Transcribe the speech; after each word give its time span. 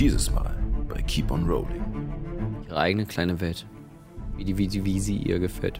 Dieses 0.00 0.30
Mal 0.32 0.50
bei 0.88 1.02
Keep 1.02 1.30
on 1.30 1.44
Rolling. 1.48 1.84
Ihre 2.66 2.76
eigene 2.78 3.04
kleine 3.04 3.38
Welt. 3.40 3.66
Wie, 4.36 4.44
die, 4.44 4.56
wie, 4.56 4.66
die, 4.66 4.82
wie 4.86 4.98
sie 4.98 5.18
ihr 5.18 5.38
gefällt. 5.38 5.78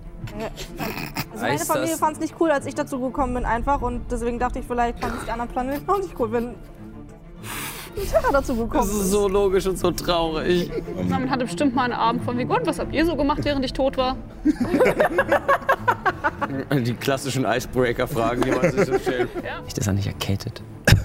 Also 1.32 1.42
meine 1.42 1.54
Heißt 1.54 1.66
Familie 1.66 1.90
das- 1.92 2.00
fand 2.00 2.12
es 2.16 2.20
nicht 2.20 2.34
cool, 2.38 2.50
als 2.50 2.66
ich 2.66 2.74
dazu 2.74 3.00
gekommen 3.00 3.32
bin 3.34 3.44
einfach 3.46 3.80
und 3.80 4.02
deswegen 4.10 4.38
dachte 4.38 4.58
ich, 4.58 4.66
vielleicht 4.66 5.00
fand 5.00 5.14
es 5.16 5.24
die 5.24 5.30
anderen 5.30 5.50
Planeten 5.50 5.88
auch 5.90 5.98
nicht 5.98 6.14
cool, 6.20 6.30
wenn 6.32 6.54
Terra 8.10 8.28
dazu 8.30 8.54
gekommen 8.54 8.72
Das 8.74 8.88
ist. 8.88 9.00
ist 9.04 9.10
so 9.10 9.26
logisch 9.28 9.66
und 9.66 9.78
so 9.78 9.90
traurig. 9.90 10.70
Man 11.08 11.30
hatte 11.30 11.44
bestimmt 11.46 11.74
mal 11.74 11.84
einen 11.84 11.94
Abend 11.94 12.22
von 12.22 12.36
wie 12.36 12.44
gut, 12.44 12.60
was 12.64 12.78
habt 12.78 12.92
ihr 12.94 13.06
so 13.06 13.16
gemacht, 13.16 13.40
während 13.42 13.64
ich 13.64 13.72
tot 13.72 13.96
war? 13.96 14.16
Die 16.72 16.94
klassischen 16.94 17.44
Icebreaker-Fragen, 17.46 18.42
die 18.42 18.50
man 18.50 18.70
sich 18.70 18.84
so 18.84 18.98
stellt. 18.98 19.30
Ja. 19.42 19.60
Ist 19.66 19.78
das 19.78 19.88
auch 19.88 19.92
nicht 19.94 20.06
erkältet? 20.06 20.62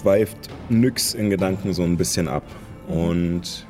schweift 0.00 0.48
Nyx 0.68 1.14
in 1.14 1.30
Gedanken 1.30 1.72
so 1.72 1.82
ein 1.82 1.96
bisschen 1.96 2.28
ab. 2.28 2.44
Und 2.88 3.66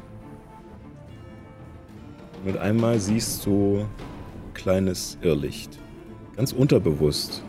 mit 2.45 2.57
einmal 2.57 2.99
siehst 3.01 3.45
du 3.47 3.81
ein 3.81 4.55
kleines 4.55 5.19
Irrlicht. 5.23 5.79
Ganz 6.37 6.53
unterbewusst 6.53 7.43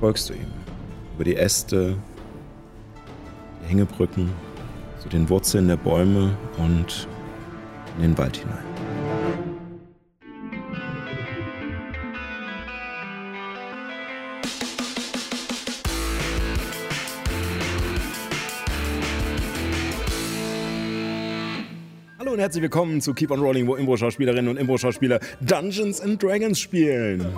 folgst 0.00 0.28
du 0.28 0.34
ihm. 0.34 0.46
Über 1.14 1.24
die 1.24 1.36
Äste, 1.36 1.96
die 3.62 3.68
Hängebrücken, 3.70 4.30
zu 5.00 5.08
den 5.08 5.28
Wurzeln 5.28 5.68
der 5.68 5.76
Bäume 5.76 6.36
und 6.58 7.08
in 7.96 8.02
den 8.02 8.18
Wald 8.18 8.36
hinein. 8.36 8.67
Herzlich 22.48 22.62
willkommen 22.62 23.02
zu 23.02 23.12
Keep 23.12 23.32
on 23.32 23.40
Rolling, 23.40 23.66
wo 23.66 23.76
Impro-Schauspielerinnen 23.76 24.48
und 24.48 24.56
Impro-Schauspieler 24.56 25.20
Dungeons 25.42 26.00
and 26.00 26.22
Dragons 26.22 26.58
spielen. 26.58 27.30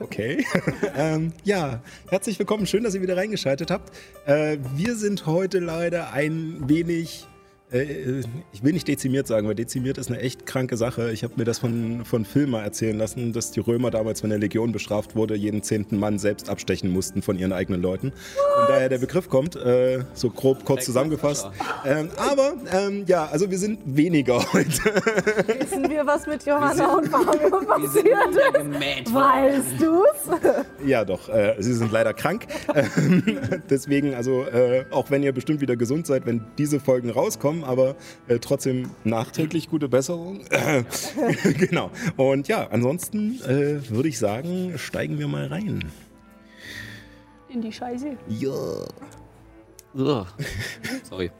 Okay. 0.00 0.46
ähm, 0.96 1.34
ja, 1.44 1.82
herzlich 2.08 2.38
willkommen. 2.38 2.66
Schön, 2.66 2.84
dass 2.84 2.94
ihr 2.94 3.02
wieder 3.02 3.18
reingeschaltet 3.18 3.70
habt. 3.70 3.92
Äh, 4.24 4.56
wir 4.74 4.94
sind 4.94 5.26
heute 5.26 5.58
leider 5.58 6.14
ein 6.14 6.66
wenig. 6.66 7.26
Äh, 7.72 8.22
ich 8.52 8.62
will 8.62 8.72
nicht 8.72 8.86
dezimiert 8.88 9.26
sagen, 9.26 9.48
weil 9.48 9.54
dezimiert 9.54 9.98
ist 9.98 10.08
eine 10.08 10.20
echt 10.20 10.46
kranke 10.46 10.76
Sache. 10.76 11.10
Ich 11.12 11.24
habe 11.24 11.34
mir 11.36 11.44
das 11.44 11.58
von, 11.58 12.04
von 12.04 12.24
Filmer 12.24 12.62
erzählen 12.62 12.96
lassen, 12.96 13.32
dass 13.32 13.50
die 13.50 13.60
Römer 13.60 13.90
damals, 13.90 14.22
wenn 14.22 14.30
der 14.30 14.38
Legion 14.38 14.72
bestraft 14.72 15.16
wurde, 15.16 15.34
jeden 15.34 15.62
zehnten 15.62 15.98
Mann 15.98 16.18
selbst 16.18 16.48
abstechen 16.48 16.90
mussten 16.90 17.22
von 17.22 17.38
ihren 17.38 17.52
eigenen 17.52 17.82
Leuten. 17.82 18.08
Und 18.08 18.68
daher 18.68 18.88
der 18.88 18.98
Begriff 18.98 19.28
kommt, 19.28 19.56
äh, 19.56 20.04
so 20.14 20.30
grob 20.30 20.64
kurz 20.64 20.84
zusammengefasst. 20.84 21.48
Ähm, 21.84 22.10
aber 22.16 22.54
ähm, 22.72 23.04
ja, 23.06 23.26
also 23.26 23.50
wir 23.50 23.58
sind 23.58 23.80
weniger 23.84 24.36
heute. 24.52 24.94
Wissen 25.58 25.90
wir, 25.90 26.06
was 26.06 26.26
mit 26.26 26.44
Johanna 26.46 26.96
und 26.96 27.08
Fabio 27.08 27.50
passiert 27.64 28.06
ist? 28.06 29.14
Weißt 29.14 29.80
du's? 29.80 30.38
Ja, 30.84 31.04
doch. 31.04 31.28
Äh, 31.28 31.56
sie 31.58 31.74
sind 31.74 31.92
leider 31.92 32.14
krank. 32.14 32.46
Ähm, 32.76 33.38
Deswegen, 33.70 34.14
also, 34.14 34.42
äh, 34.44 34.84
auch 34.90 35.10
wenn 35.10 35.22
ihr 35.22 35.32
bestimmt 35.32 35.60
wieder 35.60 35.76
gesund 35.76 36.06
seid, 36.06 36.26
wenn 36.26 36.44
diese 36.58 36.78
Folgen 36.78 37.10
rauskommen, 37.10 37.55
aber 37.64 37.96
äh, 38.28 38.38
trotzdem 38.38 38.90
nachträglich 39.04 39.68
gute 39.68 39.88
Besserung. 39.88 40.44
genau. 41.58 41.90
Und 42.16 42.48
ja, 42.48 42.68
ansonsten 42.70 43.40
äh, 43.42 43.88
würde 43.90 44.08
ich 44.08 44.18
sagen, 44.18 44.74
steigen 44.76 45.18
wir 45.18 45.28
mal 45.28 45.46
rein. 45.46 45.84
In 47.48 47.60
die 47.60 47.72
Scheiße. 47.72 48.16
Ja. 48.28 48.86
Ugh. 49.94 50.26
Sorry. 51.08 51.30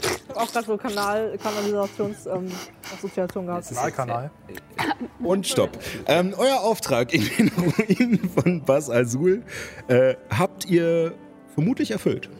Ich 0.00 0.28
habe 0.30 0.40
auch 0.40 0.52
gerade 0.52 0.66
so 0.66 0.76
Kanal, 0.76 1.38
Kanalisationsassoziation 1.38 3.44
ähm, 3.44 3.50
gehabt. 3.50 3.94
Kanal. 3.94 4.30
Und 5.22 5.46
stopp. 5.46 5.78
Ähm, 6.06 6.34
euer 6.36 6.60
Auftrag 6.60 7.12
in 7.12 7.28
den 7.36 7.48
Ruinen 7.48 8.30
von 8.30 8.64
Bas 8.64 8.90
Azul 8.90 9.42
äh, 9.88 10.14
habt 10.30 10.64
ihr 10.66 11.14
vermutlich 11.54 11.90
erfüllt. 11.90 12.30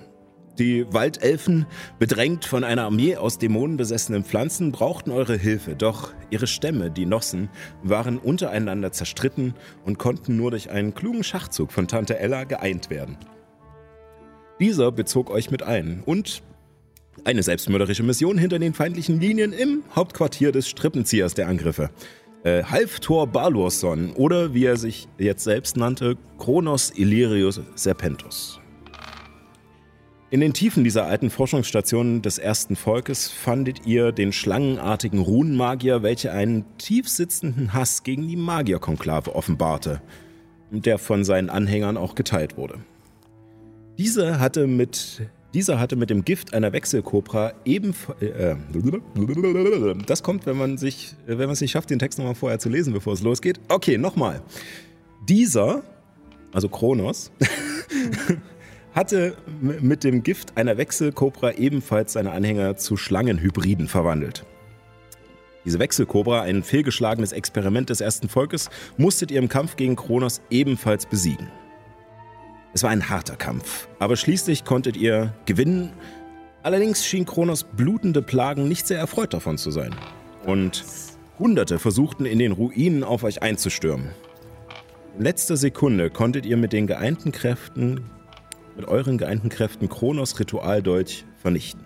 Die 0.58 0.92
Waldelfen, 0.92 1.66
bedrängt 2.00 2.44
von 2.44 2.64
einer 2.64 2.82
Armee 2.82 3.14
aus 3.14 3.38
dämonenbesessenen 3.38 4.24
Pflanzen, 4.24 4.72
brauchten 4.72 5.12
eure 5.12 5.36
Hilfe, 5.36 5.76
doch 5.76 6.12
ihre 6.30 6.48
Stämme, 6.48 6.90
die 6.90 7.06
Nossen, 7.06 7.48
waren 7.84 8.18
untereinander 8.18 8.90
zerstritten 8.90 9.54
und 9.84 9.98
konnten 9.98 10.36
nur 10.36 10.50
durch 10.50 10.70
einen 10.70 10.94
klugen 10.94 11.22
Schachzug 11.22 11.70
von 11.70 11.86
Tante 11.86 12.18
Ella 12.18 12.42
geeint 12.42 12.90
werden. 12.90 13.16
Dieser 14.58 14.90
bezog 14.90 15.30
euch 15.30 15.52
mit 15.52 15.62
ein 15.62 16.02
und 16.04 16.42
eine 17.24 17.44
selbstmörderische 17.44 18.02
Mission 18.02 18.36
hinter 18.36 18.58
den 18.58 18.74
feindlichen 18.74 19.20
Linien 19.20 19.52
im 19.52 19.84
Hauptquartier 19.94 20.50
des 20.50 20.68
Strippenziehers 20.68 21.34
der 21.34 21.46
Angriffe. 21.46 21.90
Äh, 22.42 22.64
Halftor 22.64 23.28
Balurson 23.28 24.12
oder 24.12 24.54
wie 24.54 24.64
er 24.64 24.76
sich 24.76 25.08
jetzt 25.18 25.44
selbst 25.44 25.76
nannte, 25.76 26.16
Kronos 26.38 26.92
Illyrius 26.96 27.60
Serpentus. 27.76 28.60
In 30.30 30.40
den 30.40 30.52
Tiefen 30.52 30.84
dieser 30.84 31.06
alten 31.06 31.30
Forschungsstation 31.30 32.20
des 32.20 32.36
ersten 32.36 32.76
Volkes 32.76 33.30
fandet 33.30 33.86
ihr 33.86 34.12
den 34.12 34.34
schlangenartigen 34.34 35.20
Runenmagier, 35.20 36.02
welcher 36.02 36.32
einen 36.32 36.66
tiefsitzenden 36.76 37.72
Hass 37.72 38.02
gegen 38.02 38.28
die 38.28 38.36
Magierkonklave 38.36 39.34
offenbarte, 39.34 40.02
der 40.70 40.98
von 40.98 41.24
seinen 41.24 41.48
Anhängern 41.48 41.96
auch 41.96 42.14
geteilt 42.14 42.58
wurde. 42.58 42.74
Dieser 43.96 44.38
hatte 44.38 44.66
mit, 44.66 45.22
dieser 45.54 45.80
hatte 45.80 45.96
mit 45.96 46.10
dem 46.10 46.26
Gift 46.26 46.52
einer 46.52 46.74
Wechselkobra 46.74 47.54
ebenfalls. 47.64 48.20
Äh, 48.20 48.56
das 50.04 50.22
kommt, 50.22 50.44
wenn 50.44 50.58
man 50.58 50.76
sich, 50.76 51.14
wenn 51.24 51.38
man 51.38 51.50
es 51.50 51.62
nicht 51.62 51.70
schafft, 51.70 51.88
den 51.88 51.98
Text 51.98 52.18
nochmal 52.18 52.34
vorher 52.34 52.58
zu 52.58 52.68
lesen, 52.68 52.92
bevor 52.92 53.14
es 53.14 53.22
losgeht. 53.22 53.60
Okay, 53.68 53.96
nochmal. 53.96 54.42
Dieser, 55.26 55.82
also 56.52 56.68
Kronos, 56.68 57.32
hatte 58.98 59.36
mit 59.60 60.02
dem 60.02 60.24
Gift 60.24 60.56
einer 60.56 60.76
Wechselkobra 60.76 61.52
ebenfalls 61.52 62.14
seine 62.14 62.32
Anhänger 62.32 62.76
zu 62.76 62.96
Schlangenhybriden 62.96 63.86
verwandelt. 63.86 64.44
Diese 65.64 65.78
Wechselkobra, 65.78 66.42
ein 66.42 66.64
fehlgeschlagenes 66.64 67.30
Experiment 67.30 67.90
des 67.90 68.00
ersten 68.00 68.28
Volkes, 68.28 68.70
musstet 68.96 69.30
ihr 69.30 69.38
im 69.38 69.48
Kampf 69.48 69.76
gegen 69.76 69.94
Kronos 69.94 70.40
ebenfalls 70.50 71.06
besiegen. 71.06 71.48
Es 72.74 72.82
war 72.82 72.90
ein 72.90 73.08
harter 73.08 73.36
Kampf, 73.36 73.86
aber 74.00 74.16
schließlich 74.16 74.64
konntet 74.64 74.96
ihr 74.96 75.32
gewinnen. 75.46 75.92
Allerdings 76.64 77.06
schien 77.06 77.24
Kronos 77.24 77.62
blutende 77.62 78.20
Plagen 78.20 78.66
nicht 78.66 78.88
sehr 78.88 78.98
erfreut 78.98 79.32
davon 79.32 79.58
zu 79.58 79.70
sein. 79.70 79.94
Und 80.44 80.84
Hunderte 81.38 81.78
versuchten 81.78 82.26
in 82.26 82.40
den 82.40 82.50
Ruinen 82.50 83.04
auf 83.04 83.22
euch 83.22 83.42
einzustürmen. 83.42 84.08
In 85.16 85.22
letzter 85.22 85.56
Sekunde 85.56 86.10
konntet 86.10 86.46
ihr 86.46 86.56
mit 86.56 86.72
den 86.72 86.88
geeinten 86.88 87.30
Kräften, 87.30 88.10
mit 88.78 88.86
euren 88.86 89.18
geeinten 89.18 89.48
Kräften 89.48 89.88
Kronos 89.88 90.38
Ritualdolch 90.38 91.24
vernichten. 91.42 91.84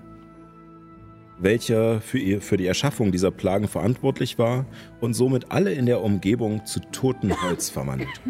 Welcher 1.39 2.03
für, 2.03 2.19
ihr, 2.19 2.43
für 2.43 2.59
die 2.59 2.67
Erschaffung 2.67 3.11
dieser 3.11 3.31
Plagen 3.31 3.67
verantwortlich 3.67 4.39
war 4.39 4.67
und 5.01 5.15
somit 5.15 5.51
alle 5.51 5.73
in 5.73 5.87
der 5.87 6.03
Umgebung 6.03 6.67
zu 6.67 6.81
totem 6.93 7.43
Holz 7.43 7.71
verwandelt. 7.71 8.21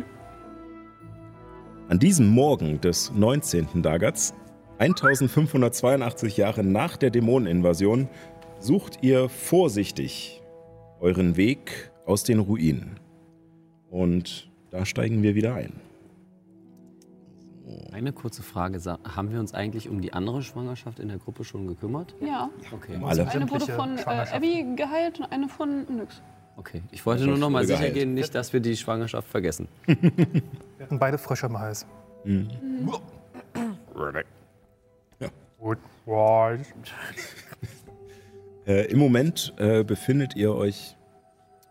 An 1.89 1.99
diesem 1.99 2.29
Morgen 2.29 2.81
des 2.81 3.13
19. 3.13 3.83
Dagats, 3.83 4.33
1582 4.79 6.37
Jahre 6.37 6.63
nach 6.63 6.97
der 6.97 7.11
Dämoneninvasion, 7.11 8.09
sucht 8.61 8.99
ihr 9.03 9.29
vorsichtig 9.29 10.41
euren 11.01 11.37
Weg 11.37 11.91
aus 12.07 12.23
den 12.23 12.39
Ruinen. 12.39 13.01
Und 13.91 14.51
da 14.71 14.87
steigen 14.87 15.25
wir 15.25 15.35
wieder 15.35 15.57
ein. 15.57 15.81
Eine 17.93 18.13
kurze 18.13 18.43
Frage. 18.43 18.81
Haben 19.05 19.31
wir 19.33 19.41
uns 19.41 19.55
eigentlich 19.55 19.89
um 19.89 20.01
die 20.01 20.13
andere 20.13 20.43
Schwangerschaft 20.43 20.99
in 20.99 21.09
der 21.09 21.19
Gruppe 21.19 21.45
schon 21.45 21.67
gekümmert? 21.67 22.15
Ja. 22.21 22.51
Okay. 22.73 22.99
Alle. 23.03 23.29
Eine 23.29 23.51
wurde 23.51 23.67
von 23.67 23.99
äh. 23.99 24.03
Abby 24.03 24.67
geheilt 24.77 25.21
und 25.21 25.27
eine 25.33 25.49
von 25.49 25.85
Nix. 25.97 26.23
okay. 26.57 26.83
Ich 26.91 27.05
wollte 27.05 27.27
nur 27.27 27.39
noch 27.39 27.51
mal 27.51 27.65
sicher 27.67 27.79
geheilt. 27.79 27.95
gehen, 27.95 28.15
nicht, 28.15 28.35
dass 28.35 28.53
wir 28.53 28.61
die 28.61 28.77
Schwangerschaft 28.77 29.29
vergessen. 29.29 29.69
Wir 29.87 30.87
hatten 30.87 30.99
beide 30.99 31.19
Frösche 31.19 31.47
im 31.47 31.59
Hals. 31.59 31.87
Gut. 35.59 35.79
Boah. 36.05 36.59
Äh, 38.67 38.87
Im 38.93 38.99
Moment 38.99 39.53
äh, 39.59 39.85
befindet 39.85 40.37
ihr 40.37 40.55
euch, 40.55 40.97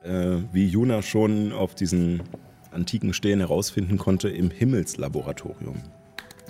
äh, 0.03 0.38
wie 0.51 0.68
Juna 0.68 1.01
schon 1.01 1.51
auf 1.51 1.75
diesen 1.75 2.21
antiken 2.72 3.14
Stelen 3.14 3.40
herausfinden 3.40 3.98
konnte, 3.98 4.30
im 4.30 4.50
Himmelslaboratorium. 4.50 5.82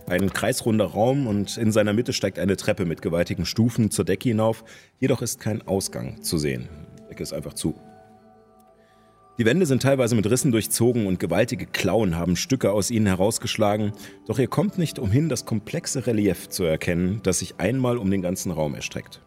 Ein 0.08 0.34
kreisrunder 0.34 0.86
Raum 0.86 1.28
und 1.28 1.58
in 1.58 1.72
seiner 1.72 1.94
Mitte 1.94 2.14
steigt 2.14 2.40
eine 2.40 2.58
Treppe 2.58 2.86
mit 2.86 3.02
gewaltigen 3.02 3.46
Stufen 3.46 3.92
zur 3.92 4.06
Decke 4.06 4.30
hinauf, 4.30 4.64
jedoch 5.00 5.22
ist 5.22 5.40
kein 5.40 5.66
Ausgang 5.68 6.22
zu 6.22 6.38
sehen. 6.38 6.68
Decke 7.10 7.24
ist 7.24 7.34
einfach 7.34 7.54
zu. 7.54 7.76
Die 9.38 9.46
Wände 9.46 9.66
sind 9.66 9.82
teilweise 9.82 10.16
mit 10.16 10.30
Rissen 10.30 10.52
durchzogen 10.52 11.08
und 11.08 11.20
gewaltige 11.20 11.66
Klauen 11.66 12.16
haben 12.16 12.36
Stücke 12.36 12.72
aus 12.72 12.92
ihnen 12.92 13.08
herausgeschlagen, 13.08 13.94
doch 14.28 14.38
ihr 14.38 14.48
kommt 14.48 14.78
nicht 14.78 15.00
umhin, 15.00 15.30
das 15.30 15.46
komplexe 15.46 16.06
Relief 16.06 16.50
zu 16.50 16.64
erkennen, 16.64 17.22
das 17.24 17.40
sich 17.40 17.56
einmal 17.58 17.98
um 17.98 18.12
den 18.12 18.22
ganzen 18.22 18.52
Raum 18.52 18.76
erstreckt. 18.76 19.22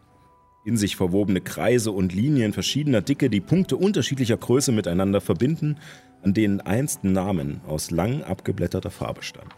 In 0.63 0.77
sich 0.77 0.95
verwobene 0.95 1.41
Kreise 1.41 1.91
und 1.91 2.13
Linien 2.13 2.53
verschiedener 2.53 3.01
Dicke, 3.01 3.29
die 3.29 3.41
Punkte 3.41 3.77
unterschiedlicher 3.77 4.37
Größe 4.37 4.71
miteinander 4.71 5.21
verbinden, 5.21 5.77
an 6.25 6.33
denen 6.33 6.59
einst 6.59 7.03
Namen 7.03 7.61
aus 7.67 7.91
lang 7.91 8.23
abgeblätterter 8.23 8.89
Farbe 8.89 9.21
standen. 9.21 9.51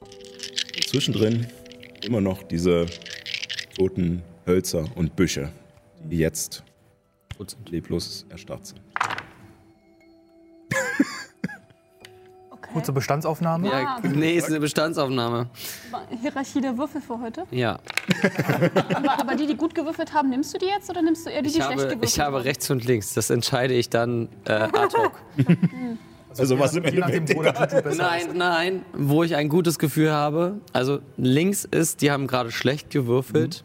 Und 0.00 0.88
zwischendrin 0.88 1.46
immer 2.02 2.20
noch 2.20 2.42
diese 2.42 2.86
toten 3.76 4.22
Hölzer 4.46 4.84
und 4.96 5.14
Büsche, 5.14 5.50
die 6.02 6.18
jetzt 6.18 6.64
leblos 7.68 8.26
erstarrt 8.28 8.66
sind. 8.66 8.80
Okay. 12.76 12.82
Kurze 12.84 12.92
Bestandsaufnahme. 12.92 13.68
Ja, 13.68 13.98
nee, 14.02 14.36
ist 14.36 14.48
eine 14.48 14.60
Bestandsaufnahme. 14.60 15.48
Hierarchie 16.20 16.60
der 16.60 16.76
Würfel 16.76 17.00
für 17.00 17.18
heute. 17.20 17.44
Ja, 17.50 17.78
Aber, 18.94 19.20
aber 19.20 19.34
die, 19.34 19.46
die 19.46 19.56
gut 19.56 19.74
gewürfelt 19.74 20.12
haben, 20.12 20.28
nimmst 20.28 20.52
du 20.54 20.58
die 20.58 20.66
jetzt 20.66 20.90
oder 20.90 21.00
nimmst 21.00 21.24
du 21.26 21.30
eher 21.30 21.42
die, 21.42 21.48
die 21.48 21.58
ich 21.58 21.64
schlecht 21.64 21.70
habe, 21.70 21.82
gewürfelt 21.82 22.04
ich 22.04 22.20
habe 22.20 22.36
haben? 22.36 22.42
rechts 22.42 22.70
und 22.70 22.84
links. 22.84 23.14
Das 23.14 23.30
entscheide 23.30 23.74
ich 23.74 23.88
dann 23.88 24.28
äh, 24.44 24.52
ad 24.52 24.96
hoc. 24.96 25.12
Also 26.38 26.58
was 26.58 26.74
im 26.74 26.84
Endeffekt 26.84 27.34
Nein, 27.96 28.26
ist. 28.26 28.34
nein, 28.34 28.84
wo 28.92 29.22
ich 29.22 29.34
ein 29.36 29.48
gutes 29.48 29.78
Gefühl 29.78 30.12
habe. 30.12 30.60
Also 30.74 30.98
links 31.16 31.64
ist, 31.64 32.02
die 32.02 32.10
haben 32.10 32.26
gerade 32.26 32.52
schlecht 32.52 32.90
gewürfelt 32.90 33.64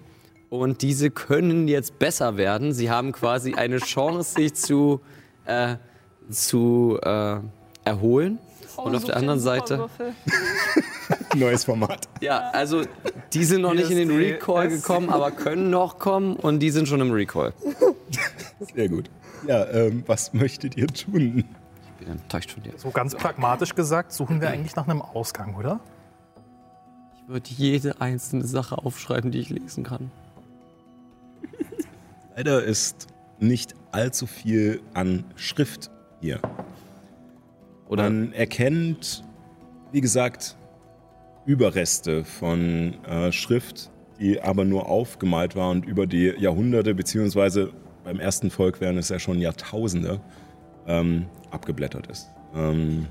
und 0.50 0.82
diese 0.82 1.12
können 1.12 1.68
jetzt 1.68 2.00
besser 2.00 2.38
werden. 2.38 2.72
Sie 2.72 2.90
haben 2.90 3.12
quasi 3.12 3.56
eine 3.56 3.80
Chance, 3.80 4.36
sich 4.36 4.54
zu, 4.54 5.02
äh, 5.44 5.76
zu 6.30 6.98
äh, 7.04 7.40
erholen. 7.84 8.40
Oh, 8.82 8.88
und 8.88 8.96
auf 8.96 9.04
der 9.04 9.18
anderen 9.18 9.40
Seite, 9.40 9.88
neues 11.36 11.66
Format. 11.66 12.08
ja, 12.20 12.50
also 12.52 12.84
die 13.34 13.44
sind 13.44 13.62
noch 13.62 13.74
nicht 13.74 13.92
in 13.92 13.98
den 13.98 14.12
Recall 14.12 14.70
gekommen, 14.70 15.10
aber 15.10 15.32
können 15.32 15.70
noch 15.70 16.00
kommen 16.00 16.36
und 16.36 16.60
die 16.60 16.72
sind 16.72 16.88
schon 16.88 17.00
im 17.00 17.12
Recall. 17.12 17.54
Sehr 18.74 18.90
gut. 18.90 19.10
Ja, 19.48 19.68
ähm, 19.70 20.04
was 20.08 20.34
möchtet 20.34 20.78
ihr 20.78 20.88
tun? 20.88 21.46
Ich 22.00 22.06
bin 22.06 22.08
enttäuscht 22.08 22.52
von 22.52 22.64
dir. 22.64 22.74
So 22.78 22.90
ganz 22.90 23.16
pragmatisch 23.16 23.76
gesagt, 23.76 24.14
suchen 24.14 24.42
wir 24.42 24.50
eigentlich 24.50 24.76
nach 24.76 24.88
einem 24.88 25.02
Ausgang, 25.02 25.56
oder? 25.56 25.80
Ich 27.16 27.28
würde 27.28 27.50
jede 27.50 28.02
einzelne 28.02 28.46
Sache 28.46 28.78
aufschreiben, 28.80 29.32
die 29.32 29.40
ich 29.40 29.50
lesen 29.50 29.84
kann. 29.84 30.12
Leider 32.36 32.64
ist 32.64 33.08
nicht 33.40 33.76
allzu 33.92 34.26
viel 34.26 34.82
an 34.94 35.24
Schrift 35.36 35.92
hier. 36.22 36.40
Oder 37.92 38.04
Man 38.04 38.32
erkennt, 38.32 39.22
wie 39.92 40.00
gesagt, 40.00 40.56
Überreste 41.46 42.24
von 42.24 42.94
äh, 43.04 43.34
Schrift, 43.34 43.92
die 44.18 44.42
aber 44.42 44.64
nur 44.64 44.88
aufgemalt 44.88 45.58
war 45.58 45.70
und 45.72 45.86
über 45.86 46.08
die 46.08 46.34
Jahrhunderte, 46.38 46.96
beziehungsweise 46.96 47.74
beim 48.06 48.22
ersten 48.22 48.50
Volk 48.50 48.80
wären 48.80 48.98
es 48.98 49.10
ja 49.10 49.20
schon 49.20 49.40
Jahrtausende, 49.40 50.22
ähm, 50.88 51.26
abgeblättert 51.52 52.08
ist. 52.08 52.30
Ähm, 52.56 53.08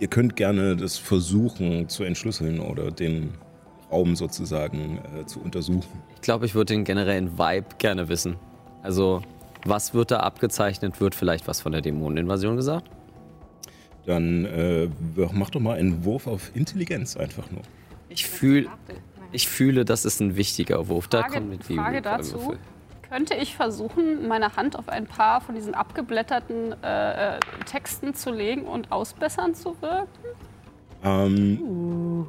ihr 0.00 0.08
könnt 0.08 0.34
gerne 0.34 0.74
das 0.74 0.98
versuchen 0.98 1.88
zu 1.88 2.02
entschlüsseln 2.02 2.58
oder 2.58 2.90
den 2.90 3.34
Raum 3.92 4.16
sozusagen 4.16 4.98
äh, 5.20 5.24
zu 5.24 5.40
untersuchen. 5.40 6.02
Ich 6.16 6.20
glaube, 6.20 6.46
ich 6.46 6.56
würde 6.56 6.74
den 6.74 6.82
generellen 6.82 7.38
Vibe 7.38 7.76
gerne 7.78 8.08
wissen. 8.08 8.34
Also, 8.82 9.22
was 9.64 9.94
wird 9.94 10.10
da 10.10 10.18
abgezeichnet? 10.20 11.00
Wird 11.00 11.14
vielleicht 11.14 11.46
was 11.46 11.60
von 11.60 11.70
der 11.70 11.80
Dämoneninvasion 11.80 12.56
gesagt? 12.56 12.90
Dann 14.06 14.44
äh, 14.44 14.88
mach 15.32 15.50
doch 15.50 15.60
mal 15.60 15.78
einen 15.78 16.04
Wurf 16.04 16.26
auf 16.26 16.54
Intelligenz 16.54 17.16
einfach 17.16 17.50
nur. 17.50 17.62
Ich, 18.08 18.26
fühl, 18.26 18.68
ich 19.32 19.48
fühle, 19.48 19.84
das 19.84 20.04
ist 20.04 20.20
ein 20.20 20.36
wichtiger 20.36 20.88
Wurf. 20.88 21.08
Da 21.08 21.22
Frage, 21.22 21.34
kommt 21.34 21.50
mit 21.50 21.68
die 21.68 21.74
Frage 21.74 22.02
dazu. 22.02 22.36
Recall-Würfel. 22.36 22.58
Könnte 23.08 23.34
ich 23.34 23.54
versuchen, 23.54 24.26
meine 24.26 24.56
Hand 24.56 24.76
auf 24.76 24.88
ein 24.88 25.06
paar 25.06 25.40
von 25.40 25.54
diesen 25.54 25.74
abgeblätterten 25.74 26.74
äh, 26.82 27.36
äh, 27.36 27.40
Texten 27.64 28.14
zu 28.14 28.32
legen 28.32 28.62
und 28.62 28.90
ausbessern 28.90 29.54
zu 29.54 29.76
wirken? 29.80 30.08
Ähm, 31.04 32.26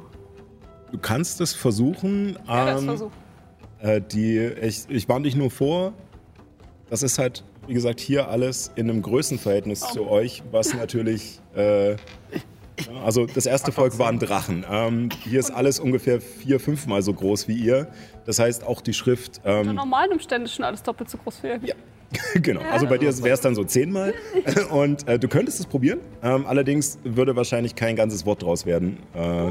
Du 0.90 0.98
kannst 0.98 1.40
es 1.40 1.54
versuchen. 1.54 2.38
Ja, 2.46 2.66
das 2.66 2.80
ähm, 2.80 2.86
Versuch. 2.88 3.10
Äh, 3.80 4.00
die, 4.00 4.38
ich, 4.38 4.88
ich 4.88 5.08
warne 5.08 5.24
dich 5.24 5.36
nur 5.36 5.50
vor, 5.50 5.92
das 6.90 7.02
ist 7.02 7.18
halt, 7.18 7.44
wie 7.68 7.74
gesagt, 7.74 8.00
hier 8.00 8.28
alles 8.28 8.72
in 8.74 8.90
einem 8.90 9.02
Größenverhältnis 9.02 9.82
Oh. 9.84 9.92
zu 9.92 10.08
euch, 10.10 10.42
was 10.50 10.74
natürlich. 10.74 11.40
Äh, 11.54 11.96
also 13.04 13.26
das 13.26 13.46
erste 13.46 13.72
Volk 13.72 13.98
waren 13.98 14.18
Drachen. 14.18 14.64
Ähm, 14.70 15.08
hier 15.24 15.40
ist 15.40 15.50
alles 15.50 15.80
ungefähr 15.80 16.20
vier, 16.20 16.60
fünfmal 16.60 17.02
so 17.02 17.12
groß 17.12 17.46
wie 17.48 17.54
ihr. 17.56 17.88
Das 18.24 18.38
heißt, 18.38 18.64
auch 18.64 18.80
die 18.80 18.92
Schrift. 18.94 19.38
Unter 19.38 19.60
Ähm, 19.70 19.74
normalen 19.74 20.12
Umständen 20.12 20.46
ist 20.46 20.54
schon 20.54 20.64
alles 20.64 20.82
doppelt 20.82 21.10
so 21.10 21.18
groß 21.18 21.42
wie 21.42 21.46
ihr. 21.48 21.60
Ja. 21.62 21.74
genau, 22.40 22.62
also 22.72 22.86
bei 22.86 22.96
dir 22.96 23.14
wäre 23.22 23.34
es 23.34 23.40
dann 23.42 23.54
so 23.54 23.64
zehnmal. 23.64 24.14
Und 24.70 25.06
äh, 25.06 25.18
du 25.18 25.28
könntest 25.28 25.60
es 25.60 25.66
probieren. 25.66 25.98
Ähm, 26.22 26.46
allerdings 26.46 26.98
würde 27.04 27.36
wahrscheinlich 27.36 27.74
kein 27.74 27.96
ganzes 27.96 28.24
Wort 28.24 28.42
draus 28.42 28.64
werden. 28.64 28.96
Äh, 29.14 29.50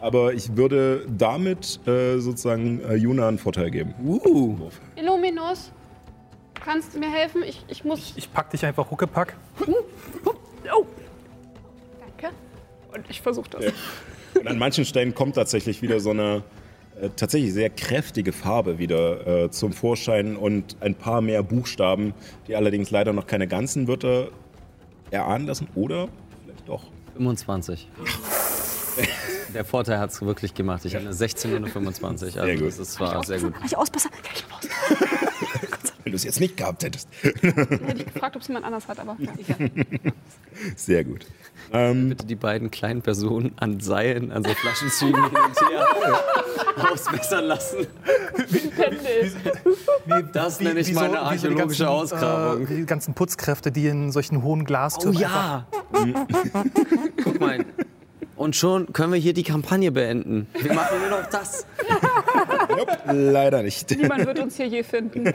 aber 0.00 0.34
ich 0.34 0.56
würde 0.56 1.06
damit 1.16 1.78
äh, 1.86 2.18
sozusagen 2.18 2.80
äh, 2.80 2.94
Juna 2.96 3.28
einen 3.28 3.38
Vorteil 3.38 3.70
geben. 3.70 3.94
Uh, 4.04 4.68
Illuminus, 4.96 5.70
kannst 6.64 6.94
du 6.94 6.98
mir 6.98 7.10
helfen? 7.10 7.42
Ich, 7.42 7.64
ich 7.68 7.84
muss. 7.84 8.12
Ich 8.16 8.32
pack 8.32 8.50
dich 8.50 8.64
einfach 8.64 8.90
huckepack. 8.90 9.36
Oh! 10.72 10.86
Danke. 12.00 12.34
Und 12.94 13.10
ich 13.10 13.20
versuche 13.20 13.50
das. 13.50 13.72
Und 14.38 14.46
an 14.46 14.58
manchen 14.58 14.84
Stellen 14.84 15.14
kommt 15.14 15.34
tatsächlich 15.34 15.82
wieder 15.82 16.00
so 16.00 16.10
eine 16.10 16.42
äh, 17.00 17.10
tatsächlich 17.16 17.52
sehr 17.52 17.70
kräftige 17.70 18.32
Farbe 18.32 18.78
wieder 18.78 19.44
äh, 19.44 19.50
zum 19.50 19.72
Vorschein 19.72 20.36
und 20.36 20.76
ein 20.80 20.94
paar 20.94 21.20
mehr 21.20 21.42
Buchstaben, 21.42 22.14
die 22.46 22.56
allerdings 22.56 22.90
leider 22.90 23.12
noch 23.12 23.26
keine 23.26 23.48
ganzen 23.48 23.88
Wörter 23.88 24.28
erahnen 25.10 25.46
lassen. 25.46 25.68
Oder 25.74 26.08
vielleicht 26.44 26.68
doch. 26.68 26.84
25. 27.16 27.88
Der 29.54 29.64
Vorteil 29.64 29.98
hat 29.98 30.10
es 30.10 30.22
wirklich 30.22 30.54
gemacht. 30.54 30.84
Ich 30.84 30.94
habe 30.94 31.04
eine 31.04 31.12
16 31.12 31.50
und 31.50 31.56
eine 31.58 31.66
25. 31.68 32.38
Also 32.38 32.46
Sehr 32.46 32.56
gut. 32.56 32.68
das 32.68 32.78
ist 32.78 32.92
zwar 32.92 33.24
sehr 33.24 33.40
gut. 33.40 33.54
Kann 33.54 33.66
ich 33.66 33.76
ausbessern? 33.76 34.12
Kann 34.22 34.32
ich 34.34 34.44
ausbessern? 34.50 35.28
Wenn 36.04 36.12
du 36.12 36.16
es 36.16 36.24
jetzt 36.24 36.40
nicht 36.40 36.56
gehabt 36.56 36.82
hättest. 36.82 37.08
Hätte 37.22 37.94
ich 37.96 38.12
gefragt, 38.12 38.34
ob 38.36 38.42
es 38.42 38.48
jemand 38.48 38.66
anders 38.66 38.88
hat, 38.88 38.98
aber 38.98 39.16
ja, 39.18 39.32
egal. 39.38 39.70
Sehr 40.76 41.04
gut. 41.04 41.26
Bitte 41.70 42.26
die 42.26 42.34
beiden 42.34 42.70
kleinen 42.70 43.02
Personen 43.02 43.52
an 43.56 43.80
Seilen, 43.80 44.32
an 44.32 44.44
so 44.44 44.50
Flaschenzügen 44.52 45.22
hin 45.24 45.32
und 45.36 45.70
her 45.70 45.86
ausbessern 46.92 47.44
lassen. 47.44 47.86
Das 50.32 50.60
nenne 50.60 50.80
ich 50.80 50.92
meine 50.92 51.08
wie 51.08 51.12
die 51.12 51.18
archäologische 51.18 51.84
ganzen, 51.84 52.14
Ausgrabung. 52.14 52.66
Äh, 52.66 52.68
wie 52.68 52.76
die 52.76 52.86
ganzen 52.86 53.14
Putzkräfte, 53.14 53.72
die 53.72 53.86
in 53.86 54.12
solchen 54.12 54.42
hohen 54.42 54.62
Oh 54.62 54.64
Glastürmen 54.64 55.18
ja! 55.18 55.66
Guck 57.24 57.40
mal. 57.40 57.64
Und 58.42 58.56
schon 58.56 58.92
können 58.92 59.12
wir 59.12 59.20
hier 59.20 59.34
die 59.34 59.44
Kampagne 59.44 59.92
beenden. 59.92 60.48
Wir 60.60 60.74
machen 60.74 60.98
nur 60.98 61.20
noch 61.20 61.30
das. 61.30 61.64
Nope, 62.68 62.98
leider 63.12 63.62
nicht. 63.62 63.88
Niemand 63.92 64.26
wird 64.26 64.40
uns 64.40 64.56
hier 64.56 64.66
je 64.66 64.82
finden. 64.82 65.32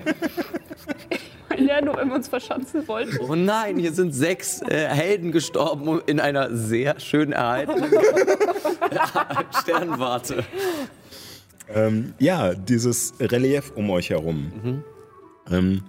Ja, 1.57 1.79
nur 1.79 1.95
wenn 1.95 2.09
wir 2.09 2.15
uns 2.15 2.27
verschanzen 2.27 2.85
wollten. 2.85 3.17
Oh 3.21 3.33
nein, 3.33 3.77
hier 3.77 3.93
sind 3.93 4.11
sechs 4.13 4.61
äh, 4.61 4.87
Helden 4.89 5.31
gestorben 5.31 6.01
in 6.05 6.19
einer 6.19 6.53
sehr 6.53 6.99
schön 6.99 7.31
erhaltenen 7.31 7.89
Sternwarte. 9.61 10.43
Ähm, 11.73 12.13
ja, 12.19 12.55
dieses 12.55 13.13
Relief 13.21 13.71
um 13.73 13.89
euch 13.89 14.09
herum 14.09 14.83
ähm, 15.49 15.83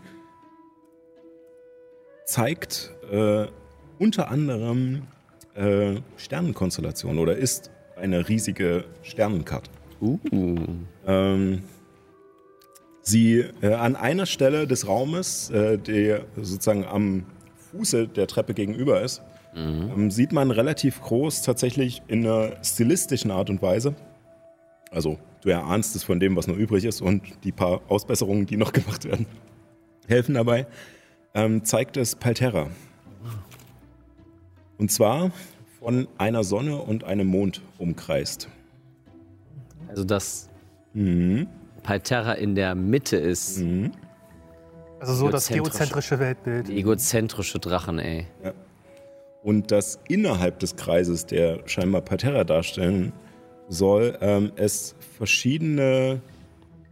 zeigt 2.26 2.92
äh, 3.10 3.46
unter 3.98 4.30
anderem 4.30 5.02
äh, 5.58 6.00
Sternenkonstellationen 6.16 7.18
oder 7.18 7.36
ist 7.36 7.70
eine 7.96 8.28
riesige 8.28 8.84
Sternenkarte. 9.02 9.70
Uh. 10.00 10.18
Ähm, 11.06 11.62
sie 13.02 13.44
äh, 13.60 13.74
an 13.74 13.96
einer 13.96 14.26
Stelle 14.26 14.66
des 14.66 14.86
Raumes, 14.86 15.50
äh, 15.50 15.78
der 15.78 16.26
sozusagen 16.36 16.84
am 16.84 17.26
Fuße 17.72 18.06
der 18.08 18.26
Treppe 18.28 18.54
gegenüber 18.54 19.02
ist, 19.02 19.22
ähm, 19.54 20.10
sieht 20.10 20.32
man 20.32 20.50
relativ 20.50 21.00
groß 21.00 21.42
tatsächlich 21.42 22.02
in 22.06 22.24
einer 22.24 22.52
stilistischen 22.62 23.30
Art 23.30 23.50
und 23.50 23.60
Weise. 23.60 23.96
Also 24.90 25.18
du 25.42 25.48
erahnst 25.48 25.96
es 25.96 26.04
von 26.04 26.20
dem, 26.20 26.36
was 26.36 26.46
noch 26.46 26.56
übrig 26.56 26.84
ist 26.84 27.00
und 27.00 27.22
die 27.44 27.52
paar 27.52 27.80
Ausbesserungen, 27.88 28.46
die 28.46 28.56
noch 28.56 28.72
gemacht 28.72 29.04
werden, 29.04 29.26
helfen 30.06 30.34
dabei. 30.34 30.66
Ähm, 31.34 31.64
zeigt 31.64 31.96
es 31.96 32.14
Palterra. 32.14 32.68
Und 34.78 34.90
zwar 34.90 35.32
von 35.80 36.08
einer 36.18 36.44
Sonne 36.44 36.76
und 36.78 37.04
einem 37.04 37.26
Mond 37.26 37.62
umkreist. 37.78 38.48
Also, 39.88 40.04
dass 40.04 40.48
Palterra 41.82 42.32
in 42.32 42.54
der 42.54 42.74
Mitte 42.74 43.16
ist. 43.16 43.62
Also 45.00 45.14
so 45.14 45.28
das 45.28 45.50
Egozentrische. 45.50 45.62
geozentrische 45.62 46.18
Weltbild. 46.18 46.68
Egozentrische 46.70 47.58
Drachen, 47.58 47.98
ey. 47.98 48.26
Und 49.42 49.70
dass 49.70 50.00
innerhalb 50.08 50.58
des 50.58 50.76
Kreises, 50.76 51.26
der 51.26 51.60
scheinbar 51.66 52.00
Parterra 52.02 52.44
darstellen 52.44 53.12
soll, 53.68 54.18
ähm, 54.20 54.52
es 54.56 54.96
verschiedene 55.16 56.20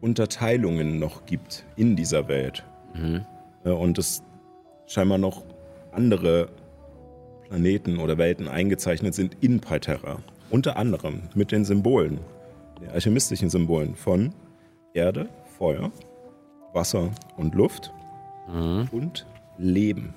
Unterteilungen 0.01 0.99
noch 0.99 1.27
gibt 1.27 1.65
in 1.77 1.97
dieser 1.97 2.29
Welt. 2.29 2.65
Äh, 3.65 3.71
und 3.71 3.99
es 3.99 4.23
scheinbar 4.87 5.19
noch 5.19 5.43
andere 5.91 6.49
Planeten 7.49 7.99
oder 7.99 8.19
Welten 8.19 8.49
eingezeichnet 8.49 9.15
sind 9.15 9.37
in 9.41 9.61
Parterra. 9.61 10.19
Unter 10.51 10.77
anderem 10.77 11.23
mit 11.35 11.53
den 11.53 11.65
Symbolen, 11.65 12.19
den 12.81 12.91
alchemistischen 12.91 13.51
Symbolen 13.51 13.95
von 13.95 14.33
Erde, 14.95 15.29
Feuer, 15.59 15.91
Wasser 16.73 17.11
und 17.37 17.55
Luft 17.55 17.93
und 18.93 19.27
Leben. 19.59 20.15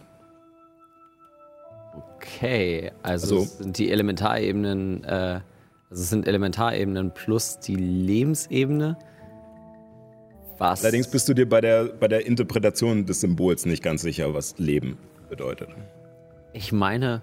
Okay, 2.18 2.92
also, 3.02 3.40
Also- 3.40 3.64
sind 3.64 3.78
die 3.78 3.92
Elementarebenen, 3.92 5.04
äh, 5.04 5.08
also 5.90 6.04
es 6.04 6.10
sind 6.10 6.28
Elementarebenen 6.28 7.12
plus 7.14 7.60
die 7.60 7.76
Lebensebene. 7.76 8.98
Was? 10.58 10.84
Allerdings 10.84 11.10
bist 11.10 11.28
du 11.30 11.34
dir 11.34 11.48
bei 11.48 11.62
der, 11.62 11.86
bei 11.86 12.08
der 12.08 12.26
Interpretation 12.26 13.06
des 13.06 13.22
Symbols 13.22 13.66
nicht 13.66 13.82
ganz 13.82 14.02
sicher, 14.02 14.34
was 14.34 14.58
Leben 14.60 14.98
bedeutet. 15.30 15.70
Ich 16.54 16.72
meine, 16.72 17.22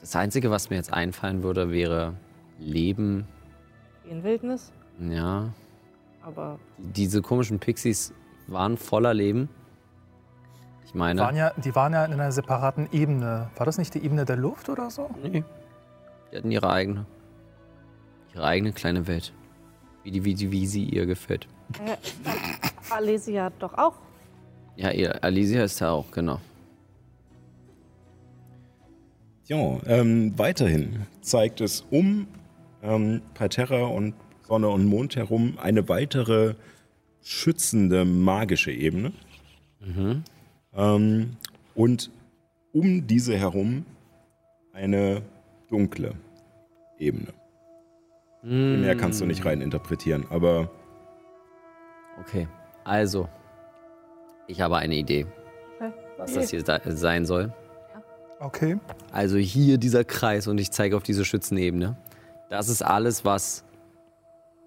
das 0.00 0.16
Einzige, 0.16 0.50
was 0.50 0.70
mir 0.70 0.76
jetzt 0.76 0.92
einfallen 0.92 1.42
würde, 1.42 1.70
wäre 1.70 2.14
Leben. 2.58 3.26
In 4.08 4.22
Wildnis. 4.24 4.72
Ja, 4.98 5.52
Aber 6.22 6.58
diese 6.78 7.22
komischen 7.22 7.58
Pixies 7.58 8.12
waren 8.46 8.76
voller 8.76 9.14
Leben. 9.14 9.48
Ich 10.84 10.94
meine, 10.94 11.20
Waren 11.20 11.36
ja, 11.36 11.52
die 11.56 11.74
waren 11.74 11.92
ja 11.92 12.04
in 12.04 12.12
einer 12.12 12.32
separaten 12.32 12.88
Ebene. 12.92 13.50
War 13.56 13.66
das 13.66 13.78
nicht 13.78 13.94
die 13.94 14.04
Ebene 14.04 14.24
der 14.24 14.36
Luft 14.36 14.68
oder 14.68 14.90
so? 14.90 15.08
nee, 15.22 15.42
die 16.30 16.36
hatten 16.36 16.50
ihre 16.50 16.70
eigene, 16.70 17.06
ihre 18.34 18.44
eigene 18.44 18.72
kleine 18.72 19.06
Welt, 19.06 19.32
wie 20.02 20.10
die, 20.10 20.24
wie 20.24 20.34
die, 20.34 20.50
wie 20.52 20.66
sie 20.66 20.84
ihr 20.84 21.06
gefällt. 21.06 21.46
äh, 21.84 21.96
Alesia 22.90 23.50
doch 23.58 23.74
auch. 23.74 23.94
Ja, 24.76 24.90
ihr 24.90 25.22
Alicia 25.22 25.64
ist 25.64 25.80
ja 25.80 25.90
auch 25.90 26.10
genau. 26.10 26.40
Ja, 29.52 29.78
ähm, 29.86 30.32
weiterhin 30.38 31.04
zeigt 31.20 31.60
es 31.60 31.84
um 31.90 32.26
ähm, 32.82 33.20
Parterra 33.34 33.84
und 33.84 34.14
Sonne 34.48 34.70
und 34.70 34.86
Mond 34.86 35.14
herum 35.14 35.58
eine 35.60 35.90
weitere 35.90 36.54
schützende 37.22 38.06
magische 38.06 38.72
Ebene. 38.72 39.12
Ähm, 40.74 41.36
und 41.74 42.10
um 42.72 43.06
diese 43.06 43.36
herum 43.36 43.84
eine 44.72 45.20
dunkle 45.68 46.14
Ebene. 46.98 47.34
Mehr 48.42 48.96
kannst 48.96 49.20
du 49.20 49.26
nicht 49.26 49.44
rein 49.44 49.60
interpretieren, 49.60 50.24
aber 50.30 50.70
Okay, 52.18 52.48
also, 52.84 53.28
ich 54.46 54.62
habe 54.62 54.78
eine 54.78 54.94
Idee, 54.94 55.26
was 56.16 56.32
das 56.32 56.50
hier 56.50 56.64
sein 56.64 57.26
soll. 57.26 57.52
Okay. 58.42 58.78
Also 59.12 59.36
hier 59.36 59.78
dieser 59.78 60.02
Kreis 60.02 60.48
und 60.48 60.58
ich 60.58 60.72
zeige 60.72 60.96
auf 60.96 61.04
diese 61.04 61.24
Schützenebene. 61.24 61.96
Das 62.50 62.68
ist 62.68 62.82
alles, 62.82 63.24
was 63.24 63.64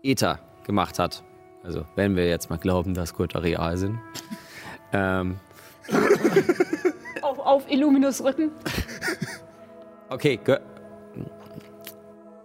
Ether 0.01 0.39
gemacht 0.63 0.97
hat. 0.97 1.23
Also 1.61 1.85
wenn 1.95 2.15
wir 2.15 2.27
jetzt 2.27 2.49
mal 2.49 2.57
glauben, 2.57 2.93
dass 2.93 3.15
Götter 3.15 3.43
real 3.43 3.75
sind. 3.75 3.99
ähm, 4.93 5.39
Auf, 7.21 7.39
auf 7.39 7.69
Illuminus 7.69 8.23
Rücken. 8.23 8.51
okay, 10.09 10.39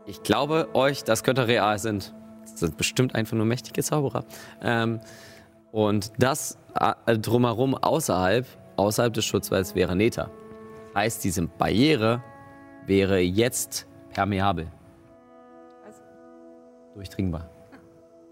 ich 0.06 0.22
glaube 0.24 0.68
euch, 0.74 1.04
dass 1.04 1.22
Götter 1.22 1.46
real 1.46 1.78
sind. 1.78 2.12
Das 2.42 2.58
sind 2.58 2.76
bestimmt 2.76 3.14
einfach 3.14 3.36
nur 3.36 3.46
mächtige 3.46 3.84
Zauberer. 3.84 4.24
Ähm, 4.60 5.00
und 5.70 6.10
das 6.18 6.58
äh, 6.74 7.16
drumherum 7.16 7.76
außerhalb, 7.76 8.46
außerhalb 8.76 9.14
des 9.14 9.24
Schutzwalls 9.24 9.76
wäre 9.76 9.94
Neta. 9.94 10.28
Heißt, 10.94 11.24
diese 11.24 11.46
Barriere 11.46 12.22
wäre 12.86 13.20
jetzt 13.20 13.86
permeabel. 14.10 14.68
Durchdringbar. 16.94 17.48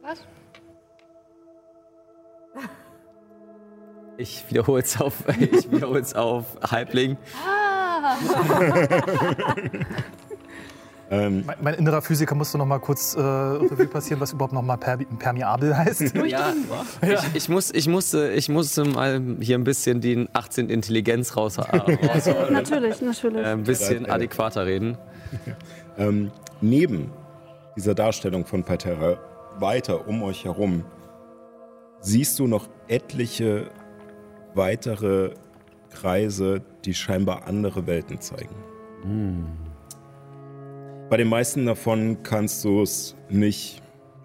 Was? 0.03 0.21
Ich 4.21 4.51
wiederhole 4.51 4.83
es 4.83 5.01
auf, 5.01 5.23
ich 5.39 5.71
wiederhole 5.71 6.01
es 6.01 6.13
auf 6.13 6.59
Halbling. 6.61 7.17
ähm, 11.11 11.45
Mein, 11.47 11.57
mein 11.61 11.75
innerer 11.75 12.03
Physiker 12.03 12.35
musste 12.35 12.59
noch 12.59 12.67
mal 12.67 12.79
kurz 12.79 13.15
äh, 13.15 13.21
Revue 13.21 13.87
passieren, 13.87 14.21
was 14.21 14.33
überhaupt 14.33 14.53
noch 14.53 14.63
mal 14.63 14.77
per, 14.77 14.97
permeabel 14.97 15.77
heißt. 15.77 16.15
Ja, 16.29 16.53
ich, 17.01 17.35
ich, 17.35 17.49
muss, 17.49 17.73
ich, 17.73 17.89
musste, 17.89 18.33
ich 18.33 18.49
musste 18.49 18.85
mal 18.85 19.23
hier 19.41 19.57
ein 19.57 19.65
bisschen 19.65 20.01
die 20.01 20.29
18 20.33 20.69
Intelligenz 20.69 21.37
raus, 21.37 21.59
rausholen. 21.59 22.53
Natürlich, 22.53 23.01
natürlich. 23.01 23.47
Äh, 23.47 23.53
ein 23.53 23.63
bisschen 23.63 24.11
adäquater 24.11 24.67
reden. 24.67 24.99
Ähm, 25.97 26.31
neben 26.61 27.11
dieser 27.77 27.95
Darstellung 27.95 28.45
von 28.45 28.63
Parterra, 28.63 29.19
weiter 29.59 30.07
um 30.07 30.23
euch 30.23 30.45
herum, 30.45 30.85
siehst 32.01 32.39
du 32.39 32.47
noch 32.47 32.69
etliche 32.89 33.71
weitere 34.55 35.31
Kreise, 35.91 36.63
die 36.85 36.95
scheinbar 36.95 37.47
andere 37.47 37.87
Welten 37.87 38.21
zeigen. 38.21 38.55
Bei 41.09 41.17
den 41.17 41.29
meisten 41.29 41.65
davon 41.65 42.23
kannst 42.23 42.63
du 42.65 42.83
es 42.83 43.17
nicht 43.31 43.81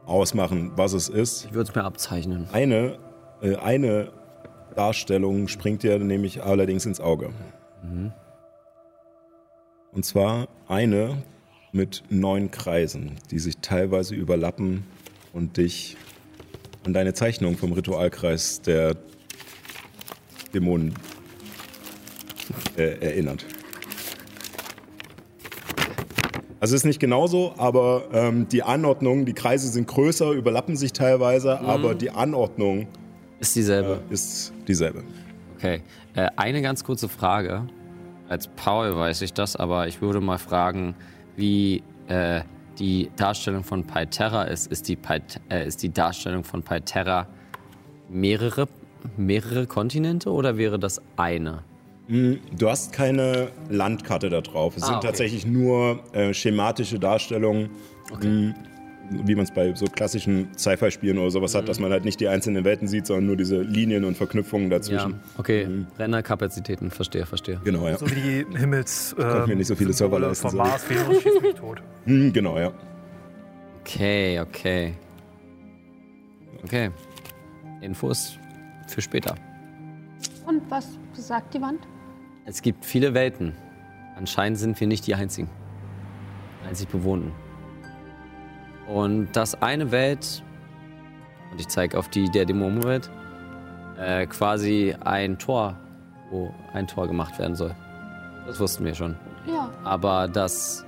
ausmachen, 0.05 0.73
was 0.75 0.91
es 0.91 1.07
ist. 1.07 1.45
Ich 1.45 1.53
würde 1.53 1.69
es 1.69 1.75
mir 1.75 1.83
abzeichnen. 1.83 2.47
Eine, 2.51 2.99
äh, 3.41 3.55
eine 3.55 4.11
Darstellung 4.75 5.47
springt 5.47 5.83
dir 5.83 5.97
nämlich 5.99 6.43
allerdings 6.43 6.85
ins 6.85 6.99
Auge. 6.99 7.29
Und 9.93 10.03
zwar 10.03 10.49
eine 10.67 11.23
mit 11.71 12.03
neun 12.09 12.51
Kreisen, 12.51 13.15
die 13.31 13.39
sich 13.39 13.59
teilweise 13.59 14.15
überlappen 14.15 14.85
und 15.31 15.57
dich 15.57 15.95
an 16.85 16.93
deine 16.93 17.13
Zeichnung 17.13 17.57
vom 17.57 17.71
Ritualkreis 17.71 18.61
der 18.61 18.97
Dämonen 20.53 20.95
äh, 22.77 22.99
erinnert. 22.99 23.45
Also 26.63 26.75
es 26.75 26.83
ist 26.83 26.85
nicht 26.85 27.01
genauso, 27.01 27.53
aber 27.57 28.03
ähm, 28.13 28.47
die 28.47 28.63
Anordnung, 28.63 29.25
die 29.25 29.33
Kreise 29.33 29.67
sind 29.67 29.85
größer, 29.85 30.31
überlappen 30.31 30.77
sich 30.77 30.93
teilweise, 30.93 31.59
aber 31.59 31.93
die 31.93 32.09
Anordnung 32.09 32.87
Ist 33.41 33.57
dieselbe. 33.57 33.99
äh, 34.09 34.13
ist 34.13 34.53
dieselbe. 34.65 35.03
Okay. 35.57 35.81
Äh, 36.15 36.29
eine 36.37 36.61
ganz 36.61 36.85
kurze 36.85 37.09
Frage. 37.09 37.67
Als 38.29 38.47
Paul 38.47 38.95
weiß 38.95 39.23
ich 39.23 39.33
das, 39.33 39.57
aber 39.57 39.89
ich 39.89 40.01
würde 40.01 40.21
mal 40.21 40.37
fragen, 40.37 40.95
wie 41.35 41.83
äh, 42.07 42.43
die 42.79 43.11
Darstellung 43.17 43.65
von 43.65 43.85
Pyterra 43.85 44.43
ist. 44.43 44.71
Ist 44.71 44.87
die, 44.87 44.95
Pyt 44.95 45.41
äh, 45.49 45.67
ist 45.67 45.83
die 45.83 45.91
Darstellung 45.91 46.45
von 46.45 46.63
Pyterra 46.63 47.27
mehrere, 48.07 48.69
mehrere 49.17 49.67
Kontinente 49.67 50.31
oder 50.31 50.55
wäre 50.55 50.79
das 50.79 51.01
eine? 51.17 51.63
Du 52.07 52.69
hast 52.69 52.91
keine 52.91 53.47
Landkarte 53.69 54.29
da 54.29 54.41
drauf. 54.41 54.75
Es 54.75 54.83
Ah, 54.83 54.87
sind 54.87 54.95
okay. 54.97 55.07
tatsächlich 55.07 55.45
nur 55.45 56.03
äh, 56.13 56.33
schematische 56.33 56.99
Darstellungen, 56.99 57.69
mh, 58.21 58.53
wie 59.09 59.35
man 59.35 59.43
es 59.45 59.51
bei 59.51 59.73
so 59.73 59.85
klassischen 59.85 60.49
Sci-Fi-Spielen 60.57 61.17
oder 61.17 61.31
sowas 61.31 61.53
Mhm. 61.53 61.57
hat, 61.59 61.69
dass 61.69 61.79
man 61.79 61.91
halt 61.91 62.03
nicht 62.03 62.19
die 62.19 62.27
einzelnen 62.27 62.65
Welten 62.65 62.87
sieht, 62.89 63.05
sondern 63.07 63.27
nur 63.27 63.37
diese 63.37 63.61
Linien 63.61 64.03
und 64.03 64.17
Verknüpfungen 64.17 64.69
Ja, 64.69 64.77
dazwischen. 64.79 65.19
okay. 65.37 65.67
Rennerkapazitäten, 65.97 66.91
verstehe, 66.91 67.25
verstehe. 67.25 67.61
Genau, 67.63 67.87
ja. 67.87 67.97
So 67.97 68.09
wie 68.11 68.15
die 68.15 68.57
Himmels. 68.57 69.15
kann 69.17 69.47
mir 69.47 69.55
nicht 69.55 69.67
so 69.67 69.75
viele 69.75 69.93
Server 69.93 70.19
leisten, 70.19 70.49
so. 70.49 70.57
Mars, 70.57 70.89
Venus, 70.89 71.21
schieß 71.21 71.41
mich 71.41 71.53
tot. 71.55 71.81
Hm, 72.05 72.33
genau, 72.33 72.59
ja. 72.59 72.73
Okay, 73.81 74.41
okay. 74.41 74.93
Okay. 76.65 76.89
Infos 77.81 78.37
für 78.87 79.01
später. 79.01 79.35
Und 80.45 80.69
was 80.69 80.97
sagt 81.13 81.53
die 81.53 81.61
Wand? 81.61 81.79
Es 82.45 82.61
gibt 82.61 82.85
viele 82.85 83.13
Welten. 83.13 83.53
Anscheinend 84.17 84.57
sind 84.59 84.79
wir 84.79 84.87
nicht 84.87 85.07
die 85.07 85.15
einzigen. 85.15 85.49
Einzig 86.67 86.89
bewohnten. 86.89 87.31
Und 88.87 89.29
das 89.33 89.61
eine 89.61 89.91
Welt, 89.91 90.43
und 91.51 91.59
ich 91.59 91.67
zeige 91.69 91.97
auf 91.97 92.09
die 92.09 92.29
der 92.29 92.45
Dämonenwelt, 92.45 93.09
äh, 93.97 94.25
quasi 94.27 94.95
ein 95.03 95.37
Tor, 95.39 95.77
wo 96.31 96.53
ein 96.73 96.87
Tor 96.87 97.07
gemacht 97.07 97.39
werden 97.39 97.55
soll. 97.55 97.75
Das 98.45 98.59
wussten 98.59 98.83
wir 98.83 98.93
schon. 98.93 99.15
Ja. 99.47 99.69
Aber 99.83 100.27
dass 100.27 100.85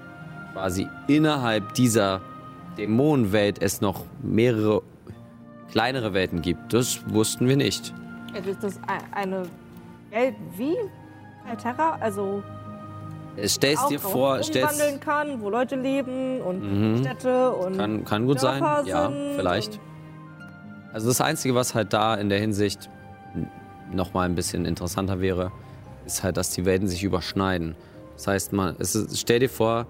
quasi 0.54 0.88
innerhalb 1.08 1.74
dieser 1.74 2.22
Dämonenwelt 2.78 3.62
es 3.62 3.80
noch 3.80 4.04
mehrere 4.22 4.82
kleinere 5.72 6.14
Welten 6.14 6.42
gibt. 6.42 6.74
Das 6.74 7.02
wussten 7.10 7.48
wir 7.48 7.58
nicht. 7.58 7.94
Also 8.36 8.50
ist 8.50 8.64
das 8.64 8.78
ei- 8.88 9.00
eine 9.20 9.44
Welt 10.12 10.36
wie 10.58 10.76
Terra? 11.62 11.98
Also 12.00 12.44
Stellst 13.46 13.90
dir 13.90 14.00
vor, 14.00 14.42
stellst, 14.44 15.02
kann, 15.02 15.42
wo 15.42 15.50
Leute 15.50 15.76
leben 15.76 16.40
und 16.42 16.94
Mhm. 16.94 16.98
Städte 17.00 17.52
und 17.52 17.78
kann, 17.78 18.06
kann 18.06 18.26
gut 18.28 18.40
sein, 18.40 18.62
Dörfer 18.64 18.88
ja, 18.88 19.08
sind 19.08 19.36
vielleicht. 19.36 19.80
Also 20.94 21.10
das 21.10 21.20
Einzige, 21.20 21.54
was 21.56 21.76
halt 21.76 21.92
da 21.92 22.16
in 22.16 22.30
der 22.30 22.40
Hinsicht 22.40 22.90
nochmal 23.92 24.26
ein 24.30 24.36
bisschen 24.36 24.64
interessanter 24.66 25.20
wäre, 25.20 25.52
ist 26.06 26.24
halt, 26.24 26.38
dass 26.38 26.52
die 26.52 26.64
Welten 26.66 26.88
sich 26.88 27.04
überschneiden. 27.04 27.76
Das 28.16 28.28
heißt, 28.28 28.54
man, 28.54 28.76
es 28.80 28.96
ist, 28.96 29.20
stell 29.20 29.40
dir 29.40 29.50
vor, 29.50 29.86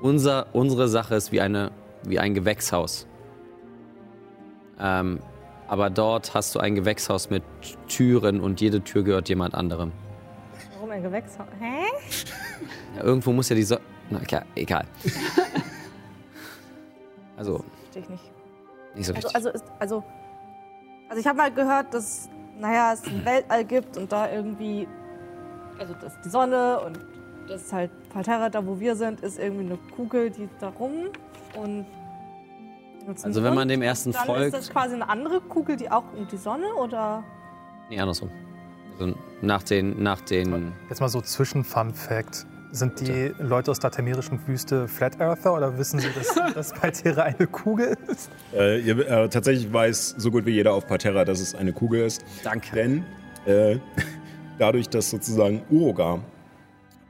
unser, 0.00 0.46
unsere 0.52 0.86
Sache 0.88 1.14
ist 1.14 1.32
wie, 1.32 1.40
eine, 1.40 1.70
wie 2.02 2.18
ein 2.18 2.34
Gewächshaus. 2.34 3.06
Ähm, 4.78 5.20
aber 5.74 5.90
dort 5.90 6.34
hast 6.34 6.54
du 6.54 6.60
ein 6.60 6.76
Gewächshaus 6.76 7.30
mit 7.30 7.42
Türen 7.88 8.40
und 8.40 8.60
jede 8.60 8.80
Tür 8.84 9.02
gehört 9.02 9.28
jemand 9.28 9.56
anderem. 9.56 9.90
Warum 10.74 10.88
ein 10.92 11.02
Gewächshaus? 11.02 11.48
Hä? 11.58 11.82
Ja, 12.96 13.02
irgendwo 13.02 13.32
muss 13.32 13.48
ja 13.48 13.56
die 13.56 13.64
so 13.64 13.76
Na, 14.08 14.20
okay, 14.20 14.42
egal. 14.54 14.84
Also, 17.36 17.64
Verstehe 17.90 18.02
ich 18.02 18.08
nicht. 18.08 18.22
nicht 18.94 19.06
so 19.06 19.14
Also, 19.14 19.26
richtig. 19.28 19.34
also, 19.34 19.48
ist, 19.50 19.64
also, 19.80 20.04
also 21.08 21.20
ich 21.20 21.26
habe 21.26 21.38
mal 21.38 21.50
gehört, 21.52 21.92
dass, 21.92 22.28
naja, 22.56 22.92
es 22.92 23.04
ein 23.04 23.24
Weltall 23.24 23.64
gibt 23.64 23.96
und 23.96 24.12
da 24.12 24.30
irgendwie, 24.30 24.86
also 25.80 25.92
das 25.94 26.14
ist 26.14 26.24
die 26.24 26.28
Sonne 26.28 26.78
und 26.86 27.00
das 27.48 27.62
ist 27.62 27.72
halt 27.72 27.90
Palterra, 28.10 28.48
da 28.48 28.64
wo 28.64 28.78
wir 28.78 28.94
sind, 28.94 29.22
ist 29.22 29.40
irgendwie 29.40 29.66
eine 29.66 29.78
Kugel, 29.96 30.30
die 30.30 30.48
da 30.60 30.68
rum 30.68 31.08
und 31.56 31.84
Also 33.22 33.42
wenn 33.42 33.54
man 33.54 33.68
dem 33.68 33.82
ersten 33.82 34.12
dann 34.12 34.26
folgt- 34.26 34.46
ist 34.46 34.54
das 34.54 34.70
quasi 34.70 34.94
eine 34.94 35.08
andere 35.08 35.40
Kugel, 35.40 35.76
die 35.76 35.90
auch 35.90 36.04
um 36.16 36.26
die 36.28 36.36
Sonne 36.36 36.74
oder? 36.74 37.22
Nee, 37.90 38.00
andersrum. 38.00 38.30
Also 38.98 39.14
nach 39.42 39.62
den, 39.62 40.02
nach 40.02 40.20
den. 40.20 40.72
Jetzt 40.88 41.00
mal 41.00 41.08
so 41.08 41.20
zwischen 41.20 41.64
Fun 41.64 41.92
Fact. 41.92 42.46
Sind 42.70 43.00
die 43.00 43.32
Leute 43.38 43.70
aus 43.70 43.78
der 43.78 43.92
tamerischen 43.92 44.40
Wüste 44.48 44.88
Flat 44.88 45.20
Earther 45.20 45.54
oder 45.54 45.78
wissen 45.78 46.00
sie, 46.00 46.08
dass, 46.12 46.34
dass 46.54 46.72
Paltera 46.72 47.22
eine 47.22 47.46
Kugel 47.46 47.96
ist? 48.08 48.28
Äh, 48.52 48.80
ihr, 48.80 48.98
äh, 48.98 49.28
tatsächlich 49.28 49.72
weiß 49.72 50.16
so 50.18 50.32
gut 50.32 50.44
wie 50.44 50.50
jeder 50.50 50.72
auf 50.72 50.84
Parterra, 50.88 51.24
dass 51.24 51.40
es 51.40 51.54
eine 51.54 51.72
Kugel 51.72 52.04
ist. 52.04 52.24
Danke. 52.42 52.74
Denn 52.74 53.04
äh, 53.46 53.78
dadurch, 54.58 54.88
dass 54.88 55.10
sozusagen 55.10 55.62
Urogar 55.70 56.18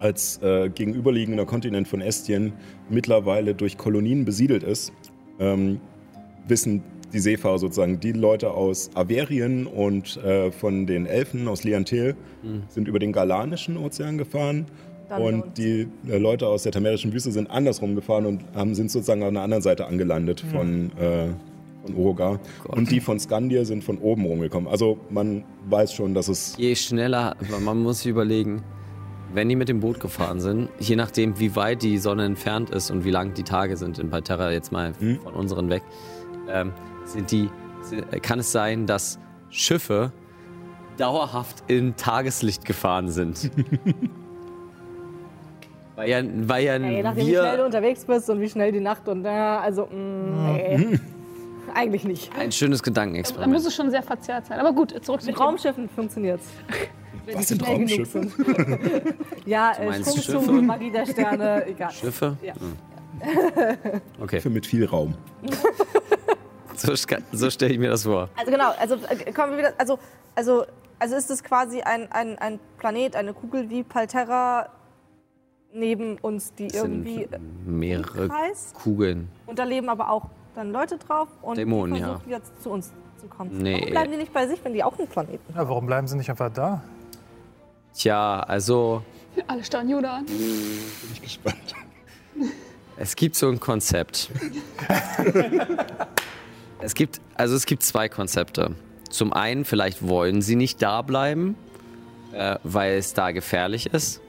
als 0.01 0.39
äh, 0.43 0.69
gegenüberliegender 0.69 1.47
Kontinent 1.47 1.89
von 1.89 2.03
Estien 2.03 2.53
mittlerweile 2.91 3.55
durch 3.55 3.79
Kolonien 3.79 4.27
besiedelt 4.27 4.63
ist, 4.63 4.93
ähm, 5.39 5.81
wissen 6.47 6.83
die 7.13 7.21
Seefahrer 7.21 7.59
sozusagen, 7.59 8.01
die 8.01 8.13
Leute 8.13 8.51
aus 8.51 8.91
Averien 8.95 9.67
und 9.67 10.17
äh, 10.19 10.51
von 10.51 10.87
den 10.87 11.07
Elfen 11.07 11.47
aus 11.49 11.63
Liantel 11.63 12.17
sind 12.69 12.89
über 12.89 12.99
den 12.99 13.13
Galanischen 13.13 13.77
Ozean 13.77 14.19
gefahren. 14.19 14.67
Dann 15.09 15.23
und 15.23 15.59
die 15.59 15.87
äh, 16.09 16.19
Leute 16.19 16.49
aus 16.49 16.65
der 16.65 16.73
tamerischen 16.73 17.13
Wüste 17.13 17.31
sind 17.31 17.51
andersrum 17.51 17.95
gefahren 17.95 18.27
und 18.27 18.43
haben, 18.55 18.75
sind 18.75 18.91
sozusagen 18.91 19.23
an 19.23 19.35
der 19.35 19.43
anderen 19.45 19.63
Seite 19.63 19.87
angelandet 19.87 20.41
von, 20.41 20.91
äh, 20.99 21.29
von 21.85 21.95
Urogar. 21.95 22.41
Und 22.69 22.91
die 22.91 23.01
von 23.01 23.21
Skandir 23.21 23.65
sind 23.65 23.85
von 23.85 23.99
oben 23.99 24.25
rumgekommen. 24.25 24.69
Also 24.69 24.99
man 25.11 25.45
weiß 25.69 25.93
schon, 25.93 26.15
dass 26.15 26.29
es 26.29 26.57
Je 26.59 26.75
schneller, 26.75 27.37
man 27.65 27.79
muss 27.79 27.99
sich 27.99 28.11
überlegen, 28.11 28.63
wenn 29.35 29.49
die 29.49 29.57
mit 29.57 29.69
dem 29.69 29.81
Boot 29.81 30.01
gefahren 30.01 30.41
sind, 30.41 30.69
je 30.79 30.97
nachdem, 30.97 31.39
wie 31.39 31.57
weit 31.57 31.83
die 31.83 31.99
Sonne 31.99 32.25
entfernt 32.25 32.71
ist 32.71 32.91
und 32.91 33.05
wie 33.05 33.11
lang 33.11 33.35
die 33.35 33.43
Tage 33.43 33.77
sind 33.77 33.99
in 33.99 34.09
Palterra, 34.09 34.53
jetzt 34.53 34.73
mal 34.73 34.95
von 34.95 35.35
unseren 35.35 35.69
weg, 35.71 35.83
ähm, 36.49 36.73
sind 37.05 37.31
die, 37.31 37.51
sind, 37.83 38.05
kann 38.23 38.39
es 38.39 38.53
sein, 38.53 38.87
dass 38.87 39.19
Schiffe 39.51 40.13
dauerhaft 40.97 41.65
im 41.67 41.97
Tageslicht 41.97 42.65
gefahren 42.65 43.09
sind. 43.09 43.51
weil 45.97 46.09
ja, 46.09 46.23
weil 46.49 46.65
ja, 46.65 46.77
Ja, 46.77 46.89
je 46.91 47.03
nachdem, 47.03 47.27
wie 47.27 47.31
schnell 47.31 47.57
du 47.57 47.65
unterwegs 47.65 48.05
bist 48.05 48.31
und 48.31 48.41
wie 48.41 48.49
schnell 48.49 48.71
die 48.73 48.81
Nacht 48.81 49.09
und 49.09 49.25
ja, 49.25 49.59
also, 49.59 49.87
mh, 49.87 50.53
nee. 50.53 51.01
Eigentlich 51.75 52.05
nicht. 52.05 52.31
ein 52.39 52.53
schönes 52.53 52.81
Da 52.81 52.85
muss 52.91 52.95
Gedankenexperiment. 52.95 53.67
es 53.67 53.75
schon 53.75 53.91
sehr 53.91 54.03
verzerrt 54.03 54.47
sein. 54.47 54.61
Aber 54.61 54.73
gut, 54.73 54.95
zurück 55.05 55.23
zu. 55.23 55.33
Raumschiffen 55.33 55.89
funktioniert's. 55.89 56.47
Wenn 57.27 57.39
Was 57.39 57.49
sind 57.49 57.67
Raumschiffe? 57.67 58.27
ja, 59.47 59.73
äh, 59.73 60.05
Schiffe? 60.05 60.53
Magie 60.63 60.91
der 60.91 61.07
Sterne, 61.07 61.67
egal. 61.69 61.91
Schiffe? 61.91 62.37
Ja. 62.43 62.55
Hm. 62.55 62.77
Okay, 64.21 64.41
für 64.41 64.51
mit 64.51 64.67
viel 64.67 64.85
Raum. 64.85 65.15
so, 66.75 66.95
so 67.33 67.51
stelle 67.51 67.73
ich 67.73 67.79
mir 67.79 67.91
das 67.91 68.05
vor. 68.05 68.29
Also 68.37 68.51
genau, 68.51 68.73
also 68.79 68.97
äh, 68.97 69.33
kommen 69.33 69.53
wir 69.53 69.59
wieder, 69.59 69.73
also, 69.79 69.99
also, 70.35 70.65
also 70.99 71.17
ist 71.17 71.31
es 71.31 71.43
quasi 71.43 71.81
ein, 71.81 72.11
ein, 72.11 72.39
ein 72.39 72.59
Planet, 72.79 73.17
eine 73.17 73.33
Kugel 73.33 73.71
wie 73.71 73.83
Palterra 73.83 74.69
neben 75.73 76.19
uns, 76.19 76.55
die 76.55 76.69
irgendwie 76.69 77.27
sind 77.31 77.67
mehrere 77.67 78.29
kreist. 78.29 78.75
Kugeln. 78.75 79.29
Und 79.47 79.59
da 79.59 79.65
leben 79.65 79.89
aber 79.89 80.11
auch 80.11 80.29
dann 80.55 80.73
Leute 80.73 80.99
drauf 80.99 81.29
und 81.43 81.59
Dämonen, 81.59 81.95
die 81.95 82.01
ja. 82.01 82.07
versuchen 82.09 82.31
jetzt 82.31 82.63
zu 82.63 82.71
uns 82.71 82.93
zu 83.19 83.27
kommen. 83.27 83.59
Nee. 83.59 83.75
Warum 83.75 83.91
bleiben 83.91 84.13
die 84.13 84.19
nicht 84.19 84.33
bei 84.33 84.47
sich, 84.47 84.65
wenn 84.65 84.73
die 84.73 84.85
auch 84.85 84.99
einen 84.99 85.09
Planeten 85.09 85.43
haben? 85.49 85.63
Ja, 85.63 85.69
warum 85.69 85.87
bleiben 85.87 86.07
sie 86.07 86.17
nicht 86.17 86.31
einfach 86.31 86.53
da? 86.53 86.83
Tja, 87.97 88.41
also 88.41 89.03
Alle 89.47 89.65
starren 89.65 89.89
Judah 89.89 90.17
an. 90.19 90.27
Bin 90.27 90.37
ich 91.13 91.23
gespannt. 91.23 91.75
Es 92.97 93.17
gibt 93.17 93.35
so 93.37 93.49
ein 93.49 93.59
Konzept. 93.61 94.31
es 96.81 96.95
gibt, 96.95 97.21
also 97.37 97.57
es 97.57 97.67
gibt 97.67 97.83
zwei 97.83 98.09
Konzepte. 98.09 98.75
Zum 99.11 99.33
einen, 99.33 99.65
vielleicht 99.65 100.07
wollen 100.07 100.43
sie 100.43 100.57
nicht 100.57 100.83
da 100.83 101.03
bleiben, 101.03 101.57
äh, 102.33 102.57
weil 102.65 102.95
es 102.99 103.15
da 103.15 103.31
gefährlich 103.33 103.87
ist. 103.87 104.21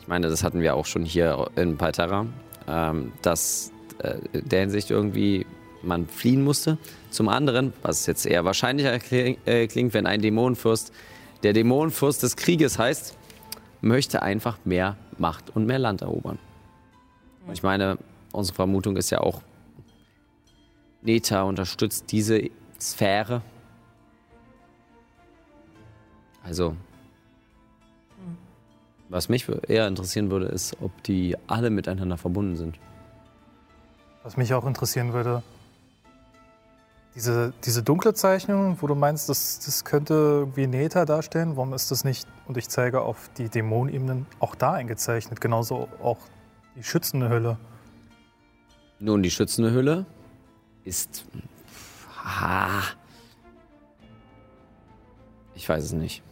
Ich 0.00 0.08
meine, 0.08 0.28
das 0.28 0.42
hatten 0.42 0.60
wir 0.60 0.74
auch 0.74 0.86
schon 0.86 1.04
hier 1.04 1.48
in 1.56 1.76
Palterra, 1.78 2.26
ähm, 2.68 3.12
dass 3.22 3.72
äh, 3.98 4.16
in 4.32 4.48
der 4.48 4.60
Hinsicht 4.60 4.90
irgendwie 4.90 5.46
man 5.82 6.06
fliehen 6.06 6.42
musste. 6.44 6.78
Zum 7.10 7.28
anderen, 7.28 7.72
was 7.82 8.06
jetzt 8.06 8.26
eher 8.26 8.44
wahrscheinlicher 8.44 8.94
kling- 8.96 9.36
äh, 9.46 9.66
klingt, 9.66 9.94
wenn 9.94 10.06
ein 10.06 10.20
Dämonenfürst, 10.22 10.92
der 11.42 11.52
Dämonenfürst 11.52 12.22
des 12.22 12.36
Krieges 12.36 12.78
heißt, 12.78 13.16
möchte 13.80 14.22
einfach 14.22 14.58
mehr 14.64 14.96
Macht 15.18 15.54
und 15.54 15.66
mehr 15.66 15.78
Land 15.78 16.02
erobern. 16.02 16.38
Und 17.46 17.52
ich 17.52 17.62
meine, 17.62 17.98
unsere 18.32 18.54
Vermutung 18.54 18.96
ist 18.96 19.10
ja 19.10 19.20
auch, 19.20 19.42
Neta 21.02 21.42
unterstützt 21.42 22.12
diese 22.12 22.50
Sphäre. 22.80 23.42
Also, 26.44 26.76
was 29.08 29.28
mich 29.28 29.46
eher 29.68 29.88
interessieren 29.88 30.30
würde, 30.30 30.46
ist, 30.46 30.76
ob 30.80 31.02
die 31.02 31.36
alle 31.46 31.70
miteinander 31.70 32.16
verbunden 32.16 32.56
sind. 32.56 32.78
Was 34.22 34.36
mich 34.36 34.54
auch 34.54 34.64
interessieren 34.64 35.12
würde, 35.12 35.42
diese, 37.14 37.52
diese 37.64 37.82
dunkle 37.82 38.14
Zeichnung, 38.14 38.78
wo 38.80 38.86
du 38.86 38.94
meinst, 38.94 39.28
das, 39.28 39.60
das 39.60 39.84
könnte 39.84 40.14
irgendwie 40.14 40.66
Neta 40.66 41.04
darstellen, 41.04 41.56
warum 41.56 41.74
ist 41.74 41.90
das 41.90 42.04
nicht, 42.04 42.26
und 42.46 42.56
ich 42.56 42.68
zeige 42.68 43.02
auf 43.02 43.28
die 43.36 43.48
Dämonenebenen, 43.48 44.26
auch 44.40 44.54
da 44.54 44.72
eingezeichnet, 44.72 45.40
genauso 45.40 45.88
auch 46.02 46.18
die 46.76 46.84
schützende 46.84 47.28
Hülle. 47.28 47.58
Nun, 48.98 49.22
die 49.22 49.30
schützende 49.30 49.72
Hülle 49.72 50.06
ist. 50.84 51.26
Ah, 52.24 52.82
ich 55.54 55.68
weiß 55.68 55.84
es 55.84 55.92
nicht. 55.92 56.22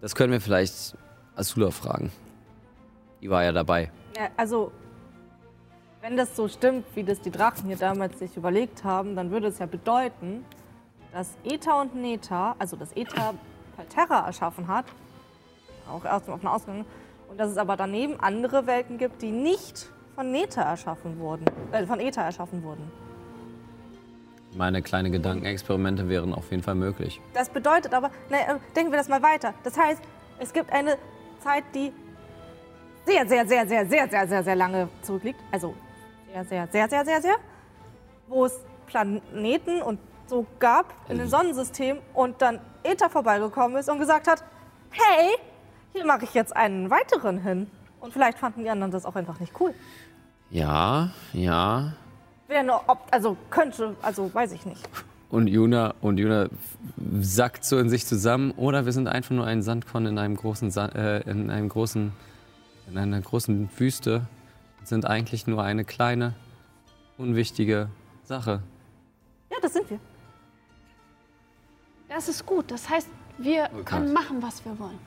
Das 0.00 0.14
können 0.14 0.32
wir 0.32 0.40
vielleicht 0.40 0.96
Asula 1.34 1.70
fragen. 1.70 2.10
Die 3.20 3.28
war 3.28 3.44
ja 3.44 3.52
dabei. 3.52 3.90
Ja, 4.16 4.28
also, 4.36 4.72
wenn 6.02 6.16
das 6.16 6.34
so 6.34 6.48
stimmt, 6.48 6.84
wie 6.94 7.04
das 7.04 7.20
die 7.20 7.30
Drachen 7.30 7.66
hier 7.66 7.76
damals 7.76 8.18
sich 8.18 8.36
überlegt 8.36 8.84
haben, 8.84 9.16
dann 9.16 9.30
würde 9.30 9.48
es 9.48 9.58
ja 9.58 9.66
bedeuten, 9.66 10.44
dass 11.12 11.28
Eta 11.44 11.80
und 11.80 11.94
Neta, 11.94 12.54
also 12.58 12.76
dass 12.76 12.92
Eta 12.96 13.34
Palterra 13.76 14.26
erschaffen 14.26 14.68
hat, 14.68 14.86
auch 15.90 16.04
erst 16.04 16.28
mal 16.28 16.34
davon 16.34 16.48
ausgegangen, 16.48 16.84
und 17.28 17.38
dass 17.38 17.50
es 17.50 17.58
aber 17.58 17.76
daneben 17.76 18.18
andere 18.20 18.66
Welten 18.66 18.98
gibt, 18.98 19.22
die 19.22 19.30
nicht 19.30 19.88
von 20.14 20.30
Neta 20.30 20.62
erschaffen 20.62 21.18
wurden, 21.18 21.44
äh, 21.72 21.86
von 21.86 22.00
Eta 22.00 22.22
erschaffen 22.22 22.62
wurden. 22.62 22.90
Meine 24.56 24.82
kleinen 24.82 25.12
Gedankenexperimente 25.12 26.08
wären 26.08 26.34
auf 26.34 26.50
jeden 26.50 26.62
Fall 26.62 26.74
möglich. 26.74 27.20
Das 27.34 27.48
bedeutet 27.48 27.94
aber, 27.94 28.10
ne, 28.30 28.40
äh, 28.40 28.58
denken 28.74 28.90
wir 28.90 28.98
das 28.98 29.08
mal 29.08 29.22
weiter. 29.22 29.54
Das 29.62 29.78
heißt, 29.78 30.02
es 30.38 30.52
gibt 30.52 30.72
eine 30.72 30.96
Zeit, 31.40 31.64
die 31.74 31.92
sehr, 33.06 33.26
sehr, 33.28 33.46
sehr, 33.46 33.66
sehr, 33.66 33.86
sehr, 33.86 34.08
sehr, 34.08 34.28
sehr, 34.28 34.42
sehr 34.42 34.56
lange 34.56 34.88
zurückliegt. 35.02 35.38
Also 35.52 35.74
sehr, 36.32 36.44
sehr, 36.44 36.68
sehr, 36.68 36.88
sehr, 36.88 37.04
sehr, 37.04 37.22
sehr. 37.22 37.36
Wo 38.28 38.44
es 38.44 38.60
Planeten 38.86 39.82
und 39.82 39.98
so 40.26 40.46
gab 40.58 40.94
in 41.08 41.18
dem 41.18 41.28
Sonnensystem 41.28 41.98
und 42.14 42.40
dann 42.40 42.60
Eta 42.84 43.08
vorbeigekommen 43.08 43.76
ist 43.78 43.88
und 43.88 43.98
gesagt 43.98 44.28
hat, 44.28 44.44
hey, 44.90 45.36
hier 45.92 46.04
mache 46.06 46.24
ich 46.24 46.34
jetzt 46.34 46.56
einen 46.56 46.90
weiteren 46.90 47.42
hin. 47.42 47.66
Und 48.00 48.12
vielleicht 48.12 48.38
fanden 48.38 48.62
die 48.62 48.70
anderen 48.70 48.92
das 48.92 49.04
auch 49.04 49.16
einfach 49.16 49.40
nicht 49.40 49.52
cool. 49.60 49.74
Ja, 50.50 51.10
ja. 51.32 51.92
Wäre 52.48 52.64
nur, 52.64 52.82
ob, 52.86 52.98
also 53.10 53.36
könnte, 53.50 53.96
also 54.02 54.32
weiß 54.32 54.52
ich 54.52 54.64
nicht. 54.64 54.88
und 55.30 55.46
Juna 55.46 55.94
und 56.00 56.18
Juna 56.18 56.48
sackt 57.20 57.64
so 57.64 57.78
in 57.78 57.88
sich 57.88 58.06
zusammen 58.06 58.52
oder 58.52 58.84
wir 58.84 58.92
sind 58.92 59.06
einfach 59.08 59.30
nur 59.30 59.46
ein 59.46 59.62
Sandkorn 59.62 60.06
in 60.06 60.18
einem 60.18 60.36
großen 60.36 60.70
Sa 60.70 60.86
äh, 60.86 61.22
in 61.30 61.50
einem 61.50 61.68
großen 61.68 62.12
in 62.88 62.98
einer 62.98 63.20
großen 63.20 63.70
Wüste 63.76 64.22
sind 64.84 65.06
eigentlich 65.06 65.46
nur 65.46 65.62
eine 65.62 65.84
kleine 65.84 66.34
unwichtige 67.18 67.88
Sache. 68.24 68.62
Ja, 69.50 69.58
das 69.62 69.72
sind 69.72 69.88
wir. 69.90 69.98
Das 72.08 72.28
ist 72.28 72.44
gut. 72.46 72.70
Das 72.70 72.88
heißt, 72.88 73.08
wir 73.38 73.70
Oh 73.74 73.82
können 73.84 74.12
machen, 74.12 74.42
was 74.42 74.64
wir 74.64 74.78
wollen. 74.78 74.98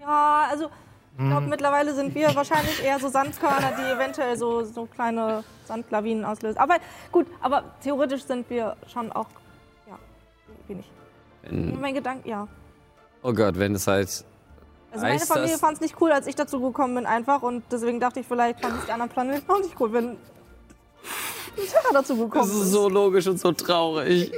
Ja, 0.00 0.46
also 0.50 0.70
ich 1.20 1.24
glaube, 1.26 1.42
Hm. 1.42 1.48
mittlerweile 1.50 1.94
sind 1.94 2.14
wir 2.14 2.32
wahrscheinlich 2.36 2.82
eher 2.82 2.98
so 3.00 3.08
Sandkörner, 3.08 3.72
die 3.76 3.82
eventuell 3.92 4.36
so, 4.36 4.62
so 4.64 4.86
kleine 4.86 5.42
Sandlawinen 5.64 6.24
auslösen. 6.24 6.58
Aber 6.58 6.76
gut, 7.10 7.26
aber 7.40 7.64
theoretisch 7.82 8.22
sind 8.22 8.48
wir 8.50 8.76
schon 8.86 9.10
auch, 9.12 9.26
ja, 9.88 9.98
wenig. 10.68 10.88
Wenn, 11.42 11.80
Mein 11.80 11.94
Gedanke, 11.94 12.28
ja. 12.28 12.46
oh 13.22 13.32
Gott, 13.32 13.58
wenn 13.58 13.74
es 13.74 13.86
halt 13.88 14.24
Also 14.90 15.04
meine 15.04 15.20
Heißt 15.20 15.32
Familie 15.32 15.58
fand 15.58 15.74
es 15.74 15.80
nicht 15.80 15.96
cool, 16.00 16.12
als 16.12 16.26
ich 16.26 16.34
dazu 16.34 16.60
gekommen 16.60 16.94
bin, 16.94 17.06
einfach. 17.06 17.42
Und 17.42 17.62
deswegen 17.70 18.00
dachte 18.00 18.20
ich, 18.20 18.26
vielleicht 18.26 18.60
fanden 18.60 18.78
es 18.78 18.86
die 18.86 18.92
anderen 18.92 19.10
Planeten 19.10 19.50
auch 19.50 19.60
nicht 19.60 19.78
cool, 19.80 19.92
wenn 19.92 20.16
Terra 21.66 21.92
dazu 21.92 22.16
gekommen 22.16 22.48
das 22.48 22.56
ist. 22.56 22.62
ist 22.62 22.70
so 22.72 22.88
logisch 22.88 23.26
und 23.26 23.38
so 23.38 23.52
traurig. 23.52 24.32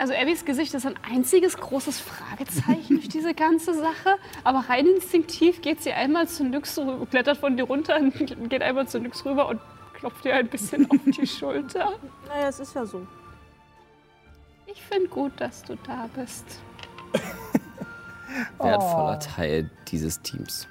Also 0.00 0.14
Abbys 0.14 0.44
Gesicht 0.44 0.74
ist 0.74 0.86
ein 0.86 0.94
einziges 1.02 1.56
großes 1.56 2.00
Fragezeichen 2.00 2.96
durch 2.96 3.08
diese 3.08 3.34
ganze 3.34 3.74
Sache. 3.74 4.16
Aber 4.44 4.64
rein 4.68 4.86
instinktiv 4.86 5.60
geht 5.60 5.82
sie 5.82 5.92
einmal 5.92 6.28
zu 6.28 6.44
Nyx, 6.44 6.80
klettert 7.10 7.38
von 7.38 7.56
dir 7.56 7.64
runter, 7.64 7.96
und 7.96 8.14
geht 8.48 8.62
einmal 8.62 8.86
zu 8.86 9.00
Nyx 9.00 9.24
rüber 9.24 9.48
und 9.48 9.60
klopft 9.94 10.24
ihr 10.24 10.36
ein 10.36 10.46
bisschen 10.48 10.88
auf 10.88 10.98
die 11.04 11.26
Schulter. 11.26 11.94
Naja, 12.28 12.48
es 12.48 12.60
ist 12.60 12.76
ja 12.76 12.86
so. 12.86 13.04
Ich 14.66 14.80
finde 14.82 15.08
gut, 15.08 15.32
dass 15.38 15.64
du 15.64 15.76
da 15.84 16.08
bist. 16.14 16.44
Wertvoller 18.58 19.18
Teil 19.20 19.70
dieses 19.88 20.20
Teams. 20.22 20.66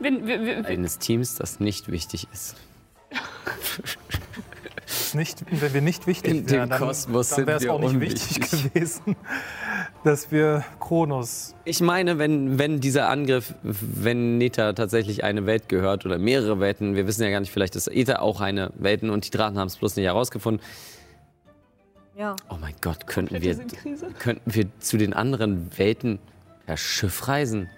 Wenn, 0.00 0.26
wir, 0.26 0.44
wir, 0.44 0.64
Eines 0.66 0.98
Teams, 0.98 1.36
das 1.36 1.60
nicht 1.60 1.90
wichtig 1.90 2.28
ist. 2.32 2.56
Nicht, 5.14 5.44
wenn 5.50 5.72
wir 5.72 5.80
nicht 5.80 6.06
wichtig 6.06 6.30
In 6.30 6.50
wären, 6.50 6.70
dann, 6.70 6.80
Kosmos 6.80 7.30
dann 7.30 7.46
wäre 7.46 7.58
es 7.58 7.68
auch 7.68 7.80
nicht 7.80 7.98
wichtig 8.00 8.50
gewesen, 8.50 9.16
dass 10.04 10.30
wir 10.30 10.64
Kronos. 10.80 11.54
Ich 11.64 11.80
meine, 11.80 12.18
wenn, 12.18 12.58
wenn 12.58 12.80
dieser 12.80 13.08
Angriff, 13.08 13.54
wenn 13.62 14.38
Neta 14.38 14.74
tatsächlich 14.74 15.24
eine 15.24 15.46
Welt 15.46 15.68
gehört 15.68 16.04
oder 16.04 16.18
mehrere 16.18 16.60
Welten, 16.60 16.94
wir 16.94 17.06
wissen 17.06 17.22
ja 17.22 17.30
gar 17.30 17.40
nicht, 17.40 17.50
vielleicht 17.50 17.76
ist 17.76 17.88
Eta 17.88 18.18
auch 18.18 18.40
eine 18.40 18.70
Welten 18.76 19.08
und 19.10 19.24
die 19.24 19.30
Drachen 19.30 19.58
haben 19.58 19.68
es 19.68 19.76
bloß 19.76 19.96
nicht 19.96 20.06
herausgefunden. 20.06 20.64
Ja. 22.18 22.34
Oh 22.48 22.56
mein 22.60 22.74
Gott, 22.80 23.06
könnten 23.06 23.40
wir, 23.40 23.56
könnten 24.18 24.52
wir 24.52 24.66
zu 24.80 24.96
den 24.96 25.14
anderen 25.14 25.70
Welten 25.78 26.18
per 26.66 26.76
Schiff 26.76 27.28
reisen? 27.28 27.70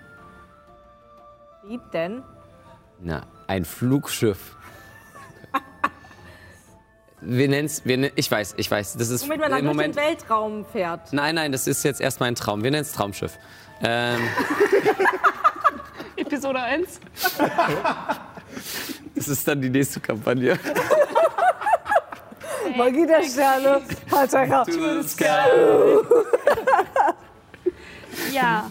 Wie 1.66 1.78
denn? 1.92 2.22
Na, 3.00 3.26
ein 3.48 3.66
Flugschiff. 3.66 4.56
Wir 7.20 7.48
nennen's, 7.50 7.84
wir, 7.84 7.98
nen- 7.98 8.12
ich 8.14 8.30
weiß, 8.30 8.54
ich 8.56 8.70
weiß, 8.70 8.96
das 8.96 9.10
ist 9.10 9.24
Womit 9.26 9.40
man 9.40 9.50
dann 9.50 9.58
im 9.58 9.64
durch 9.66 9.76
Moment. 9.76 9.94
den 9.94 10.02
Weltraum 10.02 10.64
fährt. 10.64 11.12
Nein, 11.12 11.34
nein, 11.34 11.52
das 11.52 11.66
ist 11.66 11.82
jetzt 11.82 12.00
erstmal 12.00 12.30
ein 12.30 12.34
Traum. 12.34 12.64
Wir 12.64 12.70
nennen 12.70 12.80
es 12.80 12.92
Traumschiff. 12.92 13.38
Ähm, 13.82 14.20
Episode 16.16 16.60
1. 16.62 16.98
das 19.14 19.28
ist 19.28 19.46
dann 19.46 19.60
die 19.60 19.68
nächste 19.68 20.00
Kampagne. 20.00 20.58
Magie 22.76 23.06
der 23.06 23.22
Sterne. 23.22 23.82
Halter 24.10 24.46
Ja. 28.32 28.64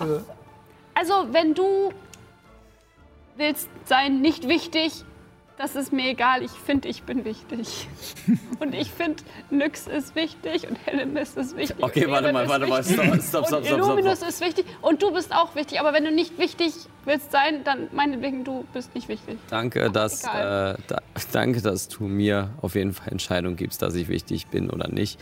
Also, 0.94 1.28
wenn 1.32 1.54
du 1.54 1.92
willst 3.36 3.70
sein 3.86 4.22
nicht 4.22 4.48
wichtig, 4.48 5.06
das 5.60 5.76
ist 5.76 5.92
mir 5.92 6.08
egal. 6.12 6.42
Ich 6.42 6.52
finde, 6.52 6.88
ich 6.88 7.04
bin 7.04 7.26
wichtig. 7.26 7.90
Und 8.62 8.74
ich 8.74 8.90
finde, 8.90 9.22
Nyx 9.50 9.88
ist 9.88 10.16
wichtig 10.16 10.68
und 10.68 10.78
Hellemis 10.86 11.36
ist 11.36 11.56
wichtig. 11.56 11.78
Okay, 11.82 12.06
und 12.06 12.12
warte 12.12 12.34
mal, 12.34 12.48
warte 12.48 12.68
mal. 12.68 12.80
Und 12.80 13.22
stopp, 13.22 13.48
stopp, 13.48 13.48
stopp, 13.48 13.66
Illuminus 13.66 14.22
ist 14.22 14.42
wichtig 14.42 14.66
und 14.82 15.02
du 15.02 15.14
bist 15.14 15.34
auch 15.34 15.56
wichtig. 15.56 15.80
Aber 15.80 15.94
wenn 15.94 16.04
du 16.04 16.12
nicht 16.12 16.38
wichtig 16.38 16.74
willst 17.06 17.32
sein, 17.32 17.64
dann 17.64 17.88
meinetwegen, 17.94 18.44
du 18.44 18.66
bist 18.74 18.96
nicht 18.96 19.08
wichtig. 19.08 19.38
Danke, 19.50 19.90
dass, 19.92 20.24
egal. 20.24 20.76
äh, 20.76 20.82
da, 20.88 21.02
danke, 21.32 21.62
dass 21.62 21.88
du 21.88 22.06
mir 22.06 22.52
auf 22.62 22.76
jeden 22.76 22.94
Fall 22.94 23.10
Entscheidung 23.10 23.56
gibst, 23.56 23.82
dass 23.82 23.96
ich 23.96 24.08
wichtig 24.08 24.48
bin 24.48 24.70
oder 24.70 24.90
nicht. 24.90 25.20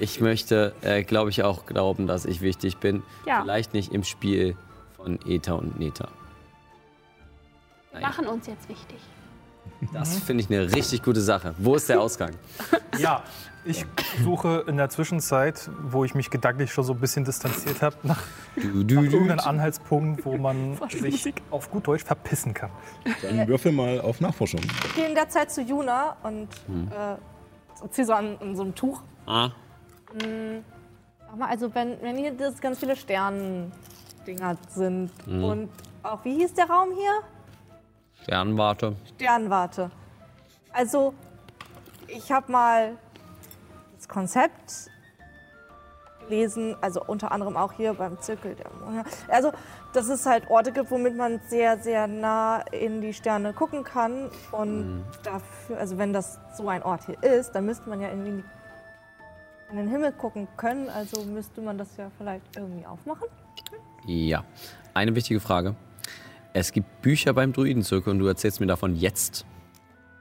Ich 0.00 0.20
möchte, 0.20 0.74
äh, 0.82 1.02
glaube 1.02 1.30
ich, 1.30 1.42
auch 1.42 1.66
glauben, 1.66 2.06
dass 2.06 2.24
ich 2.24 2.40
wichtig 2.40 2.78
bin. 2.78 3.02
Ja. 3.26 3.42
Vielleicht 3.42 3.74
nicht 3.74 3.92
im 3.92 4.04
Spiel 4.04 4.56
von 4.96 5.18
Eta 5.26 5.54
und 5.54 5.78
Neta. 5.78 6.08
Wir 7.92 8.00
machen 8.00 8.26
uns 8.26 8.46
jetzt 8.46 8.68
wichtig. 8.68 8.98
Das 9.92 10.18
finde 10.20 10.44
ich 10.44 10.50
eine 10.50 10.72
richtig 10.74 11.02
gute 11.02 11.20
Sache. 11.20 11.54
Wo 11.58 11.74
ist 11.74 11.88
der 11.88 12.00
Ausgang? 12.00 12.30
Ja, 12.98 13.22
ich 13.64 13.86
suche 14.22 14.64
in 14.66 14.76
der 14.76 14.90
Zwischenzeit, 14.90 15.70
wo 15.82 16.04
ich 16.04 16.14
mich 16.14 16.28
gedanklich 16.28 16.70
schon 16.70 16.84
so 16.84 16.92
ein 16.92 17.00
bisschen 17.00 17.24
distanziert 17.24 17.80
habe, 17.80 17.96
nach 18.02 18.22
du, 18.54 19.00
irgendeinen 19.02 19.40
Anhaltspunkt, 19.40 20.26
wo 20.26 20.36
man 20.36 20.76
sich 20.90 21.32
auf 21.50 21.70
gut 21.70 21.86
Deutsch 21.86 22.04
verpissen 22.04 22.52
kann. 22.52 22.68
Dann 23.22 23.48
würfel 23.48 23.72
mal 23.72 23.98
auf 24.02 24.20
Nachforschung. 24.20 24.60
Ich 24.60 24.94
gehe 24.94 25.08
in 25.08 25.14
der 25.14 25.26
Zeit 25.30 25.50
zu 25.50 25.62
Juna 25.62 26.16
und 26.22 26.48
äh, 26.90 27.16
so- 27.80 27.86
zieh 27.88 28.04
so 28.04 28.12
an, 28.12 28.36
an 28.42 28.54
so 28.56 28.62
einem 28.62 28.74
Tuch. 28.74 29.00
Ah, 29.26 29.48
Sag 30.12 31.38
mal, 31.38 31.48
also 31.48 31.74
wenn, 31.74 31.96
wenn 32.02 32.18
hier 32.18 32.32
das 32.32 32.60
ganz 32.60 32.78
viele 32.78 32.94
Sterndinger 32.94 34.56
sind 34.68 35.10
und 35.26 35.70
auch, 36.02 36.22
wie 36.26 36.34
hieß 36.34 36.52
der 36.54 36.66
Raum 36.68 36.90
hier? 36.94 37.22
Sternwarte. 38.22 38.96
Sternwarte. 39.16 39.90
Also, 40.72 41.14
ich 42.08 42.30
habe 42.32 42.50
mal 42.50 42.96
das 43.96 44.08
Konzept 44.08 44.90
gelesen, 46.22 46.76
also 46.80 47.04
unter 47.04 47.32
anderem 47.32 47.56
auch 47.56 47.72
hier 47.72 47.94
beim 47.94 48.20
Zirkel 48.20 48.54
der 48.54 48.70
Monde. 48.72 49.04
Also, 49.28 49.52
dass 49.92 50.08
es 50.08 50.24
halt 50.24 50.48
Orte 50.50 50.72
gibt, 50.72 50.90
womit 50.90 51.16
man 51.16 51.40
sehr, 51.46 51.78
sehr 51.78 52.06
nah 52.06 52.60
in 52.70 53.00
die 53.00 53.12
Sterne 53.12 53.52
gucken 53.52 53.84
kann. 53.84 54.30
Und 54.50 55.04
dafür, 55.22 55.78
also 55.78 55.98
wenn 55.98 56.12
das 56.12 56.38
so 56.56 56.68
ein 56.68 56.82
Ort 56.82 57.04
hier 57.06 57.22
ist, 57.22 57.52
dann 57.52 57.66
müsste 57.66 57.88
man 57.88 58.00
ja 58.00 58.08
irgendwie 58.08 58.42
in 59.70 59.76
den 59.76 59.88
Himmel 59.88 60.12
gucken 60.12 60.48
können. 60.56 60.88
Also 60.88 61.24
müsste 61.24 61.60
man 61.60 61.76
das 61.76 61.96
ja 61.96 62.10
vielleicht 62.16 62.56
irgendwie 62.56 62.86
aufmachen. 62.86 63.28
Ja. 64.06 64.44
Eine 64.94 65.14
wichtige 65.14 65.40
Frage. 65.40 65.74
Es 66.54 66.72
gibt 66.72 67.02
Bücher 67.02 67.32
beim 67.32 67.52
Druidenzirkel 67.52 68.10
und 68.12 68.18
du 68.18 68.26
erzählst 68.26 68.60
mir 68.60 68.66
davon 68.66 68.96
jetzt. 68.96 69.46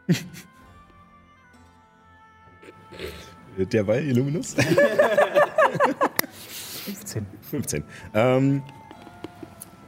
Derweil 3.58 4.06
Illuminus? 4.06 4.56
15. 6.86 7.26
15. 7.50 7.84
Ähm, 8.14 8.64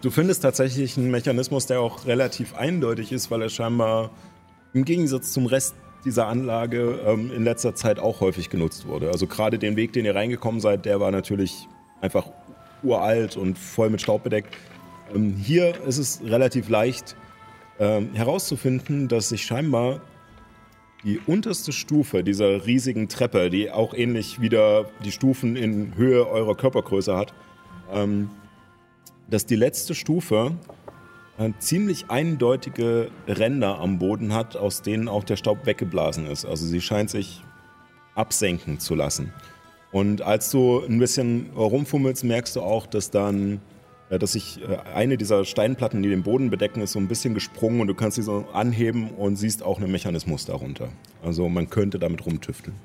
du 0.01 0.11
findest 0.11 0.41
tatsächlich 0.43 0.97
einen 0.97 1.11
Mechanismus, 1.11 1.65
der 1.65 1.79
auch 1.79 2.05
relativ 2.05 2.55
eindeutig 2.55 3.11
ist, 3.11 3.31
weil 3.31 3.41
er 3.41 3.49
scheinbar 3.49 4.11
im 4.73 4.85
Gegensatz 4.85 5.31
zum 5.33 5.45
Rest 5.45 5.75
dieser 6.05 6.27
Anlage 6.27 6.99
ähm, 7.05 7.31
in 7.33 7.43
letzter 7.43 7.75
Zeit 7.75 7.99
auch 7.99 8.19
häufig 8.19 8.49
genutzt 8.49 8.85
wurde. 8.85 9.09
Also 9.09 9.27
gerade 9.27 9.57
den 9.57 9.75
Weg, 9.77 9.93
den 9.93 10.05
ihr 10.05 10.15
reingekommen 10.15 10.59
seid, 10.59 10.85
der 10.85 10.99
war 10.99 11.11
natürlich 11.11 11.67
einfach 12.01 12.27
uralt 12.83 13.37
und 13.37 13.57
voll 13.57 13.89
mit 13.89 14.01
Staub 14.01 14.23
bedeckt. 14.23 14.53
Ähm, 15.13 15.35
hier 15.35 15.81
ist 15.85 15.97
es 15.97 16.21
relativ 16.23 16.69
leicht 16.69 17.15
ähm, 17.79 18.13
herauszufinden, 18.13 19.07
dass 19.07 19.29
sich 19.29 19.43
scheinbar 19.45 20.01
die 21.03 21.19
unterste 21.27 21.71
Stufe 21.71 22.23
dieser 22.23 22.65
riesigen 22.65 23.09
Treppe, 23.09 23.49
die 23.49 23.71
auch 23.71 23.93
ähnlich 23.93 24.39
wieder 24.39 24.85
die 25.03 25.11
Stufen 25.11 25.55
in 25.55 25.95
Höhe 25.95 26.27
eurer 26.27 26.55
Körpergröße 26.55 27.15
hat, 27.15 27.33
ähm, 27.91 28.29
dass 29.29 29.45
die 29.45 29.55
letzte 29.55 29.95
Stufe 29.95 30.53
äh, 31.37 31.51
ziemlich 31.59 32.09
eindeutige 32.09 33.09
Ränder 33.27 33.79
am 33.79 33.99
Boden 33.99 34.33
hat, 34.33 34.55
aus 34.55 34.81
denen 34.81 35.07
auch 35.07 35.23
der 35.23 35.35
Staub 35.35 35.65
weggeblasen 35.65 36.27
ist. 36.27 36.45
Also 36.45 36.65
sie 36.65 36.81
scheint 36.81 37.09
sich 37.09 37.41
absenken 38.15 38.79
zu 38.79 38.95
lassen. 38.95 39.33
Und 39.91 40.21
als 40.21 40.49
du 40.49 40.83
ein 40.83 40.99
bisschen 40.99 41.51
rumfummelst, 41.55 42.23
merkst 42.23 42.55
du 42.55 42.61
auch, 42.61 42.87
dass 42.87 43.11
dann, 43.11 43.61
dass 44.19 44.33
sich 44.33 44.59
äh, 44.61 44.77
eine 44.93 45.17
dieser 45.17 45.45
Steinplatten, 45.45 46.01
die 46.03 46.09
den 46.09 46.23
Boden 46.23 46.49
bedecken, 46.49 46.81
ist 46.81 46.91
so 46.91 46.99
ein 46.99 47.07
bisschen 47.07 47.33
gesprungen 47.33 47.81
und 47.81 47.87
du 47.87 47.95
kannst 47.95 48.15
sie 48.15 48.23
so 48.23 48.45
anheben 48.53 49.09
und 49.11 49.35
siehst 49.35 49.63
auch 49.63 49.79
einen 49.79 49.91
Mechanismus 49.91 50.45
darunter. 50.45 50.89
Also 51.23 51.49
man 51.49 51.69
könnte 51.69 51.99
damit 51.99 52.25
rumtüfteln. 52.25 52.75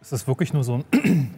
Ist 0.00 0.12
das 0.12 0.28
wirklich 0.28 0.52
nur 0.52 0.62
so 0.62 0.74
ein, 0.74 0.84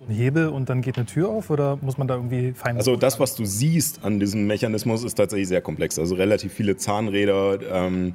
so 0.00 0.06
ein 0.08 0.14
Hebel 0.14 0.48
und 0.48 0.68
dann 0.68 0.82
geht 0.82 0.96
eine 0.96 1.06
Tür 1.06 1.28
auf 1.28 1.50
oder 1.50 1.78
muss 1.80 1.98
man 1.98 2.08
da 2.08 2.16
irgendwie 2.16 2.52
fein. 2.52 2.76
Also 2.76 2.96
das, 2.96 3.20
was 3.20 3.36
du 3.36 3.44
siehst 3.44 4.04
an 4.04 4.18
diesem 4.18 4.46
Mechanismus, 4.46 5.04
ist 5.04 5.14
tatsächlich 5.14 5.48
sehr 5.48 5.60
komplex. 5.60 5.98
Also 5.98 6.14
relativ 6.14 6.52
viele 6.52 6.76
Zahnräder 6.76 7.58
ähm, 7.70 8.14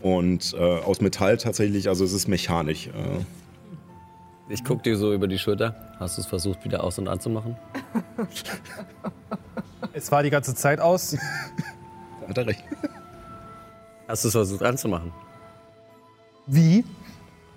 und 0.00 0.54
äh, 0.56 0.58
aus 0.58 1.00
Metall 1.00 1.36
tatsächlich. 1.36 1.88
Also 1.88 2.04
es 2.04 2.12
ist 2.12 2.28
mechanisch. 2.28 2.88
Äh, 2.88 3.24
Ich 4.52 4.64
guck 4.64 4.82
dir 4.82 4.96
so 4.96 5.14
über 5.14 5.28
die 5.28 5.38
Schulter. 5.38 5.76
Hast 6.00 6.16
du 6.18 6.22
es 6.22 6.26
versucht, 6.26 6.64
wieder 6.64 6.82
aus- 6.82 6.98
und 6.98 7.06
anzumachen? 7.06 7.56
Es 9.92 10.10
war 10.10 10.24
die 10.24 10.30
ganze 10.30 10.56
Zeit 10.56 10.80
aus. 10.80 11.12
da 11.12 12.28
hat 12.28 12.36
er 12.36 12.46
recht. 12.48 12.64
Hast 14.08 14.24
du 14.24 14.28
es 14.28 14.32
versucht 14.32 14.64
anzumachen? 14.64 15.12
Wie? 16.48 16.84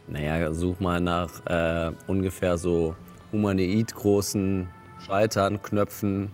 Naja, 0.08 0.54
such 0.54 0.80
mal 0.80 1.02
nach 1.02 1.44
äh, 1.48 1.92
ungefähr 2.06 2.60
so 2.60 2.96
humanoid 3.32 3.96
großen 3.96 4.68
Schaltern, 5.04 5.64
Knöpfen, 5.64 6.32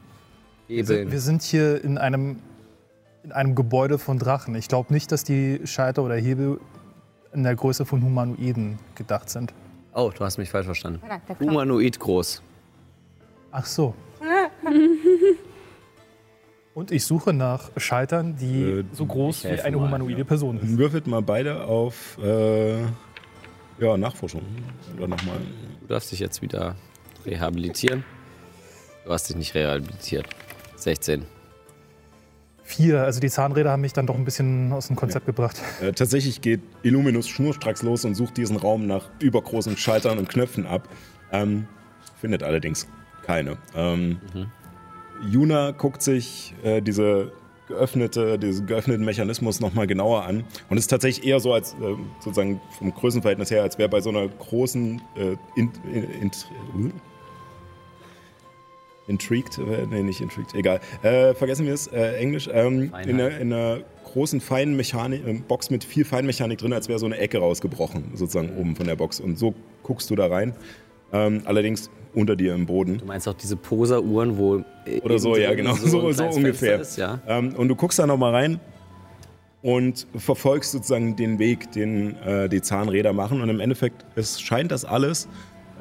Hebeln. 0.68 1.10
wir 1.10 1.22
sind 1.22 1.42
hier 1.42 1.82
in 1.82 1.98
einem, 1.98 2.42
in 3.24 3.32
einem 3.32 3.56
Gebäude 3.56 3.98
von 3.98 4.20
Drachen. 4.20 4.56
Ich 4.56 4.68
glaube 4.68 4.92
nicht, 4.92 5.14
dass 5.14 5.24
die 5.24 5.62
Schalter 5.64 6.04
oder 6.04 6.16
Hebel 6.16 6.60
in 7.32 7.44
der 7.44 7.56
Größe 7.56 7.86
von 7.86 8.04
Humanoiden 8.04 8.78
gedacht 8.96 9.30
sind. 9.30 9.54
Oh, 9.94 10.12
du 10.16 10.24
hast 10.24 10.38
mich 10.38 10.50
falsch 10.50 10.66
verstanden. 10.66 11.02
Humanoid 11.40 12.00
groß. 12.00 12.42
Ach 13.52 13.66
so. 13.66 13.94
Und 16.74 16.92
ich 16.92 17.04
suche 17.04 17.34
nach 17.34 17.72
Schaltern, 17.78 18.36
die 18.38 18.62
Äh, 18.64 18.86
so 18.94 19.06
groß 19.06 19.44
wie 19.46 19.60
eine 19.60 19.78
mal, 19.78 19.86
humanoide 19.88 20.24
Person 20.24 20.60
ist. 20.60 20.78
Würfelt 20.78 21.08
mal 21.08 21.22
beide 21.22 21.66
auf 21.66 22.18
äh, 22.24 22.82
ja, 23.80 23.98
Nachforschung. 23.98 24.44
Oder 24.96 25.08
nochmal. 25.08 25.40
Du 25.82 25.88
darfst 25.88 26.12
dich 26.12 26.20
jetzt 26.20 26.42
wieder 26.42 26.76
rehabilitieren. 27.26 28.04
Du 29.04 29.12
hast 29.12 29.28
dich 29.30 29.36
nicht 29.36 29.56
rehabilitiert. 29.56 30.28
16. 30.76 31.26
Vier, 32.70 33.02
also 33.02 33.20
die 33.20 33.32
Zahnräder 33.32 33.72
haben 33.72 33.82
mich 33.82 33.94
dann 33.94 34.06
doch 34.06 34.14
ein 34.14 34.26
bisschen 34.26 34.72
aus 34.74 34.86
dem 34.88 34.96
Konzept 34.96 35.26
gebracht. 35.26 35.60
Äh, 35.82 35.92
tatsächlich 35.92 36.40
geht 36.40 36.62
Illuminus 36.84 37.28
schnurstracks 37.28 37.82
los 37.82 38.06
und 38.06 38.14
sucht 38.14 38.38
diesen 38.38 38.58
Raum 38.58 38.86
nach 38.86 39.10
übergroßen 39.20 39.76
Schaltern 39.76 40.20
und 40.20 40.30
Knöpfen 40.30 40.68
ab. 40.68 40.88
Ähm, 41.32 41.66
findet 42.22 42.44
allerdings 42.44 42.88
keine. 43.26 43.58
Ähm, 43.76 44.20
Juna 45.32 45.72
guckt 45.72 46.04
sich 46.04 46.54
äh, 46.62 46.80
diese 46.80 47.32
geöffnete, 47.68 48.38
diesen 48.38 48.68
geöffneten 48.68 49.04
Mechanismus 49.04 49.60
nochmal 49.60 49.88
genauer 49.88 50.26
an. 50.26 50.44
Und 50.70 50.78
es 50.78 50.84
ist 50.84 50.90
tatsächlich 50.90 51.26
eher 51.26 51.40
so, 51.40 51.54
als 51.56 51.74
äh, 51.74 51.96
sozusagen 52.20 52.62
vom 52.78 52.94
Größenverhältnis 52.94 53.50
her, 53.50 53.64
als 53.64 53.80
wäre 53.80 53.90
bei 53.90 54.00
so 54.00 54.12
einer 54.12 54.28
großen 54.28 55.02
äh, 55.16 55.36
in, 55.56 55.72
in, 55.92 56.04
in, 56.22 56.94
Intrigued, 59.10 59.58
äh, 59.58 59.86
nee, 59.90 60.04
nicht 60.04 60.22
Intrigued, 60.22 60.54
egal. 60.56 60.80
Äh, 61.02 61.34
vergessen 61.34 61.66
wir 61.66 61.74
es, 61.74 61.88
äh, 61.88 62.18
Englisch. 62.18 62.50
Ähm, 62.52 62.94
in, 63.06 63.16
einer, 63.20 63.38
in 63.40 63.52
einer 63.52 63.80
großen 64.14 64.40
Feinmechanik, 64.40 65.26
äh, 65.28 65.34
Box 65.34 65.70
mit 65.70 65.84
viel 65.84 66.06
Feinmechanik 66.06 66.60
drin, 66.60 66.74
als 66.74 66.88
wäre 66.88 67.00
so 67.00 67.06
eine 67.06 67.18
Ecke 67.18 67.40
rausgebrochen, 67.40 68.12
sozusagen 68.14 68.56
oben 68.58 68.76
von 68.76 68.86
der 68.86 68.96
Box. 68.96 69.20
Und 69.20 69.38
so 69.38 69.54
guckst 69.84 70.10
du 70.10 70.16
da 70.16 70.28
rein. 70.28 70.54
Ähm, 71.12 71.42
allerdings 71.46 71.90
unter 72.14 72.36
dir 72.36 72.54
im 72.54 72.66
Boden. 72.66 73.00
Du 73.00 73.06
meinst 73.06 73.28
auch 73.28 73.34
diese 73.34 73.56
Poser-Uhren, 73.56 74.38
wo. 74.38 74.64
Oder 75.02 75.20
so, 75.20 75.36
ja, 75.36 75.54
genau. 75.54 75.74
So, 75.74 75.88
so 76.12 76.14
kleines 76.14 76.36
ungefähr. 76.36 76.80
Ist, 76.80 76.98
ja? 76.98 77.20
Ähm, 77.28 77.56
und 77.56 77.68
du 77.68 77.76
guckst 77.76 78.00
da 78.00 78.06
nochmal 78.06 78.34
rein 78.34 78.60
und 79.62 80.08
verfolgst 80.16 80.72
sozusagen 80.72 81.16
den 81.16 81.40
Weg, 81.40 81.72
den 81.72 82.16
äh, 82.18 82.48
die 82.48 82.62
Zahnräder 82.62 83.14
machen. 83.14 83.42
Und 83.42 83.50
im 83.50 83.60
Endeffekt, 83.60 84.06
es 84.16 84.40
scheint 84.40 84.72
das 84.72 84.86
alles 84.86 85.28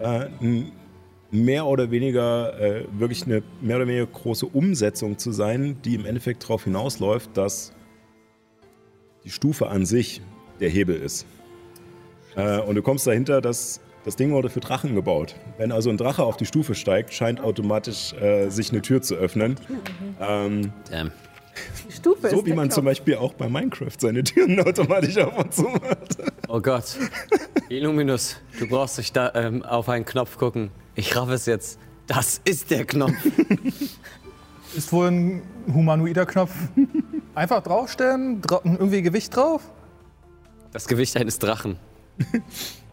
äh, 0.00 0.26
ein 0.40 0.72
mehr 1.30 1.66
oder 1.66 1.90
weniger 1.90 2.58
äh, 2.58 2.84
wirklich 2.92 3.24
eine 3.24 3.42
mehr 3.60 3.76
oder 3.76 3.86
weniger 3.86 4.06
große 4.06 4.46
Umsetzung 4.46 5.18
zu 5.18 5.32
sein, 5.32 5.76
die 5.84 5.94
im 5.94 6.06
Endeffekt 6.06 6.42
darauf 6.44 6.64
hinausläuft, 6.64 7.36
dass 7.36 7.72
die 9.24 9.30
Stufe 9.30 9.68
an 9.68 9.84
sich 9.84 10.22
der 10.60 10.70
Hebel 10.70 10.96
ist. 10.96 11.26
Äh, 12.36 12.60
und 12.60 12.76
du 12.76 12.82
kommst 12.82 13.06
dahinter, 13.06 13.40
dass 13.40 13.80
das 14.04 14.16
Ding 14.16 14.32
wurde 14.32 14.48
für 14.48 14.60
Drachen 14.60 14.94
gebaut. 14.94 15.34
Wenn 15.58 15.72
also 15.72 15.90
ein 15.90 15.98
Drache 15.98 16.22
auf 16.22 16.36
die 16.36 16.46
Stufe 16.46 16.74
steigt, 16.74 17.12
scheint 17.12 17.40
automatisch 17.40 18.14
äh, 18.14 18.48
sich 18.48 18.72
eine 18.72 18.80
Tür 18.80 19.02
zu 19.02 19.16
öffnen. 19.16 19.56
Ähm, 20.20 20.72
Damn. 20.90 21.12
Die 21.88 21.92
Stufe 21.92 22.30
so 22.30 22.38
ist 22.38 22.46
wie 22.46 22.50
man 22.50 22.68
Knopf. 22.68 22.74
zum 22.76 22.84
Beispiel 22.84 23.16
auch 23.16 23.34
bei 23.34 23.48
Minecraft 23.48 23.98
seine 23.98 24.22
Türen 24.22 24.60
automatisch 24.66 25.18
auf 25.18 25.36
und 25.36 25.52
zu 25.52 25.62
macht. 25.64 26.16
Oh 26.50 26.60
Gott. 26.60 26.96
Illuminus, 27.68 28.36
du 28.58 28.66
brauchst 28.66 28.96
nicht 28.96 29.14
da 29.14 29.32
ähm, 29.34 29.62
auf 29.62 29.88
einen 29.90 30.06
Knopf 30.06 30.38
gucken. 30.38 30.70
Ich 30.94 31.14
raff 31.14 31.28
es 31.28 31.44
jetzt. 31.44 31.78
Das 32.06 32.40
ist 32.44 32.70
der 32.70 32.86
Knopf. 32.86 33.12
Ist 34.76 34.92
wohl 34.92 35.08
ein 35.08 35.42
humanoider 35.72 36.26
Knopf. 36.26 36.52
Einfach 37.34 37.62
draufstellen, 37.62 38.42
dra 38.42 38.60
irgendwie 38.64 39.00
Gewicht 39.00 39.34
drauf. 39.34 39.62
Das 40.72 40.86
Gewicht 40.86 41.16
eines 41.16 41.38
Drachen. 41.38 41.78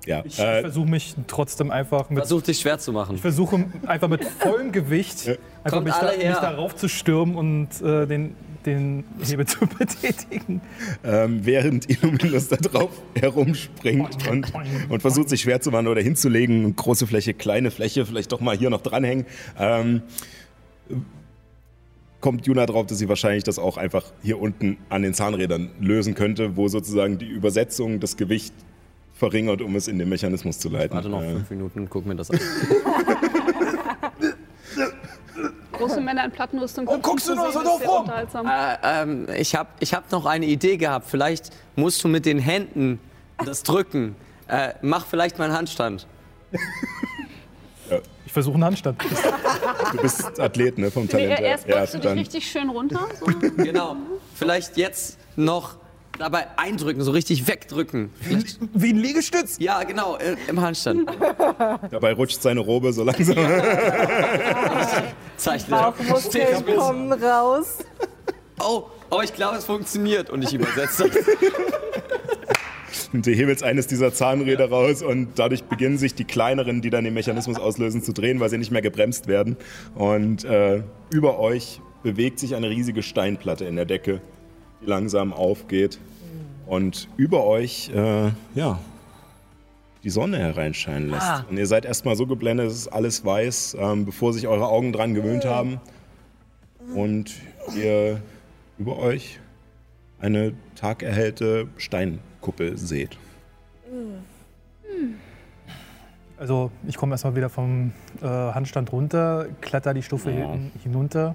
Ja, 0.06 0.24
Ich 0.24 0.38
äh, 0.38 0.62
versuche 0.62 0.88
mich 0.88 1.16
trotzdem 1.26 1.72
einfach 1.72 2.12
mit 2.12 2.20
Versuch 2.20 2.44
dich 2.44 2.60
schwer 2.60 2.78
zu 2.78 2.94
machen. 2.94 3.16
Ich 3.16 3.22
versuche 3.22 3.66
einfach 3.88 4.08
mit 4.08 4.24
vollem 4.24 4.72
Gewicht 4.72 5.28
einfach 5.28 5.40
Kommt 5.72 5.86
mich, 5.86 5.96
da, 5.96 6.12
her. 6.12 6.30
mich 6.30 6.38
darauf 6.38 6.76
zu 6.76 6.88
stürmen 6.88 7.36
und 7.36 7.82
äh, 7.82 8.06
den, 8.06 8.36
den 8.66 9.04
Hebel 9.22 9.46
zu 9.46 9.66
betätigen. 9.68 10.62
ähm, 11.04 11.46
während 11.46 11.90
Illuminus 11.90 12.48
da 12.48 12.58
drauf 12.58 12.92
herumspringt 13.16 14.30
und, 14.30 14.52
und 14.90 15.02
versucht 15.02 15.30
sich 15.30 15.42
schwer 15.42 15.62
zu 15.62 15.72
machen 15.72 15.88
oder 15.88 16.02
hinzulegen, 16.02 16.76
große 16.76 17.08
Fläche, 17.08 17.34
kleine 17.34 17.72
Fläche, 17.72 18.06
vielleicht 18.06 18.32
doch 18.32 18.42
mal 18.42 18.58
hier 18.58 18.70
noch 18.70 18.82
dranhängen, 18.82 19.26
ähm, 19.60 20.02
kommt 22.22 22.48
Juna 22.48 22.66
drauf, 22.66 22.88
dass 22.88 22.98
sie 22.98 23.08
wahrscheinlich 23.08 23.44
das 23.44 23.60
auch 23.60 23.78
einfach 23.78 24.12
hier 24.24 24.40
unten 24.42 24.78
an 24.90 25.04
den 25.04 25.14
Zahnrädern 25.14 25.70
lösen 25.80 26.16
könnte, 26.16 26.58
wo 26.58 26.68
sozusagen 26.68 27.20
die 27.20 27.28
Übersetzung 27.28 28.00
das 28.00 28.18
Gewicht 28.18 28.54
verringert, 29.14 29.62
um 29.62 29.76
es 29.76 29.88
in 29.88 30.00
den 30.00 30.10
Mechanismus 30.10 30.60
zu 30.60 30.70
leiten. 30.70 30.96
Warte 30.96 31.10
noch 31.10 31.22
Äh, 31.22 31.34
fünf 31.34 31.50
Minuten, 31.52 31.88
guck 31.90 32.06
mir 32.06 32.16
das 32.16 32.32
an. 32.32 32.40
Große 35.78 36.02
Männer 36.02 36.26
in 36.26 36.32
Plattenrüstung. 36.32 36.86
Warum 36.88 37.02
guckst 37.02 37.28
du 37.28 37.36
nur 37.36 37.52
so 37.52 37.64
doof 37.64 37.82
rum? 37.88 38.10
Äh, 38.48 38.78
ähm, 38.84 39.28
ich 39.38 39.56
habe 39.56 39.70
ich 39.80 39.94
hab 39.94 40.12
noch 40.12 40.26
eine 40.26 40.46
Idee 40.46 40.78
gehabt. 40.78 41.08
Vielleicht 41.10 41.52
musst 41.76 42.04
du 42.04 42.08
mit 42.08 42.26
den 42.26 42.40
Händen 42.40 43.00
das 43.44 43.64
drücken. 43.64 44.16
Äh, 44.48 44.74
mach 44.82 45.06
vielleicht 45.06 45.38
mal 45.38 45.46
einen 45.46 45.54
Handstand. 45.56 46.08
Ich 48.26 48.34
versuche 48.34 48.56
einen 48.56 48.64
Handstand. 48.66 49.00
du 49.92 49.98
bist 50.02 50.40
Athlet, 50.40 50.80
ne, 50.80 50.90
vom 50.90 51.04
Nee, 51.04 51.10
Talent 51.10 51.40
her. 51.40 51.40
erst 51.42 51.68
beugst 51.68 51.94
du 51.94 52.00
dich 52.00 52.12
richtig 52.14 52.50
schön 52.50 52.70
runter. 52.70 53.08
So. 53.20 53.28
Genau. 53.64 53.96
Vielleicht 54.34 54.76
jetzt 54.78 55.20
noch 55.36 55.76
dabei 56.18 56.48
eindrücken, 56.58 57.04
so 57.04 57.12
richtig 57.12 57.48
wegdrücken. 57.48 58.12
Vielleicht, 58.20 58.58
Wie 58.74 58.90
ein 58.90 58.98
Liegestütz. 58.98 59.58
ja, 59.60 59.84
genau, 59.84 60.18
äh, 60.18 60.36
im 60.48 60.60
Handstand. 60.60 61.08
Dabei 61.92 62.14
rutscht 62.14 62.42
seine 62.42 62.62
Robe 62.62 62.92
so 62.94 63.04
langsam. 63.04 63.38
Zeichne. 65.38 65.76
Bauchmuskeln 65.76 66.66
kommen 66.66 67.14
raus. 67.14 67.80
Oh, 68.60 68.84
oh, 69.10 69.22
ich 69.24 69.34
glaube, 69.34 69.58
es 69.58 69.66
funktioniert. 69.66 70.30
Und 70.30 70.44
ich 70.44 70.54
übersetze 70.54 71.10
das. 71.10 71.26
Und 73.14 73.26
du 73.26 73.32
hebelst 73.32 73.64
eines 73.64 73.88
dieser 73.88 74.14
Zahnräder 74.14 74.70
raus 74.70 75.02
und 75.02 75.40
dadurch 75.40 75.64
beginnen 75.64 75.98
sich 75.98 76.16
die 76.16 76.26
kleineren, 76.26 76.82
die 76.82 76.90
dann 76.90 77.06
den 77.06 77.14
Mechanismus 77.14 77.58
auslösen, 77.58 78.04
zu 78.04 78.12
drehen, 78.12 78.40
weil 78.40 78.50
sie 78.50 78.58
nicht 78.58 78.72
mehr 78.72 78.82
gebremst 78.82 79.28
werden. 79.28 79.58
Und 79.96 80.44
äh, 80.44 80.84
über 81.12 81.40
euch 81.40 81.80
bewegt 82.04 82.40
sich 82.40 82.56
eine 82.56 82.70
riesige 82.70 83.04
Steinplatte 83.04 83.66
in 83.66 83.76
der 83.78 83.86
Decke, 83.86 84.22
die 84.82 84.86
langsam 84.86 85.34
aufgeht. 85.34 85.98
Und 86.66 87.08
über 87.16 87.46
euch, 87.46 87.90
äh, 87.96 88.32
ja, 88.54 88.80
die 90.06 90.12
Sonne 90.12 90.38
hereinscheinen 90.38 91.10
lässt. 91.10 91.28
Ah. 91.28 91.46
Und 91.50 91.58
ihr 91.58 91.66
seid 91.66 91.84
erstmal 91.84 92.16
so 92.16 92.28
geblendet, 92.28 92.68
es 92.68 92.76
ist 92.76 92.88
alles 92.90 93.26
weiß, 93.26 93.76
ähm, 93.80 94.06
bevor 94.06 94.34
sich 94.34 94.48
eure 94.48 94.68
Augen 94.68 94.94
dran 94.94 95.16
gewöhnt 95.16 95.46
haben. 95.46 95.82
Und 96.94 97.34
ihr 97.76 98.22
über 98.78 99.00
euch 99.00 99.40
eine 100.20 100.54
tagerhellte 100.76 101.68
Steinkuppel 101.78 102.78
seht. 102.78 103.18
Also 106.38 106.70
ich 106.88 106.98
komme 106.98 107.16
erstmal 107.16 107.36
wieder 107.36 107.50
vom 107.50 107.92
äh, 108.22 108.28
Handstand 108.28 108.92
runter, 108.92 109.48
kletter 109.62 109.96
die 109.96 110.04
Stufe 110.04 110.30
Ja. 110.30 110.52
hin, 110.52 110.72
hinunter. 110.84 111.34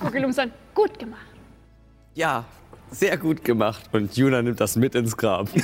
Guck 0.00 0.14
ihn 0.14 0.24
um 0.24 0.32
sein. 0.32 0.50
Gut 0.74 0.98
gemacht. 0.98 1.20
Ja, 2.14 2.44
sehr 2.90 3.16
gut 3.18 3.44
gemacht. 3.44 3.84
Und 3.92 4.16
Juna 4.16 4.42
nimmt 4.42 4.60
das 4.60 4.76
mit 4.76 4.94
ins 4.94 5.16
Grab. 5.16 5.48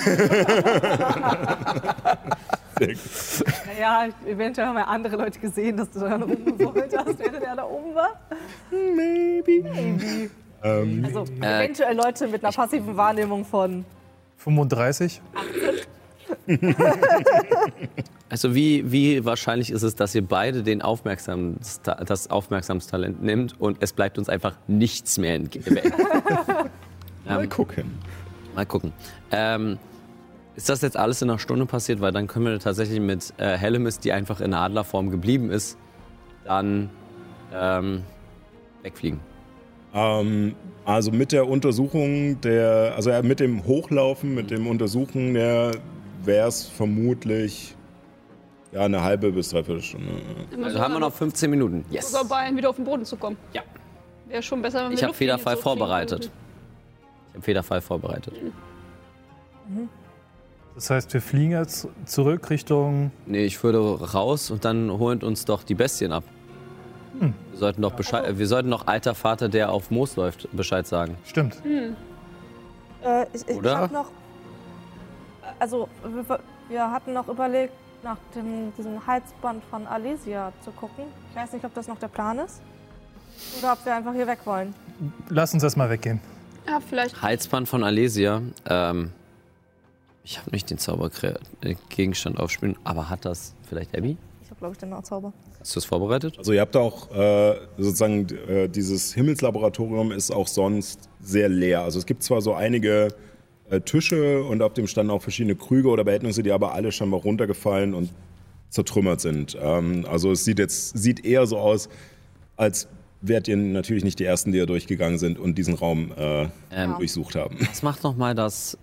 Naja, 2.81 4.09
eventuell 4.27 4.67
haben 4.67 4.77
ja 4.77 4.85
andere 4.85 5.17
Leute 5.17 5.39
gesehen, 5.39 5.77
dass 5.77 5.91
du 5.91 6.01
da 6.01 6.17
rumgeholt 6.17 6.93
hast, 6.97 7.19
während 7.21 7.43
er 7.43 7.55
da 7.57 7.65
oben 7.65 7.95
war. 7.95 8.21
Maybe. 8.71 9.63
Maybe. 9.63 10.31
Ähm, 10.63 11.05
Also 11.05 11.25
Äh, 11.41 11.65
eventuell 11.65 11.97
Leute 11.97 12.27
mit 12.29 12.43
einer 12.45 12.53
passiven 12.53 12.97
Wahrnehmung 12.97 13.45
von 13.45 13.85
35. 14.39 15.21
Also 18.31 18.55
wie, 18.55 18.91
wie 18.91 19.25
wahrscheinlich 19.25 19.71
ist 19.71 19.83
es, 19.85 19.95
dass 19.95 20.13
ihr 20.15 20.27
beide 20.27 20.65
den 20.65 20.83
Aufmerksamsta 20.83 21.95
das 22.05 22.29
Aufmerksamstalent 22.31 23.23
nimmt 23.23 23.61
und 23.61 23.77
es 23.81 23.93
bleibt 23.93 24.19
uns 24.19 24.29
einfach 24.29 24.57
nichts 24.67 25.19
mehr 25.19 25.39
entge- 25.39 25.61
Mal 27.25 27.49
gucken. 27.49 27.99
Mal 28.55 28.67
gucken. 28.67 28.93
Ähm, 29.31 29.79
ist 30.57 30.69
das 30.69 30.83
jetzt 30.83 30.97
alles 30.97 31.21
in 31.23 31.31
einer 31.31 31.39
Stunde 31.39 31.67
passiert? 31.67 32.01
Weil 32.01 32.13
dann 32.13 32.27
können 32.27 32.47
wir 32.47 32.59
tatsächlich 32.59 33.01
mit 33.01 33.33
äh, 33.39 33.57
Hellemis, 33.57 33.99
die 33.99 34.13
einfach 34.13 34.41
in 34.41 34.55
Adlerform 34.55 35.11
geblieben 35.11 35.51
ist, 35.51 35.77
dann 36.45 36.91
ähm, 37.53 38.03
wegfliegen. 38.83 39.21
Ähm, 39.95 40.55
also 40.85 41.11
mit 41.11 41.33
der 41.33 41.49
Untersuchung 41.49 42.41
der, 42.41 42.93
also 42.97 43.11
ja, 43.11 43.23
mit 43.23 43.41
dem 43.41 43.65
Hochlaufen, 43.65 44.35
mit 44.35 44.51
dem 44.51 44.67
Untersuchen 44.67 45.35
der 45.35 45.73
wäre 46.25 46.49
es 46.49 46.65
vermutlich 46.67 47.75
ja 48.73 48.83
eine 48.83 49.03
halbe 49.03 49.31
bis 49.33 49.51
dreiviertel 49.51 49.83
Stunde. 49.83 50.13
Also 50.63 50.79
haben 50.81 50.95
wir 50.95 51.01
noch 51.01 51.13
15 51.13 51.51
Minuten. 51.51 51.85
Yes. 51.91 52.11
Sogar 52.11 52.25
bei, 52.25 52.57
wieder 52.57 52.71
auf 52.71 52.77
den 52.77 52.85
Boden 52.85 53.05
zu 53.05 53.17
kommen. 53.17 53.37
Ja. 53.53 53.63
Wäre 54.29 54.43
schon 54.43 54.63
besser, 54.63 54.85
wenn 54.85 54.91
wir 54.91 54.97
Ich 54.97 55.05
habe 55.05 55.15
Federfall 55.15 55.57
vorbereitet. 55.57 56.25
würden. 56.25 56.43
Ich 57.35 57.38
habe 57.38 57.42
Federfall 57.42 57.81
vorbereitet. 57.81 58.35
Das 60.75 60.90
heißt, 60.90 61.12
wir 61.12 61.20
fliegen 61.20 61.53
jetzt 61.53 61.88
zurück 62.07 62.49
Richtung. 62.51 63.11
Nee, 63.27 63.44
ich 63.44 63.62
würde 63.62 63.79
raus 64.14 64.51
und 64.51 64.64
dann 64.64 64.90
holen 64.90 65.23
uns 65.23 65.44
doch 65.44 65.64
die 65.64 65.75
Bestien 65.75 66.12
ab. 66.12 66.25
Wir 67.20 67.59
sollten 67.59 67.83
doch 67.83 67.92
Bescheid, 67.92 68.38
wir 68.38 68.47
sollten 68.47 68.70
doch 68.70 68.87
alter 68.87 69.14
Vater, 69.14 69.49
der 69.49 69.70
auf 69.70 69.90
Moos 69.90 70.16
läuft, 70.16 70.49
Bescheid 70.53 70.87
sagen. 70.87 71.16
Stimmt. 71.25 71.62
Äh, 73.05 73.27
ich 73.33 73.49
ich 73.49 73.57
Oder? 73.57 73.79
hab 73.79 73.92
noch. 73.92 74.11
Also, 75.59 75.88
wir, 76.03 76.40
wir 76.68 76.90
hatten 76.90 77.12
noch 77.12 77.29
überlegt, 77.29 77.73
nach 78.03 78.18
dem, 78.35 78.73
diesem 78.77 79.07
Halsband 79.07 79.62
von 79.70 79.87
Alesia 79.87 80.53
zu 80.62 80.70
gucken. 80.73 81.05
Ich 81.31 81.37
weiß 81.37 81.53
nicht, 81.53 81.64
ob 81.64 81.73
das 81.75 81.87
noch 81.88 81.99
der 81.99 82.09
Plan 82.09 82.38
ist. 82.38 82.61
Oder 83.59 83.73
ob 83.73 83.85
wir 83.85 83.94
einfach 83.94 84.12
hier 84.12 84.27
weg 84.27 84.38
wollen. 84.44 84.75
Lass 85.29 85.55
uns 85.55 85.62
erstmal 85.62 85.90
weggehen. 85.90 86.20
Ja, 86.66 86.81
vielleicht. 86.81 87.20
Halsband 87.22 87.68
von 87.68 87.85
Alesia. 87.85 88.42
Ähm, 88.68 89.12
ich 90.24 90.38
habe 90.38 90.50
nicht 90.50 90.70
den 90.70 90.79
Zaubergegenstand 90.79 92.38
aufspielen, 92.38 92.77
aber 92.85 93.11
hat 93.11 93.24
das 93.24 93.55
vielleicht 93.68 93.96
Abby? 93.96 94.16
Ich 94.42 94.50
habe, 94.50 94.59
glaube 94.59 94.72
ich, 94.72 94.79
den 94.79 95.05
Zauber. 95.05 95.33
Hast 95.61 95.74
du 95.77 95.81
es 95.81 95.85
vorbereitet? 95.85 96.38
Also 96.38 96.53
ihr 96.53 96.61
habt 96.61 96.77
auch 96.77 97.11
äh, 97.14 97.57
sozusagen 97.77 98.27
äh, 98.48 98.68
dieses 98.68 99.12
Himmelslaboratorium 99.14 100.12
ist 100.12 100.31
auch 100.31 100.48
sonst 100.48 101.09
sehr 101.20 101.48
leer. 101.48 101.83
Also 101.83 101.98
es 101.98 102.07
gibt 102.07 102.22
zwar 102.22 102.40
so 102.40 102.55
einige 102.55 103.09
äh, 103.70 103.81
Tische 103.81 104.42
und 104.44 104.62
auf 104.62 104.74
dem 104.74 104.87
standen 104.87 105.11
auch 105.11 105.22
verschiedene 105.22 105.57
Krüge 105.57 105.88
oder 105.88 106.05
Behältnisse, 106.05 106.42
die 106.42 106.53
aber 106.53 106.72
alle 106.72 106.92
schon 106.92 107.09
mal 107.11 107.16
runtergefallen 107.16 107.94
und 107.94 108.11
zertrümmert 108.70 109.20
sind. 109.20 109.57
Ähm, 109.61 110.07
also 110.11 110.33
es 110.33 110.44
sieht 110.44 110.59
jetzt 110.59 110.96
sieht 110.98 111.24
eher 111.24 111.46
so 111.46 111.59
aus, 111.59 111.88
als 112.57 112.88
wärt 113.27 113.49
ihr 113.49 113.57
natürlich 113.57 114.05
nicht 114.05 114.19
die 114.19 114.25
ersten, 114.25 114.53
die 114.53 114.59
da 114.59 114.67
durchgegangen 114.67 115.19
sind 115.19 115.39
und 115.39 115.57
diesen 115.57 115.75
Raum 115.75 116.13
äh, 116.17 116.49
Ähm, 116.71 116.95
durchsucht 116.99 117.35
haben. 117.35 117.57
Was 117.61 117.83
macht 117.83 118.03
noch 118.03 118.17
mal 118.17 118.35
das, 118.35 118.77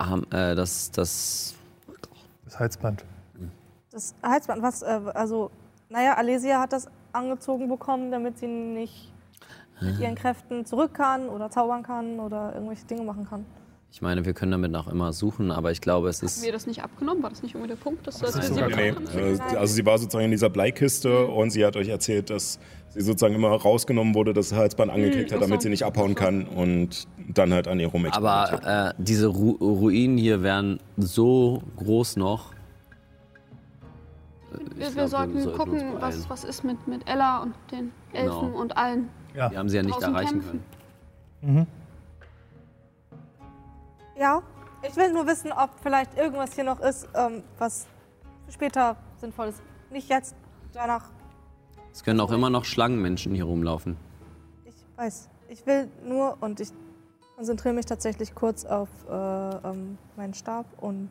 ähm, 0.00 0.26
äh, 0.30 0.54
das, 0.54 0.90
das 0.90 1.54
Das 2.44 2.58
Halsband. 2.58 3.04
Das 3.90 4.14
Halsband, 4.22 4.62
was, 4.62 4.82
äh, 4.82 5.00
also, 5.14 5.50
naja, 5.88 6.14
Alesia 6.14 6.60
hat 6.60 6.72
das 6.72 6.88
angezogen 7.12 7.68
bekommen, 7.68 8.10
damit 8.10 8.38
sie 8.38 8.46
nicht 8.46 9.12
mit 9.80 9.98
ihren 9.98 10.14
Kräften 10.14 10.66
zurück 10.66 10.92
kann 10.94 11.28
oder 11.28 11.50
zaubern 11.50 11.82
kann 11.82 12.20
oder 12.20 12.52
irgendwelche 12.54 12.84
Dinge 12.84 13.02
machen 13.02 13.26
kann. 13.28 13.46
Ich 13.92 14.00
meine, 14.02 14.24
wir 14.24 14.34
können 14.34 14.52
damit 14.52 14.74
auch 14.76 14.86
immer 14.86 15.12
suchen, 15.12 15.50
aber 15.50 15.72
ich 15.72 15.80
glaube, 15.80 16.08
es 16.08 16.18
Haben 16.20 16.26
ist. 16.26 16.44
wir 16.44 16.52
das 16.52 16.66
nicht 16.66 16.82
abgenommen? 16.82 17.22
War 17.24 17.30
das 17.30 17.42
nicht 17.42 17.54
irgendwie 17.54 17.68
der 17.70 17.76
Punkt, 17.76 18.06
dass, 18.06 18.18
dass 18.18 18.34
wir 18.36 18.42
ist 18.42 18.54
sie 18.54 18.60
Nee, 18.76 18.92
haben? 18.92 19.06
äh, 19.52 19.56
also 19.56 19.74
sie 19.74 19.84
war 19.84 19.98
sozusagen 19.98 20.26
in 20.26 20.30
dieser 20.30 20.48
Bleikiste 20.48 21.26
und 21.26 21.50
sie 21.50 21.64
hat 21.66 21.76
euch 21.76 21.88
erzählt, 21.88 22.30
dass 22.30 22.60
sie 22.90 23.00
sozusagen 23.00 23.34
immer 23.34 23.48
rausgenommen 23.50 24.14
wurde, 24.14 24.32
das 24.32 24.52
Halsband 24.52 24.92
angeklickt 24.92 25.30
Hm, 25.32 25.36
hat, 25.36 25.42
damit 25.42 25.60
so. 25.60 25.64
sie 25.64 25.68
nicht 25.70 25.84
abhauen 25.84 26.14
kann 26.14 26.46
und 26.46 27.08
dann 27.34 27.52
halt 27.52 27.66
an 27.66 27.80
ihr 27.80 27.88
rum. 27.88 28.06
Aber 28.12 28.94
äh, 28.96 29.02
diese 29.02 29.26
Ru 29.26 29.50
Ruinen 29.60 30.16
hier 30.18 30.42
wären 30.44 30.78
so 30.96 31.60
groß 31.76 32.16
noch. 32.16 32.52
Wir, 34.52 34.60
Ich 34.62 34.78
wir 34.78 34.90
glaub, 34.92 35.08
sollten 35.08 35.34
wir 35.36 35.52
gucken, 35.52 35.82
was, 35.98 36.30
was 36.30 36.44
ist 36.44 36.62
mit, 36.64 36.86
mit 36.88 37.08
Ella 37.08 37.42
und 37.42 37.54
den 37.72 37.90
Elfen 38.12 38.40
Genau. 38.46 38.60
und 38.60 38.76
allen. 38.76 39.08
Ja. 39.34 39.50
Wir 39.50 39.58
haben 39.58 39.68
sie 39.68 39.76
ja 39.76 39.82
nicht 39.82 40.00
erreichen 40.00 40.40
kämpfen. 40.40 40.60
können. 41.40 41.54
Mhm. 41.56 41.66
Ja, 44.20 44.42
ich 44.86 44.94
will 44.96 45.10
nur 45.14 45.26
wissen, 45.26 45.50
ob 45.50 45.70
vielleicht 45.82 46.18
irgendwas 46.18 46.54
hier 46.54 46.64
noch 46.64 46.78
ist, 46.80 47.08
ähm, 47.14 47.42
was 47.58 47.86
für 48.44 48.52
später 48.52 48.96
sinnvoll 49.18 49.48
ist. 49.48 49.62
Nicht 49.90 50.10
jetzt, 50.10 50.34
danach. 50.74 51.08
Es 51.90 52.04
können 52.04 52.20
auch 52.20 52.30
immer 52.30 52.50
noch 52.50 52.66
Schlangenmenschen 52.66 53.34
hier 53.34 53.44
rumlaufen. 53.44 53.96
Ich 54.66 54.74
weiß. 54.96 55.30
Ich 55.48 55.66
will 55.66 55.88
nur 56.04 56.36
und 56.42 56.60
ich 56.60 56.68
konzentriere 57.34 57.72
mich 57.74 57.86
tatsächlich 57.86 58.34
kurz 58.34 58.66
auf 58.66 58.90
äh, 59.08 59.12
ähm, 59.14 59.96
meinen 60.16 60.34
Stab 60.34 60.66
und 60.82 61.08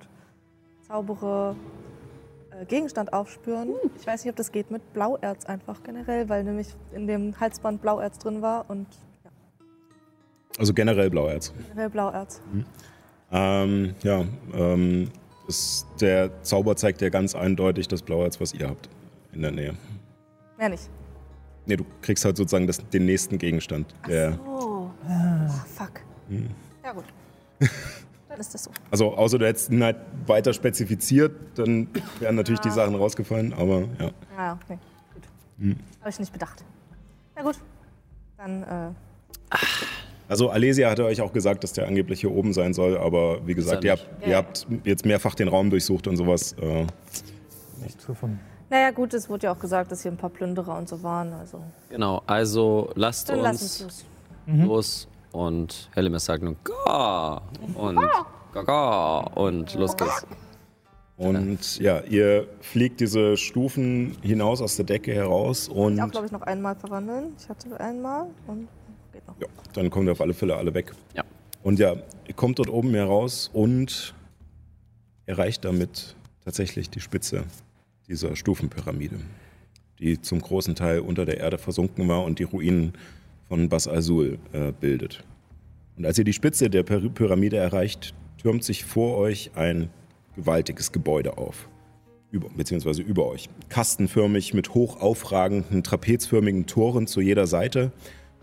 zaubere 0.87 1.55
äh, 2.51 2.63
Gegenstand 2.65 3.11
aufspüren. 3.11 3.73
Ich 3.99 4.05
weiß 4.05 4.23
nicht, 4.23 4.31
ob 4.31 4.35
das 4.35 4.51
geht 4.51 4.69
mit 4.69 4.93
Blauerz 4.93 5.47
einfach 5.47 5.81
generell, 5.81 6.29
weil 6.29 6.43
nämlich 6.43 6.75
in 6.93 7.07
dem 7.07 7.39
Halsband 7.39 7.81
Blauerz 7.81 8.19
drin 8.19 8.43
war 8.43 8.69
und 8.69 8.85
ja, 9.25 9.31
Also 10.59 10.75
generell 10.75 11.09
Blauerz. 11.09 11.51
generell 11.69 11.89
Blauerz. 11.89 12.39
Ähm, 13.31 13.93
ja, 14.03 14.25
ähm, 14.53 15.09
ist, 15.47 15.87
der 15.99 16.41
Zauber 16.43 16.75
zeigt 16.75 17.01
ja 17.01 17.09
ganz 17.09 17.35
eindeutig 17.35 17.87
das 17.87 18.01
Blauerz, 18.01 18.39
was 18.39 18.53
ihr 18.53 18.67
habt 18.69 18.89
in 19.33 19.41
der 19.41 19.51
Nähe. 19.51 19.73
Mehr 20.57 20.69
nicht. 20.69 20.89
Nee, 21.65 21.75
du 21.75 21.85
kriegst 22.01 22.25
halt 22.25 22.37
sozusagen 22.37 22.67
das, 22.67 22.77
den 22.89 23.05
nächsten 23.05 23.37
Gegenstand. 23.37 23.93
Der, 24.07 24.39
Oh. 24.47 24.89
Ah, 25.07 25.49
fuck. 25.67 26.01
Hm. 26.29 26.49
Ja 26.83 26.93
gut. 26.93 27.05
Dann 28.29 28.39
ist 28.39 28.53
das 28.53 28.63
so. 28.63 28.71
also 28.91 29.15
außer 29.15 29.37
du 29.39 29.45
hättest 29.47 29.71
ihn 29.71 29.83
halt 29.83 29.97
weiter 30.27 30.53
spezifiziert, 30.53 31.31
dann 31.55 31.87
wären 32.19 32.35
natürlich 32.35 32.59
die 32.59 32.69
Sachen 32.69 32.93
rausgefallen, 32.93 33.53
aber 33.53 33.81
ja. 33.99 34.11
Ja, 34.37 34.59
nee. 34.69 34.77
Gut. 35.13 35.23
Hm. 35.57 35.75
Habe 35.99 36.09
ich 36.11 36.19
nicht 36.19 36.31
bedacht. 36.31 36.63
Na 37.35 37.41
gut. 37.41 37.55
Dann, 38.37 38.63
äh, 38.63 38.91
Also 40.29 40.49
Alesia 40.51 40.89
hatte 40.91 41.03
euch 41.05 41.21
auch 41.21 41.33
gesagt, 41.33 41.63
dass 41.63 41.73
der 41.73 41.87
angeblich 41.87 42.21
hier 42.21 42.31
oben 42.31 42.53
sein 42.53 42.73
soll, 42.73 42.97
aber 42.97 43.45
wie 43.47 43.55
gesagt, 43.55 43.83
ihr 43.83 43.91
habt, 43.93 44.07
ihr 44.25 44.37
habt 44.37 44.67
jetzt 44.85 45.03
mehrfach 45.05 45.33
den 45.35 45.47
Raum 45.47 45.69
durchsucht 45.71 46.07
und 46.07 46.15
sowas. 46.17 46.53
Äh, 46.61 46.85
Nichts 47.81 48.05
gefunden. 48.05 48.39
naja, 48.69 48.91
gut, 48.91 49.13
es 49.15 49.27
wurde 49.27 49.47
ja 49.47 49.53
auch 49.53 49.59
gesagt, 49.59 49.91
dass 49.91 50.03
hier 50.03 50.11
ein 50.11 50.17
paar 50.17 50.29
Plünderer 50.29 50.77
und 50.77 50.87
so 50.87 51.01
waren. 51.03 51.33
Also, 51.33 51.61
Genau, 51.89 52.21
also 52.27 52.91
lasst 52.95 53.29
dann 53.29 53.39
uns 53.39 53.81
uns 53.81 53.81
los. 53.81 54.65
los 54.67 55.07
und 55.31 55.89
Hellemis 55.95 56.25
sagt 56.25 56.43
nun 56.43 56.55
Ga 56.63 57.41
und 57.75 57.99
Gaga 58.53 59.19
und 59.35 59.73
los 59.75 59.97
geht's. 59.97 60.25
und 61.17 61.79
ja, 61.79 62.01
ihr 62.01 62.47
fliegt 62.61 62.99
diese 62.99 63.35
Stufen 63.35 64.15
hinaus 64.21 64.61
aus 64.61 64.75
der 64.75 64.85
Decke 64.85 65.13
heraus 65.13 65.67
und 65.69 65.95
Ich 65.95 66.01
auch, 66.03 66.11
glaube 66.11 66.27
ich, 66.27 66.31
noch 66.31 66.41
einmal 66.43 66.75
verwandeln. 66.75 67.33
Ich 67.39 67.49
hatte 67.49 67.79
einmal 67.79 68.27
und. 68.45 68.67
Ja, 69.39 69.47
dann 69.73 69.89
kommen 69.89 70.05
wir 70.05 70.13
auf 70.13 70.21
alle 70.21 70.33
Fälle 70.33 70.55
alle 70.55 70.73
weg. 70.73 70.91
Ja. 71.15 71.23
Und 71.63 71.79
ja, 71.79 71.95
ihr 72.27 72.33
kommt 72.33 72.59
dort 72.59 72.69
oben 72.69 72.93
heraus 72.93 73.49
und 73.53 74.13
erreicht 75.25 75.65
damit 75.65 76.15
tatsächlich 76.43 76.89
die 76.89 77.01
Spitze 77.01 77.43
dieser 78.07 78.35
Stufenpyramide, 78.35 79.17
die 79.99 80.21
zum 80.21 80.41
großen 80.41 80.75
Teil 80.75 81.01
unter 81.01 81.25
der 81.25 81.37
Erde 81.37 81.57
versunken 81.57 82.07
war 82.07 82.23
und 82.23 82.39
die 82.39 82.43
Ruinen 82.43 82.93
von 83.47 83.69
Bas 83.69 83.87
Azul 83.87 84.39
äh, 84.53 84.71
bildet. 84.71 85.23
Und 85.97 86.05
als 86.05 86.17
ihr 86.17 86.23
die 86.23 86.33
Spitze 86.33 86.69
der 86.69 86.85
Py- 86.85 87.09
Pyramide 87.09 87.57
erreicht, 87.57 88.13
türmt 88.41 88.63
sich 88.63 88.85
vor 88.85 89.17
euch 89.17 89.51
ein 89.55 89.89
gewaltiges 90.35 90.91
Gebäude 90.91 91.37
auf. 91.37 91.67
Über, 92.31 92.47
beziehungsweise 92.55 93.01
über 93.01 93.27
euch. 93.27 93.49
Kastenförmig 93.69 94.53
mit 94.53 94.75
hoch 94.75 95.01
aufragenden, 95.01 95.83
trapezförmigen 95.83 96.67
Toren 96.67 97.07
zu 97.07 97.21
jeder 97.21 97.47
Seite, 97.47 97.91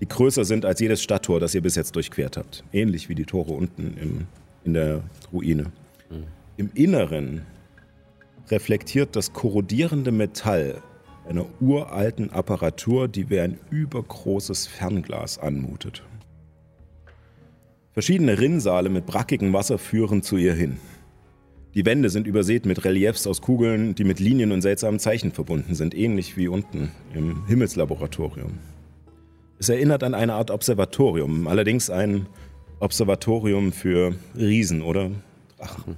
die 0.01 0.09
größer 0.09 0.45
sind 0.45 0.65
als 0.65 0.81
jedes 0.81 1.03
Stadttor, 1.03 1.41
das 1.41 1.55
ihr 1.55 1.63
bis 1.63 1.75
jetzt 1.75 1.97
durchquert 1.97 2.37
habt. 2.37 2.65
Ähnlich 2.73 3.09
wie 3.09 3.15
die 3.15 3.25
Tore 3.25 3.53
unten 3.53 3.97
im, 4.01 4.27
in 4.65 4.75
der 4.75 5.03
Ruine. 5.33 5.73
Im 6.59 6.71
Inneren 6.75 7.43
reflektiert 8.51 9.17
das 9.17 9.33
korrodierende 9.33 10.13
Metall 10.13 10.83
einer 11.29 11.47
uralten 11.61 12.31
Apparatur, 12.31 13.09
die 13.09 13.29
wie 13.31 13.41
ein 13.41 13.59
übergroßes 13.71 14.67
Fernglas 14.67 15.39
anmutet. 15.39 16.03
Verschiedene 17.93 18.39
Rinnsale 18.39 18.89
mit 18.91 19.07
brackigem 19.07 19.53
Wasser 19.53 19.79
führen 19.79 20.23
zu 20.23 20.37
ihr 20.37 20.55
hin. 20.55 20.79
Die 21.75 21.85
Wände 21.85 22.09
sind 22.09 22.27
übersät 22.27 22.65
mit 22.65 22.85
Reliefs 22.85 23.27
aus 23.27 23.43
Kugeln, 23.43 23.95
die 23.95 24.05
mit 24.05 24.21
Linien 24.21 24.53
und 24.53 24.63
seltsamen 24.63 24.99
Zeichen 25.01 25.33
verbunden 25.33 25.75
sind, 25.75 25.95
ähnlich 25.95 26.37
wie 26.37 26.49
unten 26.49 26.91
im 27.13 27.47
Himmelslaboratorium. 27.47 28.59
Es 29.59 29.71
erinnert 29.71 30.03
an 30.03 30.15
eine 30.15 30.35
Art 30.35 30.51
Observatorium, 30.51 31.47
allerdings 31.49 31.89
ein 31.89 32.27
Observatorium 32.79 33.73
für 33.73 34.15
Riesen 34.37 34.83
oder 34.83 35.11
Drachen. 35.57 35.97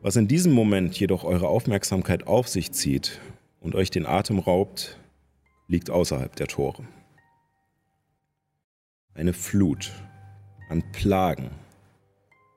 Was 0.00 0.14
in 0.14 0.28
diesem 0.28 0.52
Moment 0.52 0.98
jedoch 0.98 1.24
eure 1.24 1.48
Aufmerksamkeit 1.48 2.28
auf 2.28 2.46
sich 2.46 2.70
zieht 2.70 3.20
und 3.60 3.74
euch 3.74 3.90
den 3.90 4.06
Atem 4.06 4.38
raubt, 4.38 4.96
liegt 5.66 5.90
außerhalb 5.90 6.36
der 6.36 6.46
Tore. 6.46 6.84
Eine 9.14 9.32
Flut 9.32 9.90
an 10.68 10.84
Plagen, 10.92 11.50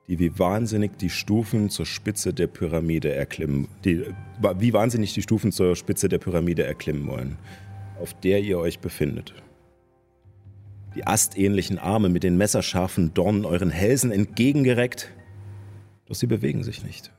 die 0.06 0.20
wie 0.20 0.38
wahnsinnig 0.38 0.98
die 0.98 1.10
Stufen 1.10 1.68
zur 1.68 1.86
Spitze 1.86 2.32
der 2.32 2.46
Pyramide 2.46 3.12
erklimmen, 3.12 3.66
die, 3.84 4.04
wie 4.58 4.72
wahnsinnig 4.72 5.14
die 5.14 5.22
Stufen 5.22 5.50
zur 5.50 5.74
Spitze 5.74 6.08
der 6.08 6.18
Pyramide 6.18 6.62
erklimmen 6.62 7.08
wollen, 7.08 7.38
auf 8.00 8.14
der 8.14 8.40
ihr 8.40 8.58
euch 8.58 8.80
befindet. 8.80 9.34
Die 10.94 11.06
astähnlichen 11.06 11.78
Arme 11.78 12.08
mit 12.08 12.24
den 12.24 12.36
messerscharfen 12.36 13.14
Dornen 13.14 13.44
euren 13.44 13.70
Hälsen 13.70 14.10
entgegengereckt, 14.10 15.12
doch 16.06 16.14
sie 16.14 16.26
bewegen 16.26 16.64
sich 16.64 16.82
nicht. 16.82 17.12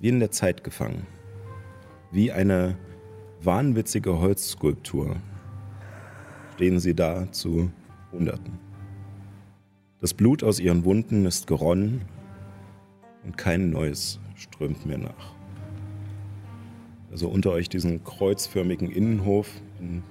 Wie 0.00 0.08
in 0.08 0.18
der 0.18 0.32
Zeit 0.32 0.64
gefangen. 0.64 1.06
Wie 2.10 2.32
eine 2.32 2.76
wahnwitzige 3.40 4.18
Holzskulptur 4.18 5.16
stehen 6.54 6.80
sie 6.80 6.94
da 6.94 7.30
zu 7.30 7.70
Hunderten. 8.10 8.58
Das 10.00 10.14
Blut 10.14 10.42
aus 10.42 10.58
ihren 10.58 10.84
Wunden 10.84 11.24
ist 11.26 11.46
geronnen 11.46 12.02
und 13.24 13.38
kein 13.38 13.70
neues 13.70 14.18
strömt 14.34 14.84
mehr 14.84 14.98
nach. 14.98 15.41
Also 17.12 17.28
unter 17.28 17.50
euch 17.50 17.68
diesen 17.68 18.02
kreuzförmigen 18.02 18.90
Innenhof, 18.90 19.48
in 19.78 20.02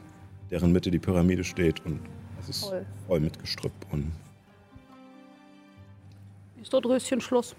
deren 0.51 0.71
Mitte 0.71 0.91
die 0.91 0.99
Pyramide 0.99 1.43
steht 1.43 1.83
und 1.85 1.99
es 2.39 2.49
ist 2.49 2.65
Voll. 2.65 2.85
voll 3.07 3.19
mit 3.19 3.39
Gestrüpp 3.39 3.73
und 3.91 4.11
Ist 6.61 6.71
dort 6.71 6.85
Röschenschluss. 6.85 7.55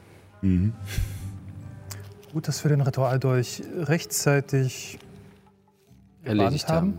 Gut, 2.33 2.49
dass 2.49 2.65
wir 2.65 2.69
den 2.69 2.81
Ritualdolch 2.81 3.63
rechtzeitig 3.77 4.99
Erledigt 6.23 6.67
gebannt 6.69 6.99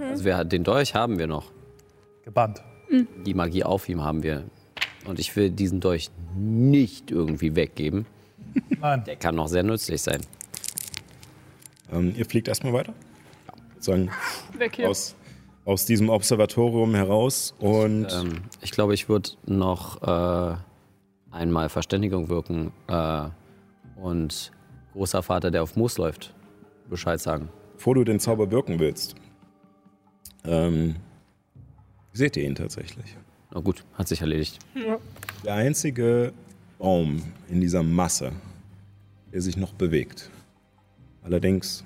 Also 0.00 0.24
wir, 0.24 0.44
den 0.44 0.62
Dolch 0.62 0.94
haben 0.94 1.18
wir 1.18 1.26
noch. 1.26 1.50
Gebannt. 2.24 2.62
Die 3.24 3.34
Magie 3.34 3.64
auf 3.64 3.88
ihm 3.88 4.02
haben 4.02 4.22
wir. 4.22 4.44
Und 5.04 5.18
ich 5.18 5.34
will 5.34 5.50
diesen 5.50 5.80
Dolch 5.80 6.10
nicht 6.36 7.10
irgendwie 7.10 7.56
weggeben. 7.56 8.06
Nein. 8.80 9.02
Der 9.04 9.16
kann 9.16 9.34
noch 9.34 9.48
sehr 9.48 9.62
nützlich 9.62 10.02
sein. 10.02 10.20
Ähm, 11.92 12.14
ihr 12.16 12.26
fliegt 12.26 12.48
erstmal 12.48 12.72
weiter. 12.72 12.94
Sagen, 13.78 14.10
Weg 14.58 14.76
hier. 14.76 14.88
aus, 14.88 15.14
aus 15.64 15.84
diesem 15.84 16.08
Observatorium 16.08 16.94
heraus 16.94 17.54
und 17.58 18.06
Ähm, 18.10 18.42
ich 18.62 18.70
glaube, 18.70 18.94
ich 18.94 19.08
würde 19.08 19.30
noch 19.46 20.02
äh, 20.02 20.56
einmal 21.30 21.68
Verständigung 21.68 22.28
wirken 22.28 22.72
äh, 22.88 23.28
und 23.96 24.50
großer 24.92 25.22
Vater, 25.22 25.50
der 25.50 25.62
auf 25.62 25.76
Moos 25.76 25.98
läuft, 25.98 26.34
Bescheid 26.88 27.20
sagen. 27.20 27.48
bevor 27.76 27.94
du 27.94 28.04
den 28.04 28.18
Zauber 28.18 28.50
wirken 28.50 28.78
willst, 28.80 29.14
ähm, 30.44 30.96
seht 32.12 32.36
ihr 32.36 32.44
ihn 32.44 32.54
tatsächlich. 32.54 33.16
Na 33.52 33.60
gut, 33.60 33.84
hat 33.94 34.08
sich 34.08 34.20
erledigt. 34.22 34.58
Der 35.44 35.54
einzige 35.54 36.32
Baum 36.78 37.22
in 37.48 37.60
dieser 37.60 37.82
Masse, 37.82 38.32
der 39.32 39.40
sich 39.42 39.56
noch 39.56 39.72
bewegt. 39.72 40.30
Allerdings 41.26 41.84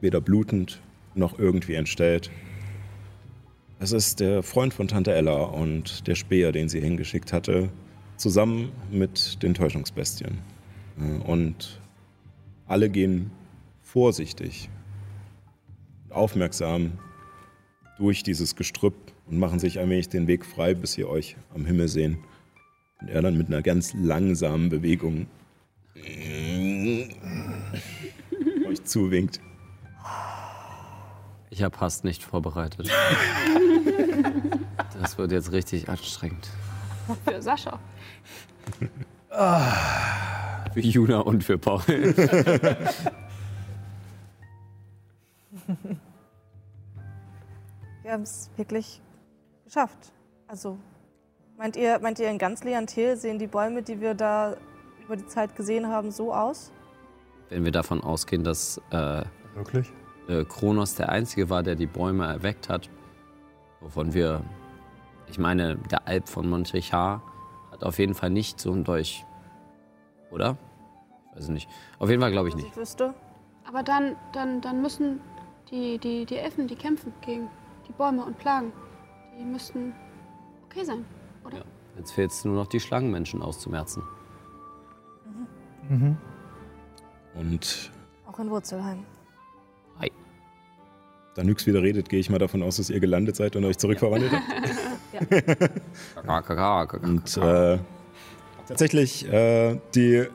weder 0.00 0.20
blutend 0.20 0.80
noch 1.16 1.40
irgendwie 1.40 1.74
entstellt. 1.74 2.30
Es 3.80 3.90
ist 3.90 4.20
der 4.20 4.44
Freund 4.44 4.72
von 4.72 4.86
Tante 4.86 5.12
Ella 5.12 5.42
und 5.42 6.06
der 6.06 6.14
Speer, 6.14 6.52
den 6.52 6.68
sie 6.68 6.80
hingeschickt 6.80 7.32
hatte, 7.32 7.68
zusammen 8.16 8.70
mit 8.92 9.42
den 9.42 9.54
Täuschungsbestien. 9.54 10.38
Äh, 11.00 11.28
Und 11.28 11.80
alle 12.68 12.88
gehen 12.90 13.32
vorsichtig, 13.82 14.70
aufmerksam 16.10 16.92
durch 17.98 18.22
dieses 18.22 18.54
Gestrüpp 18.54 18.94
und 19.26 19.38
machen 19.38 19.58
sich 19.58 19.80
ein 19.80 19.90
wenig 19.90 20.10
den 20.10 20.28
Weg 20.28 20.46
frei, 20.46 20.74
bis 20.74 20.92
sie 20.92 21.04
euch 21.04 21.36
am 21.52 21.66
Himmel 21.66 21.88
sehen. 21.88 22.18
Und 23.00 23.08
er 23.08 23.20
dann 23.20 23.36
mit 23.36 23.48
einer 23.48 23.62
ganz 23.62 23.94
langsamen 23.94 24.68
Bewegung 24.68 25.26
zuwinkt. 28.88 29.40
Ich 31.50 31.62
habe 31.62 31.78
Hass 31.80 32.04
nicht 32.04 32.22
vorbereitet. 32.22 32.90
Das 35.00 35.16
wird 35.16 35.30
jetzt 35.30 35.52
richtig 35.52 35.88
anstrengend. 35.88 36.48
Für 37.24 37.40
Sascha. 37.40 37.78
Für 39.30 40.80
Juna 40.80 41.20
und 41.20 41.44
für 41.44 41.56
Paul. 41.56 41.82
Wir 48.02 48.12
haben 48.12 48.22
es 48.22 48.50
wirklich 48.56 49.00
geschafft. 49.64 50.12
Also, 50.46 50.78
meint 51.56 51.76
ihr, 51.76 51.98
meint 52.00 52.18
ihr 52.18 52.30
in 52.30 52.38
ganz 52.38 52.64
Leontil 52.64 53.16
sehen 53.16 53.38
die 53.38 53.46
Bäume, 53.46 53.82
die 53.82 54.00
wir 54.00 54.14
da 54.14 54.56
über 55.04 55.16
die 55.16 55.26
Zeit 55.26 55.54
gesehen 55.54 55.88
haben, 55.88 56.10
so 56.10 56.34
aus? 56.34 56.72
Wenn 57.50 57.64
wir 57.64 57.72
davon 57.72 58.02
ausgehen, 58.02 58.44
dass 58.44 58.80
äh, 58.90 59.22
Wirklich? 59.54 59.90
äh, 60.28 60.44
Kronos 60.44 60.94
der 60.94 61.08
Einzige 61.08 61.48
war, 61.50 61.62
der 61.62 61.74
die 61.74 61.86
Bäume 61.86 62.26
erweckt 62.26 62.68
hat, 62.68 62.90
wovon 63.80 64.12
wir, 64.14 64.42
ich 65.28 65.38
meine, 65.38 65.76
der 65.76 66.06
Alp 66.06 66.28
von 66.28 66.48
Montrichard 66.48 67.22
hat 67.72 67.84
auf 67.84 67.98
jeden 67.98 68.14
Fall 68.14 68.30
nicht 68.30 68.60
so 68.60 68.72
einen 68.72 68.84
Dolch, 68.84 69.24
oder? 70.30 70.56
Ich 71.30 71.38
weiß 71.38 71.48
nicht. 71.48 71.68
Auf 71.98 72.10
jeden 72.10 72.20
Fall 72.20 72.32
glaube 72.32 72.48
ich 72.48 72.54
Was 72.54 72.62
nicht. 72.62 72.72
ich 72.72 72.76
wüsste. 72.76 73.14
Aber 73.66 73.82
dann, 73.82 74.16
dann, 74.32 74.60
dann 74.60 74.82
müssen 74.82 75.20
die, 75.70 75.98
die, 75.98 76.24
die 76.26 76.36
Elfen, 76.36 76.66
die 76.66 76.76
kämpfen 76.76 77.12
gegen 77.20 77.48
die 77.86 77.92
Bäume 77.92 78.24
und 78.24 78.38
Plagen, 78.38 78.72
die 79.38 79.44
müssten 79.44 79.92
okay 80.66 80.84
sein, 80.84 81.04
oder? 81.44 81.58
Ja. 81.58 81.64
Jetzt 81.96 82.12
fehlt 82.12 82.30
es 82.30 82.44
nur 82.44 82.54
noch, 82.54 82.66
die 82.68 82.78
Schlangenmenschen 82.80 83.42
auszumerzen. 83.42 84.02
Und 87.34 87.90
Auch 88.26 88.38
in 88.38 88.50
Wurzelheim. 88.50 89.04
Hi. 90.00 90.10
da 91.34 91.44
Nyx 91.44 91.66
wieder 91.66 91.82
redet, 91.82 92.08
gehe 92.08 92.20
ich 92.20 92.30
mal 92.30 92.38
davon 92.38 92.62
aus, 92.62 92.76
dass 92.76 92.90
ihr 92.90 93.00
gelandet 93.00 93.36
seid 93.36 93.56
und 93.56 93.64
euch 93.64 93.78
zurückverwandelt 93.78 94.32
habt. 94.32 94.44
Kaka, 96.14 96.42
kaka, 96.42 96.86
kaka. 96.86 97.06
Und 97.06 97.36
äh, 97.38 97.78
tatsächlich, 98.66 99.26
äh, 99.32 99.78
die 99.94 100.26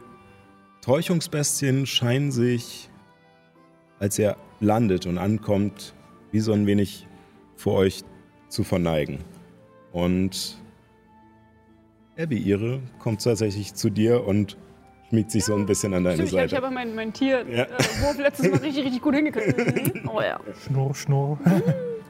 Täuschungsbestien 0.82 1.86
scheinen 1.86 2.32
sich, 2.32 2.90
als 4.00 4.20
ihr 4.20 4.36
landet 4.60 5.06
und 5.06 5.18
ankommt, 5.18 5.94
wie 6.32 6.40
so 6.40 6.52
ein 6.52 6.66
wenig 6.66 7.08
vor 7.56 7.76
euch 7.76 8.04
zu 8.50 8.64
verneigen. 8.64 9.20
Und 9.94 10.58
Abby, 12.18 12.38
ihre, 12.38 12.82
kommt 13.00 13.24
tatsächlich 13.24 13.74
zu 13.76 13.90
dir 13.90 14.26
und 14.26 14.58
schmiegt 15.14 15.30
sich 15.30 15.46
so 15.46 15.54
ein 15.54 15.68
bisschen 15.68 15.94
an 15.94 16.04
deine 16.04 16.16
Stimmt, 16.16 16.30
ich 16.30 16.36
habe 16.38 16.46
ich 16.48 16.52
Seite. 16.54 16.66
hab 16.66 16.74
meinen 16.74 16.96
mein 16.96 17.14
Tier 17.14 17.46
Ja. 17.48 17.66
äh, 17.66 17.68
Wurf 18.02 18.18
letztes 18.18 18.50
Mal 18.50 18.58
richtig, 18.62 18.84
richtig 18.86 19.02
gut 19.04 19.14
hingekriegt. 19.14 19.94
Mhm. 19.94 20.10
Oh 20.12 20.22
ja. 20.22 20.40
Schnurr, 20.66 20.96
Schnurr. 20.96 21.38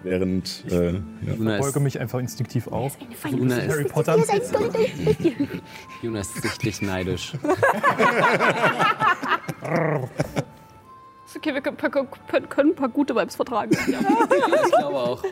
Während 0.03 0.63
äh, 0.71 0.93
ja, 0.93 1.59
Beuge 1.59 1.81
mich 1.81 1.99
einfach 1.99 2.19
instinktiv 2.19 2.67
auf. 2.67 2.97
Juna 3.29 3.55
Harry 3.57 3.83
ist, 3.83 3.91
Potter. 3.93 4.17
Juna 6.01 6.19
ist 6.21 6.41
sichtlich 6.41 6.81
neidisch. 6.81 7.33
Okay, 11.35 11.53
wir 11.53 11.61
können, 11.61 11.77
können, 11.77 12.49
können 12.49 12.69
ein 12.71 12.75
paar 12.75 12.89
gute 12.89 13.13
Vibes 13.15 13.35
vertragen. 13.35 13.71
Ja. 13.87 13.99
ich 13.99 14.71
glaube 14.71 14.95
auch. 14.95 15.23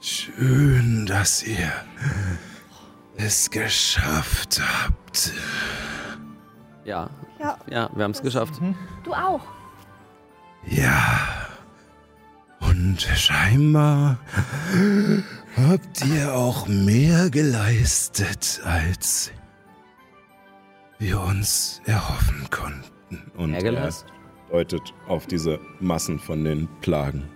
Schön, 0.00 1.06
dass 1.06 1.44
ihr 1.46 1.72
es 3.16 3.50
geschafft 3.50 4.60
habt. 4.60 5.32
Ja, 6.84 7.10
Ja, 7.38 7.58
ja, 7.68 7.90
wir 7.94 8.04
haben 8.04 8.12
es 8.12 8.22
geschafft. 8.22 8.54
Du 9.04 9.12
auch. 9.12 9.40
Ja. 10.66 11.48
Und 12.60 13.00
scheinbar 13.02 14.16
habt 15.56 16.04
ihr 16.06 16.32
auch 16.34 16.66
mehr 16.68 17.28
geleistet, 17.30 18.60
als 18.64 19.32
wir 20.98 21.20
uns 21.20 21.80
erhoffen 21.84 22.46
konnten. 22.50 23.30
Und 23.36 23.50
Mehr 23.50 23.58
er 23.60 23.64
geleistet? 23.64 24.12
deutet 24.50 24.94
auf 25.08 25.26
diese 25.26 25.58
Massen 25.80 26.18
von 26.20 26.44
den 26.44 26.68
Plagen. 26.80 27.28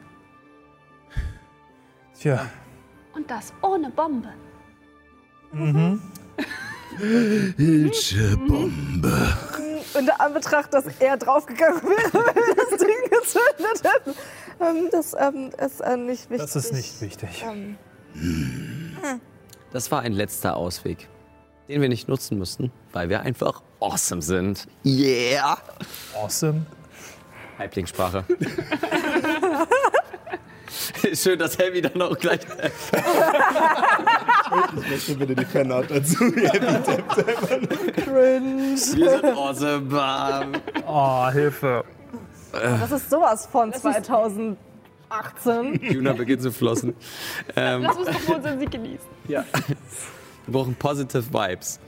Tja, 2.19 2.47
Und 3.15 3.29
das 3.31 3.53
ohne 3.63 3.91
Bombe. 3.91 4.33
Welche 6.99 8.37
Bombe? 8.37 9.37
in 9.99 10.07
der 10.07 10.21
Anbetracht, 10.21 10.75
dass 10.75 10.85
er 10.99 11.17
draufgegangen 11.17 11.83
wäre, 11.83 12.13
wenn 12.13 12.35
wir 12.35 12.55
das 12.55 12.79
Ding 12.79 13.11
gezündet 13.11 13.83
hätten. 13.83 14.15
Ähm, 14.61 14.89
das 14.91 15.15
ähm, 15.19 15.51
ist 15.65 15.81
äh, 15.81 15.97
nicht 15.97 16.29
wichtig. 16.31 16.53
das 16.53 16.57
ist 16.57 16.73
nicht 16.73 17.01
wichtig. 17.01 17.45
Ähm, 17.47 17.77
Das 19.73 19.91
war 19.91 20.03
ein 20.03 20.13
letzter 20.13 20.57
Ausweg, 20.57 21.09
den 21.69 21.81
wir 21.81 21.89
nicht 21.89 22.09
nutzen 22.09 22.39
mussten, 22.39 22.71
weil 22.93 23.09
wir 23.09 23.21
einfach 23.23 23.63
awesome 23.81 24.23
sind. 24.23 24.67
Yeah! 24.85 25.59
Awesome. 26.15 26.67
Halblingssprache. 27.59 28.25
Schön, 31.15 31.39
dass 31.39 31.59
Heavy 31.59 31.81
dann 31.81 32.03
auch 32.03 32.19
gleich. 32.19 32.41
Ich 34.77 34.89
möchte 34.91 35.15
bitte 35.17 35.35
die 35.35 35.45
Fanart 35.45 35.91
dazu. 35.91 36.21
Wir 38.07 38.77
sind 38.77 39.25
awesome. 39.25 40.53
Oh, 40.87 41.29
Hilfe. 41.31 41.85
Das 42.53 42.93
ist 42.93 43.11
sowas 43.11 43.47
von 43.51 43.73
2018. 43.73 44.57
Juna 45.83 46.13
beginnt 46.13 46.43
zu 46.43 46.53
flossen. 46.53 46.95
Ähm, 47.55 47.83
Lass 47.83 47.97
uns 47.97 48.09
doch 48.09 48.29
mal 48.29 48.37
unseren 48.37 48.59
Sieg 48.61 48.71
genießen. 48.71 49.07
ja. 49.29 49.45
Wir 50.47 50.53
brauchen 50.53 50.75
positive 50.77 51.25
Vibes. 51.33 51.81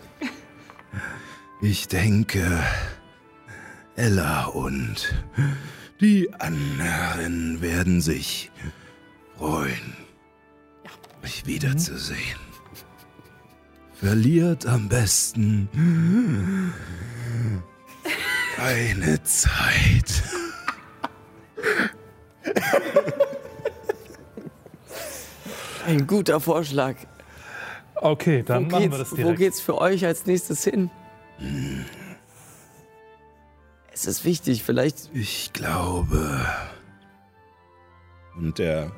Ich 1.63 1.87
denke, 1.87 2.61
Ella 3.95 4.47
und 4.47 5.15
die 6.01 6.29
anderen 6.41 7.61
werden 7.61 8.01
sich 8.01 8.51
freuen, 9.37 9.97
euch 11.25 11.47
wiederzusehen. 11.47 12.48
Verliert 14.01 14.65
am 14.67 14.89
besten 14.89 15.69
keine 18.57 19.23
Zeit. 19.25 20.23
Ein 25.87 26.07
guter 26.07 26.41
Vorschlag. 26.41 26.97
Okay, 27.97 28.43
dann 28.45 28.67
wo, 28.67 28.77
machen 28.77 28.93
wir 28.93 28.99
das 28.99 29.13
wo 29.13 29.17
direkt. 29.17 29.39
geht's 29.39 29.61
für 29.61 29.79
euch 29.79 30.05
als 30.05 30.27
nächstes 30.27 30.63
hin? 30.63 30.91
Es 33.93 34.07
ist 34.07 34.25
wichtig, 34.25 34.63
vielleicht. 34.63 35.11
Ich 35.13 35.53
glaube. 35.53 36.47
Und 38.37 38.61
er 38.61 38.93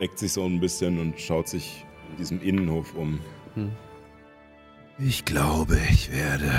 reckt 0.00 0.18
sich 0.18 0.32
so 0.32 0.44
ein 0.44 0.60
bisschen 0.60 0.98
und 0.98 1.18
schaut 1.20 1.48
sich 1.48 1.86
in 2.10 2.16
diesem 2.16 2.42
Innenhof 2.42 2.94
um. 2.94 3.20
Ich 4.98 5.24
glaube, 5.24 5.78
ich 5.90 6.12
werde 6.12 6.52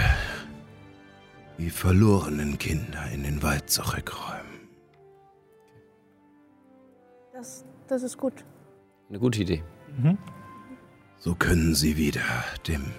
die 1.58 1.70
verlorenen 1.70 2.58
Kinder 2.58 3.10
in 3.14 3.24
den 3.24 3.44
Wald 3.44 3.70
zurückräumen. 3.70 4.68
Das, 7.32 7.64
das 7.88 8.04
ist 8.04 8.18
gut. 8.18 8.34
Eine 9.10 9.20
gute 9.20 9.42
Idee. 9.42 9.64
So 11.20 11.36
können 11.36 11.76
sie 11.76 11.96
wieder 11.98 12.22
dem 12.68 12.92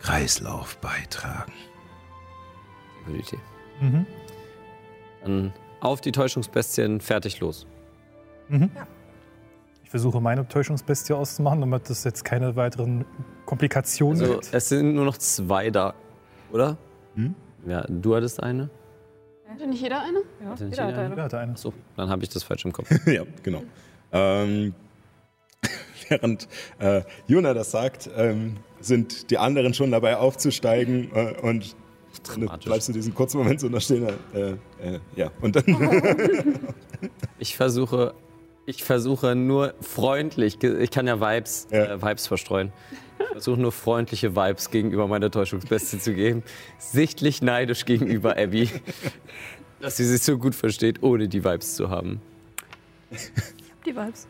Kreislauf 0.00 0.78
beitragen. 0.78 1.52
Gute 3.06 3.18
Idee. 3.18 3.38
Mhm. 3.80 4.06
Dann 5.22 5.52
auf 5.80 6.00
die 6.00 6.12
Täuschungsbestien, 6.12 7.00
fertig 7.00 7.40
los. 7.40 7.66
Ich 9.88 9.90
versuche 9.90 10.20
meine 10.20 10.46
Täuschungsbestie 10.46 11.14
auszumachen, 11.14 11.60
damit 11.60 11.88
es 11.88 12.04
jetzt 12.04 12.22
keine 12.22 12.54
weiteren 12.56 13.06
Komplikationen 13.46 14.20
Also, 14.20 14.34
gibt. 14.34 14.50
es 14.52 14.68
sind 14.68 14.94
nur 14.94 15.06
noch 15.06 15.16
zwei 15.16 15.70
da, 15.70 15.94
oder? 16.52 16.76
Hm? 17.14 17.34
Ja, 17.66 17.86
du 17.88 18.14
hattest 18.14 18.42
eine? 18.42 18.68
Hatte 19.48 19.66
nicht 19.66 19.80
jeder 19.80 20.02
eine? 20.02 20.18
Ja, 20.44 20.50
Hatte 20.50 20.64
nicht 20.66 20.72
jeder 20.72 20.82
hat 20.88 20.90
jeder 20.90 21.04
eine. 21.06 21.16
Ja, 21.16 21.28
der 21.28 21.40
eine. 21.40 21.56
So, 21.56 21.72
dann 21.96 22.10
habe 22.10 22.22
ich 22.22 22.28
das 22.28 22.42
falsch 22.42 22.66
im 22.66 22.72
Kopf. 22.72 22.90
ja, 23.06 23.22
genau. 23.42 23.62
Ähm, 24.12 24.74
während 26.10 26.48
äh, 26.80 27.00
Juna 27.26 27.54
das 27.54 27.70
sagt, 27.70 28.10
ähm, 28.14 28.58
sind 28.80 29.30
die 29.30 29.38
anderen 29.38 29.72
schon 29.72 29.90
dabei 29.90 30.18
aufzusteigen 30.18 31.10
äh, 31.14 31.34
und 31.40 31.74
Dramatisch. 32.24 32.66
bleibst 32.66 32.88
du 32.90 32.92
diesen 32.92 33.14
kurzen 33.14 33.38
Moment 33.38 33.60
so 33.60 33.70
da 33.70 33.80
stehen. 33.80 34.06
Äh, 34.34 34.50
äh, 34.50 35.00
ja, 35.16 35.30
und 35.40 35.56
dann 35.56 35.64
Ich 37.38 37.56
versuche, 37.56 38.12
ich 38.68 38.84
versuche 38.84 39.34
nur 39.34 39.72
freundlich, 39.80 40.62
ich 40.62 40.90
kann 40.90 41.06
ja 41.06 41.18
Vibes, 41.22 41.68
Ja. 41.70 41.94
Äh, 41.94 42.02
Vibes 42.02 42.26
verstreuen. 42.26 42.70
Ich 43.18 43.26
versuche 43.28 43.58
nur 43.58 43.72
freundliche 43.72 44.36
Vibes 44.36 44.70
gegenüber 44.70 45.08
meiner 45.08 45.30
Täuschungsbeste 45.30 45.98
zu 45.98 46.12
geben. 46.12 46.42
Sichtlich 46.76 47.40
neidisch 47.40 47.86
gegenüber 47.86 48.36
Abby, 48.36 48.68
dass 49.80 49.96
sie 49.96 50.04
sich 50.04 50.20
so 50.20 50.36
gut 50.36 50.54
versteht, 50.54 51.02
ohne 51.02 51.28
die 51.28 51.42
Vibes 51.42 51.76
zu 51.76 51.88
haben. 51.88 52.20
Die 53.86 53.96
Vibes. 53.96 54.28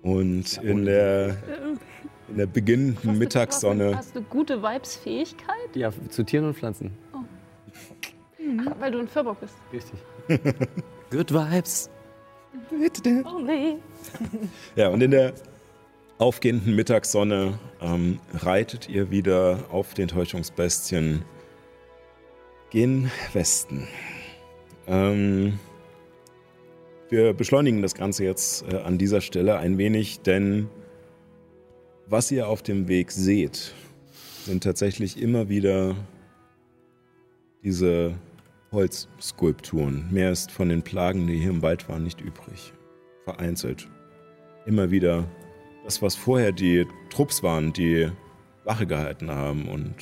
Und 0.00 0.56
in 0.62 0.86
der, 0.86 1.36
in 2.28 2.38
der 2.38 2.46
beginnenden 2.46 3.18
Mittagssonne. 3.18 3.98
Hast 3.98 4.16
du 4.16 4.22
gute 4.22 4.62
Vibes-Fähigkeit? 4.62 5.76
Ja, 5.76 5.90
zu 6.08 6.24
Tieren 6.24 6.46
und 6.46 6.56
Pflanzen. 6.56 6.96
Weil 8.80 8.92
du 8.92 8.98
ein 9.00 9.08
Firbock 9.08 9.40
bist. 9.40 9.56
Richtig. 9.74 10.00
Good 11.10 11.34
Vibes. 11.34 11.90
Only. 13.24 13.78
Ja, 14.76 14.88
und 14.88 15.02
in 15.02 15.10
der 15.10 15.34
aufgehenden 16.18 16.74
Mittagssonne 16.74 17.58
ähm, 17.80 18.18
reitet 18.34 18.88
ihr 18.88 19.10
wieder 19.10 19.64
auf 19.70 19.94
den 19.94 20.08
Täuschungsbestien 20.08 21.24
gen 22.70 23.10
Westen. 23.32 23.86
Ähm, 24.86 25.58
wir 27.08 27.32
beschleunigen 27.32 27.82
das 27.82 27.94
Ganze 27.94 28.24
jetzt 28.24 28.64
äh, 28.70 28.76
an 28.76 28.98
dieser 28.98 29.20
Stelle 29.20 29.58
ein 29.58 29.78
wenig, 29.78 30.20
denn 30.20 30.68
was 32.06 32.30
ihr 32.30 32.48
auf 32.48 32.62
dem 32.62 32.88
Weg 32.88 33.12
seht, 33.12 33.74
sind 34.44 34.64
tatsächlich 34.64 35.20
immer 35.20 35.48
wieder 35.48 35.94
diese 37.62 38.14
Holzskulpturen. 38.72 40.08
Mehr 40.10 40.30
ist 40.30 40.50
von 40.50 40.68
den 40.68 40.82
Plagen, 40.82 41.26
die 41.26 41.38
hier 41.38 41.50
im 41.50 41.62
Wald 41.62 41.88
waren, 41.88 42.04
nicht 42.04 42.20
übrig. 42.20 42.72
Vereinzelt. 43.24 43.88
Immer 44.66 44.90
wieder 44.90 45.24
das, 45.84 46.02
was 46.02 46.14
vorher 46.14 46.52
die 46.52 46.86
Trupps 47.10 47.42
waren, 47.42 47.72
die 47.72 48.10
Wache 48.64 48.86
gehalten 48.86 49.30
haben 49.30 49.68
und 49.68 49.94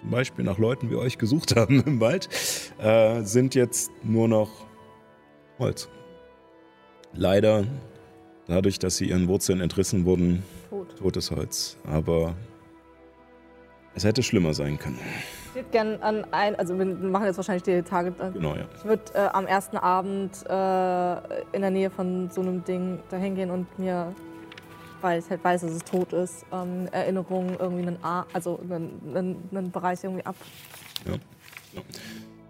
zum 0.00 0.10
Beispiel 0.10 0.44
nach 0.44 0.58
Leuten 0.58 0.90
wie 0.90 0.96
euch 0.96 1.18
gesucht 1.18 1.54
haben 1.56 1.82
im 1.84 2.00
Wald, 2.00 2.28
äh, 2.78 3.22
sind 3.22 3.54
jetzt 3.54 3.90
nur 4.02 4.28
noch 4.28 4.50
Holz. 5.58 5.88
Leider, 7.12 7.66
dadurch, 8.46 8.78
dass 8.78 8.96
sie 8.96 9.08
ihren 9.08 9.28
Wurzeln 9.28 9.60
entrissen 9.60 10.04
wurden, 10.04 10.42
Tot. 10.70 10.96
totes 10.96 11.30
Holz. 11.30 11.76
Aber 11.84 12.34
es 13.94 14.04
hätte 14.04 14.22
schlimmer 14.22 14.54
sein 14.54 14.78
können. 14.78 14.98
Ich 15.48 15.54
würde 15.54 15.68
gerne 15.70 16.02
an 16.02 16.26
ein, 16.30 16.56
also 16.56 16.78
wir 16.78 16.84
machen 16.84 17.24
jetzt 17.24 17.36
wahrscheinlich 17.38 17.62
die 17.62 17.82
Tage. 17.82 18.12
Genau, 18.34 18.54
ja. 18.54 18.64
Ich 18.76 18.84
würde 18.84 19.02
äh, 19.14 19.28
am 19.32 19.46
ersten 19.46 19.78
Abend 19.78 20.44
äh, 20.46 21.56
in 21.56 21.62
der 21.62 21.70
Nähe 21.70 21.90
von 21.90 22.30
so 22.30 22.42
einem 22.42 22.62
Ding 22.64 22.98
da 23.08 23.16
hingehen 23.16 23.50
und 23.50 23.78
mir, 23.78 24.14
weil 25.00 25.20
ich 25.20 25.30
halt 25.30 25.42
weiß, 25.42 25.62
dass 25.62 25.70
es 25.70 25.84
tot 25.84 26.12
ist, 26.12 26.44
ähm, 26.52 26.86
Erinnerungen 26.92 27.56
irgendwie 27.58 27.86
einen, 27.86 28.04
A 28.04 28.26
also 28.34 28.60
einen, 28.62 29.00
einen, 29.14 29.48
einen 29.50 29.70
Bereich 29.70 30.04
irgendwie 30.04 30.26
ab. 30.26 30.36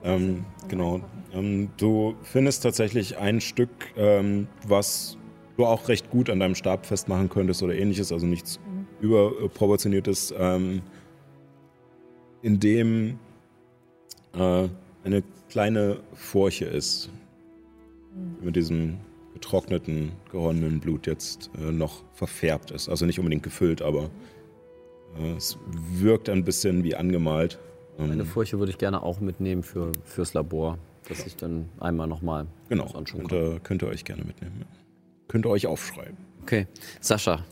Ähm, 0.03 0.45
genau. 0.67 1.01
Ähm, 1.33 1.71
du 1.77 2.17
findest 2.23 2.65
tatsächlich 2.65 3.19
ein 3.19 3.41
Stück, 3.41 3.71
ähm, 3.97 4.49
was 4.67 5.17
du 5.57 5.67
auch 5.67 5.89
recht 5.89 6.11
gut 6.11 6.31
an 6.31 6.41
deinem 6.41 6.55
Stab 6.55 6.85
festmachen 6.87 7.29
könntest 7.29 7.63
oder 7.63 7.75
ähnliches, 7.75 8.13
also 8.13 8.27
nichts 8.27 8.59
überproportioniertes, 9.01 10.35
ähm, 10.37 10.83
in 12.43 12.61
dem 12.61 13.19
äh, 14.35 14.69
eine 15.05 15.23
kleine 15.49 16.01
Furche 16.15 16.65
ist, 16.67 17.11
die 18.41 18.45
mit 18.45 18.57
diesem 18.57 18.99
getrockneten, 19.35 20.13
geronnenen 20.31 20.81
Blut 20.81 21.07
jetzt 21.07 21.51
äh, 21.59 21.71
noch 21.71 22.03
verfärbt 22.15 22.71
ist. 22.71 22.89
Also 22.89 23.07
nicht 23.07 23.19
unbedingt 23.19 23.43
gefüllt, 23.43 23.83
aber 23.83 24.11
äh, 25.19 25.33
es 25.37 25.59
wirkt 25.93 26.29
ein 26.29 26.45
bisschen 26.45 26.83
wie 26.85 26.95
angemalt. 26.97 27.59
Ähm, 27.99 28.11
Eine 28.11 28.25
Furche 28.25 28.59
würde 28.59 28.71
ich 28.73 28.79
gerne 28.79 29.03
auch 29.03 29.21
mitnehmen 29.21 29.63
für, 29.63 29.93
fürs 30.05 30.35
Labor, 30.35 30.79
dass 31.09 31.25
ich 31.27 31.37
dann 31.37 31.69
einmal 31.81 32.07
nochmal 32.09 32.47
Genau, 32.69 32.85
das 32.85 32.95
anschauen 32.95 33.29
kann. 33.29 33.57
äh, 33.57 33.61
könnt 33.63 33.83
ihr 33.83 33.89
euch 33.89 34.05
gerne 34.05 34.25
mitnehmen. 34.25 34.57
Ja. 34.61 34.67
Könnt 35.29 35.47
ihr 35.47 35.51
euch 35.51 35.67
aufschreiben. 35.67 36.17
Okay, 36.43 36.67
Sascha, 37.01 37.45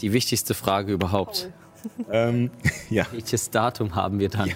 die 0.00 0.12
wichtigste 0.12 0.54
Frage 0.54 0.92
überhaupt. 0.92 1.50
ähm, 2.12 2.50
ja, 2.90 3.06
Welches 3.12 3.50
Datum 3.50 3.94
haben 3.94 4.18
wir 4.18 4.28
dann? 4.28 4.50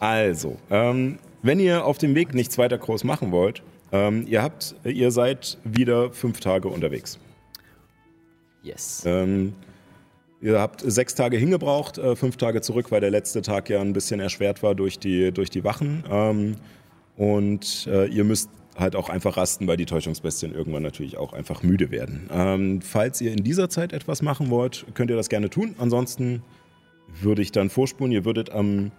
also, 0.00 0.56
ähm, 0.70 1.18
wenn 1.42 1.60
ihr 1.60 1.84
auf 1.84 1.98
dem 1.98 2.14
Weg 2.14 2.34
nichts 2.34 2.58
weiter 2.58 2.78
groß 2.78 3.04
machen 3.04 3.32
wollt, 3.32 3.62
ähm, 3.92 4.26
ihr 4.26 4.42
habt, 4.42 4.74
ihr 4.84 5.10
seid 5.10 5.58
wieder 5.64 6.10
fünf 6.10 6.40
Tage 6.40 6.68
unterwegs. 6.68 7.18
Yes. 8.62 9.02
Ähm, 9.06 9.54
ihr 10.40 10.58
habt 10.58 10.80
sechs 10.80 11.14
Tage 11.14 11.36
hingebraucht, 11.36 11.98
äh, 11.98 12.16
fünf 12.16 12.36
Tage 12.38 12.60
zurück, 12.60 12.90
weil 12.90 13.00
der 13.00 13.10
letzte 13.10 13.42
Tag 13.42 13.68
ja 13.68 13.80
ein 13.80 13.92
bisschen 13.92 14.20
erschwert 14.20 14.62
war 14.62 14.74
durch 14.74 14.98
die, 14.98 15.32
durch 15.32 15.50
die 15.50 15.64
Wachen. 15.64 16.02
Ähm, 16.10 16.56
und 17.16 17.86
äh, 17.86 18.06
ihr 18.06 18.24
müsst 18.24 18.50
halt 18.76 18.96
auch 18.96 19.08
einfach 19.08 19.36
rasten, 19.36 19.66
weil 19.66 19.76
die 19.76 19.86
Täuschungsbestien 19.86 20.54
irgendwann 20.54 20.82
natürlich 20.82 21.16
auch 21.16 21.32
einfach 21.32 21.62
müde 21.62 21.90
werden. 21.90 22.28
Ähm, 22.32 22.82
falls 22.82 23.20
ihr 23.20 23.32
in 23.32 23.44
dieser 23.44 23.68
Zeit 23.68 23.92
etwas 23.92 24.22
machen 24.22 24.50
wollt, 24.50 24.86
könnt 24.94 25.10
ihr 25.10 25.16
das 25.16 25.28
gerne 25.28 25.50
tun. 25.50 25.76
Ansonsten 25.78 26.42
würde 27.20 27.42
ich 27.42 27.52
dann 27.52 27.70
vorspulen. 27.70 28.12
Ihr 28.12 28.24
würdet 28.24 28.50
am, 28.50 28.90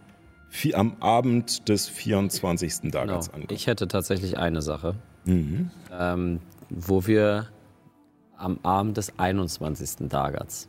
am 0.73 0.95
Abend 0.99 1.67
des 1.69 1.87
24. 1.87 2.81
Genau. 2.81 2.91
Dagats 2.91 3.29
ankommen. 3.29 3.47
Ich 3.51 3.67
hätte 3.67 3.87
tatsächlich 3.87 4.37
eine 4.37 4.61
Sache, 4.61 4.95
ähm, 5.25 6.39
wo 6.69 7.05
wir 7.07 7.49
am 8.37 8.59
Abend 8.63 8.97
des 8.97 9.17
21. 9.17 10.09
Dagats 10.09 10.67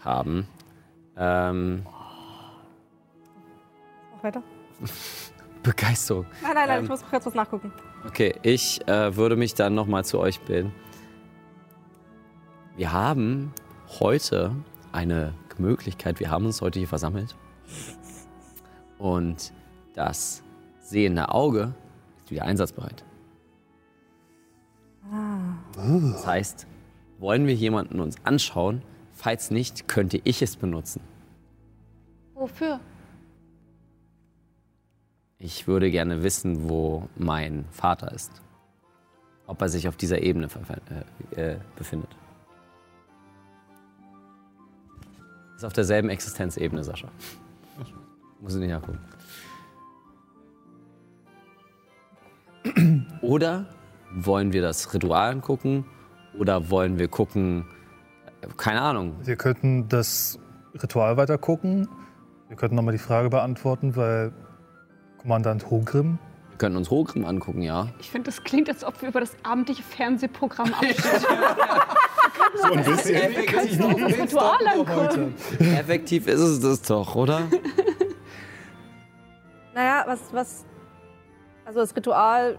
haben. 0.00 0.46
Ähm, 1.16 1.86
weiter. 4.22 4.42
Begeisterung. 5.62 6.26
Nein, 6.42 6.52
nein, 6.54 6.68
nein, 6.68 6.78
Ähm, 6.78 6.84
ich 6.84 6.90
muss 6.90 7.04
kurz 7.08 7.26
was 7.26 7.34
nachgucken. 7.34 7.72
Okay, 8.06 8.34
ich 8.42 8.86
äh, 8.88 9.16
würde 9.16 9.36
mich 9.36 9.54
dann 9.54 9.74
nochmal 9.74 10.04
zu 10.04 10.18
euch 10.18 10.40
bilden. 10.40 10.72
Wir 12.76 12.92
haben 12.92 13.52
heute 14.00 14.52
eine 14.92 15.34
Möglichkeit, 15.58 16.20
wir 16.20 16.30
haben 16.30 16.46
uns 16.46 16.60
heute 16.60 16.78
hier 16.78 16.88
versammelt. 16.88 17.36
Und 18.98 19.52
das 19.94 20.42
sehende 20.80 21.30
Auge 21.30 21.74
ist 22.22 22.30
wieder 22.30 22.44
einsatzbereit. 22.44 23.04
Das 26.12 26.26
heißt, 26.26 26.66
wollen 27.18 27.46
wir 27.46 27.54
jemanden 27.54 28.00
uns 28.00 28.16
anschauen? 28.24 28.82
Falls 29.12 29.50
nicht, 29.50 29.88
könnte 29.88 30.20
ich 30.24 30.42
es 30.42 30.56
benutzen. 30.56 31.00
Wofür? 32.34 32.80
Ich 35.38 35.66
würde 35.66 35.90
gerne 35.90 36.22
wissen, 36.22 36.68
wo 36.68 37.08
mein 37.16 37.64
Vater 37.70 38.12
ist. 38.12 38.30
Ob 39.46 39.60
er 39.60 39.68
sich 39.68 39.88
auf 39.88 39.96
dieser 39.96 40.22
Ebene 40.22 40.48
äh, 41.34 41.52
äh, 41.52 41.58
befindet. 41.76 42.10
Ist 45.62 45.66
auf 45.66 45.72
derselben 45.74 46.08
Existenzebene, 46.08 46.82
Sascha. 46.82 47.06
Muss 48.40 48.56
ich 48.56 48.60
nicht 48.60 48.70
nachgucken. 48.70 48.98
Oder 53.20 53.66
wollen 54.12 54.52
wir 54.52 54.60
das 54.60 54.92
Ritual 54.92 55.30
angucken? 55.30 55.84
Oder 56.36 56.68
wollen 56.68 56.98
wir 56.98 57.06
gucken, 57.06 57.64
keine 58.56 58.80
Ahnung, 58.80 59.14
Wir 59.22 59.36
könnten 59.36 59.88
das 59.88 60.40
Ritual 60.74 61.16
weiter 61.16 61.38
gucken. 61.38 61.86
Wir 62.48 62.56
könnten 62.56 62.74
nochmal 62.74 62.90
die 62.90 62.98
Frage 62.98 63.30
beantworten, 63.30 63.94
weil 63.94 64.32
Kommandant 65.18 65.70
Hogrim, 65.70 66.18
wir 66.50 66.58
könnten 66.58 66.76
uns 66.76 66.90
Hogrim 66.90 67.24
angucken, 67.24 67.62
ja. 67.62 67.86
Ich 68.00 68.10
finde, 68.10 68.32
das 68.32 68.42
klingt, 68.42 68.68
als 68.68 68.82
ob 68.82 69.00
wir 69.00 69.10
über 69.10 69.20
das 69.20 69.36
abendliche 69.44 69.84
Fernsehprogramm 69.84 70.74
abstimmen. 70.74 71.22
So 72.54 72.72
ein 72.72 72.84
bisschen. 72.84 74.38
Angucken. 74.38 75.34
Effektiv 75.58 76.26
ist 76.26 76.40
es 76.40 76.60
das 76.60 76.82
doch, 76.82 77.14
oder? 77.14 77.42
Naja, 79.74 80.04
was, 80.06 80.20
was. 80.32 80.66
Also 81.64 81.80
das 81.80 81.96
Ritual, 81.96 82.58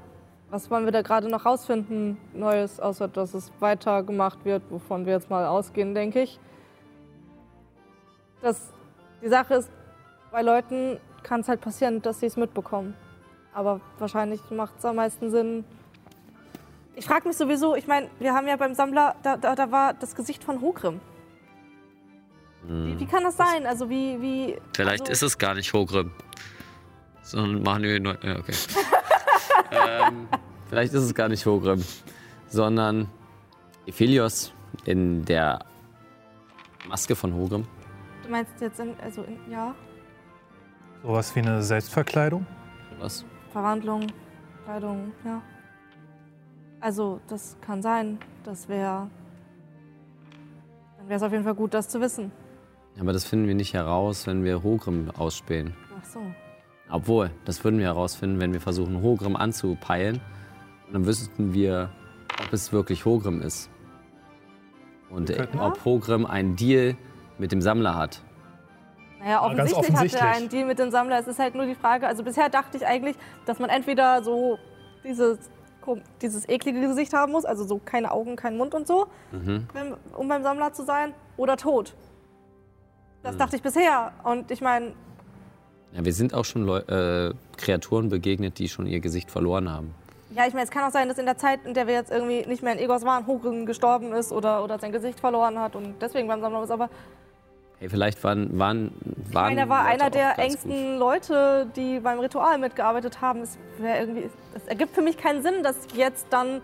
was 0.50 0.72
wollen 0.72 0.86
wir 0.86 0.91
da 0.91 1.02
gerade 1.02 1.30
noch 1.30 1.46
rausfinden, 1.46 2.18
Neues, 2.34 2.80
außer 2.80 3.08
dass 3.08 3.34
es 3.34 3.52
weitergemacht 3.60 4.46
wird, 4.46 4.64
wovon 4.70 5.06
wir 5.06 5.14
jetzt 5.14 5.30
mal 5.30 5.46
ausgehen, 5.46 5.94
denke 5.94 6.22
ich. 6.22 6.39
Das, 8.41 8.72
die 9.22 9.28
Sache 9.28 9.56
ist, 9.56 9.70
bei 10.32 10.41
Leuten 10.41 11.00
kann 11.22 11.41
es 11.41 11.48
halt 11.48 11.62
passieren, 11.62 12.02
dass 12.02 12.20
sie 12.20 12.26
es 12.26 12.38
mitbekommen. 12.38 12.96
Aber 13.54 13.80
wahrscheinlich 14.00 14.41
macht 14.50 14.80
es 14.80 14.86
am 14.86 14.96
meisten 14.96 15.30
Sinn. 15.30 15.64
Ich 16.96 17.06
frage 17.06 17.28
mich 17.28 17.38
sowieso, 17.38 17.76
ich 17.76 17.88
meine, 17.88 18.10
wir 18.20 18.34
haben 18.34 18.48
ja 18.48 18.56
beim 18.56 18.76
Sammler, 18.76 19.16
da, 19.24 19.38
da, 19.38 19.56
da 19.56 19.72
war 19.72 19.94
das 19.94 20.16
Gesicht 20.16 20.44
von 20.44 20.62
Hogrim. 20.62 21.02
Wie, 22.66 23.00
wie 23.00 23.06
kann 23.06 23.24
das 23.24 23.36
sein? 23.36 23.66
Also 23.66 23.89
wie, 23.89 24.22
wie. 24.22 24.58
Vielleicht 24.76 25.02
also, 25.02 25.12
ist 25.12 25.22
es 25.22 25.38
gar 25.38 25.54
nicht 25.54 25.74
Hogrim. 25.74 26.12
Sondern 27.22 27.62
machen 27.62 27.84
wir 27.84 28.00
nur. 28.00 28.24
Ja, 28.24 28.38
okay. 28.38 28.54
ähm, 29.72 30.28
vielleicht 30.70 30.94
ist 30.94 31.04
es 31.04 31.14
gar 31.14 31.28
nicht 31.28 31.46
Hogrim. 31.46 31.84
Sondern 32.48 33.10
Ephelios 33.86 34.54
in 34.86 35.26
der 35.26 35.60
Maske 36.88 37.16
von 37.16 37.34
Hogrim. 37.34 37.66
Du 38.24 38.30
meinst 38.30 38.54
jetzt, 38.62 38.80
in, 38.80 38.96
also 39.02 39.24
in, 39.24 39.52
ja, 39.52 39.76
sowas 41.02 41.36
wie 41.36 41.41
eine 41.41 41.62
Selbstverkleidung. 41.62 42.46
Was? 43.00 43.26
Verwandlung, 43.52 44.08
Kleidung, 44.64 45.12
ja. 45.26 45.41
Also, 46.84 47.22
das 47.28 47.56
kann 47.62 47.82
sein. 47.82 48.18
Das 48.44 48.68
wäre. 48.68 49.10
Dann 50.98 51.08
wäre 51.08 51.16
es 51.18 51.24
auf 51.24 51.32
jeden 51.32 51.46
Fall 51.46 51.56
gut, 51.56 51.74
das 51.74 51.88
zu 51.88 52.02
wissen. 52.02 52.30
Aber 53.00 53.14
das 53.14 53.24
finden 53.24 53.48
wir 53.48 53.56
nicht 53.56 53.74
heraus, 53.74 54.28
wenn 54.28 54.44
wir 54.44 54.64
Hogrim 54.64 55.10
ausspähen. 55.18 55.74
Ach 55.98 56.04
so. 56.06 56.20
Obwohl, 56.90 57.32
das 57.46 57.64
würden 57.64 57.80
wir 57.80 57.86
herausfinden, 57.86 58.42
wenn 58.42 58.52
wir 58.52 58.60
versuchen, 58.60 59.02
Hogrim 59.02 59.38
anzupeilen. 59.38 60.20
Und 60.88 60.94
dann 60.94 61.06
wüssten 61.06 61.54
wir, 61.54 61.90
ob 62.46 62.52
es 62.52 62.74
wirklich 62.74 63.06
Hogrim 63.06 63.42
ist. 63.42 63.70
Und 65.10 65.30
könnten- 65.34 65.60
ob 65.60 65.84
Hogrim 65.86 66.26
einen 66.26 66.58
Deal 66.58 66.98
mit 67.38 67.54
dem 67.54 67.62
Sammler 67.62 67.96
hat. 67.96 68.22
Naja, 69.20 69.40
ganz 69.56 69.74
offensichtlich, 69.74 69.76
hat 69.76 69.78
er 69.80 69.96
offensichtlich. 69.96 70.22
einen 70.24 70.50
Deal 70.50 70.66
mit 70.68 70.80
dem 70.80 70.92
Sammler. 70.92 71.18
Es 71.20 71.28
ist 71.28 71.40
halt 71.40 71.56
nur 71.56 71.66
die 71.66 71.76
Frage. 71.76 72.08
Also, 72.08 72.24
bisher 72.24 72.50
dachte 72.50 72.76
ich 72.76 72.86
eigentlich, 72.86 73.16
dass 73.46 73.58
man 73.60 73.70
entweder 73.70 74.22
so 74.22 74.60
dieses, 75.06 75.40
dieses 76.22 76.48
eklige 76.48 76.80
Gesicht 76.82 77.14
haben 77.14 77.32
muss, 77.32 77.46
also 77.46 77.66
so 77.66 77.80
keine 77.84 78.12
Augen, 78.12 78.36
kein 78.36 78.58
Mund 78.58 78.74
und 78.74 78.88
so, 78.88 79.08
wenn, 79.32 79.94
um 80.16 80.28
beim 80.28 80.44
Sammler 80.44 80.74
zu 80.74 80.84
sein, 80.84 81.14
oder 81.38 81.58
tot. 81.58 81.94
Das 83.24 83.38
dachte 83.38 83.56
ich 83.56 83.62
bisher. 83.62 84.12
Und 84.24 84.52
ich 84.52 84.62
meine, 84.62 84.94
Ja, 85.94 86.04
wir 86.04 86.14
sind 86.14 86.34
auch 86.34 86.46
schon 86.46 86.66
Leu 86.66 86.80
äh, 86.80 87.34
Kreaturen 87.58 88.10
begegnet, 88.10 88.60
die 88.60 88.68
schon 88.68 88.86
ihr 88.88 89.00
Gesicht 89.00 89.32
verloren 89.32 89.72
haben. 89.72 89.94
Ja, 90.36 90.48
ich 90.48 90.54
meine, 90.54 90.66
es 90.66 90.72
kann 90.72 90.84
auch 90.84 90.92
sein, 90.92 91.08
dass 91.08 91.20
in 91.20 91.26
der 91.26 91.38
Zeit, 91.38 91.60
in 91.64 91.76
der 91.76 91.86
wir 91.86 91.94
jetzt 91.94 92.12
irgendwie 92.12 92.44
nicht 92.48 92.64
mehr 92.64 92.74
in 92.74 92.80
Egos 92.80 93.04
waren, 93.06 93.28
Hogrim 93.28 93.68
gestorben 93.68 94.12
ist 94.14 94.32
oder, 94.32 94.64
oder 94.64 94.80
sein 94.80 94.92
Gesicht 94.92 95.20
verloren 95.20 95.60
hat 95.60 95.76
und 95.76 96.02
deswegen 96.02 96.28
beim 96.28 96.42
Sammler 96.42 96.64
ist. 96.64 96.72
Aber 96.72 96.90
Hey, 97.84 97.90
vielleicht 97.90 98.24
waren, 98.24 98.58
waren, 98.58 98.92
waren 99.34 99.56
meine, 99.56 99.60
er 99.60 99.68
war 99.68 99.84
Leute 99.84 100.04
einer 100.04 100.10
der 100.10 100.40
engsten 100.40 100.92
gut. 100.92 101.00
Leute, 101.00 101.68
die 101.76 102.00
beim 102.00 102.18
Ritual 102.18 102.58
mitgearbeitet 102.58 103.20
haben. 103.20 103.42
Es, 103.42 103.58
irgendwie, 103.78 104.30
es 104.56 104.66
ergibt 104.68 104.96
für 104.96 105.02
mich 105.02 105.18
keinen 105.18 105.44
Sinn, 105.44 105.64
dass 105.64 105.76
jetzt 105.94 106.28
dann. 106.30 106.62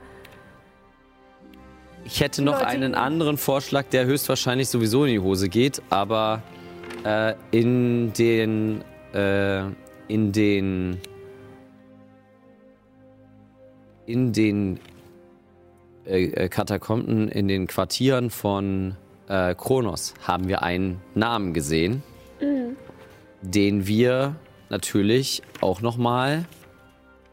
Ich 2.05 2.21
hätte 2.21 2.41
noch 2.41 2.61
einen 2.61 2.95
anderen 2.95 3.37
Vorschlag, 3.37 3.87
der 3.91 4.05
höchstwahrscheinlich 4.05 4.69
sowieso 4.69 5.03
in 5.03 5.11
die 5.11 5.19
Hose 5.19 5.49
geht, 5.49 5.81
aber 5.89 6.41
äh, 7.03 7.33
in 7.51 8.13
den 8.13 8.81
äh, 9.13 9.63
in 10.07 10.31
den 10.31 11.01
in 14.05 14.31
den 14.31 14.79
äh, 16.05 16.23
äh, 16.27 16.47
Katakomben, 16.47 17.27
in 17.27 17.49
den 17.49 17.67
Quartieren 17.67 18.29
von 18.29 18.95
äh, 19.29 19.55
Kronos 19.55 20.13
haben 20.27 20.47
wir 20.47 20.63
einen 20.63 20.99
Namen 21.15 21.53
gesehen, 21.53 22.03
den 23.41 23.87
wir 23.87 24.35
natürlich 24.69 25.41
auch 25.61 25.81
noch 25.81 25.97
mal 25.97 26.45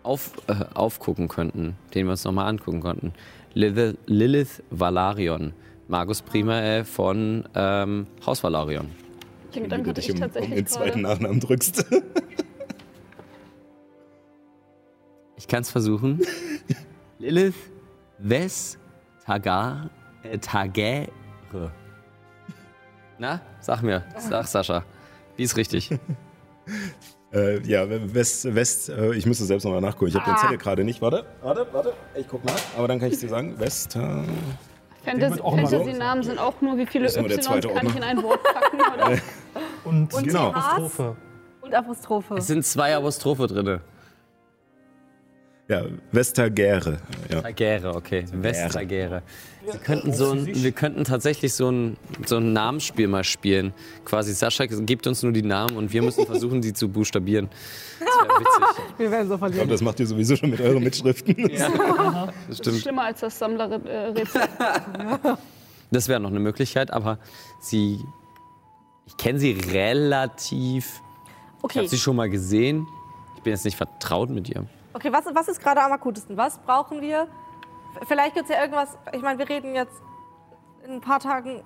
auf, 0.02 0.32
äh, 0.46 0.64
aufgucken 0.74 1.28
könnten, 1.28 1.76
den 1.94 2.06
wir 2.06 2.12
uns 2.12 2.24
noch 2.24 2.32
mal 2.32 2.46
angucken 2.46 2.80
konnten. 2.80 3.12
Lilith, 3.54 3.98
Lilith 4.06 4.62
Valarion, 4.70 5.52
Magus 5.88 6.22
Primae 6.22 6.84
von 6.84 7.48
ähm, 7.54 8.06
Haus 8.24 8.42
Valarion. 8.44 8.90
Den 9.54 9.64
Gedanken 9.64 9.84
du 9.84 9.90
hatte 9.90 10.00
dich 10.00 10.10
ich 10.10 10.14
um, 10.14 10.22
um 10.22 10.22
tatsächlich 10.22 10.54
den 10.54 10.66
zweiten. 10.66 11.00
Nachnamen 11.02 11.40
drückst. 11.40 11.86
Ich 15.38 15.46
kann 15.46 15.60
es 15.60 15.70
versuchen. 15.70 16.22
Lilith 17.18 17.54
Ves 18.18 18.78
Tagar, 19.24 19.90
äh, 20.22 20.38
Tagere. 20.38 21.08
Na, 23.18 23.40
sag 23.60 23.82
mir, 23.82 24.04
sag 24.18 24.46
Sascha. 24.46 24.82
Wie 25.36 25.42
ist 25.42 25.56
richtig? 25.56 25.90
äh, 27.32 27.60
ja, 27.66 27.86
West, 28.14 28.54
West 28.54 28.88
äh, 28.88 29.14
ich 29.14 29.26
müsste 29.26 29.44
selbst 29.44 29.64
nochmal 29.64 29.80
nachgucken. 29.80 30.08
Ich 30.08 30.14
habe 30.14 30.26
Ah. 30.26 30.34
den 30.34 30.38
Zettel 30.38 30.58
gerade 30.58 30.84
nicht. 30.84 31.00
Warte, 31.00 31.24
warte, 31.42 31.66
warte. 31.72 31.92
Ich 32.14 32.28
guck 32.28 32.44
nach. 32.44 32.54
Aber 32.76 32.88
dann 32.88 32.98
kann 32.98 33.10
ich 33.10 33.18
dir 33.18 33.28
sagen, 33.28 33.58
West. 33.58 33.96
Äh, 33.96 34.00
Fantasy- 35.04 35.30
wird 35.30 35.40
auch 35.42 35.56
mal 35.56 35.66
so. 35.66 35.78
Fantasy-Namen 35.78 36.22
sind 36.24 36.38
auch 36.38 36.60
nur, 36.60 36.76
wie 36.78 36.86
viele 36.86 37.04
Das 37.04 37.12
ist 37.14 37.20
nur 37.20 37.28
der 37.28 37.38
Ys 37.38 37.46
kann 37.46 37.58
ich 37.58 37.66
Ordner. 37.66 37.96
in 37.96 38.02
ein 38.02 38.22
Wort 38.22 38.40
packen? 38.42 38.78
Oder? 38.94 39.18
Und, 39.84 40.12
Und 40.12 40.26
Genau. 40.26 40.50
Apostrophe. 40.50 41.16
und 41.60 41.74
Apostrophe. 41.74 42.34
Es 42.38 42.46
sind 42.48 42.64
zwei 42.66 42.96
Apostrophe 42.96 43.46
drin. 43.46 43.80
Ja, 45.68 45.82
Vestagere. 46.12 46.98
Ja. 47.28 47.40
Tagere, 47.42 47.94
okay. 47.96 48.24
Westtagere. 48.32 49.22
Wir 49.64 49.74
könnten, 49.80 50.12
so 50.12 50.30
ein, 50.30 50.46
wir 50.46 50.70
könnten 50.70 51.02
tatsächlich 51.02 51.54
so 51.54 51.68
ein, 51.68 51.96
so 52.24 52.36
ein 52.36 52.52
Namensspiel 52.52 53.08
mal 53.08 53.24
spielen. 53.24 53.74
Quasi 54.04 54.32
Sascha 54.32 54.66
gibt 54.66 55.08
uns 55.08 55.24
nur 55.24 55.32
die 55.32 55.42
Namen 55.42 55.76
und 55.76 55.92
wir 55.92 56.02
müssen 56.02 56.24
versuchen, 56.24 56.62
sie 56.62 56.72
zu 56.72 56.88
buchstabieren. 56.88 57.48
Das 57.98 58.06
wäre 58.06 58.40
witzig. 58.40 58.84
Wir 58.98 59.10
werden 59.10 59.28
so 59.28 59.34
Ich 59.34 59.40
glaube, 59.40 59.52
verlieren. 59.52 59.68
das 59.68 59.80
macht 59.82 59.98
ihr 60.00 60.06
sowieso 60.06 60.36
schon 60.36 60.50
mit 60.50 60.60
euren 60.60 60.82
Mitschriften. 60.84 61.36
Das 61.48 61.58
Das 62.48 62.58
stimmt. 62.58 62.76
ist 62.76 62.82
schlimmer 62.82 63.02
als 63.02 63.20
das 63.20 63.36
Sammlerrätsel. 63.38 64.42
Das 65.90 66.08
wäre 66.08 66.20
noch 66.20 66.30
eine 66.30 66.40
Möglichkeit, 66.40 66.92
aber 66.92 67.18
sie. 67.60 67.98
Ich 69.06 69.16
kenne 69.16 69.38
sie 69.40 69.52
relativ. 69.52 71.00
Ich 71.58 71.64
Okay, 71.64 71.78
habe 71.80 71.88
sie 71.88 71.98
schon 71.98 72.14
mal 72.16 72.30
gesehen. 72.30 72.86
Ich 73.36 73.42
bin 73.42 73.52
jetzt 73.52 73.64
nicht 73.64 73.76
vertraut 73.76 74.30
mit 74.30 74.48
ihr. 74.48 74.64
Okay 74.96 75.12
was, 75.12 75.26
was 75.32 75.48
ist 75.48 75.60
gerade 75.60 75.82
am 75.82 75.92
akutesten? 75.92 76.36
Was 76.36 76.58
brauchen 76.58 77.00
wir? 77.00 77.28
Vielleicht 78.08 78.34
gibt 78.34 78.48
es 78.50 78.54
ja 78.54 78.62
irgendwas, 78.62 78.98
ich 79.12 79.22
meine, 79.22 79.38
wir 79.38 79.48
reden 79.48 79.74
jetzt 79.74 79.94
in 80.84 80.94
ein 80.94 81.00
paar 81.00 81.20
Tagen 81.20 81.62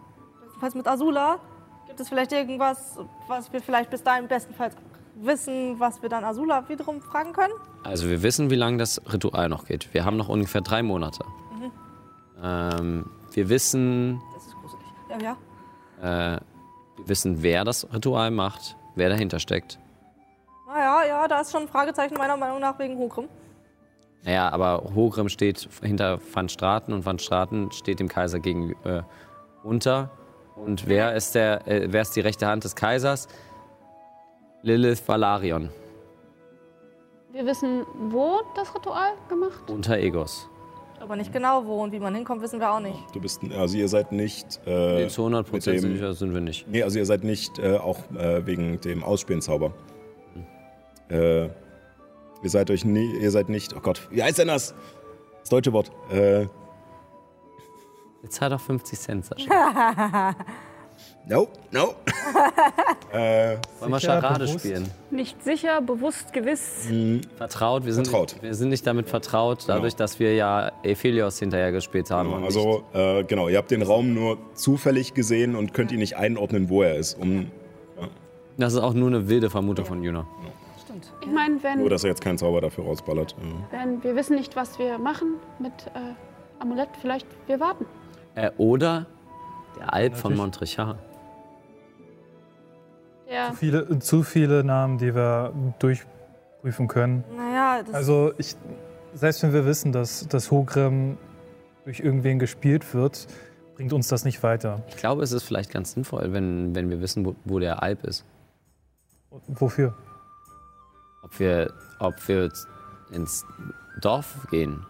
was 0.61 0.75
mit 0.75 0.87
Azula. 0.87 1.39
Gibt 1.87 2.01
es 2.01 2.09
vielleicht 2.09 2.33
irgendwas, 2.33 2.99
was 3.27 3.53
wir 3.53 3.61
vielleicht 3.61 3.91
bis 3.91 4.03
dahin 4.03 4.29
bestenfalls 4.29 4.77
wissen, 5.17 5.79
was 5.81 6.03
wir 6.03 6.09
dann 6.09 6.25
Azula 6.25 6.69
wiederum 6.69 7.01
fragen 7.01 7.33
können? 7.33 7.53
Also 7.85 8.09
wir 8.09 8.23
wissen, 8.23 8.51
wie 8.51 8.55
lange 8.57 8.77
das 8.79 9.01
Ritual 9.13 9.49
noch 9.49 9.65
geht. 9.65 9.93
Wir 9.95 10.05
haben 10.05 10.17
noch 10.17 10.29
ungefähr 10.29 10.61
drei 10.61 10.83
Monate. 10.83 11.25
Ähm, 12.43 13.11
wir 13.33 13.49
wissen, 13.49 14.21
Das 14.35 14.47
ist 14.47 14.55
gruselig. 14.57 14.87
Ja, 15.11 15.37
ja. 16.03 16.35
äh, 16.37 16.41
wir 16.97 17.09
wissen, 17.09 17.43
wer 17.43 17.65
das 17.65 17.93
Ritual 17.93 18.31
macht, 18.31 18.77
wer 18.95 19.09
dahinter 19.09 19.41
steckt. 19.41 19.79
Naja, 20.73 21.03
ja, 21.09 21.29
da 21.29 21.41
ist 21.41 21.51
schon 21.51 21.63
ein 21.63 21.69
Fragezeichen 21.69 22.15
meiner 22.17 22.37
Meinung 22.37 22.61
nach 22.61 22.79
wegen 22.79 22.97
Hogrim. 22.97 23.29
Naja, 24.23 24.51
aber 24.53 24.83
Hogrim 24.95 25.29
steht 25.29 25.69
hinter 25.83 26.19
Van 26.33 26.49
Straten 26.49 26.93
und 26.93 27.05
Van 27.05 27.19
Straten 27.19 27.73
steht 27.73 27.99
dem 28.01 28.09
Kaiser 28.09 28.39
gegenüber 28.39 28.99
äh, 28.99 29.03
unter. 29.67 30.11
Und 30.57 30.87
wer 30.87 31.15
ist, 31.15 31.35
der, 31.35 31.67
äh, 31.67 31.89
wer 31.91 32.03
ist 32.03 32.15
die 32.15 32.21
rechte 32.21 32.47
Hand 32.47 32.65
des 32.65 32.77
Kaisers? 32.77 33.27
Lilith 34.63 35.03
Valarion 35.09 35.71
Wir 37.33 37.47
wissen, 37.47 37.85
wo 38.11 38.41
das 38.55 38.73
Ritual 38.75 39.13
gemacht 39.29 39.71
unter 39.71 39.97
Egos. 39.99 40.47
Aber 41.01 41.17
nicht 41.17 41.33
genau 41.33 41.65
wo 41.65 41.83
und 41.83 41.93
wie 41.93 41.99
man 41.99 42.15
hinkommt, 42.15 42.43
wissen 42.43 42.61
wir 42.61 42.71
auch 42.71 42.81
nicht. 42.81 42.99
Du 43.15 43.21
bist, 43.21 43.41
also 43.57 43.79
ihr 43.79 43.89
seid 43.89 44.13
nicht. 44.13 44.61
Äh, 44.67 45.09
Zu 45.09 45.23
100 45.23 45.51
mit 45.51 45.65
dem- 45.65 45.79
sicher 45.81 46.13
sind 46.13 46.35
wir 46.35 46.43
nicht. 46.43 46.69
Nee, 46.69 46.83
also 46.83 46.99
ihr 46.99 47.07
seid 47.07 47.25
nicht 47.25 47.59
äh, 47.59 47.79
auch 47.79 47.99
äh, 48.15 48.45
wegen 48.47 48.79
dem 48.83 49.03
Ausspielenzauber. 49.03 49.73
Äh, 51.11 51.45
ihr 51.47 51.51
seid 52.51 52.71
euch 52.71 52.85
nie, 52.85 53.17
ihr 53.21 53.31
seid 53.31 53.49
nicht, 53.49 53.75
oh 53.77 53.81
Gott, 53.81 54.09
wie 54.11 54.23
heißt 54.23 54.39
denn 54.39 54.49
das? 54.49 54.75
Das 55.41 55.49
deutsche 55.51 55.73
Wort. 55.73 55.91
Äh, 56.13 56.47
Jetzt 58.23 58.35
zahl 58.35 58.51
doch 58.51 58.61
50 58.61 58.99
Cent, 58.99 59.25
Sascha. 59.25 60.35
no, 61.27 61.49
no. 61.71 61.95
äh, 63.13 63.57
Wollen 63.81 63.93
wir 63.93 64.01
Charade 64.01 64.45
bewusst? 64.45 64.61
spielen? 64.61 64.91
Nicht 65.11 65.43
sicher, 65.43 65.81
bewusst, 65.81 66.33
gewiss. 66.35 66.87
Vertraut, 67.39 67.87
wir 67.87 67.95
sind, 67.95 68.09
Vertraut. 68.09 68.37
wir 68.43 68.55
sind 68.55 68.69
nicht 68.69 68.87
damit 68.87 69.09
vertraut, 69.09 69.65
dadurch, 69.67 69.97
dass 69.97 70.19
wir 70.21 70.35
ja 70.35 70.71
Ephelios 70.83 71.39
hinterher 71.39 71.73
gespielt 71.73 72.11
haben. 72.11 72.31
und 72.33 72.45
also, 72.45 72.85
äh, 72.93 73.25
genau, 73.25 73.49
ihr 73.49 73.57
habt 73.57 73.71
den 73.71 73.83
Raum 73.83 74.13
nur 74.13 74.37
zufällig 74.55 75.15
gesehen 75.15 75.57
und 75.57 75.73
könnt 75.73 75.93
ihn 75.93 76.01
nicht 76.01 76.17
einordnen, 76.17 76.69
wo 76.69 76.83
er 76.83 76.97
ist. 76.97 77.19
Um, 77.19 77.39
nicht, 77.39 77.53
das 78.59 78.75
ist 78.75 78.81
auch 78.81 78.93
nur 78.93 79.09
eine 79.09 79.29
wilde 79.29 79.49
Vermutung 79.49 79.87
von 79.87 80.03
Juna. 80.03 80.27
Stimmt. 80.91 81.13
Ich 81.21 81.31
meine, 81.31 81.63
wenn, 81.63 81.79
nur, 81.79 81.91
dass 81.91 82.05
er 82.05 82.11
jetzt 82.11 82.23
keinen 82.23 82.39
Zauber 82.39 82.61
dafür 82.61 82.85
rausballert. 82.85 83.37
Ja. 83.39 83.79
wenn 83.79 84.03
wir 84.03 84.17
wissen 84.17 84.37
nicht, 84.37 84.57
was 84.57 84.79
wir 84.79 84.99
machen 84.99 85.37
mit 85.59 85.73
äh, 85.95 86.15
Amulett, 86.59 86.89
vielleicht 87.01 87.27
wir 87.47 87.61
warten. 87.61 87.87
Äh, 88.35 88.51
oder 88.57 89.07
der 89.79 89.93
Alp 89.95 90.17
von. 90.17 90.37
Montrichard. 90.37 90.99
Der, 93.29 93.53
Viele, 93.53 94.01
zu 94.01 94.25
viele 94.25 94.65
Namen, 94.65 94.99
die 94.99 95.15
wir 95.15 95.53
durchprüfen 95.79 96.89
können. 96.89 97.23
Naja, 97.37 97.83
das 97.85 97.95
Also 97.95 98.33
ich, 98.39 98.57
selbst 99.15 99.43
wenn 99.45 99.53
wir 99.53 99.65
wissen, 99.67 99.93
dass, 99.93 100.27
dass 100.27 100.51
Hogrim 100.51 101.17
durch 101.85 102.01
irgendwen 102.01 102.41
gespielt 102.41 102.93
wird, 102.93 103.29
bringt 103.77 103.93
uns 103.93 104.09
das 104.09 104.25
nicht 104.25 104.43
weiter. 104.43 104.83
Ich 104.89 104.97
glaube, 104.97 105.23
es 105.23 105.31
ist 105.31 105.45
vielleicht 105.45 105.71
ganz 105.71 105.93
sinnvoll, 105.93 106.33
wenn, 106.33 106.75
wenn 106.75 106.91
wir 106.91 107.01
wissen, 107.01 107.25
wo, 107.25 107.37
wo 107.45 107.61
der 107.61 107.83
Alp 107.85 108.03
ist. 108.03 108.25
Wofür? 109.47 109.95
Ob 111.23 111.39
wir, 111.39 111.73
ob 111.99 112.29
wir 112.29 112.51
ins 113.11 113.45
Dorf 114.01 114.47
gehen. 114.51 114.87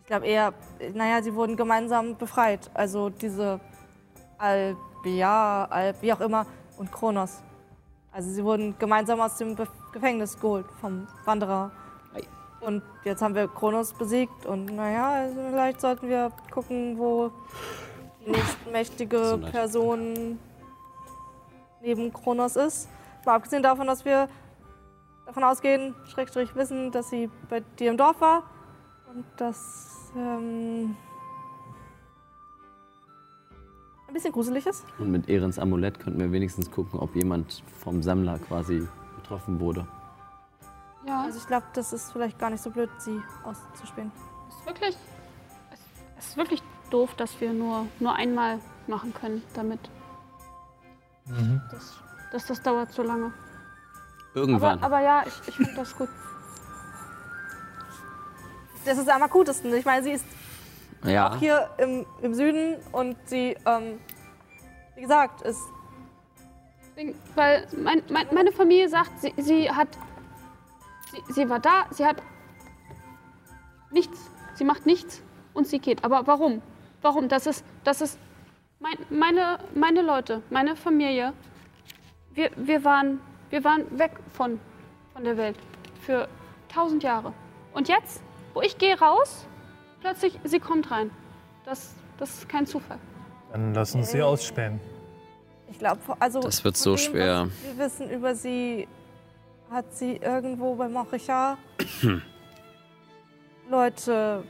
Ich 0.00 0.06
glaube 0.06 0.26
eher, 0.26 0.52
naja, 0.92 1.22
sie 1.22 1.34
wurden 1.34 1.56
gemeinsam 1.56 2.16
befreit. 2.16 2.70
Also 2.74 3.10
diese 3.10 3.60
Albia, 4.38 5.64
Alb, 5.64 6.02
wie 6.02 6.12
auch 6.12 6.20
immer, 6.20 6.46
und 6.76 6.92
Kronos. 6.92 7.42
Also 8.12 8.30
sie 8.30 8.44
wurden 8.44 8.78
gemeinsam 8.78 9.20
aus 9.20 9.36
dem 9.36 9.56
Be 9.56 9.66
Gefängnis 9.92 10.38
geholt 10.38 10.66
vom 10.80 11.06
Wanderer. 11.24 11.70
Und 12.60 12.82
jetzt 13.04 13.22
haben 13.22 13.34
wir 13.34 13.46
Kronos 13.46 13.92
besiegt 13.92 14.46
und 14.46 14.66
naja, 14.74 15.10
also 15.10 15.40
vielleicht 15.50 15.80
sollten 15.80 16.08
wir 16.08 16.32
gucken, 16.50 16.98
wo 16.98 17.30
die 18.24 18.30
nächstmächtige. 18.30 19.38
Person 19.50 20.38
neben 21.82 22.12
Kronos 22.12 22.56
ist. 22.56 22.88
Mal 23.26 23.34
abgesehen 23.36 23.62
davon, 23.62 23.86
dass 23.86 24.04
wir 24.04 24.28
davon 25.26 25.44
ausgehen, 25.44 25.94
Schrägstrich 26.06 26.54
wissen, 26.54 26.92
dass 26.92 27.10
sie 27.10 27.30
bei 27.48 27.60
dir 27.78 27.90
im 27.90 27.96
Dorf 27.96 28.20
war 28.20 28.42
und 29.14 29.24
das 29.36 30.12
ähm, 30.16 30.96
ein 34.08 34.14
bisschen 34.14 34.32
gruselig 34.32 34.66
ist. 34.66 34.84
Und 34.98 35.10
mit 35.10 35.28
Ehrens 35.28 35.58
Amulett 35.58 35.98
könnten 35.98 36.20
wir 36.20 36.30
wenigstens 36.32 36.70
gucken, 36.70 37.00
ob 37.00 37.14
jemand 37.16 37.62
vom 37.78 38.02
Sammler 38.02 38.38
quasi 38.38 38.86
getroffen 39.16 39.58
wurde. 39.60 39.86
ja, 41.06 41.22
Also 41.22 41.38
ich 41.38 41.46
glaube, 41.46 41.66
das 41.72 41.92
ist 41.92 42.12
vielleicht 42.12 42.38
gar 42.38 42.50
nicht 42.50 42.62
so 42.62 42.70
blöd, 42.70 42.90
sie 42.98 43.20
auszuspielen. 43.44 44.12
ist 44.48 44.66
wirklich, 44.66 44.96
es, 45.72 45.80
es 46.18 46.26
ist 46.28 46.36
wirklich 46.36 46.62
doof, 46.90 47.14
dass 47.16 47.40
wir 47.40 47.52
nur, 47.52 47.86
nur 47.98 48.14
einmal 48.14 48.58
machen 48.86 49.14
können 49.14 49.42
damit. 49.54 49.80
Das, 51.70 51.98
das, 52.34 52.46
das 52.46 52.60
dauert 52.60 52.92
so 52.92 53.02
lange. 53.04 53.32
Irgendwann. 54.34 54.78
Aber, 54.82 54.96
aber 54.96 55.00
ja, 55.00 55.22
ich, 55.24 55.48
ich 55.48 55.54
finde 55.54 55.74
das 55.76 55.96
gut. 55.96 56.08
Das 58.84 58.98
ist 58.98 59.08
am 59.08 59.22
akutesten. 59.22 59.72
Ich 59.72 59.84
meine, 59.84 60.02
sie 60.02 60.10
ist 60.12 60.26
ja. 61.04 61.30
auch 61.30 61.36
hier 61.36 61.70
im, 61.78 62.04
im 62.22 62.34
Süden 62.34 62.76
und 62.90 63.16
sie, 63.26 63.56
ähm, 63.64 64.00
wie 64.96 65.02
gesagt, 65.02 65.42
ist 65.42 65.62
Weil 67.36 67.68
mein, 67.76 68.02
mein, 68.10 68.26
meine 68.34 68.50
Familie 68.50 68.88
sagt, 68.88 69.20
sie, 69.20 69.32
sie 69.36 69.70
hat. 69.70 69.88
Sie, 71.12 71.32
sie 71.32 71.48
war 71.48 71.60
da, 71.60 71.86
sie 71.90 72.04
hat 72.04 72.20
nichts. 73.92 74.18
Sie 74.54 74.64
macht 74.64 74.86
nichts 74.86 75.22
und 75.52 75.68
sie 75.68 75.78
geht. 75.78 76.02
Aber 76.02 76.26
warum? 76.26 76.62
Warum? 77.00 77.28
Das 77.28 77.46
ist, 77.46 77.64
das 77.84 78.00
ist 78.00 78.18
mein, 78.80 78.96
meine, 79.08 79.60
meine 79.74 80.02
Leute, 80.02 80.42
meine 80.50 80.74
Familie. 80.74 81.32
Wir, 82.34 82.50
wir, 82.56 82.84
waren, 82.84 83.20
wir 83.50 83.62
waren 83.62 83.98
weg 83.98 84.12
von, 84.32 84.60
von 85.12 85.24
der 85.24 85.36
Welt 85.36 85.56
für 86.00 86.28
tausend 86.68 87.02
Jahre. 87.02 87.32
Und 87.72 87.88
jetzt, 87.88 88.22
wo 88.52 88.60
ich 88.60 88.76
gehe 88.76 88.98
raus, 88.98 89.46
plötzlich, 90.00 90.38
sie 90.42 90.58
kommt 90.58 90.90
rein. 90.90 91.10
Das, 91.64 91.94
das 92.18 92.30
ist 92.30 92.48
kein 92.48 92.66
Zufall. 92.66 92.98
Dann 93.52 93.72
lass 93.72 93.94
uns 93.94 94.10
sie 94.10 94.20
ausspähen. 94.20 94.80
Ich 95.70 95.78
glaube, 95.78 96.00
also. 96.18 96.40
Das 96.40 96.64
wird 96.64 96.76
so 96.76 96.96
dem, 96.96 96.98
schwer. 96.98 97.48
Wir 97.62 97.84
wissen 97.84 98.10
über 98.10 98.34
sie, 98.34 98.88
hat 99.70 99.92
sie 99.94 100.16
irgendwo 100.16 100.74
bei 100.74 100.88
Moricha 100.88 101.56
Leute 103.70 104.44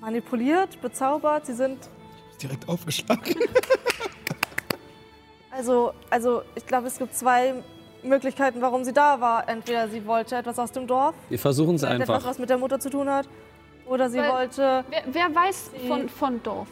manipuliert, 0.00 0.80
bezaubert. 0.80 1.46
Sie 1.46 1.54
sind. 1.54 1.90
Direkt 2.40 2.68
aufgeschlagen. 2.68 3.34
Also, 5.56 5.92
also 6.10 6.42
ich 6.54 6.66
glaube, 6.66 6.86
es 6.88 6.98
gibt 6.98 7.14
zwei 7.14 7.54
Möglichkeiten, 8.02 8.60
warum 8.60 8.84
sie 8.84 8.92
da 8.92 9.20
war. 9.20 9.48
Entweder 9.48 9.88
sie 9.88 10.04
wollte 10.06 10.36
etwas 10.36 10.58
aus 10.58 10.72
dem 10.72 10.86
Dorf, 10.86 11.14
Wir 11.28 11.38
versuchen 11.38 11.76
es 11.76 11.82
vielleicht 11.82 12.02
etwas, 12.02 12.16
einfach. 12.16 12.28
was 12.30 12.38
mit 12.38 12.50
der 12.50 12.58
Mutter 12.58 12.78
zu 12.80 12.90
tun 12.90 13.08
hat. 13.08 13.28
Oder 13.86 14.08
sie 14.10 14.18
Weil- 14.18 14.32
wollte. 14.32 14.84
Wer, 14.90 15.02
wer 15.12 15.34
weiß 15.34 15.70
von, 15.88 16.08
von 16.08 16.42
Dorf? 16.42 16.68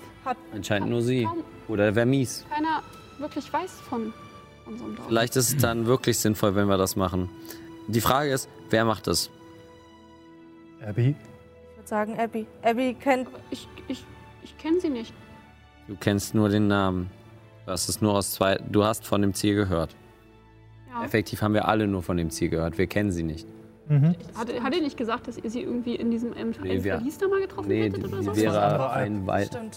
Anscheinend 0.53 0.89
nur 0.91 1.03
sie. 1.03 1.25
Kaum 1.25 1.43
Oder 1.69 1.95
wer 1.95 2.07
mies. 2.07 2.45
keiner 2.51 2.83
wirklich 3.19 3.53
weiß 3.53 3.71
von 3.89 4.13
unserem 4.67 4.97
Dorf. 4.97 5.07
Vielleicht 5.09 5.37
ist 5.37 5.49
es 5.51 5.57
dann 5.59 5.87
wirklich 5.87 6.19
sinnvoll, 6.19 6.55
wenn 6.55 6.69
wir 6.69 6.79
das 6.79 6.97
machen. 6.97 7.29
Die 7.89 8.01
Frage 8.01 8.31
ist, 8.31 8.49
wer 8.71 8.85
macht 8.85 9.07
das? 9.09 9.31
Abby? 10.87 11.15
Ich 11.71 11.77
würde 11.79 11.89
sagen, 11.89 12.19
Abby. 12.19 12.47
Abby 12.63 12.95
kennt. 12.95 13.29
Aber 13.29 13.39
ich, 13.51 13.69
ich, 13.89 14.05
ich 14.43 14.57
kenne 14.59 14.81
sie 14.81 14.89
nicht. 14.91 15.13
Du 15.89 15.97
kennst 15.97 16.35
nur 16.35 16.49
den 16.49 16.69
Namen. 16.69 17.11
Du 17.67 17.73
hast 17.73 17.89
es 17.89 18.01
nur 18.01 18.15
aus 18.15 18.33
zwei. 18.33 18.57
Du 18.71 18.85
hast 18.85 19.07
von 19.07 19.23
dem 19.23 19.35
Ziel 19.35 19.55
gehört. 19.55 19.95
Ja. 20.91 21.05
Effektiv 21.05 21.43
haben 21.43 21.55
wir 21.55 21.69
alle 21.69 21.87
nur 21.87 22.03
von 22.03 22.17
dem 22.17 22.31
Ziel 22.31 22.49
gehört. 22.49 22.77
Wir 22.79 22.87
kennen 22.87 23.13
sie 23.13 23.23
nicht. 23.23 23.47
Hat, 24.35 24.49
hat 24.63 24.75
er 24.75 24.81
nicht 24.81 24.97
gesagt, 24.97 25.29
dass 25.29 25.37
ihr 25.37 25.51
sie 25.51 25.61
irgendwie 25.61 25.97
in 25.97 26.11
diesem 26.11 26.35
ähm, 26.35 26.55
Nee, 26.63 26.81
Verlies 26.81 27.19
da 27.19 27.29
mal 27.29 27.41
getroffen 27.43 27.69
Nee, 27.69 27.83
hättet 27.91 28.05
oder 28.05 28.19
die 28.21 28.25
so? 28.25 28.37
wäre 28.37 28.91
ein. 28.91 29.27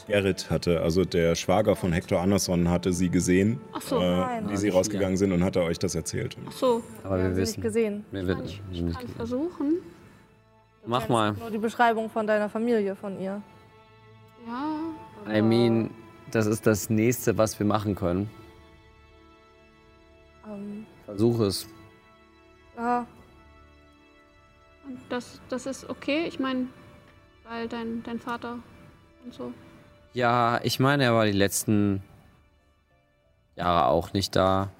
Gerrit 0.07 0.49
hatte, 0.49 0.79
also 0.79 1.03
der 1.03 1.35
Schwager 1.35 1.75
von 1.75 1.91
Hector 1.91 2.21
Anderson 2.21 2.69
hatte 2.69 2.93
sie 2.93 3.09
gesehen, 3.09 3.59
Ach 3.73 3.81
so, 3.81 3.99
äh, 3.99 4.15
Nein. 4.15 4.49
wie 4.49 4.55
sie 4.55 4.69
rausgegangen 4.69 5.17
sind 5.17 5.33
und 5.33 5.43
hatte 5.43 5.61
euch 5.63 5.79
das 5.79 5.95
erzählt. 5.95 6.37
ach 6.47 6.51
so. 6.53 6.81
Aber 7.03 7.15
Wir 7.15 7.17
wir 7.17 7.25
haben 7.25 7.35
sie 7.35 7.41
wissen. 7.41 7.51
nicht 7.59 7.63
gesehen. 7.63 8.05
Wir 8.11 8.19
Kann 8.21 8.27
wissen 8.29 8.43
ich, 8.45 8.61
ich 8.71 8.81
nicht. 8.83 8.99
kann 8.99 9.07
versuchen. 9.09 9.73
Du 10.83 10.89
Mach 10.89 11.09
mal. 11.09 11.33
Nur 11.33 11.51
die 11.51 11.57
Beschreibung 11.57 12.09
von 12.09 12.25
deiner 12.25 12.47
Familie, 12.47 12.95
von 12.95 13.19
ihr. 13.19 13.41
Ja. 14.47 15.35
I 15.37 15.41
mean, 15.41 15.89
das 16.35 16.47
ist 16.47 16.67
das 16.67 16.89
nächste, 16.89 17.37
was 17.37 17.57
wir 17.59 17.65
machen 17.65 17.95
können. 17.95 18.29
Ähm, 20.45 20.85
Versuch 21.05 21.39
es. 21.39 21.65
ja, 22.75 23.07
Und 24.85 24.99
das, 25.07 25.39
das 25.47 25.65
ist 25.65 25.89
okay. 25.89 26.25
Ich 26.27 26.37
meine, 26.37 26.67
weil 27.47 27.69
dein, 27.69 28.03
dein 28.03 28.19
Vater 28.19 28.59
und 29.23 29.33
so. 29.33 29.53
Ja, 30.13 30.59
ich 30.63 30.79
meine, 30.79 31.05
er 31.05 31.13
war 31.13 31.25
die 31.25 31.31
letzten 31.31 32.03
Jahre 33.55 33.87
auch 33.87 34.13
nicht 34.13 34.35
da. 34.35 34.69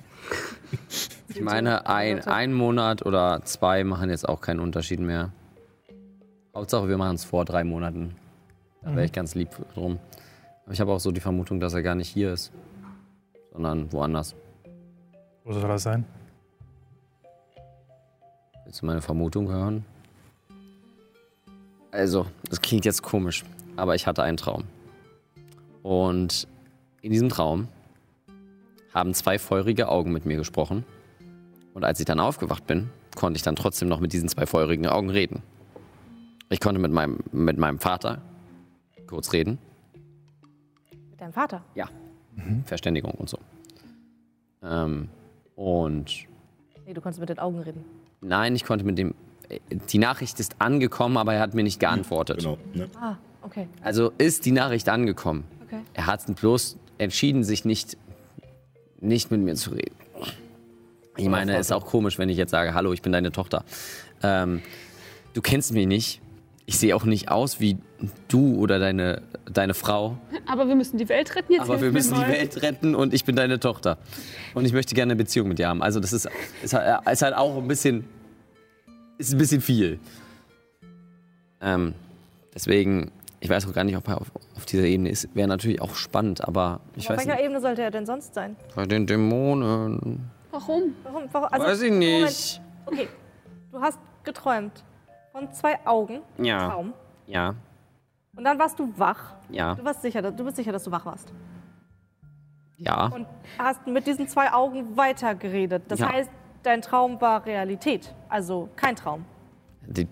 Ich 1.27 1.41
meine, 1.41 1.85
ein, 1.87 2.21
ein 2.23 2.53
Monat 2.53 3.05
oder 3.05 3.41
zwei 3.43 3.83
machen 3.83 4.09
jetzt 4.09 4.29
auch 4.29 4.39
keinen 4.39 4.61
Unterschied 4.61 5.01
mehr. 5.01 5.33
Hauptsache, 6.53 6.87
wir 6.87 6.97
machen 6.97 7.15
es 7.15 7.25
vor 7.25 7.43
drei 7.43 7.65
Monaten. 7.65 8.15
Da 8.81 8.91
wäre 8.95 9.05
ich 9.05 9.11
ganz 9.11 9.35
lieb 9.35 9.49
drum. 9.73 9.99
Aber 10.65 10.73
ich 10.73 10.81
habe 10.81 10.91
auch 10.91 10.99
so 10.99 11.11
die 11.11 11.21
Vermutung, 11.21 11.59
dass 11.59 11.73
er 11.73 11.83
gar 11.83 11.95
nicht 11.95 12.09
hier 12.09 12.33
ist, 12.33 12.51
sondern 13.53 13.91
woanders. 13.93 14.35
Wo 15.43 15.53
soll 15.53 15.61
das 15.61 15.83
sein? 15.83 16.05
Willst 18.65 18.81
du 18.81 18.87
meine 18.87 19.01
Vermutung 19.01 19.47
hören? 19.47 19.85
Also, 21.91 22.25
das 22.49 22.61
klingt 22.61 22.83
jetzt 22.83 23.03
komisch, 23.03 23.45
aber 23.75 23.93
ich 23.95 24.07
hatte 24.07 24.23
einen 24.23 24.37
Traum. 24.37 24.63
Und 25.83 26.47
in 27.01 27.11
diesem 27.11 27.29
Traum 27.29 27.67
haben 28.91 29.13
zwei 29.13 29.37
feurige 29.37 29.87
Augen 29.87 30.11
mit 30.11 30.25
mir 30.25 30.37
gesprochen. 30.37 30.83
Und 31.75 31.85
als 31.85 31.99
ich 31.99 32.05
dann 32.05 32.19
aufgewacht 32.19 32.65
bin, 32.65 32.89
konnte 33.15 33.37
ich 33.37 33.43
dann 33.43 33.55
trotzdem 33.55 33.87
noch 33.87 33.99
mit 33.99 34.13
diesen 34.13 34.29
zwei 34.29 34.47
feurigen 34.47 34.87
Augen 34.87 35.11
reden. 35.11 35.43
Ich 36.49 36.59
konnte 36.59 36.81
mit 36.81 36.91
meinem, 36.91 37.19
mit 37.31 37.57
meinem 37.57 37.79
Vater 37.79 38.21
kurz 39.07 39.31
reden. 39.31 39.59
Mit 41.15 41.21
deinem 41.21 41.33
Vater. 41.33 41.63
Ja. 41.75 41.87
Verständigung 42.65 43.11
und 43.11 43.29
so. 43.29 43.39
Ähm, 44.61 45.07
und 45.55 46.25
Nee, 46.85 46.93
du 46.93 47.01
konntest 47.01 47.19
mit 47.21 47.29
den 47.29 47.39
Augen 47.39 47.59
reden. 47.59 47.83
Nein, 48.21 48.55
ich 48.55 48.63
konnte 48.63 48.85
mit 48.85 48.97
dem. 48.97 49.15
Die 49.91 49.97
Nachricht 49.97 50.39
ist 50.39 50.55
angekommen, 50.59 51.17
aber 51.17 51.33
er 51.35 51.39
hat 51.39 51.53
mir 51.53 51.63
nicht 51.63 51.79
geantwortet. 51.79 52.39
Genau. 52.39 52.57
Ne? 52.73 52.89
Ah, 52.99 53.15
okay. 53.41 53.67
Also 53.81 54.11
ist 54.17 54.45
die 54.45 54.51
Nachricht 54.51 54.89
angekommen. 54.89 55.45
Okay. 55.65 55.79
Er 55.93 56.07
hat 56.07 56.23
bloß 56.35 56.77
entschieden, 56.97 57.43
sich 57.43 57.63
nicht, 57.63 57.97
nicht 58.99 59.31
mit 59.31 59.41
mir 59.41 59.55
zu 59.55 59.71
reden. 59.71 59.95
Ich 61.17 61.29
meine, 61.29 61.53
es 61.53 61.67
ist 61.67 61.71
auch 61.71 61.85
komisch, 61.85 62.19
wenn 62.19 62.27
ich 62.29 62.37
jetzt 62.37 62.51
sage, 62.51 62.73
hallo, 62.73 62.91
ich 62.91 63.01
bin 63.01 63.13
deine 63.13 63.31
Tochter. 63.31 63.63
Ähm, 64.21 64.61
du 65.33 65.41
kennst 65.41 65.71
mich 65.73 65.87
nicht. 65.87 66.21
Ich 66.65 66.77
sehe 66.77 66.95
auch 66.95 67.05
nicht 67.05 67.29
aus 67.29 67.59
wie 67.59 67.77
du 68.27 68.55
oder 68.55 68.79
deine, 68.79 69.21
deine 69.51 69.73
Frau. 69.73 70.17
Aber 70.47 70.67
wir 70.67 70.75
müssen 70.75 70.97
die 70.97 71.09
Welt 71.09 71.35
retten 71.35 71.53
jetzt. 71.53 71.61
Aber 71.61 71.81
wir 71.81 71.91
müssen 71.91 72.15
die. 72.15 72.27
Welt 72.27 72.61
retten 72.61 72.95
und 72.95 73.13
ich 73.13 73.25
bin 73.25 73.35
deine 73.35 73.59
Tochter. 73.59 73.97
Und 74.53 74.65
ich 74.65 74.73
möchte 74.73 74.95
gerne 74.95 75.11
eine 75.11 75.17
Beziehung 75.17 75.47
mit 75.47 75.59
dir 75.59 75.67
haben. 75.67 75.81
Also 75.81 75.99
das 75.99 76.13
ist, 76.13 76.29
ist, 76.63 76.73
halt, 76.73 77.07
ist 77.07 77.21
halt 77.21 77.35
auch 77.35 77.57
ein 77.57 77.67
bisschen, 77.67 78.05
ist 79.17 79.33
ein 79.33 79.37
bisschen 79.37 79.61
viel. 79.61 79.99
Ähm, 81.61 81.93
deswegen, 82.53 83.11
ich 83.39 83.49
weiß 83.49 83.67
auch 83.67 83.73
gar 83.73 83.83
nicht, 83.83 83.97
ob 83.97 84.07
er 84.07 84.21
auf, 84.21 84.31
auf 84.55 84.65
dieser 84.65 84.83
Ebene 84.83 85.09
ist. 85.09 85.33
Wäre 85.35 85.47
natürlich 85.47 85.81
auch 85.81 85.95
spannend, 85.95 86.47
aber 86.47 86.81
ich 86.95 87.05
Auf 87.05 87.11
weiß 87.11 87.25
welcher 87.25 87.35
nicht. 87.35 87.45
Ebene 87.45 87.61
sollte 87.61 87.81
er 87.81 87.91
denn 87.91 88.05
sonst 88.05 88.33
sein? 88.33 88.55
Bei 88.75 88.85
den 88.85 89.07
Dämonen. 89.07 90.29
Warum? 90.51 90.95
Warum? 91.03 91.23
warum 91.31 91.49
also, 91.51 91.65
weiß 91.65 91.81
ich 91.81 91.91
Moment. 91.91 92.23
nicht. 92.23 92.61
Okay, 92.85 93.07
du 93.71 93.81
hast 93.81 93.99
geträumt 94.23 94.83
von 95.31 95.51
zwei 95.51 95.77
Augen. 95.85 96.21
Ja. 96.37 96.69
Traum. 96.69 96.93
Ja, 97.27 97.55
Und 98.35 98.43
dann 98.43 98.59
warst 98.59 98.77
du 98.79 98.91
wach. 98.97 99.35
ja, 99.49 99.75
Du, 99.75 99.85
warst 99.85 100.01
sicher, 100.01 100.21
du 100.21 100.43
bist 100.43 100.57
sicher, 100.57 100.71
dass 100.71 100.83
du 100.83 100.91
wach 100.91 101.05
warst. 101.05 101.31
ja. 102.77 103.07
Und 103.07 103.25
hast 103.57 103.85
mit 103.87 104.05
diesen 104.07 104.27
zwei 104.27 104.51
Augen 104.51 104.97
weitergeredet. 104.97 105.83
Das 105.87 105.99
Ja. 105.99 106.11
heißt, 106.11 106.29
dein 106.63 106.81
Traum 106.81 107.19
war 107.21 107.45
Realität. 107.45 108.13
Also 108.29 108.69
kein 108.75 108.95
Traum. 108.95 109.23
Die, 109.87 110.07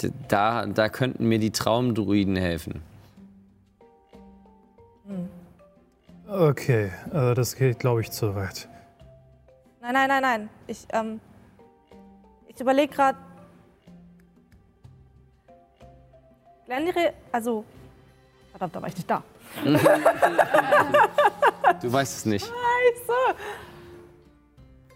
die, 0.00 0.10
da, 0.28 0.66
da 0.66 0.88
könnten 0.88 1.28
mir 1.28 1.38
die 1.38 1.50
Traumdruiden 1.52 2.34
helfen. 2.36 2.82
Okay, 6.28 6.90
äh, 7.12 7.34
das 7.34 7.56
geht, 7.56 7.78
glaube 7.78 8.00
ich, 8.00 8.10
zu 8.10 8.34
weit. 8.34 8.68
Nein, 9.80 9.92
nein, 9.94 10.08
nein, 10.08 10.22
nein. 10.22 10.48
Ich, 10.66 10.86
ähm, 10.92 11.20
ich 12.46 12.58
überlege 12.60 12.92
gerade. 12.94 13.18
Glendire, 16.66 17.12
also. 17.30 17.64
Verdammt, 18.50 18.76
da 18.76 18.82
war 18.82 18.88
ich 18.88 18.96
nicht 18.96 19.10
da. 19.10 19.22
Du 21.80 21.92
weißt 21.92 22.18
es 22.18 22.26
nicht. 22.26 22.52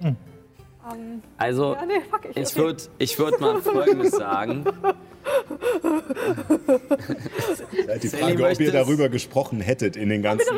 Ähm, 0.03 1.23
Also, 1.39 1.75
ja, 1.75 1.87
nee, 1.87 2.01
fuck, 2.11 2.25
ich, 2.27 2.37
Ich 2.37 2.53
okay. 2.53 2.57
würde 2.57 2.83
ich 2.99 3.19
würd 3.19 3.41
mal 3.41 3.61
Folgendes 3.62 4.12
sagen. 4.12 4.64
Die 8.03 8.09
Sally 8.09 8.37
Frage, 8.39 8.53
ob 8.53 8.61
ihr 8.61 8.73
darüber 8.73 9.09
gesprochen 9.09 9.61
hättet 9.61 9.97
in 9.97 10.09
den 10.11 10.23
ganzen, 10.23 10.55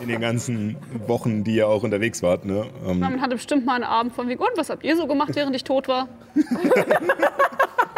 in 0.00 0.08
den 0.08 0.20
ganzen 0.20 0.76
Wochen, 1.06 1.44
die 1.44 1.54
ihr 1.56 1.68
auch 1.68 1.82
unterwegs 1.84 2.22
wart. 2.22 2.44
Ne? 2.44 2.66
Ähm, 2.86 2.98
Man 2.98 3.20
hatte 3.20 3.36
bestimmt 3.36 3.64
mal 3.66 3.74
einen 3.74 3.84
Abend 3.84 4.12
von 4.14 4.28
wegen, 4.28 4.40
und 4.40 4.50
was 4.56 4.70
habt 4.70 4.82
ihr 4.82 4.96
so 4.96 5.06
gemacht, 5.06 5.30
während 5.34 5.54
ich 5.54 5.62
tot 5.64 5.86
war? 5.88 6.08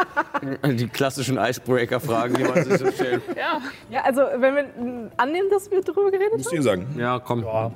Die 0.64 0.88
klassischen 0.88 1.38
Icebreaker-Fragen, 1.38 2.34
die 2.34 2.44
man 2.44 2.64
sich 2.64 2.78
so 2.78 2.90
stellt. 2.90 3.22
Ja. 3.36 3.60
Ja, 3.90 4.02
also, 4.02 4.22
wenn 4.36 4.54
wir 4.54 5.10
annehmen, 5.16 5.48
dass 5.50 5.70
wir 5.70 5.80
drüber 5.82 6.10
geredet 6.10 6.36
müsst 6.36 6.52
ihr 6.52 6.62
sagen. 6.62 6.86
Ja, 6.98 7.18
komm. 7.18 7.42
Ja, 7.44 7.70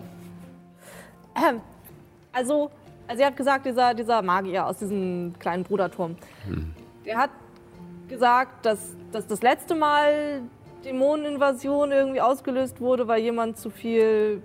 haben. 1.35 1.61
Also, 2.33 2.71
also, 3.09 3.21
ihr 3.21 3.27
habt 3.27 3.37
gesagt, 3.37 3.67
dieser, 3.67 3.95
dieser 3.95 4.23
Magier 4.23 4.67
aus 4.67 4.79
diesem 4.79 5.35
kleinen 5.39 5.63
Bruderturm, 5.65 6.17
der 7.05 7.19
hat 7.19 7.31
gesagt, 8.09 8.65
dass, 8.67 8.79
dass 9.13 9.27
das 9.27 9.43
letzte 9.43 9.75
Mal 9.75 10.41
Dämoneninvasion 10.85 11.93
irgendwie 11.93 12.21
ausgelöst 12.21 12.81
wurde, 12.81 13.09
weil 13.09 13.21
jemand 13.23 13.59
zu 13.59 13.71
viel 13.71 14.43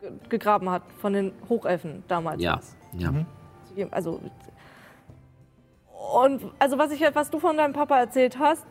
ge- 0.00 0.10
gegraben 0.28 0.68
hat 0.70 0.82
von 1.00 1.12
den 1.12 1.32
Hochelfen 1.48 2.02
damals. 2.08 2.42
Ja, 2.42 2.60
ja. 2.96 3.12
Also, 3.90 4.20
und 6.14 6.42
also 6.58 6.78
was, 6.78 6.92
ich, 6.92 7.02
was 7.14 7.30
du 7.30 7.38
von 7.38 7.56
deinem 7.56 7.72
Papa 7.72 7.98
erzählt 7.98 8.38
hast, 8.38 8.66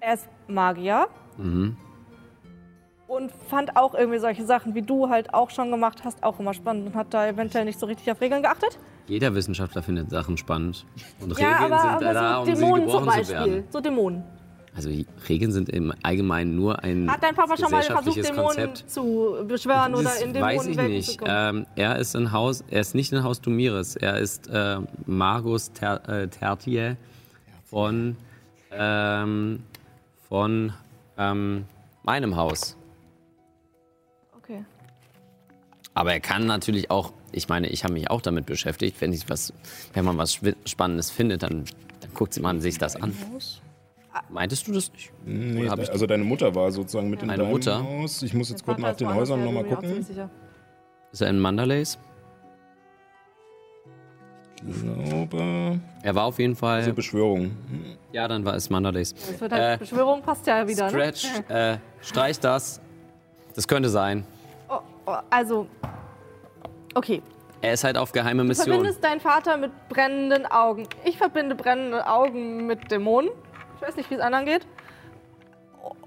er 0.00 0.14
ist 0.14 0.28
Magier. 0.48 1.08
Mhm. 1.36 1.76
Und 3.06 3.32
fand 3.48 3.76
auch 3.76 3.94
irgendwie 3.94 4.18
solche 4.18 4.44
Sachen, 4.46 4.74
wie 4.74 4.82
du 4.82 5.08
halt 5.08 5.34
auch 5.34 5.50
schon 5.50 5.70
gemacht 5.72 6.02
hast, 6.04 6.22
auch 6.22 6.38
immer 6.38 6.54
spannend 6.54 6.86
und 6.86 6.94
hat 6.94 7.12
da 7.12 7.26
eventuell 7.26 7.64
nicht 7.64 7.80
so 7.80 7.86
richtig 7.86 8.10
auf 8.10 8.20
Regeln 8.20 8.42
geachtet. 8.42 8.78
Jeder 9.08 9.34
Wissenschaftler 9.34 9.82
findet 9.82 10.10
Sachen 10.10 10.36
spannend. 10.36 10.86
Und 11.20 11.36
ja, 11.36 11.54
Regeln 11.54 11.72
aber, 11.72 11.82
sind 11.82 12.08
aber 12.08 12.14
da, 12.14 12.34
so 12.34 12.40
um 12.40 12.46
sie 12.46 12.54
Dämonen 12.54 12.88
zum. 12.88 13.06
Beispiel. 13.06 13.64
So 13.70 13.80
Dämonen. 13.80 14.39
Also 14.74 14.88
die 14.88 15.06
Regeln 15.28 15.50
sind 15.50 15.68
im 15.68 15.92
Allgemeinen 16.02 16.54
nur 16.54 16.82
ein 16.84 17.10
Hat 17.10 17.22
dein 17.22 17.34
Papa 17.34 17.56
schon 17.56 17.70
mal 17.70 17.82
versucht, 17.82 18.16
Dämonen 18.16 18.46
Konzept. 18.46 18.90
zu 18.90 19.44
beschwören 19.46 19.94
oder 19.94 20.04
Das 20.04 20.22
in 20.22 20.34
weiß 20.34 20.66
ich 20.66 20.76
nicht. 20.76 21.20
Ähm, 21.26 21.66
er 21.74 21.98
ist 21.98 22.14
in 22.14 22.30
Haus, 22.32 22.62
er 22.70 22.80
ist 22.80 22.94
nicht 22.94 23.12
in 23.12 23.22
Haus 23.24 23.40
Dumiris. 23.40 23.96
Er 23.96 24.18
ist 24.18 24.48
äh, 24.48 24.78
Magus 25.06 25.72
Ter, 25.72 26.08
äh, 26.08 26.28
Tertier 26.28 26.96
von 27.68 28.16
ähm, 28.72 29.60
von 30.28 30.72
ähm, 31.18 31.64
meinem 32.04 32.36
Haus. 32.36 32.76
Okay. 34.38 34.64
Aber 35.94 36.12
er 36.12 36.20
kann 36.20 36.46
natürlich 36.46 36.90
auch, 36.90 37.12
ich 37.32 37.48
meine, 37.48 37.68
ich 37.68 37.82
habe 37.82 37.94
mich 37.94 38.10
auch 38.10 38.22
damit 38.22 38.46
beschäftigt, 38.46 39.00
wenn 39.00 39.12
ich 39.12 39.28
was, 39.28 39.52
wenn 39.92 40.04
man 40.04 40.16
was 40.16 40.40
Spannendes 40.64 41.10
findet, 41.10 41.42
dann, 41.42 41.64
dann 42.00 42.14
guckt 42.14 42.40
man 42.40 42.60
sich 42.60 42.78
das 42.78 42.94
an. 42.96 43.12
Meintest 44.28 44.66
du 44.66 44.72
das 44.72 44.90
nicht? 44.92 45.12
Nee, 45.24 45.64
ich- 45.64 45.90
also 45.90 46.06
deine 46.06 46.24
Mutter 46.24 46.52
war 46.54 46.70
sozusagen 46.72 47.10
mit 47.10 47.20
in 47.22 47.28
Meine 47.28 47.42
deinem 47.42 47.52
Mutter? 47.52 47.82
Haus. 47.82 48.22
Ich 48.22 48.34
muss 48.34 48.50
jetzt 48.50 48.64
kurz 48.64 48.78
nach 48.78 48.96
den 48.96 49.12
Häusern 49.14 49.38
ja, 49.40 49.44
nochmal 49.46 49.64
gucken. 49.64 50.04
Ist 51.12 51.20
er 51.22 51.28
in 51.28 51.38
Mandalays? 51.38 51.98
Ich 54.68 54.82
glaube, 54.82 55.80
Er 56.02 56.14
war 56.14 56.24
auf 56.24 56.38
jeden 56.38 56.54
Fall. 56.54 56.80
diese 56.80 56.92
Beschwörung. 56.92 57.52
Ja, 58.12 58.28
dann 58.28 58.44
war 58.44 58.54
es 58.56 58.68
Mandalays. 58.68 59.14
Das 59.14 59.40
wird 59.40 59.52
halt, 59.52 59.74
Äh, 59.74 59.78
Beschwörung 59.78 60.20
passt 60.22 60.46
ja 60.46 60.66
wieder. 60.68 60.90
Scratch, 60.90 61.26
Ne? 61.48 61.78
äh, 62.02 62.04
streich 62.04 62.38
das. 62.40 62.80
Das 63.54 63.66
könnte 63.66 63.88
sein. 63.88 64.24
Oh, 64.68 64.80
oh, 65.06 65.16
also, 65.30 65.66
okay. 66.94 67.22
Er 67.62 67.72
ist 67.74 67.84
halt 67.84 67.96
auf 67.96 68.12
geheime 68.12 68.42
Du 68.42 68.48
Mission. 68.48 68.66
verbindest 68.68 69.02
deinen 69.02 69.20
Vater 69.20 69.56
mit 69.56 69.70
brennenden 69.88 70.46
Augen. 70.46 70.86
Ich 71.04 71.16
verbinde 71.16 71.54
brennende 71.54 72.06
Augen 72.06 72.66
mit 72.66 72.90
Dämonen. 72.90 73.30
Ich 73.80 73.88
weiß 73.88 73.96
nicht, 73.96 74.10
wie 74.10 74.14
es 74.14 74.20
anderen 74.20 74.44
geht. 74.44 74.66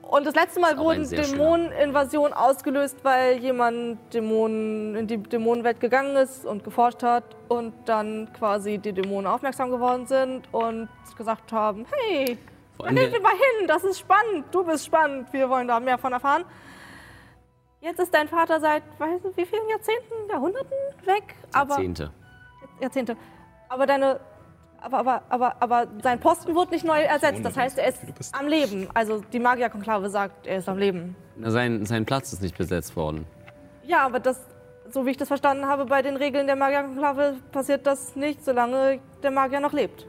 Und 0.04 0.28
das 0.28 0.36
letzte 0.36 0.60
Mal 0.60 0.78
wurden 0.78 1.10
Dämoneninvasionen 1.10 2.34
ausgelöst, 2.34 3.04
weil 3.04 3.38
jemand 3.38 3.98
Dämonen 4.14 4.96
in 4.96 5.08
die 5.08 5.18
Dämonenwelt 5.18 5.80
gegangen 5.80 6.16
ist 6.16 6.46
und 6.46 6.64
geforscht 6.64 7.02
hat 7.02 7.24
und 7.48 7.74
dann 7.86 8.32
quasi 8.34 8.78
die 8.78 8.94
Dämonen 8.94 9.26
aufmerksam 9.26 9.72
geworden 9.72 10.06
sind 10.06 10.54
und 10.54 10.88
gesagt 11.18 11.52
haben, 11.52 11.88
hey, 11.92 12.38
Vor 12.78 12.86
da 12.86 12.90
allem 12.90 12.96
gehen 12.98 13.14
wir 13.14 13.22
mal 13.22 13.32
hin, 13.32 13.68
das 13.68 13.84
ist 13.84 14.00
spannend, 14.00 14.46
du 14.52 14.64
bist 14.64 14.86
spannend, 14.86 15.34
wir 15.34 15.50
wollen 15.50 15.68
da 15.68 15.80
mehr 15.80 15.98
von 15.98 16.14
erfahren. 16.14 16.46
Jetzt 17.82 18.00
ist 18.00 18.14
dein 18.14 18.28
Vater 18.28 18.60
seit, 18.60 18.84
weiß 19.00 19.24
nicht, 19.24 19.36
wie 19.36 19.46
vielen 19.46 19.68
Jahrzehnten, 19.68 20.30
Jahrhunderten 20.30 20.78
weg, 21.06 21.36
aber 21.54 21.72
Jahrzehnte. 21.72 22.12
Jahrzehnte. 22.80 23.18
Aber 23.68 23.88
deine. 23.88 24.20
Aber, 24.84 25.00
aber, 25.00 25.22
aber, 25.30 25.56
aber 25.62 25.88
sein 26.04 26.20
Posten 26.20 26.54
wird 26.56 26.72
nicht 26.72 26.84
neu 26.86 27.00
ersetzt. 27.02 27.44
Das 27.44 27.56
heißt, 27.56 27.78
er 27.78 27.88
ist 27.88 28.00
am 28.38 28.48
Leben. 28.48 28.88
Also 28.94 29.22
die 29.32 29.40
Magierkonklave 29.40 30.10
sagt, 30.10 30.46
er 30.46 30.58
ist 30.58 30.68
am 30.68 30.78
Leben. 30.78 31.16
Sein, 31.42 31.86
sein 31.86 32.06
Platz 32.06 32.34
ist 32.34 32.42
nicht 32.42 32.58
besetzt 32.58 32.96
worden. 32.98 33.26
Ja, 33.86 34.06
aber 34.06 34.20
das, 34.20 34.42
so 34.90 35.06
wie 35.06 35.12
ich 35.12 35.18
das 35.18 35.30
verstanden 35.30 35.66
habe, 35.66 35.86
bei 35.86 36.02
den 36.02 36.18
Regeln 36.18 36.48
der 36.48 36.58
Magierkonklave 36.58 37.38
passiert 37.54 37.88
das 37.88 38.16
nicht, 38.18 38.44
solange 38.44 39.00
der 39.24 39.32
Magier 39.32 39.62
noch 39.62 39.72
lebt. 39.74 40.06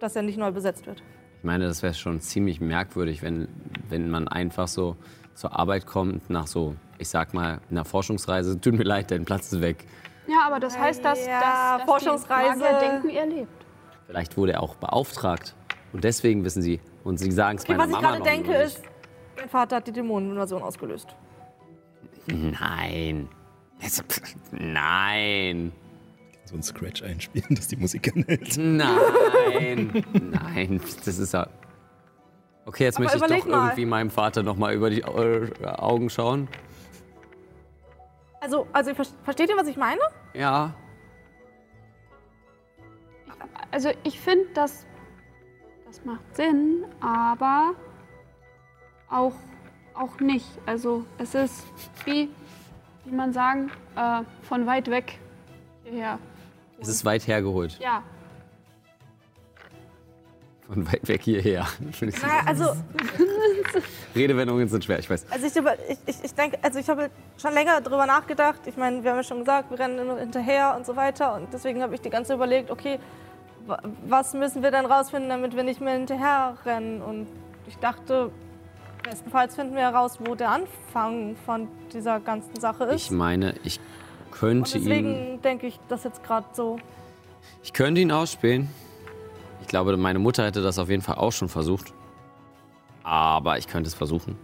Dass 0.00 0.16
er 0.16 0.22
nicht 0.22 0.38
neu 0.38 0.50
besetzt 0.50 0.86
wird. 0.86 1.02
Ich 1.38 1.44
meine, 1.44 1.66
das 1.66 1.82
wäre 1.82 1.94
schon 1.94 2.20
ziemlich 2.20 2.60
merkwürdig, 2.60 3.22
wenn, 3.22 3.48
wenn 3.88 4.10
man 4.10 4.26
einfach 4.26 4.66
so 4.66 4.96
zur 5.34 5.56
Arbeit 5.56 5.86
kommt 5.86 6.30
nach 6.30 6.46
so, 6.48 6.74
ich 6.98 7.08
sag 7.08 7.32
mal, 7.32 7.60
einer 7.70 7.84
Forschungsreise. 7.84 8.60
Tut 8.60 8.74
mir 8.74 8.82
leid, 8.84 9.10
dein 9.10 9.24
Platz 9.24 9.52
ist 9.52 9.60
weg. 9.60 9.86
Ja, 10.26 10.46
aber 10.46 10.58
das 10.58 10.76
heißt, 10.78 11.04
dass, 11.04 11.24
Ja, 11.26 11.40
dass, 11.40 11.78
dass 11.78 11.82
Forschungsreise. 11.84 12.54
die 12.54 12.60
Magier 12.60 12.78
denken, 12.90 13.08
er 13.10 13.26
lebt. 13.26 13.63
Vielleicht 14.06 14.36
wurde 14.36 14.52
er 14.54 14.62
auch 14.62 14.76
beauftragt. 14.76 15.54
Und 15.92 16.04
deswegen 16.04 16.44
wissen 16.44 16.62
sie. 16.62 16.80
Und 17.04 17.18
sie 17.18 17.30
sagen 17.32 17.58
es 17.58 17.64
Okay, 17.64 17.72
meiner 17.72 17.84
was 17.84 17.88
ich 17.90 17.94
Mama 17.96 18.08
gerade 18.08 18.18
noch 18.20 18.26
denke 18.26 18.50
nur 18.52 18.60
ist, 18.62 18.82
dein 19.36 19.48
Vater 19.48 19.76
hat 19.76 19.86
die 19.86 19.92
Dämoneninvasion 19.92 20.62
ausgelöst. 20.62 21.14
Nein. 22.26 23.28
Nein. 24.50 25.72
So 26.46 26.56
ein 26.56 26.62
Scratch 26.62 27.02
einspielen, 27.02 27.46
dass 27.54 27.68
die 27.68 27.76
Musik 27.76 28.12
anhält. 28.14 28.56
Nein. 28.56 30.04
Nein. 30.12 30.80
Das 31.04 31.18
ist 31.18 31.32
ja. 31.32 31.46
Okay, 32.66 32.84
jetzt 32.84 32.96
Aber 32.96 33.04
möchte 33.04 33.18
ich 33.34 33.42
doch 33.42 33.50
mal. 33.50 33.66
irgendwie 33.66 33.84
meinem 33.86 34.10
Vater 34.10 34.42
noch 34.42 34.56
mal 34.56 34.72
über 34.74 34.88
die 34.90 35.02
äh, 35.02 35.50
Augen 35.66 36.08
schauen. 36.10 36.48
Also, 38.40 38.66
also 38.72 38.94
ver- 38.94 39.04
versteht 39.22 39.48
ihr, 39.50 39.56
was 39.56 39.66
ich 39.68 39.76
meine? 39.76 40.00
Ja. 40.34 40.74
Also 43.74 43.90
ich 44.04 44.20
finde, 44.20 44.46
das, 44.54 44.86
das 45.84 46.04
macht 46.04 46.20
Sinn, 46.36 46.84
aber 47.00 47.72
auch, 49.10 49.32
auch 49.94 50.20
nicht. 50.20 50.46
Also 50.64 51.04
es 51.18 51.34
ist, 51.34 51.64
wie, 52.04 52.28
wie 53.04 53.10
man 53.14 53.32
sagen, 53.32 53.72
äh, 53.96 54.20
von 54.44 54.64
weit 54.66 54.88
weg 54.92 55.18
hierher. 55.82 56.20
Es 56.80 56.86
ist 56.86 57.04
weit 57.04 57.26
hergeholt. 57.26 57.76
Ja, 57.80 58.04
Von 60.68 60.86
weit 60.86 61.08
weg 61.08 61.22
hierher. 61.22 61.66
Naja, 62.00 62.42
also, 62.46 62.76
Redewendungen 64.14 64.68
sind 64.68 64.84
schwer, 64.84 65.00
ich 65.00 65.10
weiß. 65.10 65.26
Also 65.32 65.46
ich, 65.48 65.56
über- 65.56 65.74
ich, 65.88 65.98
ich, 66.06 66.24
ich 66.24 66.34
denke, 66.34 66.58
also 66.62 66.78
ich 66.78 66.88
habe 66.88 67.10
schon 67.38 67.52
länger 67.52 67.80
darüber 67.80 68.06
nachgedacht. 68.06 68.60
Ich 68.66 68.76
meine, 68.76 69.02
wir 69.02 69.10
haben 69.10 69.16
ja 69.18 69.24
schon 69.24 69.40
gesagt, 69.40 69.68
wir 69.70 69.80
rennen 69.80 69.98
immer 69.98 70.16
hinterher 70.18 70.74
und 70.76 70.86
so 70.86 70.94
weiter. 70.94 71.34
Und 71.34 71.52
deswegen 71.52 71.82
habe 71.82 71.96
ich 71.96 72.00
die 72.00 72.10
ganze 72.10 72.28
Zeit 72.28 72.36
überlegt, 72.36 72.70
okay, 72.70 73.00
was 74.06 74.34
müssen 74.34 74.62
wir 74.62 74.70
denn 74.70 74.86
rausfinden, 74.86 75.28
damit 75.28 75.56
wir 75.56 75.62
nicht 75.62 75.80
mehr 75.80 75.94
hinterher 75.94 76.56
rennen? 76.64 77.00
Und 77.00 77.26
ich 77.66 77.76
dachte, 77.78 78.30
bestenfalls 79.02 79.54
finden 79.54 79.74
wir 79.74 79.82
heraus, 79.82 80.18
wo 80.20 80.34
der 80.34 80.50
Anfang 80.50 81.36
von 81.44 81.68
dieser 81.92 82.20
ganzen 82.20 82.58
Sache 82.60 82.84
ist. 82.84 83.04
Ich 83.06 83.10
meine, 83.10 83.54
ich 83.64 83.78
und 83.78 84.32
könnte 84.32 84.78
ihn. 84.78 84.84
deswegen 84.84 85.42
denke 85.42 85.66
ich 85.66 85.78
das 85.88 86.04
jetzt 86.04 86.22
gerade 86.22 86.46
so. 86.52 86.78
Ich 87.62 87.72
könnte 87.72 88.00
ihn 88.00 88.12
ausspielen. 88.12 88.68
Ich 89.60 89.68
glaube, 89.68 89.96
meine 89.96 90.18
Mutter 90.18 90.44
hätte 90.44 90.62
das 90.62 90.78
auf 90.78 90.90
jeden 90.90 91.02
Fall 91.02 91.16
auch 91.16 91.32
schon 91.32 91.48
versucht. 91.48 91.92
Aber 93.02 93.58
ich 93.58 93.68
könnte 93.68 93.88
es 93.88 93.94
versuchen. 93.94 94.36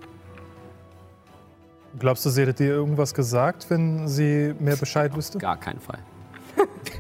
Glaubst 1.99 2.25
du, 2.25 2.31
sie 2.31 2.43
hätte 2.43 2.55
dir 2.55 2.71
irgendwas 2.71 3.13
gesagt, 3.15 3.69
wenn 3.69 4.07
sie 4.07 4.55
mehr 4.59 4.77
Bescheid 4.77 5.15
wüsste? 5.17 5.39
Gar 5.39 5.57
keinen 5.57 5.81
Fall. 5.81 5.99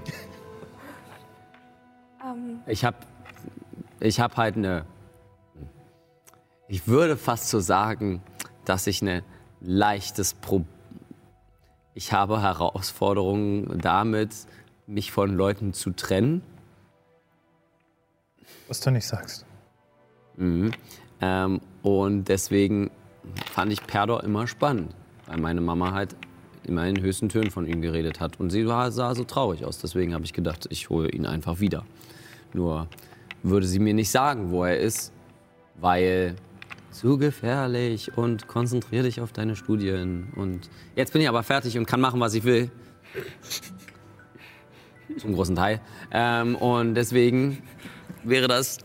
Ich 2.66 2.84
habe 2.84 2.96
ich 4.00 4.20
hab 4.20 4.36
halt 4.36 4.56
eine. 4.56 4.84
Ich 6.68 6.86
würde 6.86 7.16
fast 7.16 7.48
so 7.48 7.60
sagen, 7.60 8.22
dass 8.64 8.86
ich 8.86 9.02
eine 9.02 9.22
leichtes 9.60 10.34
Pro. 10.34 10.64
Ich 11.94 12.12
habe 12.12 12.40
Herausforderungen 12.40 13.78
damit, 13.80 14.30
mich 14.86 15.12
von 15.12 15.34
Leuten 15.34 15.72
zu 15.72 15.90
trennen. 15.90 16.42
Was 18.68 18.80
du 18.80 18.90
nicht 18.90 19.06
sagst. 19.06 19.44
Mhm. 20.36 20.70
Ähm, 21.20 21.60
und 21.82 22.24
deswegen 22.28 22.90
fand 23.52 23.72
ich 23.72 23.86
Perdor 23.86 24.24
immer 24.24 24.46
spannend, 24.46 24.94
weil 25.26 25.38
meine 25.38 25.60
Mama 25.60 25.92
halt 25.92 26.16
immer 26.64 26.86
in 26.86 27.00
höchsten 27.00 27.28
Tönen 27.28 27.50
von 27.50 27.66
ihm 27.66 27.82
geredet 27.82 28.20
hat. 28.20 28.38
Und 28.38 28.50
sie 28.50 28.66
war, 28.66 28.92
sah 28.92 29.14
so 29.14 29.24
traurig 29.24 29.64
aus. 29.64 29.78
Deswegen 29.78 30.14
habe 30.14 30.24
ich 30.24 30.32
gedacht, 30.32 30.66
ich 30.70 30.88
hole 30.88 31.10
ihn 31.10 31.26
einfach 31.26 31.60
wieder. 31.60 31.84
Nur 32.52 32.88
würde 33.42 33.66
sie 33.66 33.78
mir 33.78 33.94
nicht 33.94 34.10
sagen, 34.10 34.50
wo 34.50 34.64
er 34.64 34.78
ist, 34.78 35.12
weil 35.80 36.36
zu 36.90 37.18
gefährlich 37.18 38.16
und 38.16 38.48
konzentrier 38.48 39.02
dich 39.02 39.20
auf 39.20 39.32
deine 39.32 39.56
Studien. 39.56 40.28
Und 40.36 40.68
jetzt 40.96 41.12
bin 41.12 41.22
ich 41.22 41.28
aber 41.28 41.42
fertig 41.42 41.78
und 41.78 41.86
kann 41.86 42.00
machen, 42.00 42.20
was 42.20 42.34
ich 42.34 42.44
will. 42.44 42.70
Zum 45.18 45.34
großen 45.34 45.56
Teil. 45.56 45.80
Ähm, 46.12 46.56
und 46.56 46.94
deswegen 46.94 47.62
wäre 48.24 48.48
das 48.48 48.78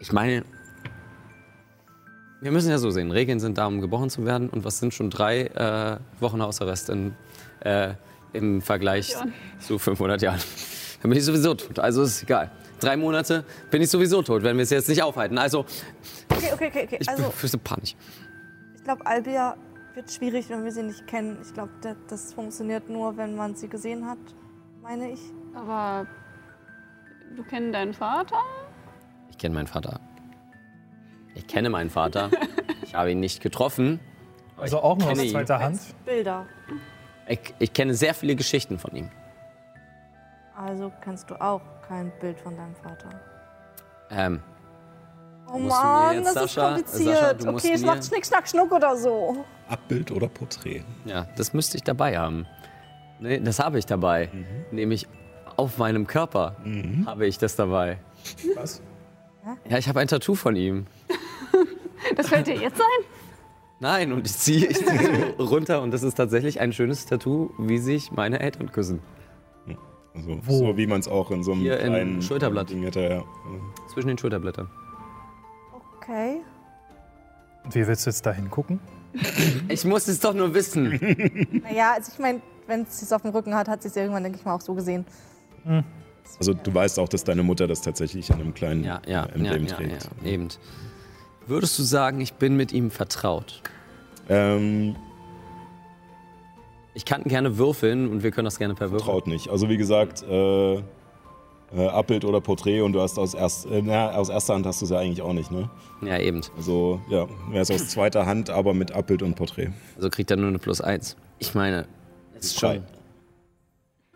ich 0.00 0.12
meine, 0.12 0.44
wir 2.40 2.52
müssen 2.52 2.70
ja 2.70 2.78
so 2.78 2.90
sehen. 2.90 3.10
Regeln 3.10 3.40
sind 3.40 3.58
da, 3.58 3.66
um 3.66 3.80
gebrochen 3.80 4.10
zu 4.10 4.24
werden. 4.24 4.48
Und 4.48 4.64
was 4.64 4.78
sind 4.78 4.94
schon 4.94 5.10
drei 5.10 5.46
äh, 5.46 5.98
Wochen 6.20 6.40
Hausarrest 6.40 6.90
in, 6.90 7.14
äh, 7.60 7.94
im 8.32 8.62
Vergleich 8.62 9.10
Jahren. 9.10 9.32
zu 9.58 9.78
500 9.78 10.22
Jahren? 10.22 10.40
Dann 11.02 11.10
bin 11.10 11.18
ich 11.18 11.24
sowieso 11.24 11.54
tot. 11.54 11.78
Also 11.78 12.02
ist 12.02 12.22
egal. 12.22 12.50
Drei 12.80 12.96
Monate 12.96 13.44
bin 13.70 13.82
ich 13.82 13.90
sowieso 13.90 14.22
tot, 14.22 14.42
wenn 14.42 14.56
wir 14.56 14.62
es 14.62 14.70
jetzt 14.70 14.88
nicht 14.88 15.02
aufhalten. 15.02 15.38
Also, 15.38 15.60
okay, 16.30 16.50
okay, 16.52 16.68
okay. 16.68 16.84
okay. 16.84 16.98
ich 17.00 17.08
Also, 17.08 17.24
befürchte 17.24 17.58
Panik. 17.58 17.96
ich 18.76 18.84
glaube, 18.84 19.04
Albia 19.06 19.56
wird 19.94 20.12
schwierig, 20.12 20.48
wenn 20.48 20.64
wir 20.64 20.72
sie 20.72 20.84
nicht 20.84 21.06
kennen. 21.06 21.38
Ich 21.42 21.52
glaube, 21.52 21.72
das, 22.08 22.32
funktioniert 22.32 22.88
nur, 22.88 23.16
wenn 23.16 23.34
man 23.34 23.56
sie 23.56 23.68
gesehen 23.68 24.06
hat, 24.06 24.18
meine 24.82 25.10
ich. 25.10 25.20
aber 25.54 26.06
du 27.36 27.42
kennst 27.42 27.74
deinen 27.74 27.94
Vater? 27.94 28.36
Ich 29.30 29.38
kenne 29.38 29.54
meinen 29.54 29.66
Vater. 29.66 30.00
Ich 31.34 31.46
kenne 31.46 31.70
meinen 31.70 31.90
Vater. 31.90 32.30
Ich 32.82 32.94
habe 32.94 33.12
ihn 33.12 33.20
nicht 33.20 33.42
getroffen. 33.42 34.00
Also 34.56 34.80
auch 34.80 34.96
nur 34.98 35.10
aus 35.10 35.30
zweiter 35.30 35.60
Hand. 35.60 35.80
Bilder. 36.04 36.46
Ich, 37.28 37.54
ich 37.58 37.72
kenne 37.72 37.94
sehr 37.94 38.14
viele 38.14 38.34
Geschichten 38.34 38.78
von 38.78 38.94
ihm. 38.96 39.10
Also 40.56 40.90
kennst 41.02 41.30
du 41.30 41.40
auch 41.40 41.60
kein 41.88 42.12
Bild 42.20 42.38
von 42.40 42.56
deinem 42.56 42.74
Vater. 42.76 43.08
Ähm, 44.10 44.40
Oh 45.50 45.58
Mann, 45.58 46.22
das 46.24 46.34
Sascha- 46.36 46.44
ist 46.44 46.56
kompliziert. 46.56 47.16
Sascha, 47.16 47.32
du 47.34 47.48
okay, 47.56 47.78
macht 47.86 48.04
Schnick, 48.04 48.26
Schnack, 48.26 48.48
Schnuck 48.48 48.70
oder 48.70 48.94
so. 48.96 49.46
Abbild 49.68 50.10
oder 50.10 50.28
Porträt? 50.28 50.82
Ja, 51.06 51.26
das 51.36 51.54
müsste 51.54 51.78
ich 51.78 51.84
dabei 51.84 52.18
haben. 52.18 52.46
Nee, 53.18 53.40
das 53.40 53.58
habe 53.58 53.78
ich 53.78 53.86
dabei. 53.86 54.28
Nämlich 54.70 55.08
auf 55.56 55.78
meinem 55.78 56.06
Körper 56.06 56.54
habe 57.06 57.26
ich 57.26 57.38
das 57.38 57.56
dabei. 57.56 57.96
Was? 58.56 58.82
Ja, 59.68 59.78
ich 59.78 59.88
habe 59.88 60.00
ein 60.00 60.08
Tattoo 60.08 60.34
von 60.34 60.54
ihm. 60.56 60.86
Das 62.16 62.28
fällt 62.28 62.46
dir 62.46 62.54
jetzt 62.54 62.80
ein? 62.80 63.04
Nein, 63.80 64.12
und 64.12 64.24
ich 64.26 64.32
ziehe 64.32 64.66
ich 64.66 64.78
ziehe 64.78 65.34
so 65.36 65.44
runter 65.44 65.82
und 65.82 65.90
das 65.90 66.02
ist 66.04 66.14
tatsächlich 66.14 66.60
ein 66.60 66.72
schönes 66.72 67.06
Tattoo, 67.06 67.50
wie 67.58 67.78
sich 67.78 68.12
meine 68.12 68.38
Eltern 68.40 68.70
küssen. 68.70 69.00
Also, 70.18 70.38
Wo? 70.44 70.58
So 70.58 70.76
wie 70.76 70.86
man 70.86 71.00
es 71.00 71.08
auch 71.08 71.30
in 71.30 71.42
so 71.42 71.52
einem 71.52 71.60
Hier 71.62 71.76
kleinen 71.78 72.20
Schulterblatt. 72.22 72.70
Ding 72.70 72.82
hätte. 72.82 73.00
Ja. 73.00 73.24
Zwischen 73.92 74.08
den 74.08 74.18
Schulterblättern. 74.18 74.68
Okay. 75.98 76.40
Wie 77.70 77.86
willst 77.86 78.06
du 78.06 78.10
jetzt 78.10 78.24
da 78.26 78.32
hingucken? 78.32 78.80
Ich 79.68 79.84
muss 79.84 80.06
es 80.08 80.20
doch 80.20 80.34
nur 80.34 80.52
wissen. 80.54 80.90
Naja, 81.64 81.92
also 81.96 82.12
ich 82.12 82.18
meine, 82.18 82.40
wenn 82.66 82.84
sie 82.86 83.04
es 83.04 83.12
auf 83.12 83.22
dem 83.22 83.30
Rücken 83.32 83.54
hat, 83.54 83.68
hat 83.68 83.82
sie 83.82 83.88
es 83.88 83.94
ja 83.94 84.02
irgendwann, 84.02 84.22
denke 84.22 84.38
ich 84.38 84.44
mal, 84.44 84.54
auch 84.54 84.60
so 84.60 84.74
gesehen. 84.74 85.04
Also 86.38 86.54
du 86.54 86.72
weißt 86.74 86.98
auch, 86.98 87.08
dass 87.08 87.24
deine 87.24 87.42
Mutter 87.42 87.66
das 87.66 87.80
tatsächlich 87.80 88.30
an 88.32 88.40
einem 88.40 88.54
kleinen 88.54 88.84
Ja, 88.84 89.00
ja, 89.06 89.24
ja, 89.24 89.26
Emblem 89.26 89.66
ja, 89.66 89.74
trägt. 89.74 90.08
ja, 90.22 90.26
eben. 90.30 90.48
Würdest 91.46 91.78
du 91.78 91.82
sagen, 91.82 92.20
ich 92.20 92.34
bin 92.34 92.56
mit 92.56 92.72
ihm 92.72 92.90
vertraut? 92.90 93.62
Ähm, 94.28 94.94
Ich 96.98 97.04
kann 97.04 97.22
gerne 97.22 97.58
würfeln 97.58 98.10
und 98.10 98.24
wir 98.24 98.32
können 98.32 98.46
das 98.46 98.58
gerne 98.58 98.74
per 98.74 98.90
Würfel. 98.90 99.06
Traut 99.06 99.28
nicht. 99.28 99.50
Also 99.50 99.68
wie 99.68 99.76
gesagt, 99.76 100.24
äh, 100.24 100.78
äh, 100.78 100.80
Abbild 101.86 102.24
oder 102.24 102.40
Porträt 102.40 102.80
und 102.80 102.92
du 102.92 103.00
hast 103.00 103.20
aus, 103.20 103.34
erst, 103.34 103.66
äh, 103.66 103.82
na, 103.84 104.10
aus 104.10 104.30
erster 104.30 104.54
Hand 104.54 104.66
hast 104.66 104.80
du 104.80 104.84
es 104.84 104.90
ja 104.90 104.98
eigentlich 104.98 105.22
auch 105.22 105.32
nicht, 105.32 105.52
ne? 105.52 105.70
Ja, 106.02 106.18
eben. 106.18 106.40
Also 106.56 107.00
ja, 107.08 107.28
wäre 107.50 107.62
es 107.62 107.70
aus 107.70 107.86
zweiter 107.86 108.26
Hand, 108.26 108.50
aber 108.50 108.74
mit 108.74 108.90
Abbild 108.90 109.22
und 109.22 109.36
Porträt. 109.36 109.68
Also 109.94 110.10
kriegt 110.10 110.28
er 110.32 110.38
nur 110.38 110.48
eine 110.48 110.58
Plus 110.58 110.80
1. 110.80 111.16
Ich 111.38 111.54
meine, 111.54 111.86
es 112.36 112.46
ist 112.46 112.58
schon. 112.58 112.82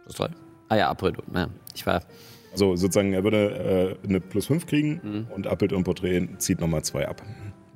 Plus 0.03 0.16
3? 0.16 0.30
Ah 0.68 0.74
ja, 0.74 0.91
April. 0.91 1.12
Ja, 1.33 1.51
ich 1.76 1.87
war. 1.87 2.03
Also 2.51 2.74
sozusagen, 2.74 3.12
er 3.12 3.22
würde 3.22 3.97
äh, 4.03 4.09
eine 4.09 4.18
Plus 4.18 4.47
5 4.47 4.66
kriegen 4.66 5.28
und 5.33 5.47
Abbild 5.47 5.72
und 5.72 5.85
Porträt 5.85 6.26
zieht 6.39 6.61
nochmal 6.61 6.83
zwei 6.83 7.07
ab. 7.07 7.22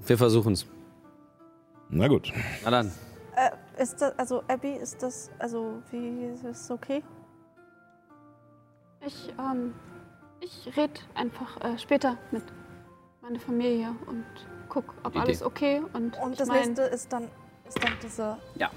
Wir 0.05 0.19
versuchen 0.19 0.55
es. 0.55 0.67
Na 1.91 2.09
gut. 2.09 2.33
Na 2.65 2.73
dann. 2.73 2.91
Äh, 3.77 3.83
ist 3.83 4.01
das, 4.03 4.19
also 4.19 4.43
Abby, 4.49 4.73
ist 4.73 5.03
das, 5.03 5.31
also 5.39 5.83
wie, 5.91 6.25
ist 6.27 6.45
das 6.45 6.71
okay? 6.71 7.03
Ich, 9.07 9.33
ähm, 9.39 9.75
ich 10.41 10.77
rede 10.77 10.95
einfach 11.15 11.61
äh, 11.63 11.79
später 11.79 12.17
mit 12.33 12.43
meiner 13.23 13.39
Familie 13.39 13.95
und 14.07 14.25
guck, 14.69 14.95
ob 15.05 15.13
Idee. 15.13 15.19
alles 15.21 15.43
okay 15.43 15.83
und, 15.93 16.17
Und 16.19 16.33
ich 16.33 16.39
das 16.39 16.49
mein, 16.49 16.59
nächste 16.61 16.83
ist 16.83 17.13
dann, 17.13 17.25
ist 17.67 17.83
dann 17.83 17.93
diese 18.03 18.37
Ja. 18.57 18.71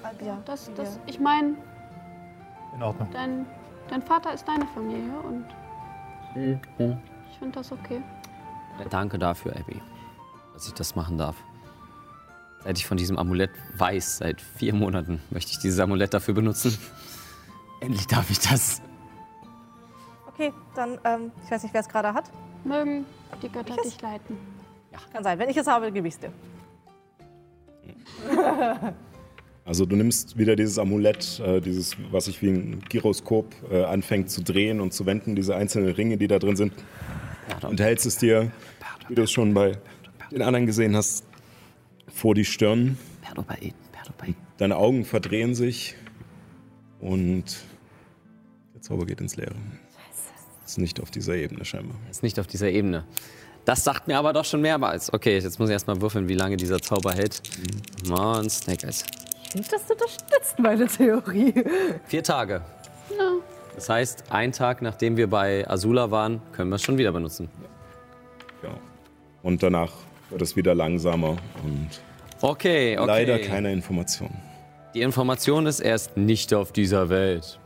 Das, 0.46 0.66
die 0.66 0.74
das, 0.76 0.96
wir- 0.98 1.04
ich 1.08 1.20
meine, 1.20 1.56
In 2.76 2.84
Ordnung. 2.84 3.10
dein, 3.12 3.46
dein 3.90 4.02
Vater 4.02 4.34
ist 4.34 4.48
deine 4.48 4.66
Familie 4.68 5.20
und 5.22 5.46
ich 6.36 7.38
finde 7.40 7.56
das 7.60 7.72
okay. 7.72 8.02
Danke 8.90 9.18
dafür, 9.18 9.56
Abby, 9.56 9.82
dass 10.54 10.68
ich 10.68 10.74
das 10.74 10.96
machen 10.96 11.18
darf. 11.18 11.36
Seit 12.64 12.78
ich 12.78 12.86
von 12.86 12.98
diesem 12.98 13.18
Amulett 13.18 13.52
weiß, 13.78 14.18
seit 14.18 14.42
vier 14.42 14.74
Monaten, 14.74 15.22
möchte 15.30 15.52
ich 15.52 15.60
dieses 15.60 15.80
Amulett 15.80 16.14
dafür 16.14 16.34
benutzen. 16.34 16.78
Endlich 17.82 18.08
darf 18.08 18.30
ich 18.30 18.40
das. 18.40 18.82
Okay, 20.28 20.52
dann, 20.76 20.98
ähm, 21.06 21.32
ich 21.46 21.52
weiß 21.52 21.64
nicht, 21.64 21.74
wer 21.74 21.82
es 21.82 21.88
gerade 21.88 22.14
hat. 22.14 22.30
Mögen 22.64 23.06
die 23.42 23.50
Götter 23.50 23.76
Ich 23.80 23.86
es? 23.86 23.94
dich 23.94 24.02
leiten. 24.02 24.38
Kann 25.14 25.24
sein. 25.24 25.40
Wenn 25.40 25.50
ich 25.50 25.58
es 25.58 25.68
habe, 25.68 25.92
gebe 25.92 26.08
ich 26.08 26.16
es 26.16 26.20
dir. 26.20 26.34
Also 29.66 29.86
du 29.86 29.96
nimmst 29.96 30.36
wieder 30.36 30.56
dieses 30.56 30.80
Amulett, 30.80 31.40
äh, 31.42 31.62
dieses, 31.62 31.96
was 32.10 32.26
sich 32.26 32.42
wie 32.42 32.50
ein 32.50 32.80
Gyroskop 32.90 33.54
äh, 33.70 33.84
anfängt 33.84 34.32
zu 34.32 34.42
drehen 34.42 34.82
und 34.82 34.94
zu 34.94 35.06
wenden, 35.06 35.36
diese 35.36 35.56
einzelnen 35.56 35.92
Ringe, 35.92 36.18
die 36.18 36.28
da 36.28 36.40
drin 36.40 36.56
sind, 36.56 36.74
und 37.62 37.80
hältst 37.80 38.08
es 38.08 38.18
dir, 38.18 38.52
wie 39.10 39.14
du 39.14 39.22
es 39.22 39.32
schon 39.32 39.54
bei 39.54 39.74
den 40.32 40.42
anderen 40.42 40.66
gesehen 40.66 40.96
hast, 40.96 41.24
vor 42.20 42.36
die 42.36 42.44
Stirn. 42.44 42.98
Perdopaid, 43.22 43.74
Perdopaid. 43.94 44.36
Deine 44.58 44.76
Augen 44.76 45.06
verdrehen 45.06 45.56
sich 45.56 45.96
und 47.00 47.46
der 48.74 48.82
Zauber 48.82 49.06
geht 49.06 49.22
ins 49.22 49.38
Leere. 49.38 49.56
Ist 50.66 50.78
nicht 50.78 51.00
auf 51.02 51.12
dieser 51.12 51.36
Ebene 51.36 51.64
scheinbar. 51.64 51.96
Ist 52.12 52.22
nicht 52.22 52.38
auf 52.38 52.46
dieser 52.46 52.70
Ebene. 52.70 53.06
Das 53.64 53.86
sagt 53.86 54.08
mir 54.08 54.18
aber 54.18 54.34
doch 54.34 54.44
schon 54.44 54.62
mehrmals. 54.62 55.14
Okay, 55.14 55.38
jetzt 55.38 55.60
muss 55.60 55.70
ich 55.70 55.74
erstmal 55.74 56.02
würfeln, 56.02 56.28
wie 56.28 56.36
lange 56.36 56.58
dieser 56.58 56.82
Zauber 56.82 57.14
hält. 57.14 57.42
Mann, 58.08 58.50
Snake 58.50 58.86
Eyes. 58.86 59.06
Ich 59.46 59.52
finde, 59.52 59.68
das 59.72 59.90
unterstützt 59.90 60.60
meine 60.60 60.88
Theorie. 60.88 61.54
Vier 62.06 62.24
Tage. 62.24 62.62
Das 63.76 63.88
heißt, 63.88 64.26
ein 64.30 64.52
Tag 64.52 64.82
nachdem 64.82 65.16
wir 65.16 65.30
bei 65.30 65.66
Azula 65.70 66.12
waren, 66.12 66.42
können 66.52 66.70
wir 66.70 66.76
es 66.76 66.84
schon 66.84 66.98
wieder 66.98 67.14
benutzen. 67.14 67.50
Ja. 68.62 68.78
Und 69.42 69.64
danach 69.64 69.94
wird 70.30 70.42
es 70.42 70.58
wieder 70.58 70.76
langsamer 70.76 71.38
und 71.64 72.02
Okay, 72.42 72.98
okay. 72.98 73.08
leider 73.08 73.40
keine 73.40 73.72
Information. 73.74 74.30
Die 74.94 75.02
Information 75.02 75.66
ist 75.68 75.80
erst 75.80 76.18
nicht 76.18 76.54
auf 76.54 76.72
dieser 76.72 77.10
Welt. 77.10 77.60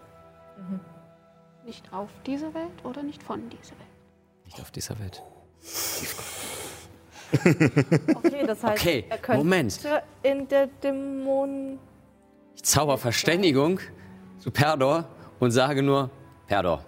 Nicht 1.66 1.94
auf 1.94 2.10
diese 2.26 2.54
Welt 2.54 2.84
oder 2.84 3.04
nicht 3.04 3.24
von 3.24 3.50
dieser 3.50 3.72
Welt. 3.72 3.90
Nicht 4.46 4.60
auf 4.60 4.72
dieser 4.72 5.00
Welt. 5.00 5.24
Okay, 8.16 8.46
das 8.46 8.64
heißt, 8.64 8.82
Okay, 8.82 9.06
er 9.10 9.18
könnte 9.18 9.38
Moment. 9.38 9.80
in 10.22 10.48
der 10.48 10.68
Dämonen... 10.68 11.80
Ich 12.56 12.64
zauber 12.64 12.98
Verständigung 12.98 13.80
zu 14.40 14.52
Perdor 14.52 15.06
und 15.40 15.52
sage 15.52 15.82
nur, 15.82 16.12
Perdor, 16.48 16.84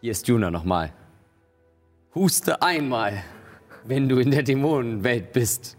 hier 0.00 0.12
ist 0.12 0.26
Juna 0.26 0.50
nochmal. 0.50 0.92
Huste 2.14 2.60
einmal, 2.62 3.22
wenn 3.84 4.08
du 4.08 4.18
in 4.18 4.30
der 4.30 4.42
Dämonenwelt 4.42 5.32
bist. 5.32 5.77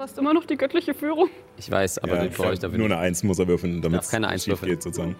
Du 0.00 0.04
hast 0.04 0.16
immer 0.16 0.32
noch 0.32 0.46
die 0.46 0.56
göttliche 0.56 0.94
Führung. 0.94 1.28
Ich 1.58 1.70
weiß, 1.70 1.98
aber 1.98 2.24
Ja, 2.24 2.30
brauche 2.34 2.54
ich 2.54 2.58
dafür 2.58 2.78
nur 2.78 2.88
nicht. 2.88 2.96
eine 2.96 3.06
Eins 3.06 3.22
muss 3.22 3.38
er 3.38 3.46
würfeln, 3.46 3.82
damit 3.82 4.08
keine 4.08 4.28
Eins 4.28 4.44
schief 4.44 4.52
würfeln. 4.52 4.70
geht 4.70 4.82
sozusagen. 4.82 5.14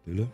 Stille. 0.00 0.26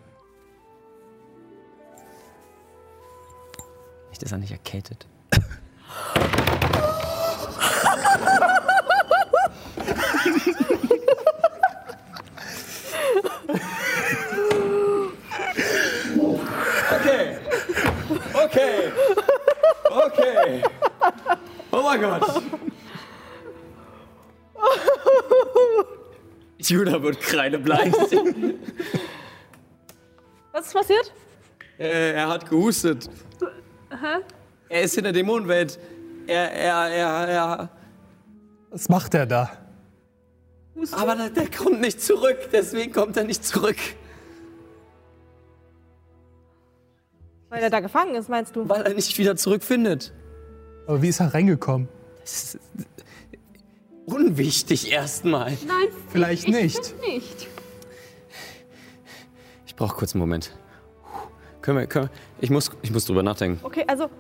Nicht, 4.11 4.23
ist 4.23 4.31
er 4.31 4.39
nicht 4.39 4.53
erkältet. 4.53 5.05
Okay. 16.93 17.39
Okay. 18.35 18.93
Okay. 19.95 20.63
Oh 21.71 21.83
mein 21.83 22.01
Gott. 22.01 22.43
Judah 26.59 27.03
wird 27.03 27.21
kreidebleich. 27.21 27.93
Was 30.53 30.67
ist 30.67 30.73
passiert? 30.73 31.13
Äh, 31.79 32.13
er 32.13 32.29
hat 32.29 32.49
gehustet. 32.49 33.09
Er 34.69 34.83
ist 34.83 34.97
in 34.97 35.05
der 35.05 35.13
Dämonenwelt. 35.13 35.79
Er, 36.27 36.51
er, 36.53 36.89
er, 36.89 37.29
er. 37.29 37.71
Was 38.71 38.89
macht 38.89 39.15
er 39.15 39.27
da? 39.27 39.51
Aber 40.93 41.15
der, 41.15 41.31
der 41.31 41.51
kommt 41.51 41.81
nicht 41.81 42.01
zurück. 42.01 42.49
Deswegen 42.53 42.93
kommt 42.93 43.17
er 43.17 43.25
nicht 43.25 43.45
zurück. 43.45 43.77
Weil 47.55 47.63
er 47.63 47.71
da 47.71 47.79
gefangen 47.79 48.17
ist, 48.17 48.29
meinst 48.29 48.57
du? 48.57 48.69
Weil 48.69 48.83
er 48.83 48.95
nicht 48.95 49.17
wieder 49.17 49.37
zurückfindet. 49.37 50.13
Aber 50.89 51.01
wie 51.03 51.09
ist 51.09 51.21
er 51.21 51.33
reingekommen? 51.33 51.89
Das 52.21 52.55
ist 52.55 52.59
unwichtig 54.07 54.91
erstmal. 54.91 55.51
Nein, 55.53 55.89
Vielleicht 56.09 56.49
ich 56.49 56.51
nicht. 56.51 56.95
nicht. 57.07 57.49
Ich 59.67 59.77
brauche 59.77 59.95
kurz 59.97 60.15
einen 60.15 60.21
Moment. 60.21 60.53
Können 61.63 61.79
wir, 61.79 61.87
können 61.87 62.07
wir, 62.07 62.11
ich, 62.41 62.51
muss, 62.51 62.71
ich 62.83 62.91
muss 62.91 63.05
drüber 63.05 63.23
nachdenken. 63.23 63.61
Okay, 63.65 63.85
also... 63.87 64.11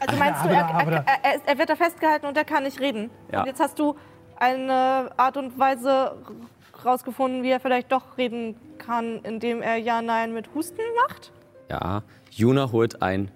Also 0.00 0.16
meinst 0.16 0.44
du, 0.44 0.48
er, 0.48 0.74
aber- 0.74 0.92
er, 0.92 1.06
er, 1.24 1.40
er 1.46 1.58
wird 1.58 1.70
da 1.70 1.76
festgehalten 1.76 2.26
und 2.26 2.36
er 2.36 2.44
kann 2.44 2.64
nicht 2.64 2.80
reden? 2.80 3.10
Ja. 3.32 3.40
Und 3.40 3.46
jetzt 3.46 3.60
hast 3.60 3.78
du 3.78 3.96
eine 4.36 5.10
Art 5.16 5.36
und 5.36 5.56
Weise 5.58 6.16
rausgefunden, 6.84 7.42
wie 7.42 7.50
er 7.50 7.60
vielleicht 7.60 7.92
doch 7.92 8.18
reden 8.18 8.56
kann, 8.78 9.20
indem 9.24 9.62
er 9.62 9.76
Ja-Nein 9.76 10.32
mit 10.32 10.54
Husten 10.54 10.80
macht? 11.08 11.32
Ja, 11.70 12.02
Juna 12.30 12.72
holt 12.72 13.02
ein 13.02 13.30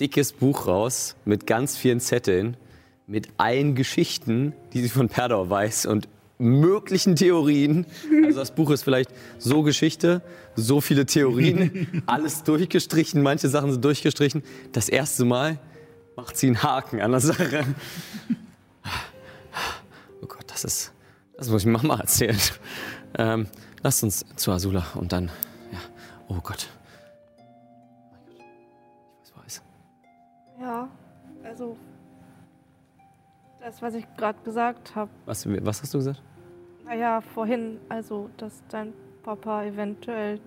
dickes 0.00 0.32
Buch 0.32 0.66
raus 0.66 1.16
mit 1.24 1.46
ganz 1.46 1.76
vielen 1.76 2.00
Zetteln, 2.00 2.56
mit 3.06 3.28
allen 3.36 3.74
Geschichten, 3.74 4.52
die 4.72 4.82
sie 4.82 4.88
von 4.88 5.08
Perdor 5.08 5.50
weiß 5.50 5.86
und 5.86 6.08
möglichen 6.38 7.16
Theorien. 7.16 7.86
Also 8.24 8.38
das 8.38 8.54
Buch 8.54 8.70
ist 8.70 8.84
vielleicht 8.84 9.10
so 9.38 9.62
Geschichte, 9.62 10.22
so 10.54 10.80
viele 10.80 11.06
Theorien, 11.06 12.02
alles 12.06 12.44
durchgestrichen, 12.44 13.22
manche 13.22 13.48
Sachen 13.48 13.72
sind 13.72 13.84
durchgestrichen. 13.84 14.42
Das 14.72 14.88
erste 14.88 15.24
Mal 15.24 15.58
macht 16.16 16.36
sie 16.36 16.46
einen 16.46 16.62
Haken 16.62 17.00
an 17.00 17.12
der 17.12 17.20
Sache. 17.20 17.64
Oh 20.20 20.26
Gott, 20.26 20.44
das 20.48 20.64
ist, 20.64 20.92
das 21.38 21.48
muss 21.48 21.62
ich 21.64 21.68
Mama 21.68 21.98
erzählen. 22.00 22.36
Ähm, 23.16 23.46
lasst 23.82 24.02
uns 24.02 24.26
zu 24.36 24.52
Azula 24.52 24.84
und 24.94 25.12
dann, 25.12 25.30
ja, 25.72 25.78
oh 26.28 26.40
Gott. 26.42 26.68
Ich 29.24 29.34
weiß. 29.34 29.62
Ja, 30.60 30.88
also... 31.42 31.76
Das, 33.60 33.80
was 33.82 33.94
ich 33.94 34.04
gerade 34.16 34.38
gesagt 34.44 34.94
habe. 34.94 35.10
Was, 35.26 35.46
was 35.46 35.82
hast 35.82 35.94
du 35.94 35.98
gesagt? 35.98 36.22
Naja, 36.84 37.20
vorhin, 37.20 37.78
also, 37.88 38.30
dass 38.36 38.62
dein 38.68 38.92
Papa 39.22 39.64
eventuell 39.64 40.40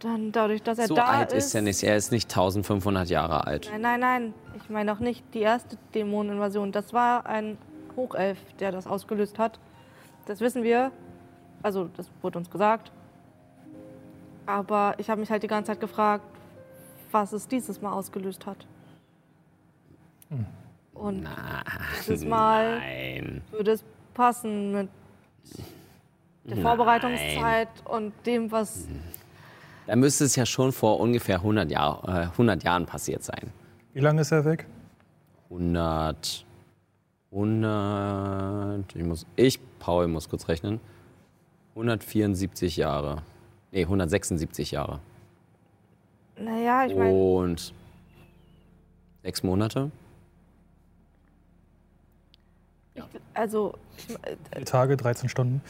dann 0.00 0.32
dadurch, 0.32 0.62
dass 0.62 0.78
er 0.78 0.86
so 0.86 0.94
da 0.94 1.06
alt 1.06 1.32
ist. 1.32 1.46
ist 1.46 1.54
er 1.54 1.62
nicht. 1.62 1.82
Er 1.82 1.96
ist 1.96 2.10
nicht 2.12 2.30
1500 2.30 3.08
Jahre 3.08 3.46
alt. 3.46 3.68
Nein, 3.70 3.80
nein, 3.82 4.00
nein. 4.00 4.34
Ich 4.56 4.68
meine 4.68 4.92
auch 4.92 4.98
nicht 4.98 5.24
die 5.34 5.40
erste 5.40 5.76
Dämoneninvasion. 5.94 6.72
Das 6.72 6.92
war 6.92 7.26
ein 7.26 7.58
Hochelf, 7.96 8.38
der 8.58 8.72
das 8.72 8.86
ausgelöst 8.86 9.38
hat. 9.38 9.58
Das 10.26 10.40
wissen 10.40 10.62
wir. 10.62 10.92
Also, 11.62 11.88
das 11.96 12.10
wurde 12.22 12.38
uns 12.38 12.50
gesagt. 12.50 12.92
Aber 14.46 14.94
ich 14.98 15.10
habe 15.10 15.20
mich 15.20 15.30
halt 15.30 15.42
die 15.42 15.48
ganze 15.48 15.72
Zeit 15.72 15.80
gefragt, 15.80 16.24
was 17.12 17.32
es 17.32 17.48
dieses 17.48 17.80
Mal 17.80 17.92
ausgelöst 17.92 18.46
hat. 18.46 18.66
Und 20.94 21.26
dieses 21.98 22.24
Mal 22.24 22.78
Nein. 22.78 23.42
würde 23.50 23.72
es 23.72 23.84
passen 24.14 24.72
mit 24.72 24.88
der 26.44 26.58
Vorbereitungszeit 26.58 27.68
und 27.84 28.12
dem, 28.26 28.50
was. 28.50 28.86
Da 29.86 29.96
müsste 29.96 30.24
es 30.24 30.36
ja 30.36 30.46
schon 30.46 30.72
vor 30.72 31.00
ungefähr 31.00 31.36
100, 31.36 31.70
Jahr, 31.70 32.02
äh, 32.06 32.26
100 32.26 32.62
Jahren 32.62 32.86
passiert 32.86 33.22
sein. 33.24 33.50
Wie 33.92 34.00
lange 34.00 34.20
ist 34.20 34.30
er 34.30 34.44
weg? 34.44 34.66
100, 35.50 36.44
100, 37.32 38.96
ich 38.96 39.04
muss, 39.04 39.26
ich, 39.36 39.60
Paul, 39.78 40.08
muss 40.08 40.28
kurz 40.28 40.48
rechnen. 40.48 40.80
174 41.74 42.76
Jahre. 42.76 43.22
Nee, 43.70 43.82
176 43.82 44.72
Jahre. 44.72 44.98
Naja, 46.36 46.86
ich 46.86 46.94
meine, 46.96 47.12
Und 47.12 47.72
sechs 49.22 49.42
Monate? 49.42 49.90
also. 53.34 53.74
Vier 53.96 54.64
Tage, 54.64 54.96
13 54.96 55.28
Stunden. 55.28 55.62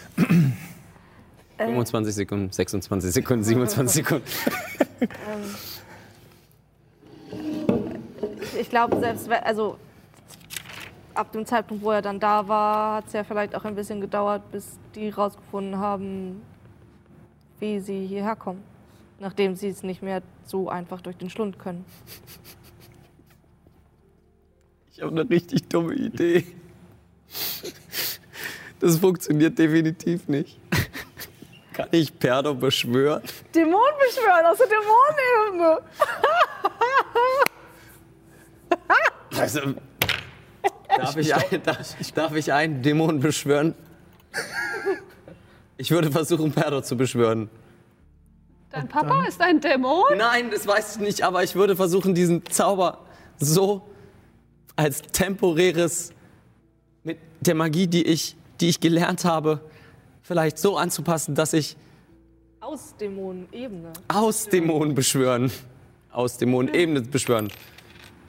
Äh, 1.59 1.67
25 1.67 2.15
Sekunden, 2.15 2.51
26 2.51 3.13
Sekunden, 3.13 3.45
27 3.45 4.05
Sekunden. 4.05 4.25
Ich 8.59 8.71
glaube, 8.71 8.99
selbst 8.99 9.29
wenn, 9.29 9.43
also 9.43 9.77
ab 11.21 11.33
dem 11.33 11.45
Zeitpunkt, 11.45 11.85
wo 11.85 11.91
er 11.91 12.03
dann 12.03 12.19
da 12.19 12.49
war, 12.49 12.97
hat 12.97 13.07
es 13.07 13.13
ja 13.13 13.23
vielleicht 13.25 13.55
auch 13.55 13.65
ein 13.65 13.75
bisschen 13.75 14.01
gedauert, 14.01 14.51
bis 14.51 14.79
die 14.95 15.11
rausgefunden 15.11 15.79
haben, 15.79 16.43
wie 17.59 17.79
sie 17.79 18.07
hierher 18.07 18.37
kommen. 18.37 18.65
Nachdem 19.19 19.55
sie 19.55 19.69
es 19.69 19.83
nicht 19.83 20.03
mehr 20.03 20.23
so 20.47 20.71
einfach 20.71 21.03
durch 21.03 21.17
den 21.19 21.29
Schlund 21.29 21.59
können. 21.59 21.85
Ich 24.93 25.03
habe 25.03 25.13
eine 25.13 25.29
richtig 25.29 25.69
dumme 25.69 25.95
Idee. 25.95 26.47
Das 28.81 28.97
funktioniert 28.97 29.59
definitiv 29.59 30.27
nicht. 30.27 30.59
Kann 31.75 31.89
ich 31.91 32.19
Perdo 32.19 32.55
beschwören? 32.55 33.23
Dämonen 33.55 33.95
beschwören 34.07 34.47
aus 34.47 34.59
der 34.59 34.67
Dämonenebene! 34.69 35.83
Also, 39.39 39.75
darf, 40.97 41.17
ich 41.17 41.35
ein, 41.35 41.63
darf, 41.63 41.97
darf 42.15 42.35
ich 42.37 42.53
einen 42.53 42.83
Dämon 42.83 43.21
beschwören? 43.21 43.75
Ich 45.77 45.91
würde 45.91 46.11
versuchen, 46.11 46.53
Perdo 46.53 46.83
zu 46.83 46.97
beschwören. 46.97 47.49
Dein 48.71 48.87
Papa 48.87 49.25
ist 49.25 49.41
ein 49.41 49.61
Dämon? 49.61 50.05
Nein, 50.17 50.51
das 50.51 50.67
weiß 50.67 50.97
ich 50.97 51.01
nicht, 51.03 51.23
aber 51.23 51.43
ich 51.43 51.55
würde 51.55 51.75
versuchen, 51.75 52.15
diesen 52.15 52.45
Zauber 52.47 52.99
so 53.39 53.83
als 54.77 55.03
temporäres 55.03 56.13
mit 57.03 57.19
der 57.41 57.55
Magie, 57.55 57.87
die 57.87 58.05
ich, 58.05 58.37
die 58.61 58.69
ich 58.69 58.81
gelernt 58.81 59.25
habe, 59.25 59.61
vielleicht 60.23 60.59
so 60.59 60.77
anzupassen, 60.77 61.35
dass 61.35 61.53
ich 61.53 61.77
Aus 62.61 62.95
Dämonenebene. 62.97 63.93
aus 64.09 64.47
Dämonen 64.47 64.95
beschwören. 64.95 65.51
Aus 66.13 66.37
Dämonenebene 66.39 67.03
beschwören. 67.03 67.49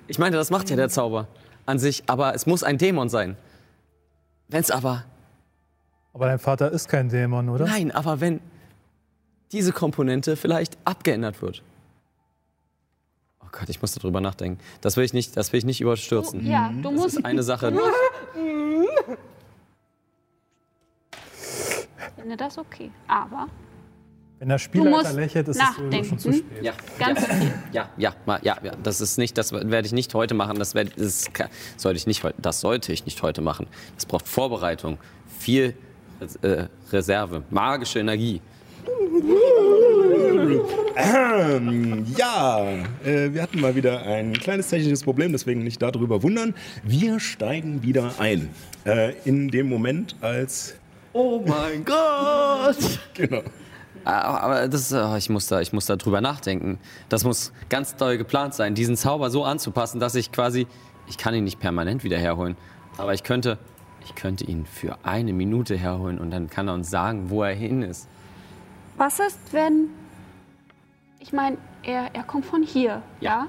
Ich 0.08 0.18
meine, 0.18 0.38
das 0.38 0.50
macht 0.50 0.70
ja 0.70 0.76
der 0.76 0.90
Zauber 0.90 1.28
an 1.66 1.80
sich, 1.80 2.04
aber 2.08 2.34
es 2.36 2.46
muss 2.46 2.64
ein 2.64 2.78
Dämon 2.78 3.10
sein. 3.10 3.38
Wenn 4.48 4.62
es 4.62 4.72
aber. 4.72 5.06
Aber 6.14 6.26
dein 6.26 6.40
Vater 6.40 6.72
ist 6.72 6.90
kein 6.90 7.10
Dämon, 7.10 7.50
oder? 7.50 7.66
Nein, 7.66 7.92
aber 7.92 8.20
wenn 8.20 8.42
diese 9.52 9.72
Komponente 9.72 10.36
vielleicht 10.36 10.78
abgeändert 10.86 11.42
wird. 11.42 11.64
Oh 13.44 13.48
Gott, 13.52 13.70
ich 13.70 13.82
muss 13.82 13.94
darüber 13.94 14.22
nachdenken. 14.22 14.60
Das 14.82 14.98
will 14.98 15.04
ich 15.04 15.14
nicht, 15.14 15.36
das 15.38 15.52
will 15.54 15.58
ich 15.60 15.66
nicht 15.66 15.80
Du, 15.80 15.86
überstürzen. 15.86 16.46
ja, 16.46 16.70
du 16.70 16.82
Das 16.84 16.92
musst. 16.94 17.18
ist 17.18 17.26
eine 17.26 17.44
Sache. 17.44 17.74
Ich 21.98 22.24
finde 22.24 22.38
das 22.38 22.58
okay. 22.60 22.92
Aber 23.08 23.48
Wenn 24.42 24.50
der 24.50 24.58
Spielleiter 24.58 24.90
musst 24.98 25.14
lächelt, 25.14 25.48
ist 25.50 25.58
es 25.58 25.62
nachdenken. 25.62 26.04
schon 26.04 26.18
zu 26.18 26.34
spät. 26.34 26.64
Ja, 26.64 26.74
ganz 26.98 27.20
ja, 27.72 27.88
ja, 27.96 28.16
ma- 28.26 28.40
ja, 28.42 28.58
ja, 28.64 28.72
das 28.82 29.00
ist 29.00 29.20
nicht, 29.20 29.38
das 29.38 29.52
werde 29.54 29.86
ich 29.86 29.94
nicht 29.94 30.16
heute 30.16 30.34
machen. 30.34 30.58
Das, 30.58 30.74
werd, 30.74 30.94
das 30.98 31.26
sollte 31.78 31.98
ich 31.98 32.08
nicht, 32.08 32.24
das 32.40 32.60
sollte 32.60 32.92
ich 32.92 33.06
nicht 33.06 33.22
heute 33.22 33.42
machen. 33.42 33.68
Das 33.94 34.08
braucht 34.08 34.28
Vorbereitung, 34.28 34.98
viel 35.38 35.76
äh, 36.42 36.64
Reserve, 36.92 37.44
magische 37.52 38.00
Energie. 38.00 38.42
Ähm, 40.96 42.06
ja, 42.18 42.66
äh, 43.06 43.32
wir 43.32 43.44
hatten 43.44 43.62
mal 43.62 43.76
wieder 43.76 44.02
ein 44.02 44.34
kleines 44.34 44.70
technisches 44.70 45.04
Problem, 45.04 45.34
deswegen 45.34 45.64
nicht 45.64 45.80
darüber 45.84 46.24
wundern. 46.24 46.56
Wir 46.82 47.20
steigen 47.20 47.84
wieder 47.84 48.16
ein. 48.18 48.50
Äh, 48.86 49.14
in 49.24 49.50
dem 49.50 49.70
Moment, 49.70 50.16
als. 50.22 50.74
Oh 51.14 51.44
mein 51.46 51.86
Gott! 51.86 52.78
Genau. 53.14 53.44
Aber 54.04 54.44
aber 54.44 54.68
das, 54.68 54.92
oh, 54.94 55.16
ich, 55.16 55.30
muss 55.30 55.48
da, 55.48 55.62
ich 55.62 55.74
muss 55.74 55.86
da 55.86 55.96
drüber 55.96 56.22
nachdenken. 56.22 56.80
Das 57.10 57.24
muss 57.24 57.52
ganz 57.70 57.96
doll 57.96 58.18
geplant 58.18 58.54
sein, 58.54 58.76
diesen 58.76 58.98
Zauber 58.98 59.30
so 59.30 59.44
anzupassen, 59.44 60.00
dass 60.00 60.16
ich 60.16 60.32
quasi, 60.32 60.68
ich 61.08 61.18
kann 61.18 61.34
ihn 61.34 61.44
nicht 61.44 61.60
permanent 61.60 62.04
wieder 62.04 62.18
herholen, 62.18 62.58
aber 62.98 63.14
ich 63.14 63.24
könnte, 63.24 63.58
ich 64.04 64.16
könnte 64.16 64.46
ihn 64.46 64.66
für 64.66 64.98
eine 65.04 65.34
Minute 65.34 65.76
herholen 65.76 66.20
und 66.20 66.32
dann 66.32 66.50
kann 66.50 66.68
er 66.68 66.74
uns 66.74 66.90
sagen, 66.90 67.30
wo 67.30 67.44
er 67.44 67.54
hin 67.54 67.82
ist. 67.84 68.08
Was 68.98 69.20
ist, 69.20 69.40
wenn. 69.52 69.90
Ich 71.20 71.34
meine, 71.34 71.58
er, 71.84 72.14
er 72.14 72.24
kommt 72.24 72.46
von 72.46 72.64
hier, 72.64 73.04
ja. 73.20 73.48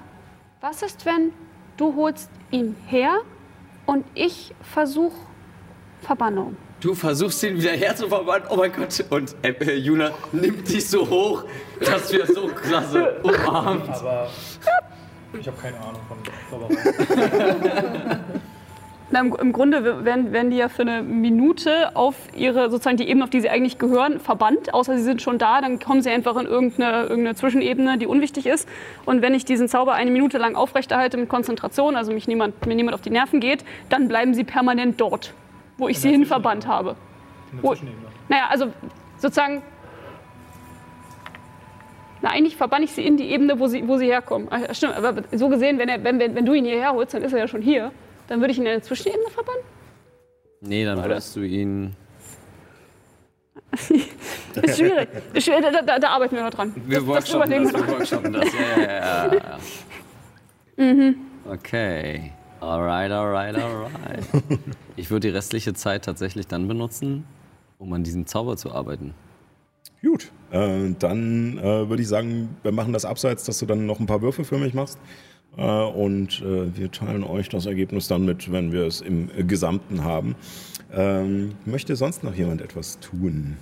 Was 0.60 0.82
ist, 0.82 1.04
wenn 1.06 1.32
du 1.76 1.96
holst 1.96 2.30
ihn 2.50 2.76
her 2.86 3.18
und 3.86 4.04
ich 4.14 4.54
versuche 4.62 5.16
Verbannung? 6.00 6.56
Du 6.82 6.96
versuchst 6.96 7.40
ihn 7.44 7.56
wieder 7.56 7.70
herzuverwandeln, 7.70 8.50
oh 8.50 8.56
mein 8.56 8.72
Gott. 8.72 9.04
Und 9.08 9.36
äh, 9.42 9.50
äh, 9.50 9.76
Juna 9.76 10.10
nimmt 10.32 10.68
dich 10.68 10.88
so 10.88 11.08
hoch, 11.08 11.44
dass 11.78 12.12
wir 12.12 12.26
so 12.26 12.48
klasse 12.48 13.20
umarmt. 13.22 13.88
Aber 13.88 14.28
ich 15.38 15.46
habe 15.46 15.56
keine 15.62 15.76
Ahnung 15.78 16.00
von 16.08 16.18
Zauberei. 16.50 18.18
Na, 19.12 19.20
im, 19.20 19.32
Im 19.40 19.52
Grunde 19.52 20.04
werden, 20.04 20.32
werden 20.32 20.50
die 20.50 20.56
ja 20.56 20.68
für 20.68 20.82
eine 20.82 21.02
Minute 21.02 21.94
auf 21.94 22.16
ihre, 22.34 22.68
sozusagen 22.68 22.96
die 22.96 23.08
Ebene, 23.08 23.22
auf 23.24 23.30
die 23.30 23.42
sie 23.42 23.50
eigentlich 23.50 23.78
gehören, 23.78 24.18
verbannt. 24.18 24.74
Außer 24.74 24.96
sie 24.96 25.04
sind 25.04 25.22
schon 25.22 25.38
da, 25.38 25.60
dann 25.60 25.78
kommen 25.78 26.02
sie 26.02 26.10
einfach 26.10 26.34
in 26.36 26.46
irgendeine, 26.46 27.02
irgendeine 27.02 27.36
Zwischenebene, 27.36 27.96
die 27.96 28.06
unwichtig 28.06 28.46
ist. 28.46 28.68
Und 29.04 29.22
wenn 29.22 29.34
ich 29.34 29.44
diesen 29.44 29.68
Zauber 29.68 29.92
eine 29.92 30.10
Minute 30.10 30.38
lang 30.38 30.56
aufrechterhalte 30.56 31.16
mit 31.16 31.28
Konzentration, 31.28 31.94
also 31.94 32.10
mich 32.10 32.26
niemand, 32.26 32.66
mir 32.66 32.74
niemand 32.74 32.94
auf 32.94 33.02
die 33.02 33.10
Nerven 33.10 33.38
geht, 33.38 33.64
dann 33.88 34.08
bleiben 34.08 34.34
sie 34.34 34.42
permanent 34.42 35.00
dort, 35.00 35.32
wo 35.82 35.88
ich 35.88 35.98
sie 36.00 36.10
hin 36.10 36.24
verbannt 36.24 36.66
habe. 36.66 36.96
In 37.50 37.56
der 37.56 37.64
Wo- 37.64 37.68
Zwischenebene. 37.74 38.06
Naja, 38.28 38.46
also 38.48 38.72
sozusagen. 39.18 39.62
Na, 42.22 42.30
eigentlich 42.30 42.56
verbann 42.56 42.82
ich 42.84 42.92
sie 42.92 43.04
in 43.04 43.16
die 43.16 43.30
Ebene, 43.32 43.58
wo 43.58 43.66
sie, 43.66 43.86
wo 43.88 43.96
sie 43.98 44.06
herkommen. 44.06 44.46
Ach, 44.50 44.60
stimmt, 44.74 44.94
aber 44.96 45.22
so 45.32 45.48
gesehen, 45.48 45.78
wenn, 45.78 45.88
er, 45.88 46.02
wenn, 46.04 46.20
wenn, 46.20 46.34
wenn 46.36 46.46
du 46.46 46.54
ihn 46.54 46.64
hierher 46.64 46.92
holst, 46.92 47.14
dann 47.14 47.22
ist 47.22 47.32
er 47.32 47.40
ja 47.40 47.48
schon 47.48 47.62
hier. 47.62 47.90
Dann 48.28 48.40
würde 48.40 48.52
ich 48.52 48.58
ihn 48.58 48.64
in 48.66 48.70
eine 48.72 48.80
Zwischenebene 48.82 49.28
verbannen? 49.30 49.62
Nee, 50.60 50.84
dann 50.84 51.02
würdest 51.02 51.34
du 51.34 51.40
ihn. 51.40 51.96
Ist 54.62 54.78
schwierig. 54.78 55.08
Ist 55.32 55.44
schwierig. 55.44 55.62
Da, 55.62 55.82
da, 55.82 55.98
da 55.98 56.08
arbeiten 56.10 56.36
wir 56.36 56.42
noch 56.44 56.50
dran. 56.50 56.72
Wir 56.86 56.98
das 56.98 57.06
workshoppen 57.06 57.52
überlegen 57.52 57.64
das, 57.64 57.72
wir 57.72 57.80
wir 57.80 57.86
noch. 57.86 57.98
workshoppen 57.98 58.32
das. 58.32 58.48
Ja, 58.52 58.82
ja, 58.82 59.26
ja, 59.26 59.58
ja. 60.78 61.14
Okay. 61.52 62.32
Alright, 62.62 63.10
alright, 63.10 63.56
alright. 63.56 64.24
Ich 64.96 65.10
würde 65.10 65.26
die 65.26 65.34
restliche 65.34 65.74
Zeit 65.74 66.04
tatsächlich 66.04 66.46
dann 66.46 66.68
benutzen, 66.68 67.24
um 67.78 67.92
an 67.92 68.04
diesem 68.04 68.24
Zauber 68.26 68.56
zu 68.56 68.70
arbeiten. 68.70 69.14
Gut, 70.00 70.30
äh, 70.52 70.94
dann 70.96 71.58
äh, 71.58 71.88
würde 71.88 72.02
ich 72.02 72.08
sagen, 72.08 72.56
wir 72.62 72.70
machen 72.70 72.92
das 72.92 73.04
abseits, 73.04 73.42
dass 73.44 73.58
du 73.58 73.66
dann 73.66 73.86
noch 73.86 73.98
ein 73.98 74.06
paar 74.06 74.22
Würfe 74.22 74.44
für 74.44 74.58
mich 74.58 74.74
machst. 74.74 75.00
Äh, 75.56 75.64
und 75.64 76.40
äh, 76.40 76.76
wir 76.76 76.92
teilen 76.92 77.24
euch 77.24 77.48
das 77.48 77.66
Ergebnis 77.66 78.06
dann 78.06 78.24
mit, 78.24 78.52
wenn 78.52 78.70
wir 78.70 78.86
es 78.86 79.00
im 79.00 79.28
äh, 79.36 79.42
Gesamten 79.42 80.04
haben. 80.04 80.36
Ähm, 80.92 81.56
möchte 81.64 81.96
sonst 81.96 82.22
noch 82.22 82.34
jemand 82.34 82.60
etwas 82.60 83.00
tun? 83.00 83.56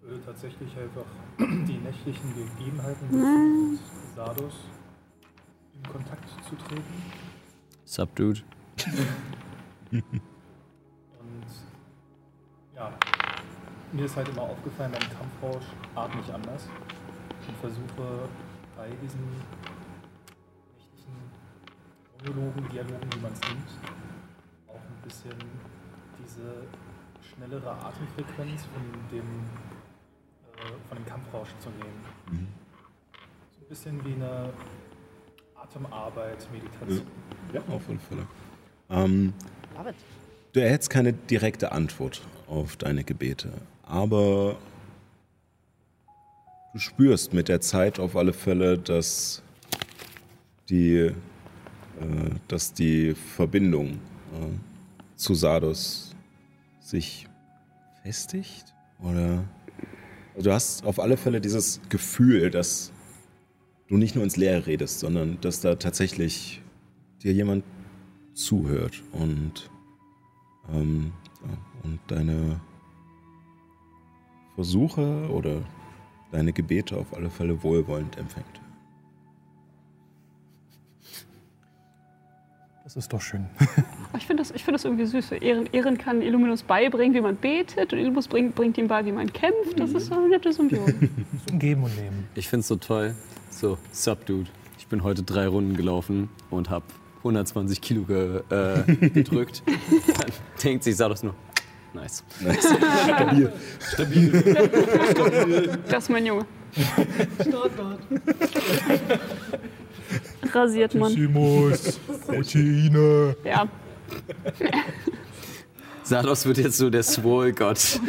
Ich 0.00 0.08
würde 0.08 0.24
tatsächlich 0.24 0.70
einfach 0.76 1.06
die 1.66 1.78
nächtlichen 1.78 2.34
Gegebenheiten 2.36 3.06
mit 3.10 3.80
Sardos 4.14 4.54
in 5.74 5.90
Kontakt 5.90 6.28
zu 6.48 6.54
treten. 6.54 7.27
Sup, 7.88 8.14
Dude? 8.14 8.42
Und 9.90 10.02
ja, 12.76 12.92
mir 13.92 14.04
ist 14.04 14.14
halt 14.14 14.28
immer 14.28 14.42
aufgefallen, 14.42 14.92
beim 14.92 15.08
Kampfrausch 15.08 15.64
atme 15.94 16.20
ich 16.20 16.30
anders 16.30 16.68
und 17.48 17.56
versuche 17.56 18.28
bei 18.76 18.90
diesen 19.02 19.20
nächtlichen 19.30 21.16
Monologen, 22.18 22.68
Dialogen, 22.68 23.08
wie 23.14 23.20
man 23.20 23.32
es 23.32 23.40
nimmt, 23.48 23.70
auch 24.68 24.74
ein 24.74 25.02
bisschen 25.02 25.38
diese 26.22 26.66
schnellere 27.22 27.70
Atemfrequenz 27.70 28.66
von 28.66 28.82
dem, 29.10 29.46
äh, 30.58 30.76
von 30.90 30.98
dem 30.98 31.06
Kampfrausch 31.06 31.54
zu 31.58 31.70
nehmen. 31.70 32.04
bisschen 33.70 34.04
wie 34.04 34.12
eine 34.12 34.52
Atemarbeit, 35.62 36.48
Meditation. 36.52 37.06
Ja, 37.52 37.60
auf 37.68 37.82
alle 37.88 37.98
Fälle. 37.98 38.26
Ähm, 38.90 39.32
du 40.52 40.60
erhältst 40.60 40.90
keine 40.90 41.12
direkte 41.12 41.72
Antwort 41.72 42.22
auf 42.46 42.76
deine 42.76 43.04
Gebete, 43.04 43.52
aber 43.82 44.56
du 46.72 46.78
spürst 46.78 47.32
mit 47.32 47.48
der 47.48 47.60
Zeit 47.60 47.98
auf 47.98 48.16
alle 48.16 48.32
Fälle, 48.32 48.78
dass 48.78 49.42
die, 50.68 50.96
äh, 50.96 51.14
dass 52.46 52.72
die 52.72 53.14
Verbindung 53.14 53.94
äh, 53.94 53.96
zu 55.16 55.34
Sardos 55.34 56.14
sich 56.80 57.26
festigt 58.02 58.74
oder 59.00 59.44
also 60.34 60.50
du 60.50 60.54
hast 60.54 60.84
auf 60.84 61.00
alle 61.00 61.16
Fälle 61.16 61.40
dieses 61.40 61.80
Gefühl, 61.88 62.50
dass 62.50 62.92
du 63.88 63.96
nicht 63.96 64.14
nur 64.14 64.24
ins 64.24 64.36
Leere 64.36 64.66
redest, 64.66 65.00
sondern 65.00 65.40
dass 65.40 65.60
da 65.60 65.74
tatsächlich 65.74 66.62
dir 67.22 67.32
jemand 67.32 67.64
zuhört 68.34 69.02
und, 69.12 69.70
ähm, 70.72 71.12
und 71.82 71.98
deine 72.06 72.60
Versuche 74.54 75.28
oder 75.30 75.62
deine 76.30 76.52
Gebete 76.52 76.96
auf 76.96 77.14
alle 77.14 77.30
Fälle 77.30 77.62
wohlwollend 77.62 78.16
empfängt. 78.18 78.60
Das 82.88 82.96
ist 82.96 83.12
doch 83.12 83.20
schön. 83.20 83.44
Ich 84.16 84.26
finde 84.26 84.42
das, 84.42 84.50
ich 84.50 84.64
find 84.64 84.74
das 84.74 84.84
irgendwie 84.84 85.04
süß. 85.04 85.32
Ehren, 85.32 85.68
Ehren 85.70 85.98
kann 85.98 86.22
Illuminus 86.22 86.62
beibringen, 86.62 87.14
wie 87.14 87.20
man 87.20 87.36
betet 87.36 87.92
und 87.92 87.98
Illuminus 87.98 88.26
bringt, 88.26 88.54
bringt 88.54 88.78
ihm 88.78 88.88
bei, 88.88 89.04
wie 89.04 89.12
man 89.12 89.30
kämpft. 89.32 89.78
Das 89.78 89.90
ist 89.92 90.06
so 90.06 90.14
eine 90.14 90.28
nette 90.28 90.52
Symbiose. 90.52 90.94
Geben 91.52 91.84
und 91.84 91.94
Nehmen. 91.94 92.26
Ich 92.34 92.48
find's 92.48 92.66
so 92.66 92.76
toll. 92.76 93.14
So, 93.50 93.76
sup, 93.92 94.24
Dude. 94.24 94.48
Ich 94.78 94.86
bin 94.86 95.02
heute 95.02 95.22
drei 95.22 95.46
Runden 95.46 95.76
gelaufen 95.76 96.30
und 96.50 96.70
hab 96.70 96.82
120 97.18 97.80
Kilo 97.82 98.02
ge, 98.04 98.40
äh, 98.48 98.82
gedrückt. 99.10 99.62
Dann 99.66 100.32
denkt 100.64 100.84
sich 100.84 100.96
Sados 100.96 101.22
nur, 101.22 101.34
nice. 101.92 102.24
Das 105.88 106.04
ist 106.04 106.10
mein 106.10 106.26
Junge. 106.26 106.46
Rasiert 110.54 110.94
man. 110.94 111.12
Simus, 111.12 111.98
Proteine. 112.26 113.36
Ja. 113.44 113.66
Sados 116.02 116.46
wird 116.46 116.58
jetzt 116.58 116.78
so 116.78 116.88
der 116.88 117.02
Swole-Gott. 117.02 118.00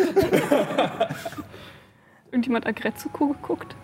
Irgendjemand 2.32 2.66
Agretsuko 2.66 3.28
geguckt? 3.28 3.76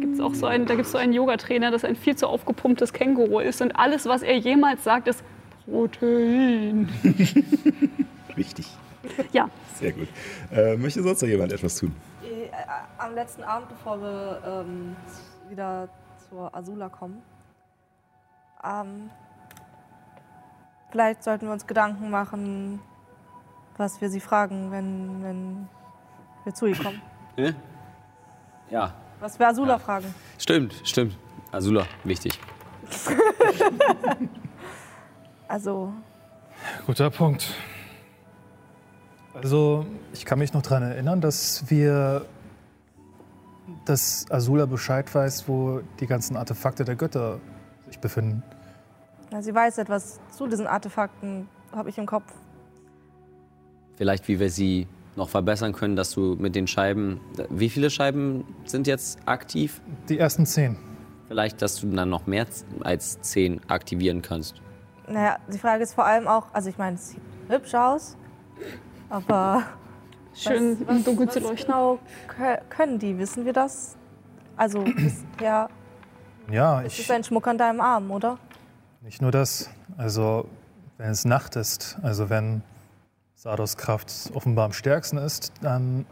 Gibt's 0.00 0.20
auch 0.20 0.34
so 0.34 0.46
einen, 0.46 0.66
da 0.66 0.74
gibt 0.74 0.86
es 0.86 0.92
so 0.92 0.98
einen 0.98 1.12
Yogatrainer, 1.12 1.70
das 1.70 1.84
ein 1.84 1.96
viel 1.96 2.16
zu 2.16 2.26
aufgepumptes 2.26 2.92
Känguru 2.92 3.40
ist 3.40 3.60
und 3.60 3.72
alles, 3.76 4.06
was 4.06 4.22
er 4.22 4.36
jemals 4.38 4.84
sagt, 4.84 5.08
ist 5.08 5.22
Protein. 5.66 6.88
Wichtig. 8.36 8.66
Ja, 9.32 9.48
Sehr 9.78 9.92
gut. 9.92 10.08
Äh, 10.50 10.76
möchte 10.76 11.02
sonst 11.02 11.20
noch 11.22 11.28
jemand 11.28 11.52
etwas 11.52 11.76
tun? 11.76 11.94
Äh, 12.22 12.48
Am 12.98 13.14
letzten 13.14 13.42
Abend, 13.42 13.68
bevor 13.68 14.00
wir 14.00 14.64
ähm, 14.66 14.96
wieder 15.50 15.88
zur 16.28 16.54
Azula 16.54 16.88
kommen, 16.88 17.20
ähm, 18.64 19.10
vielleicht 20.90 21.22
sollten 21.22 21.46
wir 21.46 21.52
uns 21.52 21.66
Gedanken 21.66 22.10
machen, 22.10 22.80
was 23.76 24.00
wir 24.00 24.08
sie 24.10 24.20
fragen, 24.20 24.70
wenn, 24.70 25.22
wenn 25.22 25.68
wir 26.44 26.54
zu 26.54 26.66
ihr 26.66 26.76
kommen. 26.76 27.00
Ne? 27.36 27.52
Ja, 28.70 28.94
Was 29.18 29.36
wir 29.40 29.48
Azula 29.48 29.76
fragen. 29.76 30.14
stimmt, 30.38 30.72
stimmt. 30.84 31.18
Azula, 31.50 31.84
wichtig. 32.04 32.38
Also, 35.48 35.92
Guter 36.86 37.10
Punkt. 37.10 37.52
Also, 39.34 39.84
ich 40.12 40.24
kann 40.24 40.38
mich 40.38 40.52
noch 40.54 40.62
daran 40.62 40.84
erinnern, 40.84 41.20
dass 41.20 41.68
wir, 41.70 42.24
dass 43.84 44.26
Azula 44.30 44.66
Bescheid 44.66 45.12
weiß, 45.14 45.48
wo 45.48 45.80
die 46.00 46.06
ganzen 46.06 46.36
Artefakte 46.36 46.84
der 46.84 46.96
Götter 46.96 47.40
sich 47.94 48.00
befinden. 48.00 48.42
na, 49.30 49.42
sie 49.42 49.54
weiß 49.54 49.78
etwas 49.78 50.20
zu 50.36 50.46
diesen 50.46 50.66
Artefakten, 50.66 51.48
habe 51.74 51.88
ich 51.88 51.98
im 51.98 52.06
Kopf. 52.06 52.24
Vielleicht, 53.96 54.26
wie 54.28 54.40
wir 54.40 54.50
sie 54.50 54.86
noch 55.16 55.28
verbessern 55.28 55.72
können, 55.72 55.94
dass 55.96 56.10
du 56.10 56.34
mit 56.38 56.56
den 56.56 56.66
Scheiben. 56.66 57.20
Wie 57.48 57.68
viele 57.70 57.88
Scheiben 57.90 58.44
sind 58.64 58.86
jetzt 58.88 59.18
aktiv? 59.26 59.80
Die 60.08 60.18
ersten 60.18 60.44
zehn. 60.46 60.76
Vielleicht, 61.28 61.62
dass 61.62 61.80
du 61.80 61.86
dann 61.88 62.10
noch 62.10 62.26
mehr 62.26 62.46
als 62.82 63.20
zehn 63.20 63.60
aktivieren 63.68 64.22
kannst. 64.22 64.60
Naja, 65.08 65.36
die 65.52 65.58
Frage 65.58 65.82
ist 65.84 65.94
vor 65.94 66.04
allem 66.04 66.26
auch, 66.26 66.46
also 66.52 66.68
ich 66.68 66.78
meine, 66.78 66.96
es 66.96 67.10
sieht 67.10 67.20
hübsch 67.48 67.74
aus, 67.74 68.16
aber 69.08 69.62
schön 70.34 70.78
was, 70.86 70.96
im 70.96 71.04
Dunkeln 71.04 71.28
was 71.28 71.34
zu 71.34 71.40
leuchten. 71.40 71.66
genau 71.66 71.98
kö- 72.28 72.60
können 72.68 72.98
die? 72.98 73.16
Wissen 73.18 73.44
wir 73.44 73.52
das? 73.52 73.96
Also 74.56 74.82
bisher 74.96 75.68
Ja, 76.50 76.80
ist 76.80 76.98
ich, 76.98 77.04
es 77.04 77.10
ein 77.10 77.24
Schmuck 77.24 77.46
an 77.46 77.58
deinem 77.58 77.80
Arm, 77.80 78.10
oder? 78.10 78.38
nicht 79.00 79.20
nur 79.20 79.30
das. 79.30 79.68
Also, 79.98 80.48
wenn 80.96 81.10
es 81.10 81.24
Nacht 81.24 81.56
ist, 81.56 81.98
also 82.02 82.30
wenn 82.30 82.62
Sardos 83.34 83.76
Kraft 83.76 84.30
offenbar 84.32 84.64
am 84.64 84.72
stärksten 84.72 85.18
ist, 85.18 85.52
dann 85.60 86.06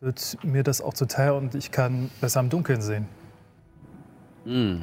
wird 0.00 0.38
mir 0.42 0.62
das 0.62 0.80
auch 0.80 0.94
zuteil 0.94 1.32
und 1.32 1.54
ich 1.54 1.70
kann 1.70 2.10
besser 2.20 2.40
im 2.40 2.48
Dunkeln 2.48 2.80
sehen. 2.80 3.08
Hm. 4.44 4.82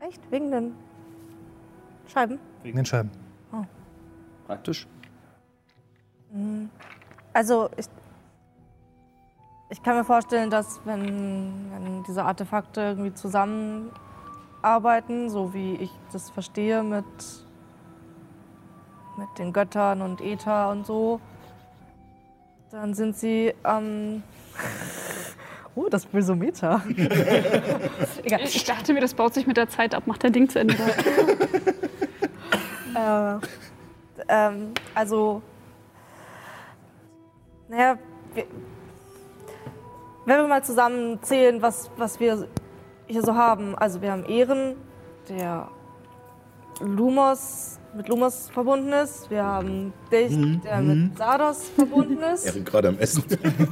Echt? 0.00 0.20
Wegen 0.30 0.50
den 0.50 0.74
Scheiben? 2.12 2.38
Wegen 2.62 2.76
den 2.76 2.86
Scheiben. 2.86 3.10
Praktisch. 4.46 4.88
Also 7.32 7.70
ich, 7.76 7.86
ich 9.70 9.82
kann 9.82 9.96
mir 9.96 10.04
vorstellen, 10.04 10.50
dass 10.50 10.80
wenn, 10.84 11.70
wenn 11.72 12.04
diese 12.04 12.24
Artefakte 12.24 12.80
irgendwie 12.80 13.14
zusammenarbeiten, 13.14 15.30
so 15.30 15.54
wie 15.54 15.76
ich 15.76 15.90
das 16.12 16.30
verstehe 16.30 16.82
mit, 16.82 17.04
mit 19.16 19.28
den 19.38 19.52
Göttern 19.52 20.02
und 20.02 20.20
Äther 20.20 20.70
und 20.70 20.84
so, 20.86 21.20
dann 22.70 22.94
sind 22.94 23.16
sie 23.16 23.54
ähm, 23.64 24.22
Oh, 25.76 25.88
das 25.88 26.04
Bösometer. 26.04 26.82
Egal. 28.24 28.40
Ich 28.42 28.64
dachte 28.64 28.92
mir, 28.92 29.00
das 29.00 29.14
baut 29.14 29.34
sich 29.34 29.46
mit 29.46 29.56
der 29.56 29.68
Zeit 29.68 29.94
ab. 29.94 30.06
Macht 30.06 30.24
dein 30.24 30.32
Ding 30.32 30.48
zu 30.48 30.58
Ende. 30.58 30.76
Äh, 32.92 33.38
ähm, 34.28 34.74
also, 34.96 35.42
naja, 37.68 37.96
wir, 38.34 38.46
wenn 40.26 40.36
wir 40.40 40.48
mal 40.48 40.62
zusammen 40.62 41.22
zählen, 41.22 41.62
was, 41.62 41.90
was 41.96 42.20
wir 42.20 42.46
hier 43.06 43.22
so 43.22 43.34
haben. 43.34 43.74
Also 43.76 44.00
wir 44.02 44.12
haben 44.12 44.24
Ehren, 44.24 44.76
der 45.28 45.68
Lumos, 46.80 47.78
mit 47.94 48.08
Lumos 48.08 48.48
verbunden 48.50 48.92
ist. 48.92 49.30
Wir 49.30 49.44
haben 49.44 49.92
dich, 50.12 50.36
der 50.62 50.80
mit 50.80 51.18
Sardos 51.18 51.68
verbunden 51.70 52.18
ist. 52.34 52.46
Erin 52.46 52.64
gerade 52.64 52.88
am 52.88 52.98
Essen. 52.98 53.24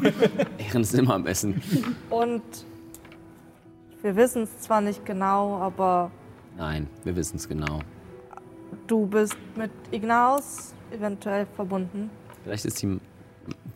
Ehren 0.58 0.82
ist 0.82 0.94
immer 0.94 1.14
am 1.14 1.26
Essen. 1.26 1.62
Und 2.10 2.42
wir 4.02 4.16
wissen 4.16 4.42
es 4.44 4.60
zwar 4.60 4.80
nicht 4.80 5.04
genau, 5.04 5.56
aber 5.58 6.10
Nein, 6.56 6.88
wir 7.04 7.14
wissen 7.14 7.36
es 7.36 7.48
genau. 7.48 7.80
du 8.86 9.06
bist 9.06 9.36
mit 9.56 9.70
Ignaus 9.90 10.74
eventuell 10.90 11.46
verbunden. 11.54 12.10
Vielleicht 12.44 12.64
ist 12.64 12.82
die, 12.82 13.00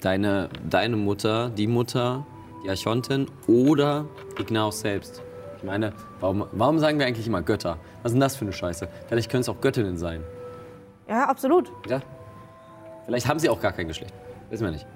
deine, 0.00 0.48
deine 0.68 0.96
Mutter 0.96 1.50
die 1.50 1.66
Mutter, 1.66 2.24
die 2.62 2.70
Archontin 2.70 3.26
oder 3.46 4.06
Ignaus 4.38 4.80
selbst. 4.80 5.22
Ich 5.56 5.64
meine, 5.64 5.92
warum, 6.20 6.46
warum 6.52 6.78
sagen 6.78 6.98
wir 6.98 7.06
eigentlich 7.06 7.26
immer 7.26 7.42
Götter? 7.42 7.78
Was 8.02 8.10
ist 8.10 8.14
denn 8.14 8.20
das 8.20 8.36
für 8.36 8.44
eine 8.44 8.52
Scheiße? 8.52 8.88
Vielleicht 9.06 9.30
können 9.30 9.42
es 9.42 9.48
auch 9.48 9.60
Göttinnen 9.60 9.96
sein. 9.96 10.22
Ja, 11.08 11.24
absolut. 11.24 11.70
Ja? 11.88 12.00
Vielleicht 13.04 13.28
haben 13.28 13.38
sie 13.38 13.48
auch 13.48 13.60
gar 13.60 13.72
kein 13.72 13.86
Geschlecht. 13.86 14.14
Wissen 14.50 14.64
wir 14.64 14.72
nicht. 14.72 14.86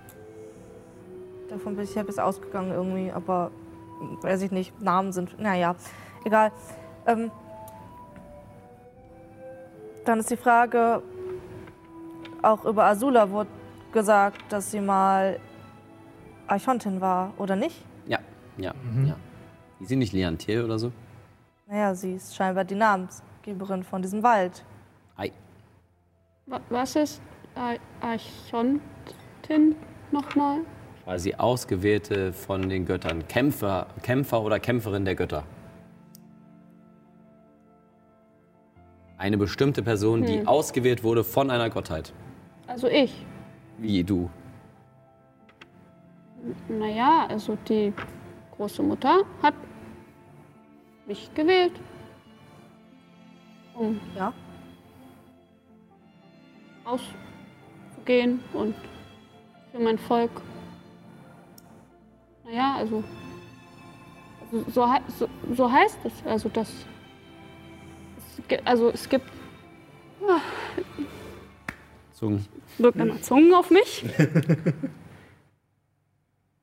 Davon 1.49 1.77
bin 1.77 1.85
ich 1.85 1.95
ja 1.95 2.03
bis 2.03 2.19
ausgegangen 2.19 2.73
irgendwie, 2.73 3.13
aber 3.13 3.51
weiß 4.23 4.43
ich 4.43 4.51
nicht, 4.51 4.81
Namen 4.81 5.13
sind, 5.13 5.39
naja, 5.39 5.77
egal. 6.25 6.53
Ähm, 7.07 7.31
dann 10.05 10.21
ist 10.21 10.31
die 10.31 10.37
Frage, 10.37 11.03
auch 12.43 12.65
über 12.65 12.85
Azula 12.85 13.31
wurde 13.31 13.51
gesagt, 13.93 14.41
dass 14.51 14.71
sie 14.71 14.81
mal 14.81 15.41
Archontin 16.47 17.01
war, 17.01 17.33
oder 17.39 17.57
nicht? 17.57 17.85
Ja, 18.07 18.19
ja, 18.57 18.73
ja. 19.05 19.17
Die 19.81 19.85
sind 19.87 19.99
nicht 19.99 20.13
Leontier 20.13 20.65
oder 20.65 20.79
so? 20.79 20.93
Naja, 21.67 21.95
sie 21.95 22.15
ist 22.15 22.35
scheinbar 22.35 22.65
die 22.65 22.75
Namensgeberin 22.77 23.83
von 23.83 24.01
diesem 24.03 24.23
Wald. 24.23 24.65
Hi. 25.19 25.33
Wa- 26.47 26.61
Was 26.71 26.97
ist 26.97 27.21
Ar- 27.55 27.77
Archontin 28.01 29.75
nochmal? 30.13 30.61
quasi 31.05 31.35
Ausgewählte 31.35 32.33
von 32.33 32.69
den 32.69 32.85
Göttern. 32.85 33.27
Kämpfer, 33.29 33.87
Kämpfer 34.03 34.43
oder 34.43 34.59
Kämpferin 34.59 35.05
der 35.05 35.15
Götter. 35.15 35.45
Eine 39.19 39.39
bestimmte 39.39 39.83
Person, 39.83 40.25
die 40.25 40.47
ausgewählt 40.47 41.03
wurde 41.03 41.25
von 41.25 41.51
einer 41.51 41.71
Gottheit. 41.71 42.13
Also 42.67 42.87
ich. 42.89 43.25
Wie 43.79 44.05
du. 44.05 44.29
Naja, 46.69 47.27
also 47.29 47.57
die 47.69 47.93
große 48.57 48.83
Mutter 48.83 49.25
hat 49.43 49.55
mich 51.07 51.33
gewählt. 51.35 51.73
Um 53.75 54.01
Ja. 54.17 54.33
auszugehen 56.85 58.41
und 58.53 58.75
für 59.73 59.81
mein 59.81 59.99
Volk. 59.99 60.31
Naja, 62.45 62.77
also, 62.79 63.03
also 64.41 64.71
so, 64.71 64.87
so, 65.19 65.29
so 65.55 65.71
heißt 65.73 65.99
es. 66.05 66.13
Also 66.25 66.49
das. 66.49 66.73
Es, 68.49 68.65
also 68.65 68.91
es 68.91 69.09
gibt. 69.09 69.27
Zungen. 72.13 72.47
Wirkt 72.79 72.99
immer 72.99 73.21
Zungen 73.21 73.53
auf 73.53 73.71
mich. 73.71 74.05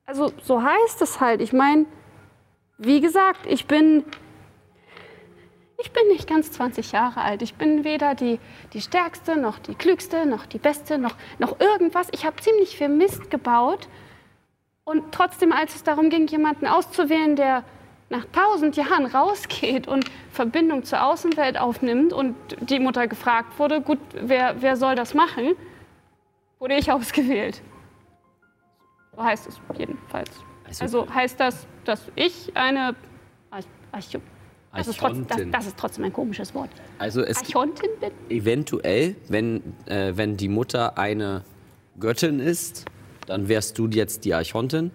Also 0.06 0.32
so 0.42 0.62
heißt 0.62 1.00
es 1.02 1.20
halt. 1.20 1.40
Ich 1.40 1.52
meine, 1.52 1.86
wie 2.78 3.00
gesagt, 3.00 3.46
ich 3.46 3.66
bin. 3.66 4.04
Ich 5.76 5.92
bin 5.92 6.06
nicht 6.06 6.28
ganz 6.28 6.52
20 6.52 6.92
Jahre 6.92 7.20
alt. 7.20 7.42
Ich 7.42 7.54
bin 7.54 7.84
weder 7.84 8.14
die, 8.14 8.38
die 8.72 8.80
stärkste, 8.80 9.36
noch 9.36 9.58
die 9.58 9.74
klügste, 9.74 10.24
noch 10.24 10.46
die 10.46 10.58
beste, 10.58 10.98
noch, 10.98 11.16
noch 11.38 11.58
irgendwas. 11.60 12.08
Ich 12.12 12.24
habe 12.24 12.36
ziemlich 12.36 12.78
viel 12.78 12.88
Mist 12.88 13.28
gebaut. 13.28 13.88
Und 14.84 15.12
trotzdem, 15.12 15.52
als 15.52 15.74
es 15.74 15.82
darum 15.82 16.10
ging, 16.10 16.26
jemanden 16.28 16.68
auszuwählen, 16.68 17.34
der 17.36 17.64
nach 18.08 18.24
tausend 18.32 18.76
Jahren 18.76 19.06
rausgeht 19.06 19.88
und 19.88 20.10
Verbindung 20.30 20.84
zur 20.84 21.04
Außenwelt 21.04 21.58
aufnimmt 21.58 22.12
und 22.12 22.36
die 22.60 22.78
Mutter 22.78 23.08
gefragt 23.08 23.58
wurde, 23.58 23.80
gut, 23.80 23.98
wer, 24.14 24.62
wer 24.62 24.76
soll 24.76 24.94
das 24.94 25.12
machen, 25.12 25.56
wurde 26.60 26.76
ich 26.76 26.92
ausgewählt. 26.92 27.62
So 29.16 29.22
heißt 29.22 29.46
es 29.48 29.60
jedenfalls. 29.78 30.30
Also 30.80 31.12
heißt 31.12 31.38
das, 31.38 31.66
dass 31.84 32.02
ich 32.16 32.52
eine 32.54 32.94
Arch 33.50 33.66
Arch 33.92 34.18
das, 34.76 34.88
ist 34.88 34.98
trotz, 34.98 35.12
das, 35.12 35.30
Archontin. 35.30 35.52
das 35.52 35.66
ist 35.66 35.76
trotzdem 35.76 36.04
ein 36.04 36.12
komisches 36.12 36.54
Wort. 36.54 36.70
Also 36.98 37.22
es 37.22 37.36
Archontin 37.38 37.90
bin? 38.00 38.10
eventuell, 38.28 39.14
wenn, 39.28 39.62
äh, 39.86 40.12
wenn 40.16 40.36
die 40.36 40.48
Mutter 40.48 40.98
eine 40.98 41.44
Göttin 42.00 42.40
ist, 42.40 42.84
dann 43.26 43.48
wärst 43.48 43.78
du 43.78 43.86
jetzt 43.88 44.24
die 44.24 44.34
Archontin. 44.34 44.90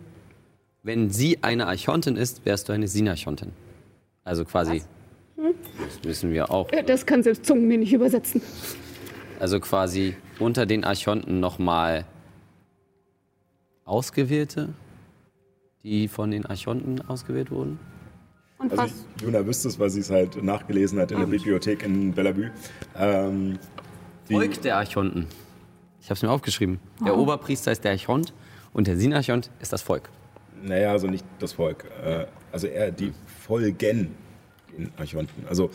Wenn 0.84 1.10
sie 1.10 1.40
eine 1.44 1.68
Archontin 1.68 2.18
ist, 2.18 2.46
wärst 2.46 2.68
du 2.68 2.74
eine 2.74 2.88
Sinarchontin. 2.88 3.54
Also 4.24 4.44
quasi. 4.44 4.84
Das 5.38 6.04
wissen 6.04 6.32
wir 6.32 6.52
auch. 6.52 6.70
Das 6.86 7.06
kann 7.06 7.24
selbst 7.24 7.46
Zungen 7.46 7.68
mir 7.68 7.78
nicht 7.78 7.94
übersetzen. 7.94 8.42
Also 9.40 9.62
quasi 9.62 10.16
unter 10.40 10.66
den 10.66 10.84
Archonten 10.84 11.40
nochmal 11.40 12.06
Ausgewählte, 13.90 14.70
die 15.84 16.08
von 16.08 16.32
den 16.32 16.46
Archonten 16.46 17.02
ausgewählt 17.08 17.52
wurden. 17.52 17.80
Und 18.58 18.72
Also 18.72 18.84
was? 18.84 19.06
Juna 19.22 19.46
wüsste 19.46 19.70
es, 19.70 19.80
weil 19.80 19.90
sie 19.90 20.02
es 20.02 20.10
halt 20.10 20.42
nachgelesen 20.44 21.00
hat 21.00 21.12
in 21.12 21.20
der 21.20 21.26
Bibliothek 21.28 21.84
in 21.84 22.14
Bellevue. 22.14 22.52
Ähm, 22.98 23.58
Volk 24.30 24.62
der 24.62 24.78
Archonten. 24.78 25.28
Ich 26.02 26.06
habe 26.08 26.16
es 26.16 26.22
mir 26.22 26.30
aufgeschrieben. 26.30 26.80
Der 27.06 27.18
Oberpriester 27.18 27.72
ist 27.72 27.84
der 27.84 27.92
Archont 27.92 28.34
und 28.74 28.88
der 28.88 28.98
Sinarchont 28.98 29.50
ist 29.60 29.74
das 29.74 29.82
Volk. 29.82 30.10
Naja, 30.62 30.92
also 30.92 31.08
nicht 31.08 31.26
das 31.40 31.54
Volk. 31.54 31.86
Äh, 32.04 32.26
also 32.52 32.68
eher 32.68 32.92
die 32.92 33.14
Folgen 33.26 34.16
den 34.78 34.92
Archonten. 34.98 35.46
Also, 35.48 35.70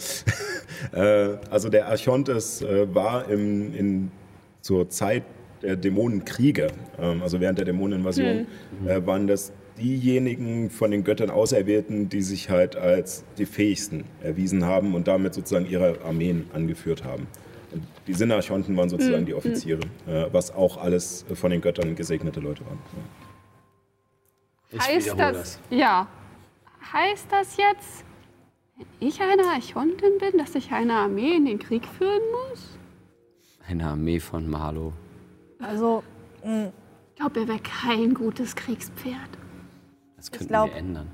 äh, 0.92 1.36
also 1.50 1.68
der 1.68 1.88
Archontes 1.88 2.62
äh, 2.62 2.92
war 2.94 3.28
im, 3.28 3.74
in, 3.74 4.10
zur 4.60 4.88
Zeit 4.88 5.24
der 5.64 5.76
Dämonenkriege, 5.76 6.68
ähm, 6.98 7.22
also 7.22 7.40
während 7.40 7.58
der 7.58 7.64
Dämoneninvasion, 7.64 8.46
äh, 8.86 9.06
waren 9.06 9.26
das 9.26 9.52
diejenigen 9.78 10.70
von 10.70 10.90
den 10.90 11.02
Göttern 11.02 11.30
Auserwählten, 11.30 12.08
die 12.08 12.22
sich 12.22 12.50
halt 12.50 12.76
als 12.76 13.24
die 13.38 13.46
fähigsten 13.46 14.04
erwiesen 14.22 14.64
haben 14.64 14.94
und 14.94 15.08
damit 15.08 15.34
sozusagen 15.34 15.66
ihre 15.66 16.00
Armeen 16.04 16.46
angeführt 16.52 17.04
haben. 17.04 17.26
Und 17.72 17.82
die 18.06 18.14
Sinarchonten 18.14 18.76
waren 18.76 18.88
sozusagen 18.88 19.26
die 19.26 19.34
Offiziere, 19.34 19.80
äh, 20.06 20.26
was 20.30 20.54
auch 20.54 20.76
alles 20.76 21.24
von 21.34 21.50
den 21.50 21.60
Göttern 21.60 21.96
gesegnete 21.96 22.40
Leute 22.40 22.64
waren. 22.66 22.78
Ich 24.70 24.80
heißt 24.80 25.06
wiederhole 25.06 25.32
das, 25.32 25.60
Ja. 25.70 26.06
Heißt 26.92 27.26
das 27.30 27.56
jetzt, 27.56 28.04
wenn 28.76 29.08
ich 29.08 29.20
eine 29.20 29.42
Archontin 29.44 30.18
bin, 30.18 30.38
dass 30.38 30.54
ich 30.54 30.70
eine 30.70 30.92
Armee 30.92 31.36
in 31.36 31.46
den 31.46 31.58
Krieg 31.58 31.86
führen 31.86 32.22
muss? 32.50 32.78
Eine 33.66 33.86
Armee 33.86 34.20
von 34.20 34.48
Marlow. 34.48 34.92
Also, 35.60 36.02
Ich 36.42 37.16
glaube, 37.16 37.40
er 37.40 37.48
wäre 37.48 37.60
kein 37.60 38.12
gutes 38.14 38.54
Kriegspferd. 38.56 39.14
Das 40.16 40.30
könnten 40.30 40.48
glaub- 40.48 40.70
wir 40.70 40.76
ändern. 40.76 41.08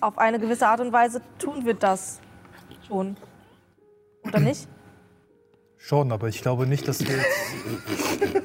auf 0.00 0.18
eine 0.18 0.38
gewisse 0.38 0.66
Art 0.68 0.80
und 0.80 0.92
Weise 0.92 1.20
tun 1.38 1.64
wir 1.66 1.74
das 1.74 2.20
schon. 2.86 3.16
Oder 4.24 4.40
nicht? 4.40 4.68
Schon, 5.76 6.12
aber 6.12 6.28
ich 6.28 6.40
glaube 6.40 6.66
nicht, 6.66 6.86
dass 6.88 7.00
wir 7.00 7.16
jetzt 7.16 7.26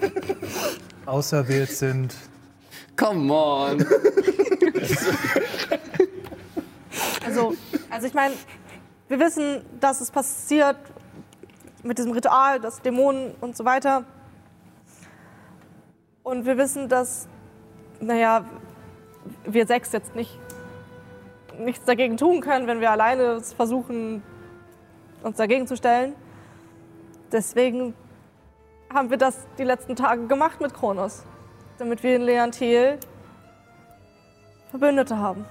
auserwählt 1.06 1.70
sind. 1.72 2.14
Come 2.98 3.32
on! 3.34 3.86
Also, 7.26 7.54
also 7.90 8.08
ich 8.08 8.14
meine, 8.14 8.34
wir 9.08 9.20
wissen, 9.20 9.62
dass 9.80 10.02
es 10.02 10.12
passiert 10.12 10.78
mit 11.84 11.98
diesem 11.98 12.12
Ritual, 12.12 12.60
das 12.60 12.82
Dämonen 12.82 13.34
und 13.40 13.56
so 13.56 13.64
weiter. 13.66 14.04
Und 16.30 16.46
wir 16.46 16.60
wissen, 16.60 16.88
dass, 16.88 17.28
naja, 18.00 18.46
wir 19.46 19.66
sechs 19.66 19.92
jetzt 19.94 20.14
nicht 20.14 20.38
nichts 21.58 21.86
dagegen 21.86 22.18
tun 22.18 22.40
können, 22.40 22.68
wenn 22.68 22.82
wir 22.82 22.92
alleine 22.92 23.42
versuchen, 23.42 24.22
uns 25.24 25.38
dagegen 25.38 25.66
zu 25.66 25.76
stellen. 25.76 26.14
Deswegen 27.32 27.96
haben 28.94 29.10
wir 29.10 29.18
das 29.18 29.48
die 29.58 29.64
letzten 29.64 29.96
Tage 29.96 30.28
gemacht 30.28 30.62
mit 30.62 30.72
Kronos, 30.76 31.24
damit 31.80 32.04
wir 32.04 32.16
in 32.16 32.22
Leontil 32.22 33.00
Verbündete 34.70 35.18
haben. 35.18 35.46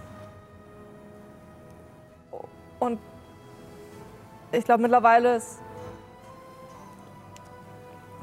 Und 2.79 3.01
ich 4.53 4.65
glaube, 4.65 4.83
mittlerweile 4.83 5.35
ist 5.35 5.59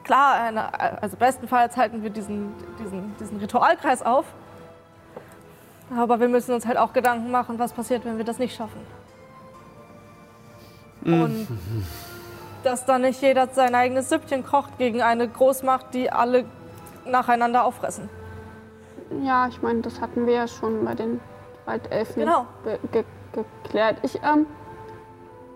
klar, 0.05 0.35
eine, 0.35 1.01
also 1.01 1.17
bestenfalls 1.17 1.75
halten 1.75 2.01
wir 2.03 2.09
diesen, 2.09 2.53
diesen, 2.79 3.13
diesen 3.19 3.37
Ritualkreis 3.37 4.01
auf. 4.01 4.25
Aber 5.95 6.19
wir 6.19 6.29
müssen 6.29 6.53
uns 6.53 6.65
halt 6.65 6.77
auch 6.77 6.93
Gedanken 6.93 7.29
machen, 7.29 7.59
was 7.59 7.73
passiert, 7.73 8.05
wenn 8.05 8.17
wir 8.17 8.25
das 8.25 8.39
nicht 8.39 8.55
schaffen. 8.55 8.79
Und 11.03 11.47
dass 12.63 12.85
dann 12.85 13.01
nicht 13.01 13.21
jeder 13.21 13.47
sein 13.49 13.75
eigenes 13.75 14.09
Süppchen 14.09 14.43
kocht 14.43 14.77
gegen 14.79 15.01
eine 15.03 15.27
Großmacht, 15.27 15.93
die 15.93 16.11
alle 16.11 16.45
nacheinander 17.05 17.63
auffressen. 17.65 18.09
Ja, 19.21 19.47
ich 19.47 19.61
meine, 19.61 19.81
das 19.81 20.01
hatten 20.01 20.25
wir 20.25 20.33
ja 20.33 20.47
schon 20.47 20.83
bei 20.83 20.95
den 20.95 21.19
Waldelfen 21.65 22.21
Genau. 22.21 22.47
geklärt. 23.63 23.97
Ich, 24.01 24.15
ähm, 24.23 24.47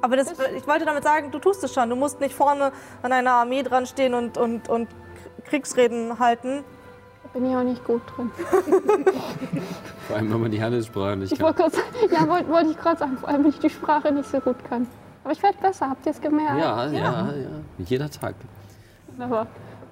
Aber 0.01 0.15
das, 0.15 0.31
ich 0.55 0.65
wollte 0.67 0.85
damit 0.85 1.03
sagen, 1.03 1.31
du 1.31 1.39
tust 1.39 1.63
es 1.63 1.73
schon. 1.73 1.89
Du 1.89 1.95
musst 1.95 2.19
nicht 2.21 2.33
vorne 2.33 2.71
an 3.01 3.11
einer 3.11 3.31
Armee 3.31 3.63
dran 3.63 3.85
stehen 3.85 4.13
und, 4.13 4.37
und, 4.37 4.69
und 4.69 4.87
Kriegsreden 5.45 6.19
halten. 6.19 6.63
da 7.23 7.29
bin 7.33 7.49
ich 7.49 7.55
auch 7.55 7.63
nicht 7.63 7.83
gut 7.85 8.01
drin. 8.15 8.31
Vor 10.07 10.15
allem, 10.15 10.31
wenn 10.33 10.41
man 10.41 10.51
die 10.51 10.61
Handelssprache 10.63 11.17
nicht 11.17 11.31
Ich 11.33 11.39
kann. 11.39 11.47
wollte 11.47 11.63
kurz, 11.63 11.77
ja, 12.11 12.27
wollte 12.27 12.47
wollte 12.49 12.69
ich 12.71 12.77
gerade 12.77 12.97
sagen, 12.99 13.17
vor 13.17 13.29
allem, 13.29 13.43
wenn 13.43 13.49
ich 13.51 13.59
die 13.59 13.69
Sprache 13.69 14.11
nicht 14.11 14.29
so 14.29 14.39
gut 14.39 14.63
kann. 14.69 14.87
Aber 15.23 15.33
ich 15.33 15.43
werde 15.43 15.57
besser, 15.61 15.89
habt 15.89 16.05
ihr 16.05 16.11
es 16.13 16.21
gemerkt? 16.21 16.57
Ja, 16.59 16.85
ja, 16.87 17.31
ja. 17.33 17.49
Jeder 17.77 18.09
Tag. 18.09 18.35
Aber, 19.19 19.47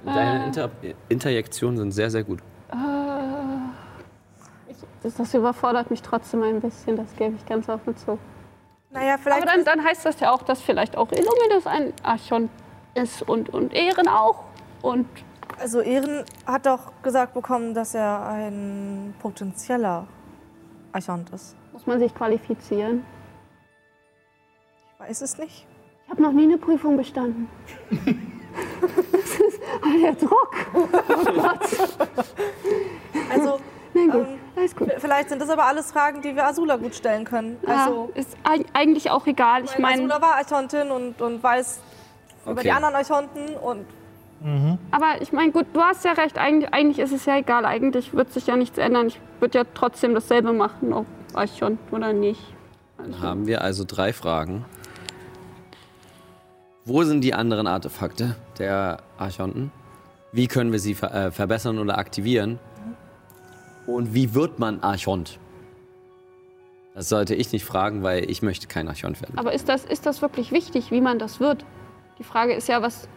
Deine 0.05 0.45
Inter 0.45 0.69
Interjektionen 1.09 1.77
sind 1.77 1.91
sehr, 1.91 2.09
sehr 2.09 2.23
gut. 2.23 2.39
das, 5.03 5.15
das 5.15 5.33
überfordert 5.33 5.91
mich 5.91 6.01
trotzdem 6.01 6.43
ein 6.43 6.61
bisschen, 6.61 6.95
das 6.95 7.13
gebe 7.17 7.35
ich 7.35 7.45
ganz 7.45 7.67
offen 7.69 7.95
zu. 7.97 8.17
Naja, 8.97 9.17
vielleicht. 9.17 9.43
Aber 9.43 9.51
dann, 9.51 9.63
dann 9.63 9.83
heißt 9.83 10.05
das 10.05 10.19
ja 10.19 10.31
auch, 10.31 10.41
dass 10.41 10.61
vielleicht 10.61 10.97
auch 10.97 11.11
Illuminus 11.11 11.67
ein 11.67 11.93
Archon 12.03 12.49
ist 12.95 13.21
und, 13.21 13.49
und 13.49 13.73
Ehren 13.73 14.07
auch. 14.07 14.43
Und 14.81 15.07
also, 15.59 15.81
Ehren 15.81 16.23
hat 16.45 16.65
doch 16.65 16.91
gesagt 17.03 17.33
bekommen, 17.33 17.73
dass 17.73 17.93
er 17.93 18.27
ein 18.27 19.13
potenzieller 19.19 20.07
Archont 20.91 21.29
ist. 21.29 21.55
muss 21.73 21.85
man 21.85 21.99
sich 21.99 22.13
qualifizieren. 22.13 23.05
Ich 24.93 25.07
weiß 25.07 25.21
es 25.21 25.37
nicht. 25.37 25.67
Ich 26.05 26.09
habe 26.09 26.21
noch 26.23 26.31
nie 26.31 26.43
eine 26.43 26.57
Prüfung 26.57 26.97
bestanden. 26.97 27.47
das 29.11 29.39
ist 29.39 29.61
der 30.03 30.13
Druck. 30.13 30.55
Oh 30.73 30.87
Gott. 31.33 31.59
Also, 33.31 33.59
Na 34.05 34.13
gut, 34.13 34.27
Ähm, 34.27 34.39
alles 34.55 34.75
gut. 34.75 34.89
Vielleicht 34.97 35.29
sind 35.29 35.41
das 35.41 35.49
aber 35.49 35.65
alles 35.65 35.91
Fragen, 35.91 36.21
die 36.21 36.35
wir 36.35 36.45
Azula 36.45 36.75
gut 36.77 36.93
stellen 36.95 37.25
können. 37.25 37.57
Also, 37.65 38.11
ja, 38.13 38.21
ist 38.21 38.37
eig- 38.43 38.65
eigentlich 38.73 39.09
auch 39.11 39.25
egal. 39.27 39.63
Ich 39.63 39.77
meine, 39.79 40.03
Azula 40.03 40.21
war 40.21 40.35
Archontin 40.35 40.91
und, 40.91 41.21
und 41.21 41.41
weiß 41.41 41.79
über 42.45 42.51
Okay. 42.53 42.61
die 42.63 42.71
anderen 42.71 42.95
Archonten 42.95 43.55
und 43.57 43.85
aber 44.91 45.19
ich 45.19 45.33
meine, 45.33 45.51
gut, 45.51 45.65
du 45.73 45.81
hast 45.81 46.05
ja 46.05 46.11
recht. 46.11 46.37
Eigentlich, 46.37 46.71
eigentlich 46.71 46.99
ist 46.99 47.11
es 47.11 47.25
ja 47.25 47.37
egal. 47.37 47.65
Eigentlich 47.65 48.13
wird 48.13 48.31
sich 48.31 48.45
ja 48.45 48.55
nichts 48.55 48.77
ändern. 48.77 49.07
Ich 49.07 49.19
würde 49.39 49.57
ja 49.57 49.63
trotzdem 49.73 50.13
dasselbe 50.13 50.53
machen, 50.53 50.93
ob 50.93 51.07
Archon 51.33 51.79
oder 51.89 52.13
nicht. 52.13 52.39
Dann 52.99 53.19
haben 53.19 53.47
wir 53.47 53.61
also 53.61 53.83
drei 53.83 54.13
Fragen. 54.13 54.63
Wo 56.85 57.01
sind 57.03 57.21
die 57.21 57.33
anderen 57.33 57.65
Artefakte 57.65 58.35
der 58.59 58.99
Archonten? 59.17 59.71
Wie 60.31 60.47
können 60.47 60.71
wir 60.71 60.79
sie 60.79 60.93
ver 60.93 61.11
äh, 61.15 61.31
verbessern 61.31 61.79
oder 61.79 61.97
aktivieren? 61.97 62.59
Und 63.87 64.13
wie 64.13 64.35
wird 64.35 64.59
man 64.59 64.81
Archont? 64.81 65.39
Das 66.93 67.09
sollte 67.09 67.35
ich 67.35 67.51
nicht 67.53 67.63
fragen, 67.63 68.03
weil 68.03 68.29
ich 68.29 68.41
möchte 68.41 68.67
kein 68.67 68.87
Archont 68.87 69.21
werden. 69.21 69.37
Aber 69.37 69.53
ist 69.53 69.69
das, 69.69 69.85
ist 69.85 70.05
das 70.05 70.21
wirklich 70.21 70.51
wichtig, 70.51 70.91
wie 70.91 70.99
man 70.99 71.19
das 71.19 71.39
wird? 71.39 71.63
Die 72.19 72.23
Frage 72.23 72.53
ist 72.53 72.67
ja, 72.67 72.81
was. 72.81 73.07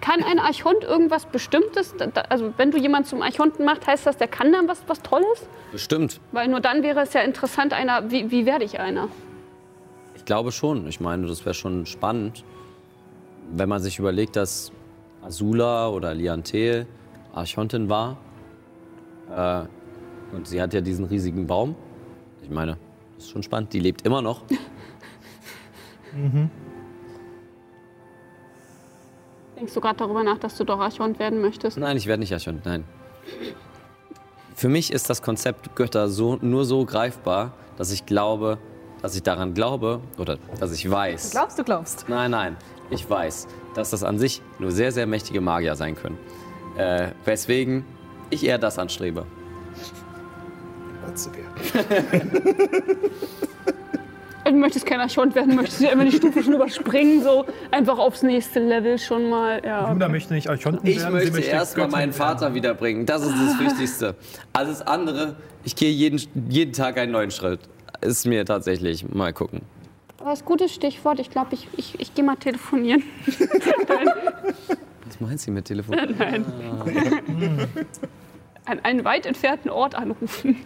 Kann 0.00 0.22
ein 0.22 0.38
Archont 0.38 0.84
irgendwas 0.84 1.26
Bestimmtes? 1.26 1.92
Also, 2.28 2.52
wenn 2.56 2.70
du 2.70 2.78
jemanden 2.78 3.08
zum 3.08 3.20
Archonten 3.20 3.64
machst, 3.64 3.84
heißt 3.84 4.06
das, 4.06 4.16
der 4.16 4.28
kann 4.28 4.52
dann 4.52 4.68
was, 4.68 4.80
was 4.86 5.02
Tolles? 5.02 5.48
Bestimmt. 5.72 6.20
Weil 6.30 6.46
nur 6.46 6.60
dann 6.60 6.84
wäre 6.84 7.00
es 7.00 7.14
ja 7.14 7.22
interessant, 7.22 7.72
einer, 7.72 8.08
wie, 8.10 8.30
wie 8.30 8.46
werde 8.46 8.64
ich 8.64 8.78
einer? 8.78 9.08
Ich 10.14 10.24
glaube 10.24 10.52
schon. 10.52 10.86
Ich 10.86 11.00
meine, 11.00 11.26
das 11.26 11.44
wäre 11.44 11.54
schon 11.54 11.86
spannend, 11.86 12.44
wenn 13.50 13.68
man 13.68 13.82
sich 13.82 13.98
überlegt, 13.98 14.36
dass 14.36 14.70
Azula 15.22 15.88
oder 15.88 16.14
Liantel 16.14 16.86
Archontin 17.32 17.88
war. 17.88 18.18
Äh, 19.34 19.64
und 20.32 20.48
sie 20.48 20.60
hat 20.60 20.74
ja 20.74 20.80
diesen 20.80 21.04
riesigen 21.04 21.46
Baum. 21.46 21.76
Ich 22.42 22.50
meine, 22.50 22.78
das 23.14 23.24
ist 23.24 23.30
schon 23.30 23.42
spannend. 23.42 23.72
Die 23.72 23.80
lebt 23.80 24.02
immer 24.02 24.22
noch. 24.22 24.42
Denkst 29.56 29.74
du 29.74 29.80
gerade 29.80 29.96
darüber 29.96 30.22
nach, 30.24 30.38
dass 30.38 30.56
du 30.56 30.64
doch 30.64 30.80
Archont 30.80 31.18
werden 31.18 31.40
möchtest? 31.40 31.78
Nein, 31.78 31.96
ich 31.96 32.06
werde 32.06 32.20
nicht 32.20 32.32
Archont, 32.32 32.64
nein. 32.64 32.84
Für 34.54 34.68
mich 34.68 34.92
ist 34.92 35.08
das 35.08 35.22
Konzept 35.22 35.74
Götter 35.76 36.08
so, 36.08 36.36
nur 36.40 36.64
so 36.64 36.84
greifbar, 36.84 37.52
dass 37.76 37.92
ich 37.92 38.04
glaube, 38.06 38.58
dass 39.00 39.14
ich 39.14 39.22
daran 39.22 39.54
glaube 39.54 40.00
oder 40.18 40.38
dass 40.60 40.72
ich 40.72 40.90
weiß. 40.90 41.30
glaubst 41.30 41.58
du 41.58 41.64
glaubst. 41.64 42.08
Nein, 42.08 42.30
nein, 42.32 42.56
ich 42.90 43.08
weiß, 43.08 43.48
dass 43.74 43.90
das 43.90 44.02
an 44.02 44.18
sich 44.18 44.42
nur 44.58 44.70
sehr, 44.70 44.92
sehr 44.92 45.06
mächtige 45.06 45.40
Magier 45.40 45.74
sein 45.76 45.96
können. 45.96 46.18
Äh, 46.76 47.08
weswegen 47.24 47.84
ich 48.30 48.44
eher 48.44 48.58
das 48.58 48.78
anstrebe. 48.78 49.26
Du 54.44 54.50
möchtest 54.58 54.86
kein 54.86 55.00
Archont 55.00 55.34
werden, 55.34 55.54
möchtest 55.54 55.80
ja 55.80 55.90
immer 55.90 56.04
die 56.04 56.12
Stufe 56.12 56.42
schon 56.42 56.54
überspringen, 56.54 57.22
so 57.22 57.46
einfach 57.70 57.98
aufs 57.98 58.22
nächste 58.22 58.58
Level 58.60 58.98
schon 58.98 59.30
mal. 59.30 59.62
Ja. 59.64 59.88
Luna 59.90 60.08
möchte 60.08 60.34
nicht 60.34 60.48
Ich 60.50 60.64
werden. 60.66 60.80
sie 60.84 61.30
möchte 61.30 61.40
erstmal 61.50 61.86
Göttin 61.86 62.00
meinen 62.00 62.12
Vater 62.12 62.52
wiederbringen. 62.52 63.06
Das 63.06 63.22
ist 63.22 63.34
das 63.34 63.58
Wichtigste. 63.60 64.16
Alles 64.52 64.82
andere, 64.82 65.36
ich 65.64 65.76
gehe 65.76 65.90
jeden, 65.90 66.20
jeden 66.48 66.72
Tag 66.72 66.98
einen 66.98 67.12
neuen 67.12 67.30
Schritt. 67.30 67.60
Ist 68.00 68.26
mir 68.26 68.44
tatsächlich, 68.44 69.08
mal 69.08 69.32
gucken. 69.32 69.60
Aber 70.18 70.30
das 70.30 70.40
ist 70.40 70.44
ein 70.44 70.48
gutes 70.48 70.74
Stichwort. 70.74 71.20
Ich 71.20 71.30
glaube, 71.30 71.54
ich, 71.54 71.68
ich, 71.76 72.00
ich 72.00 72.14
gehe 72.14 72.24
mal 72.24 72.36
telefonieren. 72.36 73.04
Was 75.06 75.20
meint 75.20 75.40
sie 75.40 75.52
mit 75.52 75.66
Telefon? 75.66 75.96
Nein. 76.18 76.44
An 78.64 78.80
einen 78.80 79.04
weit 79.04 79.26
entfernten 79.26 79.70
Ort 79.70 79.94
anrufen. 79.94 80.56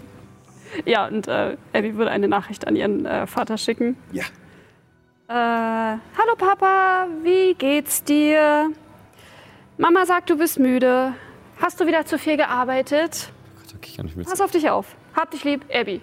Ja, 0.84 1.06
und 1.06 1.28
äh, 1.28 1.56
Abby 1.72 1.96
würde 1.96 2.10
eine 2.10 2.28
Nachricht 2.28 2.66
an 2.66 2.76
ihren 2.76 3.06
äh, 3.06 3.26
Vater 3.26 3.58
schicken. 3.58 3.96
Ja. 4.12 4.24
Äh, 5.28 5.98
hallo 6.18 6.36
Papa, 6.36 7.08
wie 7.22 7.54
geht's 7.54 8.04
dir? 8.04 8.70
Mama 9.78 10.06
sagt, 10.06 10.30
du 10.30 10.38
bist 10.38 10.58
müde. 10.58 11.14
Hast 11.60 11.80
du 11.80 11.86
wieder 11.86 12.06
zu 12.06 12.18
viel 12.18 12.36
gearbeitet? 12.36 13.32
Okay, 13.74 13.88
ich 13.90 13.96
kann 13.96 14.06
nicht 14.06 14.16
mit. 14.16 14.26
Pass 14.28 14.40
auf 14.40 14.50
dich 14.50 14.70
auf. 14.70 14.94
Hab 15.14 15.30
dich 15.30 15.44
lieb, 15.44 15.64
Abby. 15.72 16.00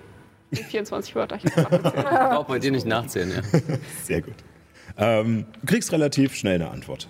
Die 0.51 0.63
24 0.63 1.15
Wörter. 1.15 1.37
Ich 1.43 1.51
brauche 1.53 2.47
bei 2.47 2.59
dir 2.59 2.71
nicht 2.71 2.85
nachzählen, 2.85 3.31
ja. 3.31 3.59
Sehr 4.03 4.21
gut. 4.21 4.35
Ähm, 4.97 5.45
du 5.61 5.67
kriegst 5.67 5.91
relativ 5.91 6.35
schnell 6.35 6.55
eine 6.55 6.69
Antwort. 6.69 7.07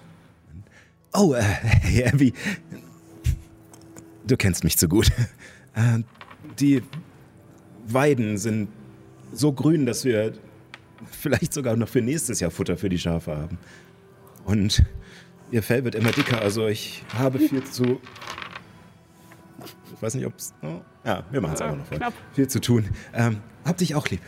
Oh, 1.13 1.33
äh, 1.33 1.41
hey 1.41 2.07
Abby. 2.07 2.33
Du 4.25 4.37
kennst 4.37 4.63
mich 4.63 4.77
zu 4.77 4.87
gut. 4.87 5.11
Äh, 5.75 6.03
die 6.59 6.83
Weiden 7.87 8.37
sind 8.37 8.69
so 9.31 9.51
grün, 9.51 9.85
dass 9.85 10.05
wir 10.05 10.33
vielleicht 11.11 11.53
sogar 11.53 11.75
noch 11.75 11.87
für 11.89 12.01
nächstes 12.01 12.39
Jahr 12.39 12.51
Futter 12.51 12.77
für 12.77 12.89
die 12.89 12.99
Schafe 12.99 13.35
haben. 13.35 13.57
Und 14.45 14.83
ihr 15.51 15.63
Fell 15.63 15.83
wird 15.83 15.95
immer 15.95 16.11
dicker, 16.11 16.41
also 16.41 16.67
ich 16.67 17.03
habe 17.17 17.39
viel 17.39 17.63
zu. 17.71 17.99
Ich 19.95 20.01
weiß 20.01 20.15
nicht, 20.15 20.25
ob 20.25 20.33
es. 20.37 20.53
Oh, 20.61 20.81
ja, 21.05 21.23
wir 21.31 21.41
machen 21.41 21.53
es 21.53 21.61
einfach 21.61 21.77
noch 21.77 21.85
voll. 21.85 21.97
knapp. 21.97 22.13
Viel 22.33 22.47
zu 22.47 22.59
tun. 22.59 22.89
Ähm, 23.13 23.37
hab 23.65 23.77
dich 23.77 23.95
auch 23.95 24.07
lieb. 24.07 24.21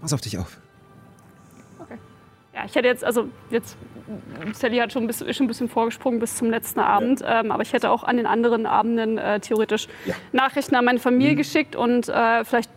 Pass 0.00 0.12
auf 0.12 0.20
dich 0.20 0.38
auf. 0.38 0.58
Ja, 2.54 2.64
ich 2.64 2.74
hätte 2.74 2.88
jetzt, 2.88 3.04
also 3.04 3.28
jetzt, 3.50 3.76
Sally 4.52 4.78
hat 4.78 4.92
schon 4.92 5.04
ein 5.04 5.06
bisschen, 5.06 5.32
schon 5.32 5.44
ein 5.44 5.48
bisschen 5.48 5.68
vorgesprungen 5.68 6.18
bis 6.18 6.34
zum 6.34 6.50
letzten 6.50 6.80
Abend, 6.80 7.22
ähm, 7.24 7.52
aber 7.52 7.62
ich 7.62 7.72
hätte 7.72 7.88
auch 7.88 8.02
an 8.02 8.16
den 8.16 8.26
anderen 8.26 8.66
Abenden 8.66 9.16
äh, 9.16 9.38
theoretisch 9.38 9.86
Ja. 10.06 10.14
Nachrichten 10.32 10.74
an 10.74 10.84
meine 10.84 10.98
Familie 10.98 11.36
geschickt 11.36 11.76
und 11.76 12.08
äh, 12.08 12.44
vielleicht, 12.44 12.68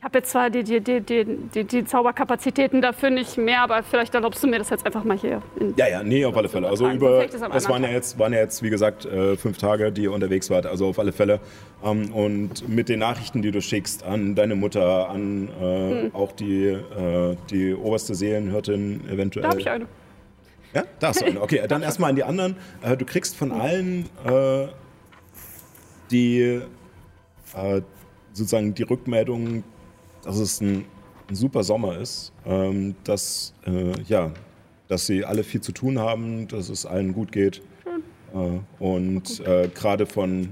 ich 0.00 0.04
habe 0.04 0.18
jetzt 0.18 0.30
zwar 0.30 0.48
die, 0.48 0.64
die, 0.64 0.80
die, 0.80 1.02
die, 1.02 1.64
die, 1.64 1.84
Zauberkapazitäten 1.84 2.80
dafür 2.80 3.10
nicht 3.10 3.36
mehr, 3.36 3.60
aber 3.60 3.82
vielleicht 3.82 4.14
erlaubst 4.14 4.42
du 4.42 4.46
mir 4.46 4.58
das 4.58 4.70
jetzt 4.70 4.86
einfach 4.86 5.04
mal 5.04 5.18
hier. 5.18 5.42
In, 5.56 5.74
Ja, 5.76 5.88
ja, 5.88 6.02
nee, 6.02 6.24
auf 6.24 6.34
alle 6.34 6.48
Fälle. 6.48 6.68
Also 6.68 6.88
über, 6.88 7.26
es 7.54 7.68
waren 7.68 7.82
ja 7.82 7.90
jetzt, 7.90 8.18
waren 8.18 8.32
ja 8.32 8.38
jetzt, 8.38 8.62
wie 8.62 8.70
gesagt, 8.70 9.04
äh, 9.04 9.36
fünf 9.36 9.58
Tage, 9.58 9.92
die 9.92 10.04
ihr 10.04 10.12
unterwegs 10.12 10.48
wart. 10.48 10.64
Also 10.64 10.86
auf 10.86 10.98
alle 10.98 11.12
Fälle. 11.12 11.38
Ähm, 11.84 12.14
und 12.14 12.66
mit 12.66 12.88
den 12.88 13.00
Nachrichten, 13.00 13.42
die 13.42 13.50
du 13.50 13.60
schickst 13.60 14.02
an 14.02 14.34
deine 14.34 14.54
Mutter, 14.54 15.10
an 15.10 15.48
äh, 15.60 15.90
Hm. 16.04 16.14
auch 16.14 16.32
die, 16.32 16.68
äh, 16.68 17.36
die 17.50 17.74
oberste 17.74 18.14
Seelenhirtin 18.14 19.02
eventuell. 19.06 19.42
da 19.42 19.50
habe 19.50 19.60
ich 19.60 19.68
eine. 19.68 19.84
Ja, 20.72 20.84
da 20.98 21.08
hast 21.08 21.20
du 21.20 21.26
eine. 21.26 21.42
Okay, 21.42 21.60
dann 21.68 21.82
erstmal 21.82 22.08
an 22.08 22.16
die 22.16 22.24
anderen. 22.24 22.56
Du 22.98 23.04
kriegst 23.04 23.36
von 23.36 23.52
allen 23.52 24.06
äh, 24.24 24.68
die 26.10 26.62
sozusagen 28.32 28.74
die 28.74 28.84
Rückmeldung, 28.84 29.64
dass 30.22 30.38
es 30.38 30.60
ein, 30.60 30.84
ein 31.28 31.34
super 31.34 31.62
Sommer 31.64 31.98
ist, 31.98 32.32
ähm, 32.44 32.94
dass 33.04 33.54
äh, 33.66 34.00
ja, 34.02 34.32
dass 34.88 35.06
sie 35.06 35.24
alle 35.24 35.44
viel 35.44 35.60
zu 35.60 35.72
tun 35.72 35.98
haben, 35.98 36.48
dass 36.48 36.68
es 36.68 36.86
allen 36.86 37.12
gut 37.12 37.32
geht 37.32 37.62
äh, 38.34 38.82
und 38.82 39.40
äh, 39.46 39.68
gerade 39.74 40.06
von 40.06 40.50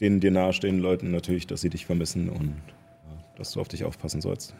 den 0.00 0.20
dir 0.20 0.30
nahestehenden 0.30 0.82
Leuten 0.82 1.10
natürlich, 1.10 1.46
dass 1.46 1.60
sie 1.60 1.70
dich 1.70 1.86
vermissen 1.86 2.28
und 2.28 2.50
äh, 2.50 3.38
dass 3.38 3.52
du 3.52 3.60
auf 3.60 3.68
dich 3.68 3.84
aufpassen 3.84 4.20
sollst. 4.20 4.54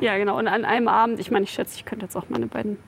Ja, 0.00 0.16
genau. 0.16 0.38
Und 0.38 0.48
an 0.48 0.64
einem 0.64 0.88
Abend, 0.88 1.20
ich 1.20 1.30
meine, 1.30 1.44
ich 1.44 1.50
schätze, 1.50 1.76
ich 1.76 1.84
könnte 1.84 2.06
jetzt 2.06 2.16
auch 2.16 2.28
meine 2.28 2.46
beiden 2.46 2.78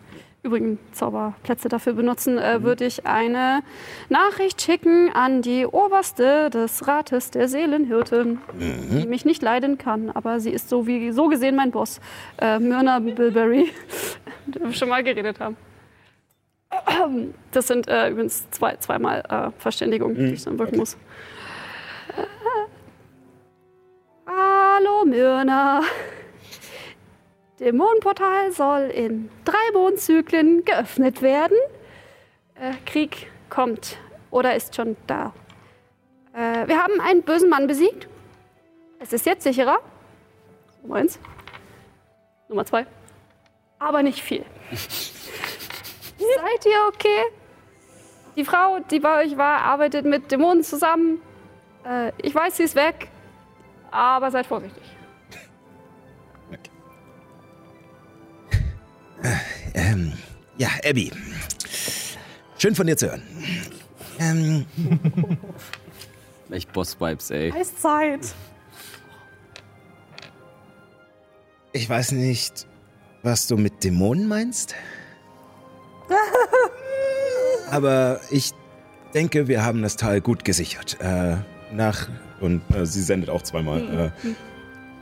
übrigen 0.42 0.78
Zauberplätze 0.92 1.68
dafür 1.68 1.94
benutzen, 1.94 2.38
äh, 2.38 2.62
würde 2.62 2.84
ich 2.84 3.06
eine 3.06 3.62
Nachricht 4.08 4.62
schicken 4.62 5.10
an 5.12 5.42
die 5.42 5.66
Oberste 5.66 6.50
des 6.50 6.86
Rates 6.86 7.30
der 7.30 7.48
Seelenhirten, 7.48 8.40
die 8.58 9.06
mich 9.06 9.24
nicht 9.24 9.42
leiden 9.42 9.78
kann, 9.78 10.10
aber 10.10 10.40
sie 10.40 10.50
ist 10.50 10.68
so 10.68 10.86
wie 10.86 11.10
so 11.10 11.28
gesehen 11.28 11.56
mein 11.56 11.70
Boss, 11.70 12.00
äh, 12.40 12.58
Myrna 12.58 13.00
Bilberry, 13.00 13.70
mit 14.46 14.54
der 14.54 14.62
wir 14.62 14.72
schon 14.72 14.88
mal 14.88 15.02
geredet 15.02 15.40
haben. 15.40 15.56
Das 17.50 17.66
sind 17.66 17.88
äh, 17.88 18.10
übrigens 18.10 18.48
zwei, 18.50 18.76
zweimal 18.76 19.24
äh, 19.28 19.50
Verständigung, 19.58 20.14
die 20.14 20.34
ich 20.34 20.44
dann 20.44 20.58
wirken 20.58 20.76
muss. 20.76 20.94
Äh, 22.16 22.22
Hallo 24.26 25.04
Myrna. 25.04 25.80
Dämonenportal 27.60 28.52
soll 28.52 28.90
in 28.90 29.30
drei 29.44 29.72
Mondzyklen 29.72 30.64
geöffnet 30.64 31.22
werden. 31.22 31.56
Äh, 32.54 32.74
Krieg 32.86 33.30
kommt 33.50 33.96
oder 34.30 34.54
ist 34.54 34.76
schon 34.76 34.96
da. 35.06 35.32
Äh, 36.34 36.68
wir 36.68 36.82
haben 36.82 37.00
einen 37.00 37.22
bösen 37.22 37.50
Mann 37.50 37.66
besiegt. 37.66 38.08
Es 39.00 39.12
ist 39.12 39.26
jetzt 39.26 39.42
sicherer. 39.42 39.78
Nummer 40.82 40.96
eins. 40.96 41.18
Nummer 42.48 42.64
zwei. 42.64 42.86
Aber 43.78 44.02
nicht 44.02 44.22
viel. 44.22 44.44
Seid 46.18 46.66
ihr 46.66 46.88
okay? 46.88 47.22
Die 48.36 48.44
Frau, 48.44 48.78
die 48.90 49.00
bei 49.00 49.24
euch 49.24 49.36
war, 49.36 49.62
arbeitet 49.62 50.04
mit 50.04 50.30
Dämonen 50.30 50.62
zusammen. 50.62 51.20
Äh, 51.84 52.12
ich 52.22 52.34
weiß, 52.34 52.56
sie 52.56 52.64
ist 52.64 52.76
weg. 52.76 53.08
Aber 53.90 54.30
seid 54.30 54.46
vorsichtig. 54.46 54.97
Ja, 60.58 60.68
Abby. 60.84 61.10
Schön 62.58 62.74
von 62.74 62.86
dir 62.86 62.96
zu 62.96 63.08
hören. 63.08 63.22
Ähm, 64.18 64.66
Echt 66.50 66.72
Boss-Vibes, 66.72 67.30
ey. 67.30 67.52
Eiszeit. 67.52 68.34
Ich 71.72 71.88
weiß 71.88 72.12
nicht, 72.12 72.66
was 73.22 73.46
du 73.46 73.56
mit 73.56 73.84
Dämonen 73.84 74.26
meinst. 74.26 74.74
Aber 77.70 78.20
ich 78.30 78.52
denke, 79.14 79.46
wir 79.46 79.64
haben 79.64 79.82
das 79.82 79.96
Tal 79.96 80.20
gut 80.20 80.44
gesichert. 80.44 80.96
Äh, 81.00 81.36
nach 81.72 82.08
und 82.40 82.62
äh, 82.74 82.86
sie 82.86 83.02
sendet 83.02 83.30
auch 83.30 83.42
zweimal. 83.42 84.12
Äh, 84.24 84.30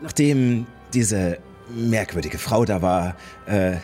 nachdem 0.03 0.67
diese 0.93 1.39
merkwürdige 1.69 2.39
Frau 2.39 2.65
da 2.65 2.83
war, 2.83 3.17
äh, 3.47 3.77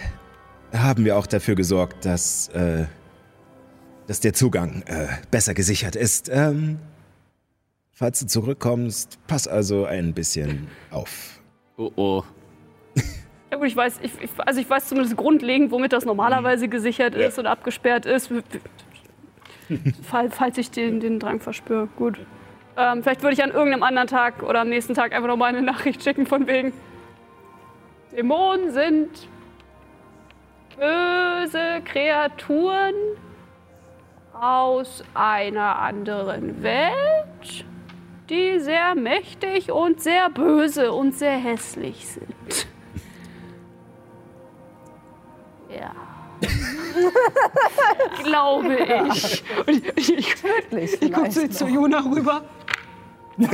haben 0.72 1.04
wir 1.04 1.16
auch 1.16 1.26
dafür 1.26 1.54
gesorgt, 1.54 2.04
dass, 2.04 2.48
äh, 2.48 2.86
dass 4.06 4.20
der 4.20 4.32
Zugang 4.32 4.82
äh, 4.86 5.08
besser 5.30 5.54
gesichert 5.54 5.96
ist. 5.96 6.30
Ähm, 6.32 6.78
falls 7.92 8.20
du 8.20 8.26
zurückkommst, 8.26 9.18
pass 9.26 9.46
also 9.46 9.84
ein 9.84 10.14
bisschen 10.14 10.68
auf. 10.90 11.40
Oh 11.76 11.90
oh. 11.96 12.22
Ja 13.50 13.58
gut, 13.58 13.66
ich 13.66 13.76
weiß, 13.76 14.00
ich, 14.02 14.12
ich, 14.20 14.30
also 14.38 14.60
ich 14.60 14.70
weiß 14.70 14.88
zumindest 14.88 15.14
grundlegend, 15.16 15.70
womit 15.72 15.92
das 15.92 16.06
normalerweise 16.06 16.68
gesichert 16.68 17.14
ist 17.14 17.38
und 17.38 17.46
abgesperrt 17.46 18.06
ist. 18.06 18.30
Fall, 20.02 20.30
falls 20.30 20.56
ich 20.56 20.70
den, 20.70 21.00
den 21.00 21.18
Drang 21.18 21.38
verspüre. 21.38 21.88
Gut. 21.96 22.18
Ähm, 22.78 23.02
vielleicht 23.02 23.22
würde 23.22 23.34
ich 23.34 23.42
an 23.42 23.50
irgendeinem 23.50 23.82
anderen 23.82 24.08
Tag 24.08 24.42
oder 24.42 24.62
am 24.62 24.70
nächsten 24.70 24.94
Tag 24.94 25.12
einfach 25.12 25.28
nochmal 25.28 25.50
eine 25.50 25.60
Nachricht 25.60 26.02
schicken 26.02 26.26
von 26.26 26.46
wegen. 26.46 26.72
Dämonen 28.16 28.72
sind 28.72 29.28
böse 30.76 31.82
Kreaturen 31.84 32.94
aus 34.32 35.04
einer 35.14 35.78
anderen 35.78 36.62
Welt, 36.62 37.64
die 38.28 38.58
sehr 38.58 38.94
mächtig 38.94 39.70
und 39.70 40.00
sehr 40.00 40.30
böse 40.30 40.92
und 40.92 41.14
sehr 41.16 41.36
hässlich 41.36 42.06
sind. 42.06 42.66
Ja. 45.70 45.92
Glaube 48.24 48.76
ich. 48.76 49.44
Und 49.66 49.86
ich, 49.96 50.18
ich, 50.18 50.42
Wirklich. 50.42 51.00
ich 51.00 51.12
gucke 51.12 51.30
zu, 51.30 51.48
zu 51.48 51.66
Juna 51.66 52.00
rüber. 52.00 52.42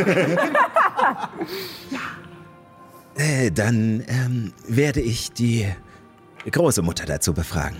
Äh, 3.18 3.50
dann 3.50 4.04
ähm, 4.06 4.52
werde 4.68 5.00
ich 5.00 5.32
die 5.32 5.66
große 6.50 6.82
Mutter 6.82 7.06
dazu 7.06 7.32
befragen. 7.32 7.76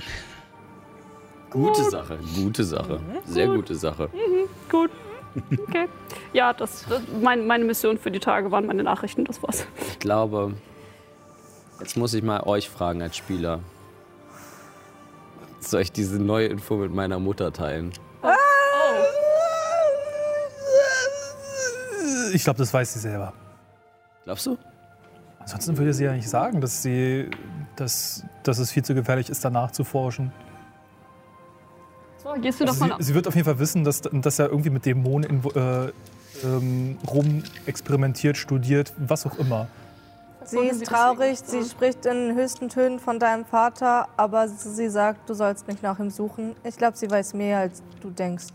Gute 1.50 1.82
Sache, 1.90 2.18
gute 2.34 2.64
Sache. 2.64 3.00
Sehr 3.26 3.46
gute 3.46 3.74
Sache. 3.74 4.10
Gut. 4.70 4.90
Okay. 5.52 5.88
Ja, 6.32 6.52
das, 6.52 6.84
das 6.88 7.02
mein, 7.22 7.46
meine 7.46 7.64
Mission 7.64 7.98
für 7.98 8.10
die 8.10 8.18
Tage 8.18 8.50
waren 8.50 8.66
meine 8.66 8.82
Nachrichten, 8.82 9.24
das 9.24 9.42
war's. 9.42 9.66
Ich 9.92 9.98
glaube, 9.98 10.54
jetzt 11.80 11.96
muss 11.96 12.12
ich 12.14 12.22
mal 12.22 12.42
euch 12.42 12.68
fragen 12.68 13.02
als 13.02 13.16
Spieler. 13.16 13.60
Soll 15.60 15.82
ich 15.82 15.92
diese 15.92 16.18
neue 16.18 16.46
Info 16.46 16.76
mit 16.76 16.94
meiner 16.94 17.18
Mutter 17.18 17.52
teilen? 17.52 17.92
Ich 22.32 22.44
glaube, 22.44 22.58
das 22.58 22.72
weiß 22.72 22.92
sie 22.94 23.00
selber. 23.00 23.32
Glaubst 24.24 24.46
du? 24.46 24.58
Ansonsten 25.48 25.78
würde 25.78 25.94
sie 25.94 26.04
ja 26.04 26.12
nicht 26.12 26.28
sagen, 26.28 26.60
dass, 26.60 26.82
sie, 26.82 27.30
dass, 27.74 28.22
dass 28.42 28.58
es 28.58 28.70
viel 28.70 28.84
zu 28.84 28.94
gefährlich 28.94 29.30
ist, 29.30 29.42
danach 29.42 29.70
zu 29.70 29.82
forschen. 29.82 30.30
So, 32.22 32.34
gehst 32.38 32.60
du 32.60 32.66
Also 32.66 32.80
doch 32.80 32.86
sie, 32.86 32.92
mal. 32.92 33.02
sie 33.02 33.14
wird 33.14 33.26
auf 33.26 33.34
jeden 33.34 33.46
Fall 33.46 33.58
wissen, 33.58 33.82
dass, 33.82 34.02
dass 34.02 34.38
er 34.38 34.50
irgendwie 34.50 34.68
mit 34.68 34.84
Dämonen 34.84 35.30
in, 35.30 35.44
äh, 35.54 35.90
ähm, 36.44 36.98
rum 37.10 37.42
experimentiert, 37.64 38.36
studiert, 38.36 38.92
was 38.98 39.24
auch 39.24 39.38
immer. 39.38 39.68
Sie 40.44 40.58
ist 40.58 40.84
traurig, 40.84 41.38
sie 41.38 41.64
spricht 41.64 42.04
in 42.04 42.34
höchsten 42.34 42.68
Tönen 42.68 42.98
von 42.98 43.18
deinem 43.18 43.46
Vater, 43.46 44.06
aber 44.18 44.48
sie 44.48 44.90
sagt, 44.90 45.30
du 45.30 45.34
sollst 45.34 45.66
nicht 45.66 45.82
nach 45.82 45.98
ihm 45.98 46.10
suchen. 46.10 46.56
Ich 46.62 46.76
glaube, 46.76 46.98
sie 46.98 47.10
weiß 47.10 47.32
mehr, 47.32 47.60
als 47.60 47.82
du 48.02 48.10
denkst. 48.10 48.48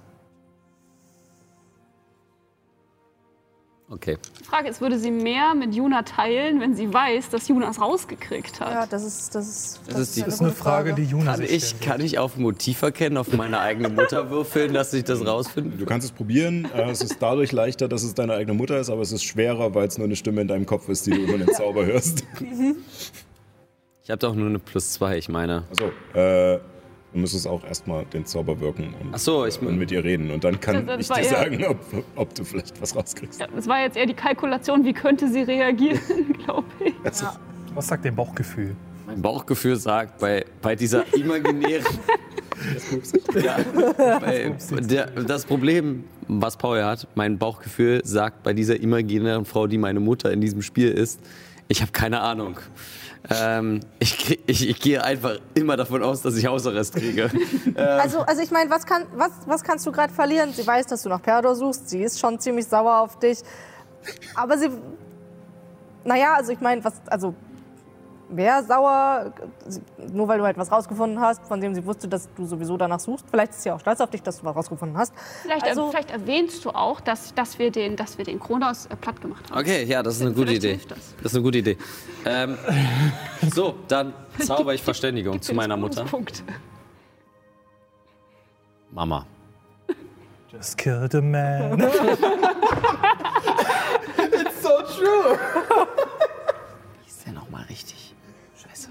Okay. 3.89 4.17
Die 4.39 4.43
Frage 4.45 4.69
ist, 4.69 4.81
würde 4.81 4.97
sie 4.97 5.11
mehr 5.11 5.53
mit 5.53 5.75
Juna 5.75 6.01
teilen, 6.03 6.59
wenn 6.61 6.73
sie 6.75 6.91
weiß, 6.91 7.29
dass 7.29 7.47
Juna 7.47 7.69
es 7.69 7.79
rausgekriegt 7.79 8.59
hat? 8.59 8.71
Ja, 8.71 8.85
das 8.87 9.03
ist, 9.03 9.35
das 9.35 9.47
ist, 9.47 9.79
Das 9.87 9.99
ist 9.99 10.15
die- 10.15 10.21
Das 10.23 10.35
ist 10.35 10.39
eine 10.41 10.49
gute 10.49 10.61
Frage, 10.61 10.93
die 10.93 11.03
Juna 11.03 11.31
Kann 11.33 11.41
sich 11.41 11.51
ich, 11.51 11.79
kann 11.79 12.01
ich 12.01 12.17
auf 12.17 12.37
Motiv 12.37 12.81
erkennen, 12.81 13.17
auf 13.17 13.31
meine 13.33 13.59
eigene 13.59 13.89
Mutter 13.89 14.29
würfeln, 14.31 14.73
dass 14.73 14.93
ich 14.93 15.03
das 15.03 15.23
rausfinde? 15.25 15.77
Du 15.77 15.85
kannst 15.85 16.05
es 16.05 16.11
probieren. 16.11 16.65
Äh, 16.73 16.89
Es 16.89 17.01
ist 17.01 17.17
dadurch 17.21 17.51
leichter, 17.51 17.87
dass 17.87 18.03
es 18.03 18.15
deine 18.15 18.33
eigene 18.33 18.57
Mutter 18.57 18.79
ist, 18.79 18.89
aber 18.89 19.01
es 19.01 19.11
ist 19.11 19.23
schwerer, 19.23 19.75
weil 19.75 19.87
es 19.87 19.97
nur 19.97 20.05
eine 20.05 20.15
Stimme 20.15 20.41
in 20.41 20.47
deinem 20.47 20.65
Kopf 20.65 20.87
ist, 20.89 21.05
die 21.05 21.11
du 21.11 21.17
über 21.17 21.37
den 21.37 21.47
Zauber 21.53 21.85
hörst. 21.85 22.23
Ich 24.03 24.09
habe 24.09 24.19
doch 24.19 24.33
nur 24.33 24.47
eine 24.47 24.59
plus 24.59 24.93
zwei, 24.93 25.17
ich 25.17 25.29
meine. 25.29 25.63
Also, 25.69 25.91
äh, 26.17 26.59
du 27.13 27.19
müsstest 27.19 27.47
auch 27.47 27.63
erstmal 27.63 28.05
den 28.05 28.25
Zauber 28.25 28.59
wirken 28.59 28.93
und, 29.01 29.09
Ach 29.13 29.17
so, 29.19 29.45
ich- 29.45 29.61
und 29.61 29.77
mit 29.77 29.91
ihr 29.91 30.03
reden. 30.03 30.31
Und 30.31 30.43
dann 30.43 30.59
kann 30.59 30.85
Das- 30.85 31.07
das 31.07 31.17
ich 31.19 31.25
dir 31.27 31.35
eher- 31.35 31.43
sagen, 31.43 31.65
ob, 31.65 32.03
ob 32.15 32.35
du 32.35 32.43
vielleicht 32.43 32.81
was 32.81 32.95
rauskriegst. 32.95 33.39
Ja, 33.39 33.47
das 33.55 33.67
war 33.67 33.81
jetzt 33.81 33.95
eher 33.97 34.05
die 34.05 34.13
Kalkulation, 34.13 34.83
wie 34.83 34.93
könnte 34.93 35.27
sie 35.31 35.41
reagieren, 35.43 35.99
glaube 36.45 36.65
ich. 36.83 36.93
Was 37.75 37.87
sagt 37.87 38.05
dein 38.05 38.15
Bauchgefühl? 38.15 38.75
Mein 39.05 39.21
Bauchgefühl 39.21 39.75
sagt, 39.75 40.19
bei, 40.19 40.45
bei 40.61 40.75
dieser 40.75 41.03
imaginären. 41.13 41.85
ja, 43.43 43.57
bei, 44.19 44.55
der, 44.81 45.07
das 45.07 45.45
Problem, 45.45 46.05
was 46.27 46.55
Paul 46.57 46.81
hat, 46.83 47.07
mein 47.15 47.37
Bauchgefühl 47.37 48.01
sagt 48.05 48.43
bei 48.43 48.53
dieser 48.53 48.79
imaginären 48.79 49.43
Frau, 49.45 49.67
die 49.67 49.77
meine 49.77 49.99
Mutter 49.99 50.31
in 50.31 50.39
diesem 50.41 50.61
Spiel 50.61 50.89
ist, 50.91 51.19
ich 51.67 51.81
habe 51.81 51.91
keine 51.91 52.21
Ahnung. 52.21 52.57
Ähm, 53.29 53.79
ich, 53.99 54.39
ich, 54.47 54.69
ich 54.69 54.79
gehe 54.81 55.03
einfach 55.03 55.37
immer 55.53 55.77
davon 55.77 56.03
aus, 56.03 56.21
dass 56.21 56.35
ich 56.35 56.45
Hausarrest 56.45 56.95
kriege. 56.95 57.29
Also, 57.75 58.19
also 58.19 58.41
ich 58.41 58.51
meine, 58.51 58.69
was, 58.69 58.85
kann, 58.85 59.05
was, 59.15 59.31
was 59.45 59.63
kannst 59.63 59.85
du 59.85 59.91
gerade 59.91 60.13
verlieren? 60.13 60.51
Sie 60.53 60.65
weiß, 60.65 60.87
dass 60.87 61.03
du 61.03 61.09
nach 61.09 61.21
Perdor 61.21 61.55
suchst. 61.55 61.89
Sie 61.89 62.01
ist 62.01 62.19
schon 62.19 62.39
ziemlich 62.39 62.67
sauer 62.67 62.99
auf 62.99 63.17
dich. 63.19 63.39
Aber 64.35 64.57
sie. 64.57 64.69
Naja, 66.03 66.33
also 66.35 66.51
ich 66.51 66.59
meine, 66.59 66.83
was. 66.83 66.93
Also. 67.07 67.33
Wer 68.35 68.63
sauer, 68.63 69.31
nur 70.11 70.27
weil 70.27 70.39
du 70.39 70.43
halt 70.45 70.57
was 70.57 70.71
rausgefunden 70.71 71.19
hast, 71.19 71.45
von 71.47 71.61
dem 71.61 71.75
sie 71.75 71.85
wusste, 71.85 72.07
dass 72.07 72.27
du 72.33 72.45
sowieso 72.45 72.77
danach 72.77 72.99
suchst. 72.99 73.25
Vielleicht 73.29 73.51
ist 73.51 73.61
sie 73.63 73.69
auch 73.71 73.79
stolz 73.79 74.01
auf 74.01 74.09
dich, 74.09 74.23
dass 74.23 74.39
du 74.39 74.45
was 74.45 74.55
rausgefunden 74.55 74.97
hast. 74.97 75.13
Vielleicht, 75.43 75.63
Also- 75.67 75.89
vielleicht 75.91 76.09
erwähnst 76.11 76.65
du 76.65 76.71
auch, 76.71 76.99
dass, 76.99 77.33
dass, 77.35 77.59
wir, 77.59 77.69
den, 77.71 77.95
dass 77.95 78.17
wir 78.17 78.25
den 78.25 78.39
Kronos 78.39 78.87
äh, 78.87 78.95
platt 78.95 79.21
gemacht 79.21 79.49
haben. 79.51 79.59
Okay, 79.59 79.83
ja, 79.83 80.01
das 80.01 80.15
ist 80.15 80.21
eine 80.21 80.31
gute 80.31 80.47
Vielleicht 80.47 80.63
Idee. 80.63 80.69
hilft 80.71 80.91
das. 80.91 81.15
Das 81.21 81.31
ist 81.31 81.35
eine 81.35 81.43
gute 81.43 81.57
Idee. 81.59 81.77
Ähm, 82.25 82.57
so, 83.53 83.75
dann 83.87 84.13
zauber 84.39 84.73
ich 84.73 84.81
Verständigung 84.81 85.41
zu 85.41 85.53
meiner 85.53 85.77
Mutter. 85.77 86.03
Punkt. 86.05 86.43
Mama. 88.91 89.25
Just 90.51 90.77
killed 90.77 91.13
a 91.15 91.21
man. 91.21 91.81
Wie 94.31 94.43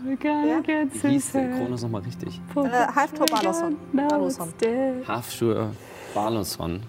Wie 0.04 1.08
hieß 1.08 1.32
der 1.32 1.50
Kronos 1.56 1.82
nochmal 1.82 2.02
richtig? 2.02 2.40
Äh, 2.56 2.68
Halftor 2.94 3.26
Baloson. 3.26 3.76
Baloson. 3.92 4.48
Hafschur 5.06 5.70
Barloson 6.14 6.82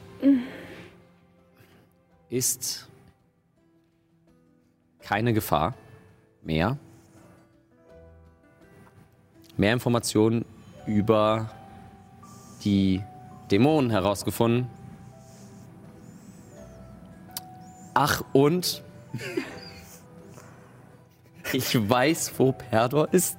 ist 2.30 2.88
keine 5.02 5.34
Gefahr 5.34 5.76
mehr. 6.42 6.78
Mehr 9.56 9.74
Informationen 9.74 10.46
über 10.88 11.52
die 12.64 13.02
Dämonen 13.52 13.92
herausgefunden. 13.92 14.68
Ach 17.94 18.24
und 18.34 18.82
ich 21.54 21.90
weiß, 21.90 22.34
wo 22.38 22.52
Perdor 22.52 23.08
ist. 23.12 23.38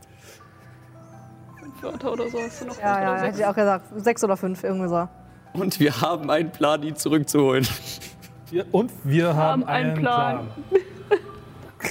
Wörter 1.80 2.12
oder 2.12 2.28
so 2.30 2.40
hast 2.40 2.60
du 2.62 2.66
noch. 2.66 2.78
Ja, 2.80 3.00
ja, 3.02 3.16
hätte 3.22 3.38
ich 3.40 3.44
auch 3.46 3.54
gesagt. 3.54 3.86
Sechs 3.96 4.24
oder 4.24 4.36
fünf, 4.36 4.62
irgendwie 4.64 4.88
so. 4.88 5.08
Und 5.52 5.78
wir 5.78 6.00
haben 6.00 6.30
einen 6.30 6.50
Plan, 6.50 6.82
ihn 6.82 6.96
zurückzuholen. 6.96 7.66
Wir- 8.50 8.66
Und 8.72 8.90
wir 9.04 9.34
haben, 9.34 9.64
einen 9.64 9.90
einen 9.90 10.00
Plan. 10.00 10.48
Plan. 11.78 11.90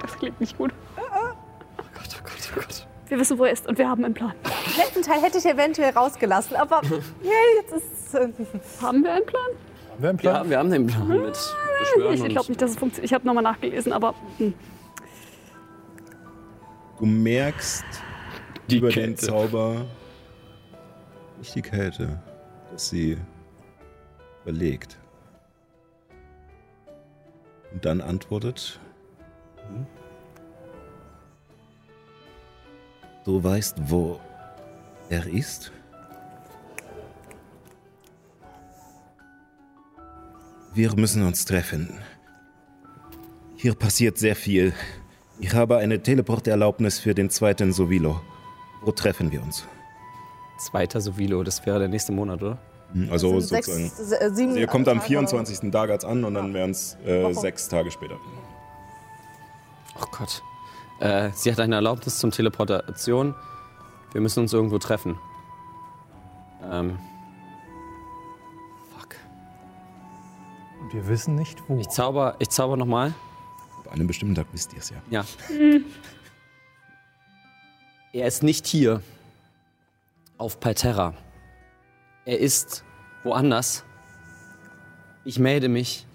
Das 0.00 0.12
klingt 0.18 0.40
nicht 0.40 0.56
gut. 0.58 0.72
Oh 0.96 1.00
Gott, 1.94 2.08
oh 2.18 2.22
Gott, 2.24 2.50
oh 2.52 2.54
Gott. 2.56 2.86
Wir 3.08 3.18
wissen, 3.18 3.38
wo 3.38 3.44
er 3.44 3.52
ist 3.52 3.66
und 3.66 3.78
wir 3.78 3.88
haben 3.88 4.04
einen 4.04 4.12
Plan. 4.14 4.32
Den 4.44 4.76
letzten 4.76 5.02
Teil 5.02 5.22
hätte 5.22 5.38
ich 5.38 5.46
eventuell 5.46 5.90
rausgelassen, 5.92 6.56
aber 6.56 6.82
ja, 7.22 7.30
jetzt 7.56 7.72
ist 7.72 7.84
es. 8.08 8.14
äh, 8.14 8.28
Haben 8.82 9.02
wir 9.02 9.12
einen 9.14 9.24
Plan? 9.26 9.46
Haben 9.98 10.02
wir 10.02 10.10
einen 10.10 10.18
Plan? 10.18 10.44
Ja, 10.44 10.50
wir 10.50 10.58
haben 10.58 10.70
den 10.70 10.86
Plan 10.86 11.08
mit 11.08 11.32
Beschwören 11.80 12.14
Ich, 12.14 12.24
ich 12.24 12.28
glaube 12.28 12.48
nicht, 12.48 12.62
dass 12.62 12.70
es 12.70 12.76
funktioniert. 12.76 13.04
Ich 13.04 13.12
habe 13.12 13.26
nochmal 13.26 13.42
nachgelesen, 13.42 13.92
aber 13.92 14.14
hm. 14.38 14.54
Du 16.98 17.06
merkst 17.06 17.84
Die 18.70 18.78
über 18.78 18.88
den 18.88 18.94
Kälte. 18.94 19.26
Zauber 19.26 19.86
nicht 21.38 21.54
die 21.54 21.62
Kälte, 21.62 22.20
dass 22.70 22.90
sie 22.90 23.16
überlegt. 24.44 24.98
Und 27.72 27.84
dann 27.84 28.00
antwortet. 28.00 28.78
Du 33.24 33.42
weißt, 33.42 33.76
wo 33.90 34.20
er 35.10 35.26
ist? 35.26 35.72
Wir 40.78 40.94
müssen 40.94 41.24
uns 41.26 41.44
treffen. 41.44 41.98
Hier 43.56 43.74
passiert 43.74 44.16
sehr 44.16 44.36
viel. 44.36 44.72
Ich 45.40 45.52
habe 45.52 45.78
eine 45.78 46.00
Teleporterlaubnis 46.00 47.00
für 47.00 47.16
den 47.16 47.30
zweiten 47.30 47.72
Sovilo. 47.72 48.20
Wo 48.82 48.92
treffen 48.92 49.32
wir 49.32 49.42
uns? 49.42 49.66
Zweiter 50.60 51.00
Sovilo, 51.00 51.42
das 51.42 51.66
wäre 51.66 51.80
der 51.80 51.88
nächste 51.88 52.12
Monat, 52.12 52.44
oder? 52.44 52.58
Also 53.10 53.40
Sind 53.40 53.64
sozusagen. 53.64 53.90
sechs, 53.90 54.12
äh, 54.12 54.30
sieben 54.32 54.56
Ihr 54.56 54.68
kommt 54.68 54.86
am 54.86 54.98
Tage 54.98 55.08
24. 55.08 55.72
Dagatz 55.72 56.04
an 56.04 56.22
und 56.22 56.34
dann 56.34 56.54
wären 56.54 56.70
es 56.70 56.96
äh, 57.04 57.32
sechs 57.32 57.68
Tage 57.68 57.90
später. 57.90 58.14
Oh 60.00 60.06
Gott. 60.16 60.44
Äh, 61.00 61.30
sie 61.34 61.50
hat 61.50 61.58
eine 61.58 61.74
Erlaubnis 61.74 62.18
zum 62.20 62.30
Teleportation. 62.30 63.34
Wir 64.12 64.20
müssen 64.20 64.38
uns 64.38 64.52
irgendwo 64.52 64.78
treffen. 64.78 65.18
Ähm. 66.70 67.00
Wir 70.92 71.08
wissen 71.08 71.34
nicht, 71.34 71.62
wo. 71.68 71.78
Ich 71.78 71.88
zauber, 71.88 72.36
ich 72.38 72.48
zauber 72.48 72.76
nochmal. 72.76 73.14
Ab 73.78 73.92
einem 73.92 74.06
bestimmten 74.06 74.34
Tag 74.34 74.46
wisst 74.52 74.72
ihr 74.72 74.78
es 74.78 74.90
ja. 74.90 75.02
Ja. 75.10 75.24
Er 78.12 78.26
ist 78.26 78.42
nicht 78.42 78.66
hier. 78.66 79.02
Auf 80.38 80.60
Palterra. 80.60 81.14
Er 82.24 82.38
ist 82.38 82.84
woanders. 83.22 83.84
Ich 85.24 85.38
melde 85.38 85.68
mich. 85.68 86.06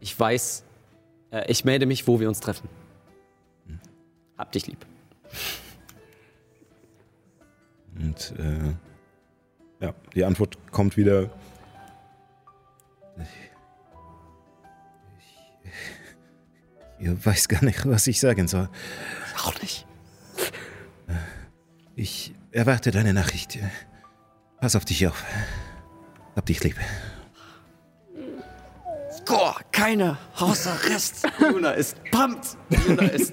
Ich 0.00 0.18
weiß. 0.18 0.64
Äh, 1.32 1.50
ich 1.50 1.64
melde 1.64 1.86
mich, 1.86 2.06
wo 2.06 2.20
wir 2.20 2.28
uns 2.28 2.40
treffen. 2.40 2.68
Hab 4.38 4.52
dich 4.52 4.66
lieb. 4.66 4.86
Und 7.98 8.34
äh, 8.38 8.74
ja, 9.84 9.94
die 10.14 10.24
Antwort 10.24 10.56
kommt 10.70 10.96
wieder. 10.96 11.30
Ich, 17.00 17.06
ich 17.08 17.26
weiß 17.26 17.48
gar 17.48 17.64
nicht, 17.64 17.86
was 17.88 18.06
ich 18.06 18.20
sagen 18.20 18.48
soll. 18.48 18.68
Auch 19.44 19.60
nicht. 19.62 19.86
Ich 21.96 22.32
erwarte 22.52 22.90
deine 22.90 23.12
Nachricht. 23.12 23.58
Pass 24.60 24.76
auf 24.76 24.84
dich 24.84 25.06
auf. 25.06 25.24
Hab 26.36 26.46
dich 26.46 26.62
lieb. 26.62 26.76
Score, 29.12 29.54
keine 29.72 30.16
Hausarrest. 30.38 31.26
Juna 31.40 31.72
ist 31.72 31.96
pumped. 32.10 32.56
Juna 32.86 33.02
ist. 33.04 33.32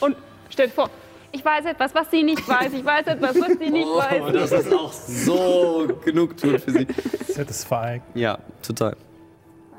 Und 0.00 0.16
stell 0.50 0.68
dir 0.68 0.72
vor, 0.74 0.90
ich 1.32 1.44
weiß 1.44 1.66
etwas, 1.66 1.94
was 1.94 2.10
sie 2.10 2.22
nicht 2.22 2.46
weiß. 2.48 2.72
Ich 2.72 2.84
weiß 2.84 3.06
etwas, 3.08 3.36
was 3.38 3.58
sie 3.58 3.70
nicht 3.70 3.86
Oh, 3.86 3.98
weiß. 3.98 4.32
das 4.50 4.52
ist 4.66 4.72
auch 4.72 4.92
so 4.92 6.00
genug 6.04 6.36
tun 6.36 6.58
für 6.58 6.70
sie. 6.70 6.86
Satisfying. 7.28 8.00
Ja, 8.14 8.38
total. 8.62 8.96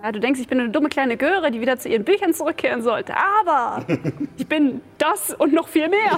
Ja, 0.02 0.12
du 0.14 0.20
denkst, 0.22 0.40
ich 0.40 0.48
bin 0.48 0.60
eine 0.62 0.70
dumme 0.70 0.88
kleine 0.88 1.18
Göre, 1.18 1.52
die 1.52 1.60
wieder 1.60 1.78
zu 1.78 1.90
ihren 1.90 2.06
Büchern 2.06 2.34
zurückkehren 2.34 2.82
sollte. 2.82 3.14
Aber 3.42 3.84
ich 4.38 4.48
bin 4.48 4.80
das 4.98 5.34
und 5.34 5.52
noch 5.54 5.68
viel 5.68 5.90
mehr. 5.90 6.18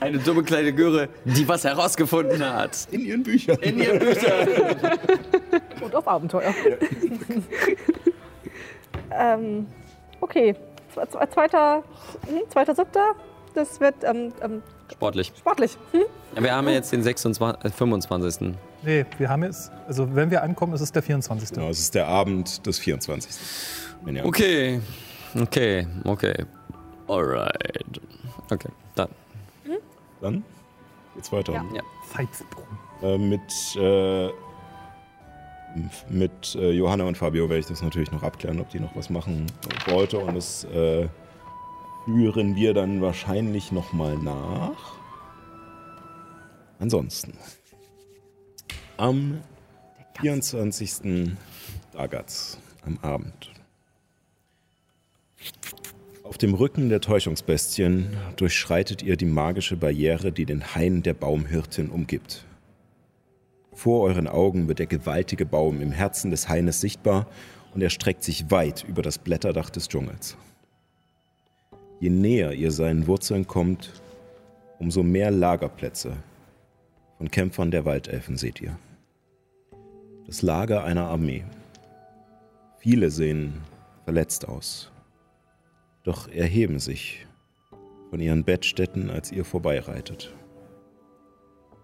Eine 0.00 0.18
dumme 0.18 0.42
kleine 0.42 0.72
Göre, 0.72 1.08
die 1.24 1.46
was 1.48 1.64
herausgefunden 1.64 2.44
hat. 2.44 2.88
In 2.90 3.00
ihren 3.06 3.22
Büchern. 3.22 3.56
In 3.60 3.78
ihren 3.78 3.98
Büchern. 4.00 4.48
Und 5.80 5.94
auf 5.94 6.06
Abenteuer. 6.08 6.52
ähm, 9.12 9.66
okay. 10.20 10.54
Zwe- 10.94 11.06
zwe- 11.08 11.30
Zweiter, 11.30 11.82
hm, 12.28 12.40
zweiter 12.50 12.74
Siebter. 12.74 13.14
Das 13.54 13.80
wird 13.80 13.94
ähm, 14.02 14.32
ähm, 14.42 14.62
Sportlich. 14.90 15.32
sportlich. 15.38 15.76
Hm? 15.92 16.02
Ja, 16.36 16.42
wir 16.42 16.54
haben 16.54 16.66
ja 16.68 16.74
jetzt 16.74 16.92
den 16.92 17.02
26, 17.02 17.64
äh, 17.64 17.70
25. 17.70 18.54
Nee, 18.84 19.04
wir 19.18 19.28
haben 19.28 19.44
jetzt, 19.44 19.70
also 19.86 20.14
wenn 20.14 20.30
wir 20.30 20.42
ankommen, 20.42 20.72
ist 20.74 20.80
es 20.80 20.90
der 20.90 21.02
24. 21.02 21.52
Genau, 21.52 21.68
es 21.68 21.78
ist 21.78 21.94
der 21.94 22.08
Abend 22.08 22.66
des 22.66 22.78
24. 22.78 23.30
Wenn 24.04 24.16
ihr 24.16 24.24
Okay. 24.24 24.80
Okay, 25.34 25.86
okay. 26.04 26.44
Alright. 27.08 28.00
Okay, 28.50 28.68
dann. 28.94 29.08
Dann 30.20 30.44
geht's 31.14 31.32
weiter. 31.32 31.52
Ja. 31.52 31.64
Ja. 31.74 33.08
Äh, 33.08 33.18
mit 33.18 33.40
äh, 33.76 34.28
mit 36.08 36.54
äh, 36.54 36.70
Johanna 36.70 37.04
und 37.04 37.16
Fabio 37.16 37.48
werde 37.48 37.60
ich 37.60 37.66
das 37.66 37.82
natürlich 37.82 38.12
noch 38.12 38.22
abklären, 38.22 38.60
ob 38.60 38.68
die 38.70 38.80
noch 38.80 38.94
was 38.94 39.10
machen 39.10 39.46
wollte. 39.86 40.18
Und 40.18 40.34
das 40.34 40.64
äh, 40.64 41.08
führen 42.04 42.56
wir 42.56 42.74
dann 42.74 43.00
wahrscheinlich 43.00 43.72
nochmal 43.72 44.16
nach. 44.18 44.96
Ansonsten. 46.78 47.32
Am 49.02 49.40
24. 50.20 51.32
Dagatz 51.92 52.56
am 52.86 53.00
Abend. 53.02 53.50
Auf 56.22 56.38
dem 56.38 56.54
Rücken 56.54 56.88
der 56.88 57.00
Täuschungsbestien 57.00 58.16
durchschreitet 58.36 59.02
ihr 59.02 59.16
die 59.16 59.24
magische 59.24 59.76
Barriere, 59.76 60.30
die 60.30 60.44
den 60.44 60.76
Hain 60.76 61.02
der 61.02 61.14
Baumhirtin 61.14 61.90
umgibt. 61.90 62.44
Vor 63.72 64.02
euren 64.02 64.28
Augen 64.28 64.68
wird 64.68 64.78
der 64.78 64.86
gewaltige 64.86 65.46
Baum 65.46 65.80
im 65.80 65.90
Herzen 65.90 66.30
des 66.30 66.48
Haines 66.48 66.80
sichtbar 66.80 67.26
und 67.74 67.82
er 67.82 67.90
streckt 67.90 68.22
sich 68.22 68.52
weit 68.52 68.84
über 68.84 69.02
das 69.02 69.18
Blätterdach 69.18 69.70
des 69.70 69.88
Dschungels. 69.88 70.36
Je 71.98 72.10
näher 72.10 72.52
ihr 72.52 72.70
seinen 72.70 73.08
Wurzeln 73.08 73.48
kommt, 73.48 74.00
umso 74.78 75.02
mehr 75.02 75.32
Lagerplätze 75.32 76.18
von 77.18 77.28
Kämpfern 77.32 77.72
der 77.72 77.84
Waldelfen 77.84 78.36
seht 78.36 78.60
ihr. 78.60 78.78
Das 80.26 80.42
Lager 80.42 80.84
einer 80.84 81.08
Armee. 81.08 81.44
Viele 82.78 83.10
sehen 83.10 83.60
verletzt 84.04 84.48
aus, 84.48 84.90
doch 86.04 86.28
erheben 86.28 86.78
sich 86.78 87.26
von 88.10 88.20
ihren 88.20 88.44
Bettstätten, 88.44 89.10
als 89.10 89.32
ihr 89.32 89.44
vorbeireitet. 89.44 90.32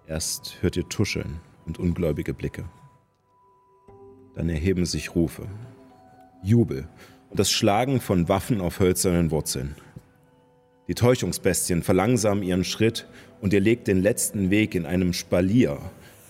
Erst 0.06 0.62
hört 0.62 0.76
ihr 0.76 0.88
Tuscheln 0.88 1.40
und 1.66 1.78
ungläubige 1.78 2.32
Blicke. 2.32 2.64
Dann 4.34 4.48
erheben 4.48 4.86
sich 4.86 5.14
Rufe, 5.14 5.46
Jubel 6.42 6.88
und 7.30 7.38
das 7.38 7.50
Schlagen 7.50 8.00
von 8.00 8.28
Waffen 8.28 8.60
auf 8.60 8.80
hölzernen 8.80 9.30
Wurzeln. 9.30 9.74
Die 10.86 10.94
Täuschungsbestien 10.94 11.82
verlangsamen 11.82 12.42
ihren 12.42 12.64
Schritt 12.64 13.06
und 13.40 13.52
ihr 13.52 13.60
legt 13.60 13.88
den 13.88 14.00
letzten 14.00 14.50
Weg 14.50 14.74
in 14.74 14.86
einem 14.86 15.12
Spalier 15.12 15.78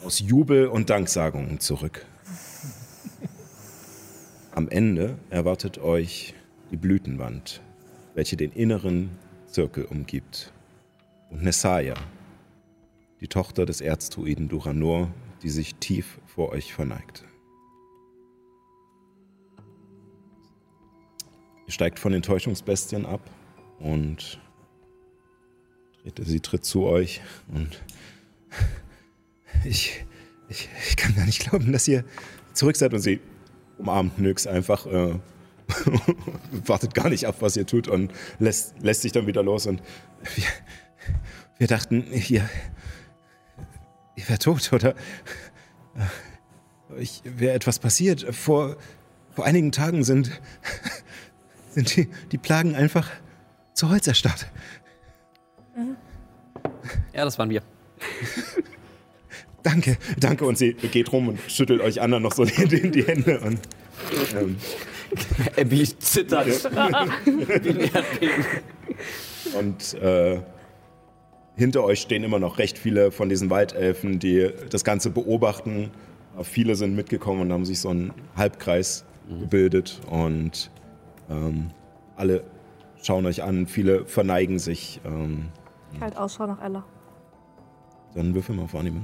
aus 0.04 0.20
Jubel 0.20 0.66
und 0.66 0.90
Danksagungen 0.90 1.60
zurück. 1.60 2.06
Am 4.52 4.68
Ende 4.68 5.18
erwartet 5.30 5.78
euch 5.78 6.34
die 6.70 6.76
Blütenwand, 6.76 7.60
welche 8.14 8.36
den 8.36 8.52
inneren 8.52 9.10
Zirkel 9.46 9.84
umgibt. 9.84 10.52
Und 11.30 11.42
Nessaya, 11.42 11.94
die 13.20 13.28
Tochter 13.28 13.66
des 13.66 13.80
Erzdruiden 13.80 14.48
Duranor, 14.48 15.10
die 15.42 15.50
sich 15.50 15.74
tief 15.76 16.18
vor 16.26 16.50
euch 16.50 16.72
verneigt. 16.72 17.24
Ihr 21.66 21.72
steigt 21.72 21.98
von 21.98 22.12
den 22.12 22.22
Täuschungsbestien 22.22 23.04
ab 23.04 23.20
und 23.78 24.40
sie 26.18 26.40
tritt 26.40 26.64
zu 26.64 26.84
euch 26.84 27.20
und 27.48 27.82
ich, 29.64 30.04
ich, 30.48 30.68
ich 30.88 30.96
kann 30.96 31.14
gar 31.14 31.26
nicht 31.26 31.48
glauben, 31.48 31.72
dass 31.72 31.88
ihr 31.88 32.04
zurück 32.52 32.76
seid 32.76 32.92
und 32.94 33.00
sie 33.00 33.20
umarmt 33.78 34.18
Nyx 34.18 34.46
einfach, 34.46 34.86
äh, 34.86 35.14
wartet 36.66 36.94
gar 36.94 37.08
nicht 37.10 37.26
ab, 37.26 37.36
was 37.40 37.56
ihr 37.56 37.66
tut 37.66 37.88
und 37.88 38.12
lässt, 38.38 38.74
lässt 38.80 39.02
sich 39.02 39.12
dann 39.12 39.26
wieder 39.26 39.42
los 39.42 39.66
und 39.66 39.82
wir, 40.34 40.44
wir 41.58 41.66
dachten, 41.66 42.04
ihr, 42.12 42.48
ihr 44.16 44.28
wärt 44.28 44.42
tot 44.42 44.72
oder 44.72 44.94
äh, 45.94 47.00
ich 47.00 47.22
wäre 47.24 47.54
etwas 47.54 47.78
passiert. 47.78 48.34
Vor, 48.34 48.76
vor 49.30 49.44
einigen 49.44 49.72
Tagen 49.72 50.04
sind, 50.04 50.40
sind 51.70 51.96
die, 51.96 52.08
die 52.32 52.38
Plagen 52.38 52.74
einfach 52.74 53.10
zu 53.74 53.90
Holz 53.90 54.06
erstarrt. 54.06 54.50
Ja, 57.12 57.24
das 57.24 57.38
waren 57.38 57.50
wir. 57.50 57.62
Danke, 59.62 59.96
danke. 60.18 60.44
Und 60.44 60.56
sie 60.58 60.74
geht 60.74 61.12
rum 61.12 61.28
und 61.28 61.40
schüttelt 61.48 61.80
euch 61.80 62.00
anderen 62.00 62.22
noch 62.22 62.34
so 62.34 62.44
die, 62.44 62.66
die, 62.66 62.90
die 62.90 63.02
Hände. 63.04 63.40
Und, 63.40 63.60
ähm, 64.40 64.56
Abby 65.56 65.84
zittert. 65.98 66.66
Ein 66.76 67.10
Erdbeben. 67.80 68.44
und 69.58 69.94
äh, 69.94 70.40
hinter 71.56 71.82
euch 71.84 72.00
stehen 72.00 72.22
immer 72.22 72.38
noch 72.38 72.58
recht 72.58 72.78
viele 72.78 73.10
von 73.10 73.28
diesen 73.28 73.50
Waldelfen, 73.50 74.18
die 74.18 74.48
das 74.70 74.84
Ganze 74.84 75.10
beobachten. 75.10 75.90
Viele 76.42 76.76
sind 76.76 76.94
mitgekommen 76.94 77.40
und 77.42 77.52
haben 77.52 77.64
sich 77.64 77.80
so 77.80 77.88
einen 77.88 78.12
Halbkreis 78.36 79.04
gebildet 79.40 80.00
und 80.08 80.70
ähm, 81.28 81.70
alle 82.16 82.44
schauen 83.02 83.26
euch 83.26 83.42
an, 83.42 83.66
viele 83.66 84.04
verneigen 84.06 84.58
sich. 84.58 85.00
Ähm, 85.04 85.48
Ich 85.94 86.00
halt 86.00 86.16
Ausschau 86.16 86.46
nach 86.46 86.62
Ella. 86.62 86.84
dann 88.14 88.34
würfel 88.34 88.54
mal 88.54 88.62
auf 88.62 88.74
Wahrnehmung. 88.74 89.02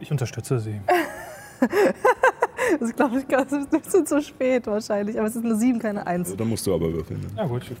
Ich 0.00 0.10
unterstütze 0.10 0.58
sie. 0.60 0.80
Das 2.80 2.94
glaube 2.94 3.18
ich, 3.18 3.28
ist 3.28 3.52
ein 3.52 3.66
bisschen 3.68 4.06
zu 4.06 4.20
spät 4.20 4.66
wahrscheinlich. 4.66 5.18
Aber 5.18 5.28
es 5.28 5.36
ist 5.36 5.44
eine 5.44 5.54
7, 5.54 5.78
keine 5.78 6.06
1. 6.06 6.26
Also, 6.26 6.36
dann 6.36 6.48
musst 6.48 6.66
du 6.66 6.74
aber 6.74 6.92
würfeln. 6.92 7.20
Ne? 7.20 7.28
Na 7.34 7.46
gut. 7.46 7.64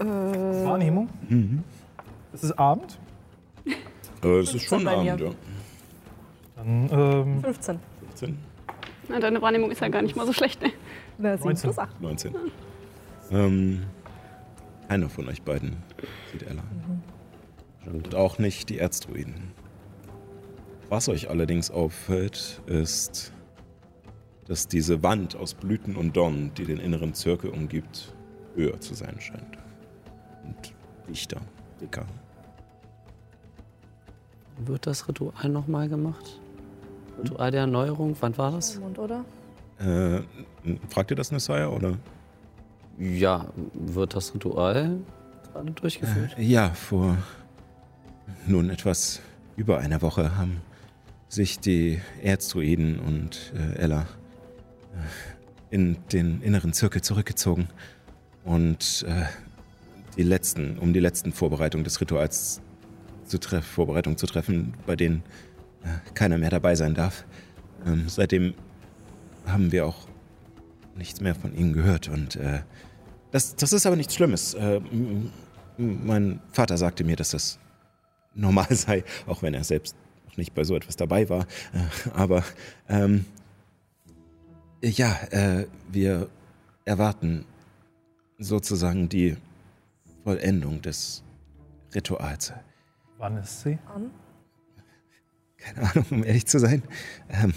Äh, 0.00 0.04
Wahrnehmung. 0.04 1.08
Es 2.32 2.44
ist 2.44 2.52
Abend. 2.52 3.00
Äh, 4.22 4.28
es 4.38 4.54
ist 4.54 4.62
schon. 4.62 4.86
Abend, 4.86 5.06
ja. 5.06 5.16
Dann 6.54 6.88
ähm, 6.92 7.42
15. 7.42 7.80
15, 8.10 8.38
Na, 9.08 9.18
deine 9.18 9.42
Wahrnehmung 9.42 9.72
ist 9.72 9.80
ja 9.80 9.88
gar 9.88 10.02
nicht 10.02 10.14
mal 10.14 10.24
so 10.24 10.32
schlecht, 10.32 10.62
ne? 10.62 10.70
Na, 11.18 11.36
7 11.36 11.48
19. 11.48 11.62
plus 11.62 11.78
8. 11.80 12.00
19. 12.00 12.34
Ähm, 13.32 13.82
keiner 14.88 15.08
von 15.08 15.28
euch 15.28 15.42
beiden 15.42 15.76
sieht 16.30 16.44
Ella. 16.44 16.62
Und 17.86 18.14
auch 18.14 18.38
nicht 18.38 18.68
die 18.68 18.78
Erzdruiden. 18.78 19.52
Was 20.88 21.08
euch 21.10 21.28
allerdings 21.28 21.70
auffällt, 21.70 22.62
ist, 22.66 23.32
dass 24.46 24.68
diese 24.68 25.02
Wand 25.02 25.36
aus 25.36 25.52
Blüten 25.52 25.96
und 25.96 26.16
Dornen, 26.16 26.54
die 26.54 26.64
den 26.64 26.78
inneren 26.78 27.12
Zirkel 27.12 27.50
umgibt, 27.50 28.14
höher 28.54 28.80
zu 28.80 28.94
sein 28.94 29.20
scheint. 29.20 29.58
Und 30.44 30.74
dichter, 31.06 31.40
dicker. 31.80 32.06
Wird 34.64 34.86
das 34.86 35.06
Ritual 35.06 35.50
nochmal 35.50 35.88
gemacht? 35.90 36.40
Ritual 37.18 37.50
der 37.50 37.60
Erneuerung, 37.62 38.16
wann 38.20 38.38
war 38.38 38.50
das? 38.50 38.80
Mund, 38.80 38.98
oder? 38.98 39.24
Äh, 39.78 40.22
fragt 40.88 41.10
ihr 41.10 41.16
das, 41.16 41.30
Nessaya, 41.30 41.68
oder? 41.68 41.98
Ja, 42.98 43.46
wird 43.74 44.16
das 44.16 44.34
Ritual 44.34 44.98
gerade 45.52 45.70
durchgeführt? 45.72 46.34
Ja, 46.38 46.70
vor 46.70 47.16
nun 48.46 48.70
etwas 48.70 49.20
über 49.56 49.78
einer 49.78 50.00
Woche 50.02 50.36
haben 50.36 50.62
sich 51.28 51.58
die 51.60 52.00
Erzdruiden 52.22 52.98
und 52.98 53.52
äh, 53.54 53.78
Ella 53.78 54.02
äh, 54.02 55.74
in 55.74 55.98
den 56.12 56.40
inneren 56.40 56.72
Zirkel 56.72 57.02
zurückgezogen 57.02 57.68
und 58.44 59.04
äh, 59.06 59.24
die 60.16 60.22
letzten, 60.22 60.78
um 60.78 60.92
die 60.92 61.00
letzten 61.00 61.32
Vorbereitungen 61.32 61.84
des 61.84 62.00
Rituals 62.00 62.60
zu 63.26 63.38
treffen, 63.38 63.66
Vorbereitungen 63.66 64.16
zu 64.16 64.26
treffen, 64.26 64.74
bei 64.86 64.96
denen 64.96 65.22
äh, 65.82 65.88
keiner 66.14 66.38
mehr 66.38 66.50
dabei 66.50 66.74
sein 66.74 66.94
darf. 66.94 67.24
Ähm, 67.86 68.08
seitdem 68.08 68.54
haben 69.46 69.70
wir 69.70 69.86
auch 69.86 70.08
nichts 70.96 71.20
mehr 71.20 71.34
von 71.34 71.54
ihnen 71.54 71.72
gehört 71.72 72.08
und 72.08 72.36
äh, 72.36 72.60
das, 73.30 73.54
das 73.56 73.72
ist 73.74 73.84
aber 73.86 73.96
nichts 73.96 74.14
Schlimmes. 74.14 74.54
Äh, 74.54 74.80
mein 75.76 76.40
Vater 76.50 76.78
sagte 76.78 77.04
mir, 77.04 77.16
dass 77.16 77.30
das 77.30 77.58
normal 78.34 78.66
sei, 78.70 79.04
auch 79.26 79.42
wenn 79.42 79.54
er 79.54 79.64
selbst 79.64 79.94
nicht 80.38 80.54
bei 80.54 80.64
so 80.64 80.74
etwas 80.74 80.96
dabei 80.96 81.28
war. 81.28 81.42
Äh, 81.72 82.10
aber 82.14 82.44
ähm, 82.88 83.26
ja, 84.82 85.14
äh, 85.30 85.66
wir 85.90 86.28
erwarten 86.84 87.44
sozusagen 88.38 89.08
die 89.08 89.36
Vollendung 90.24 90.80
des 90.80 91.22
Rituals. 91.94 92.52
wann 93.18 93.36
ist 93.38 93.62
sie? 93.62 93.78
An. 93.94 94.10
Keine 95.56 95.90
Ahnung, 95.90 96.06
um 96.10 96.24
ehrlich 96.24 96.46
zu 96.46 96.58
sein. 96.58 96.82
Ähm, 97.28 97.52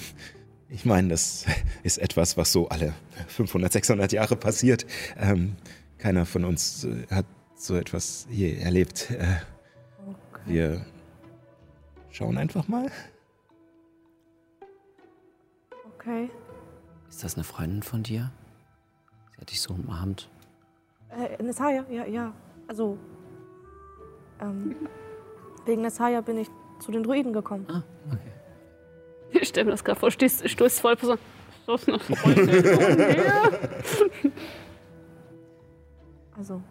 ich 0.70 0.86
meine, 0.86 1.10
das 1.10 1.46
ist 1.84 1.98
etwas, 1.98 2.38
was 2.38 2.52
so 2.52 2.70
alle 2.70 2.94
500, 3.28 3.72
600 3.74 4.12
Jahre 4.12 4.36
passiert. 4.36 4.86
Ähm, 5.18 5.56
keiner 5.98 6.26
von 6.26 6.46
uns 6.46 6.86
äh, 6.86 7.06
hat 7.12 7.26
so 7.56 7.76
etwas 7.76 8.26
je 8.30 8.58
erlebt. 8.58 9.12
Äh, 9.12 9.36
wir 10.46 10.86
schauen 12.12 12.38
einfach 12.38 12.68
mal. 12.68 12.88
Okay. 15.96 16.30
Ist 17.10 17.24
das 17.24 17.36
eine 17.36 17.44
Freundin 17.44 17.84
von 17.84 18.04
dir? 18.04 18.32
Sie 19.36 19.42
hat 19.42 19.52
dich 19.52 19.62
so 19.62 19.74
umarmt. 19.74 20.30
Äh, 21.10 21.42
Nesaya, 21.44 21.86
ja, 21.90 22.06
ja. 22.06 22.34
Also, 22.68 22.98
ähm, 24.40 24.76
wegen 25.66 25.82
Nesaya 25.82 26.22
bin 26.22 26.38
ich 26.38 26.48
zu 26.80 26.92
den 26.92 27.04
Druiden 27.04 27.34
gekommen. 27.34 27.68
Ah, 27.70 27.84
okay. 28.08 28.32
Ich 29.34 29.48
stell 29.48 29.66
mir 29.66 29.72
das 29.72 29.84
gerade 29.84 30.00
vor, 30.00 30.12
stehst, 30.12 30.48
stoßt 30.50 30.82
voll 30.82 30.98
so. 31.00 31.18
Das 31.68 31.82
ist 31.84 31.88
eine 31.88 32.00
Freundin 32.00 32.64
von 32.66 32.98
mir. 32.98 34.32
Also, 36.38 36.62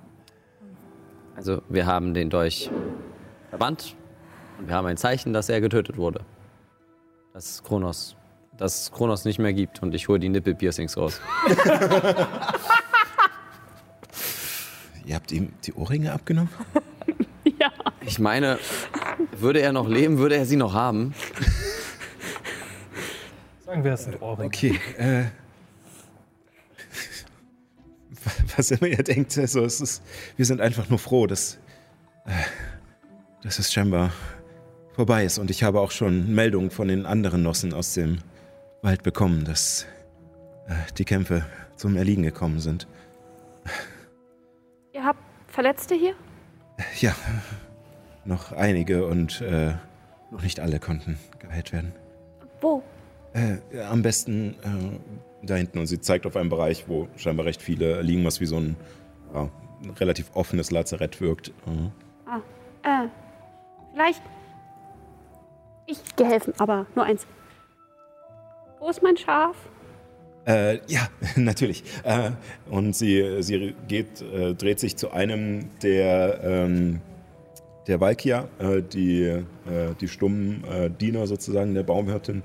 Also, 1.36 1.62
wir 1.68 1.86
haben 1.86 2.12
den 2.12 2.28
Dolch 2.28 2.70
verbannt 3.50 3.96
und 4.60 4.68
wir 4.68 4.74
haben 4.74 4.86
ein 4.86 4.96
Zeichen, 4.98 5.32
dass 5.32 5.48
er 5.48 5.60
getötet 5.60 5.96
wurde. 5.96 6.20
Dass 7.32 7.50
es 7.50 7.62
Kronos, 7.64 8.14
dass 8.56 8.82
es 8.82 8.92
Kronos 8.92 9.24
nicht 9.24 9.38
mehr 9.38 9.54
gibt 9.54 9.82
und 9.82 9.94
ich 9.94 10.08
hole 10.08 10.20
die 10.20 10.28
Nippelpiercings 10.28 10.96
raus. 10.96 11.20
Ihr 15.06 15.14
habt 15.14 15.32
ihm 15.32 15.52
die 15.64 15.72
Ohrringe 15.72 16.12
abgenommen? 16.12 16.50
Ja. 17.58 17.70
Ich 18.06 18.18
meine, 18.18 18.58
würde 19.32 19.60
er 19.60 19.72
noch 19.72 19.86
leben, 19.86 20.16
würde 20.16 20.34
er 20.36 20.46
sie 20.46 20.56
noch 20.56 20.72
haben. 20.72 21.14
Sagen 23.66 23.84
wir, 23.84 23.92
es 23.92 24.04
sind 24.04 24.22
Ohrringe. 24.22 24.46
Okay. 24.46 24.80
Äh, 24.96 25.24
was 28.56 28.70
immer 28.70 28.86
ihr 28.86 29.02
denkt, 29.02 29.36
also 29.36 29.62
es 29.62 29.82
ist, 29.82 30.02
wir 30.36 30.46
sind 30.46 30.62
einfach 30.62 30.88
nur 30.88 30.98
froh, 30.98 31.26
dass, 31.26 31.58
äh, 32.24 32.30
dass 33.42 33.58
es 33.58 33.70
scheinbar 33.70 34.10
vorbei 35.00 35.24
ist. 35.24 35.38
Und 35.38 35.48
ich 35.48 35.62
habe 35.62 35.80
auch 35.80 35.92
schon 35.92 36.34
Meldungen 36.34 36.70
von 36.70 36.88
den 36.88 37.06
anderen 37.06 37.42
Nossen 37.42 37.72
aus 37.72 37.94
dem 37.94 38.18
Wald 38.82 39.02
bekommen, 39.02 39.46
dass 39.46 39.86
äh, 40.68 40.74
die 40.98 41.06
Kämpfe 41.06 41.46
zum 41.74 41.96
Erliegen 41.96 42.22
gekommen 42.22 42.60
sind. 42.60 42.86
Ihr 44.92 45.02
habt 45.02 45.22
Verletzte 45.46 45.94
hier? 45.94 46.12
Ja, 47.00 47.14
noch 48.26 48.52
einige 48.52 49.06
und 49.06 49.40
äh, 49.40 49.72
noch 50.30 50.42
nicht 50.42 50.60
alle 50.60 50.78
konnten 50.78 51.18
geheilt 51.38 51.72
werden. 51.72 51.94
Wo? 52.60 52.82
Äh, 53.32 53.80
am 53.80 54.02
besten 54.02 54.54
äh, 54.62 55.46
da 55.46 55.54
hinten 55.54 55.78
und 55.78 55.86
sie 55.86 56.00
zeigt 56.00 56.26
auf 56.26 56.36
einen 56.36 56.50
Bereich, 56.50 56.88
wo 56.88 57.08
scheinbar 57.16 57.46
recht 57.46 57.62
viele 57.62 58.02
liegen, 58.02 58.22
was 58.26 58.38
wie 58.42 58.46
so 58.46 58.58
ein 58.58 58.76
ja, 59.32 59.48
ein 59.82 59.90
relativ 59.92 60.30
offenes 60.34 60.70
Lazarett 60.70 61.22
wirkt. 61.22 61.54
Mhm. 61.64 61.90
Äh, 62.82 63.08
vielleicht. 63.94 64.22
Ich 65.90 66.16
gehe 66.16 66.26
helfen, 66.26 66.54
aber 66.58 66.86
nur 66.94 67.04
eins. 67.04 67.26
Wo 68.78 68.88
ist 68.88 69.02
mein 69.02 69.16
Schaf? 69.16 69.56
Äh, 70.46 70.78
ja, 70.86 71.08
natürlich. 71.36 71.82
Äh, 72.04 72.30
und 72.70 72.94
sie, 72.94 73.42
sie 73.42 73.74
geht, 73.88 74.22
äh, 74.22 74.54
dreht 74.54 74.78
sich 74.78 74.96
zu 74.96 75.10
einem 75.10 75.68
der, 75.82 76.40
ähm, 76.44 77.00
der 77.88 78.00
Valkia, 78.00 78.48
äh, 78.60 78.82
die, 78.82 79.22
äh, 79.24 79.42
die 80.00 80.08
stummen 80.08 80.64
äh, 80.64 80.90
Diener 80.90 81.26
sozusagen 81.26 81.74
der 81.74 81.82
Baumhirtin, 81.82 82.42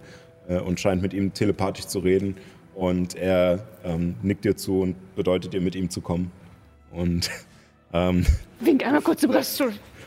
äh, 0.48 0.60
und 0.60 0.80
scheint 0.80 1.02
mit 1.04 1.14
ihm 1.14 1.34
telepathisch 1.34 1.86
zu 1.86 2.00
reden. 2.00 2.38
Und 2.74 3.16
er 3.16 3.64
ähm, 3.84 4.16
nickt 4.24 4.44
ihr 4.46 4.58
zu 4.58 4.82
und 4.82 5.16
bedeutet 5.16 5.54
ihr, 5.54 5.62
mit 5.62 5.76
ihm 5.76 5.90
zu 5.90 6.02
kommen. 6.02 6.32
Und 6.92 7.30
ähm, 7.94 8.26
Wink 8.60 8.86
einmal 8.86 9.02
kurz 9.02 9.24
über 9.24 9.36
das 9.36 9.56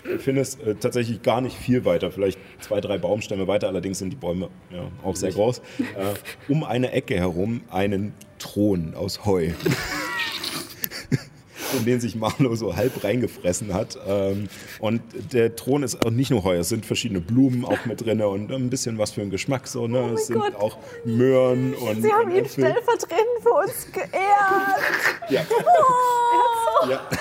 Stuhl. 0.09 0.17
Du 0.17 0.23
findest 0.23 0.63
äh, 0.63 0.75
tatsächlich 0.75 1.23
gar 1.23 1.41
nicht 1.41 1.57
viel 1.57 1.85
weiter, 1.85 2.11
vielleicht 2.11 2.39
zwei, 2.61 2.81
drei 2.81 2.99
Baumstämme 2.99 3.47
weiter, 3.47 3.69
allerdings 3.69 3.99
sind 3.99 4.11
die 4.11 4.17
Bäume 4.17 4.49
ja, 4.71 4.91
auch 5.05 5.17
sehr 5.17 5.33
groß. 5.33 5.59
Äh, 5.79 6.53
um 6.53 6.65
eine 6.65 6.93
Ecke 6.93 7.17
herum 7.17 7.63
einen 7.71 8.15
Thron 8.39 8.95
aus 8.95 9.25
Heu, 9.25 9.51
in 11.77 11.85
den 11.85 12.01
sich 12.01 12.15
Marlo 12.15 12.55
so 12.55 12.77
halb 12.77 13.03
reingefressen 13.05 13.75
hat. 13.75 13.99
Ähm, 14.07 14.49
und 14.81 15.03
der 15.33 15.55
Thron 15.57 15.83
ist 15.83 16.05
auch 16.05 16.11
nicht 16.11 16.31
nur 16.31 16.45
Heu, 16.45 16.57
es 16.57 16.69
sind 16.69 16.87
verschiedene 16.87 17.21
Blumen 17.21 17.65
auch 17.65 17.85
mit 17.85 18.05
drin 18.05 18.23
und 18.23 18.51
ein 18.51 18.71
bisschen 18.71 18.99
was 18.99 19.13
für 19.13 19.23
einen 19.23 19.31
Geschmack. 19.31 19.67
So, 19.67 19.87
ne? 19.87 20.13
es 20.15 20.29
sind 20.29 20.41
Gott. 20.41 20.55
auch 20.57 20.79
Möhren 21.05 21.75
und, 21.75 22.03
Sie 22.03 22.13
haben 22.13 22.31
und 22.31 22.37
ihn 22.37 22.45
Äpfel. 22.45 22.65
stellvertretend 22.65 23.43
für 23.43 23.51
uns 23.53 23.93
geehrt. 23.93 24.11
Ja. 25.31 25.43
ja. 26.89 27.01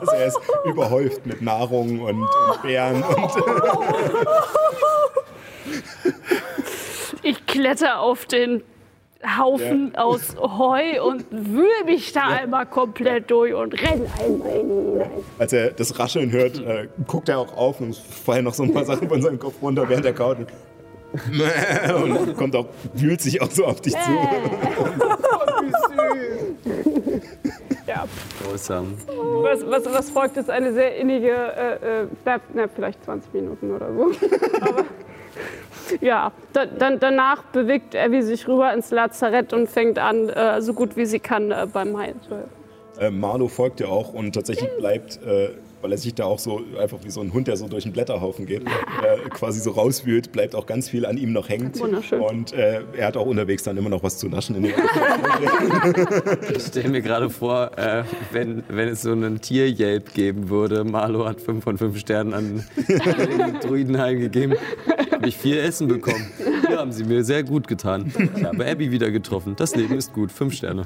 Also 0.00 0.12
er 0.16 0.26
ist 0.26 0.38
überhäuft 0.64 1.26
mit 1.26 1.42
Nahrung 1.42 2.00
und, 2.00 2.22
und 2.22 2.62
Beeren 2.62 3.04
und 3.04 3.30
Ich 7.22 7.46
kletter 7.46 8.00
auf 8.00 8.26
den 8.26 8.62
Haufen 9.38 9.94
aus 9.94 10.36
Heu 10.36 11.02
und 11.04 11.24
wühle 11.30 11.84
mich 11.84 12.12
da 12.12 12.26
einmal 12.28 12.66
komplett 12.66 13.30
durch 13.30 13.54
und 13.54 13.74
renn 13.74 14.06
einmal 14.18 14.50
in 14.50 14.70
ihn 14.70 14.90
hinein. 14.92 15.10
Als 15.38 15.52
er 15.52 15.70
das 15.70 15.98
Rascheln 15.98 16.32
hört, 16.32 16.58
äh, 16.58 16.88
guckt 17.06 17.28
er 17.28 17.38
auch 17.38 17.56
auf 17.56 17.80
und 17.80 17.90
es 17.90 17.98
fallen 17.98 18.44
noch 18.44 18.54
so 18.54 18.64
ein 18.64 18.74
paar 18.74 18.84
Sachen 18.84 19.08
von 19.08 19.22
seinem 19.22 19.38
Kopf 19.38 19.54
runter, 19.62 19.88
während 19.88 20.06
er 20.06 20.12
kaut. 20.12 20.38
Und 22.02 22.36
kommt 22.38 22.56
auch, 22.56 22.68
wühlt 22.94 23.20
sich 23.20 23.42
auch 23.42 23.50
so 23.50 23.66
auf 23.66 23.82
dich 23.82 23.92
zu. 23.92 24.10
Ja. 27.86 28.06
Großartig. 28.42 29.06
Was, 29.06 29.66
was, 29.66 29.84
was 29.92 30.10
folgt, 30.10 30.36
ist 30.36 30.48
eine 30.48 30.72
sehr 30.72 30.96
innige, 30.96 31.30
äh, 31.30 32.02
äh, 32.02 32.06
na, 32.24 32.40
na, 32.54 32.68
vielleicht 32.74 33.04
20 33.04 33.32
Minuten 33.34 33.74
oder 33.74 33.92
so. 33.92 34.10
Aber, 34.62 34.84
ja, 36.00 36.32
da, 36.52 36.66
dann, 36.66 36.98
danach 36.98 37.42
bewegt 37.44 37.96
Abby 37.96 38.22
sich 38.22 38.46
rüber 38.48 38.72
ins 38.72 38.90
Lazarett 38.90 39.52
und 39.52 39.68
fängt 39.68 39.98
an, 39.98 40.28
äh, 40.28 40.60
so 40.62 40.74
gut 40.74 40.96
wie 40.96 41.06
sie 41.06 41.20
kann, 41.20 41.50
äh, 41.50 41.66
beim 41.72 41.96
Heilen 41.96 42.20
zu 42.22 42.36
helfen. 42.36 42.62
Äh, 42.98 43.10
Marlo 43.10 43.48
folgt 43.48 43.80
dir 43.80 43.88
auch 43.88 44.12
und 44.12 44.34
tatsächlich 44.34 44.70
bleibt, 44.78 45.20
äh, 45.22 45.50
weil 45.82 45.92
er 45.92 45.98
sich 45.98 46.14
da 46.14 46.24
auch 46.24 46.38
so 46.38 46.62
einfach 46.80 46.98
wie 47.02 47.10
so 47.10 47.20
ein 47.20 47.32
Hund, 47.32 47.48
der 47.48 47.56
so 47.56 47.68
durch 47.68 47.84
einen 47.84 47.92
Blätterhaufen 47.92 48.46
geht, 48.46 48.62
äh, 49.02 49.28
quasi 49.30 49.60
so 49.60 49.72
rauswühlt, 49.72 50.32
bleibt 50.32 50.54
auch 50.54 50.66
ganz 50.66 50.88
viel 50.88 51.04
an 51.04 51.18
ihm 51.18 51.32
noch 51.32 51.48
hängen. 51.48 51.72
Wunderschön. 51.78 52.20
Und 52.20 52.52
äh, 52.52 52.82
er 52.96 53.06
hat 53.08 53.16
auch 53.16 53.26
unterwegs 53.26 53.64
dann 53.64 53.76
immer 53.76 53.90
noch 53.90 54.02
was 54.02 54.18
zu 54.18 54.28
naschen. 54.28 54.56
In 54.56 54.62
den 54.62 54.72
Ich 56.56 56.62
stelle 56.62 56.88
mir 56.88 57.02
gerade 57.02 57.28
vor, 57.28 57.76
äh, 57.76 58.04
wenn, 58.30 58.62
wenn 58.68 58.88
es 58.88 59.02
so 59.02 59.12
einen 59.12 59.40
Tierjelp 59.40 60.14
geben 60.14 60.48
würde. 60.48 60.84
Marlo 60.84 61.26
hat 61.26 61.40
5 61.40 61.62
von 61.62 61.78
5 61.78 61.98
Sternen 61.98 62.34
an 62.34 62.64
den 62.88 63.60
Druidenheim 63.60 64.20
gegeben. 64.20 64.54
Habe 65.10 65.28
ich 65.28 65.36
viel 65.36 65.58
Essen 65.58 65.88
bekommen. 65.88 66.30
Ja, 66.70 66.78
haben 66.78 66.92
sie 66.92 67.04
mir 67.04 67.24
sehr 67.24 67.42
gut 67.42 67.68
getan. 67.68 68.12
Ich 68.36 68.44
habe 68.44 68.66
Abby 68.66 68.90
wieder 68.90 69.10
getroffen. 69.10 69.54
Das 69.56 69.74
Leben 69.74 69.96
ist 69.96 70.12
gut. 70.12 70.32
5 70.32 70.54
Sterne. 70.54 70.84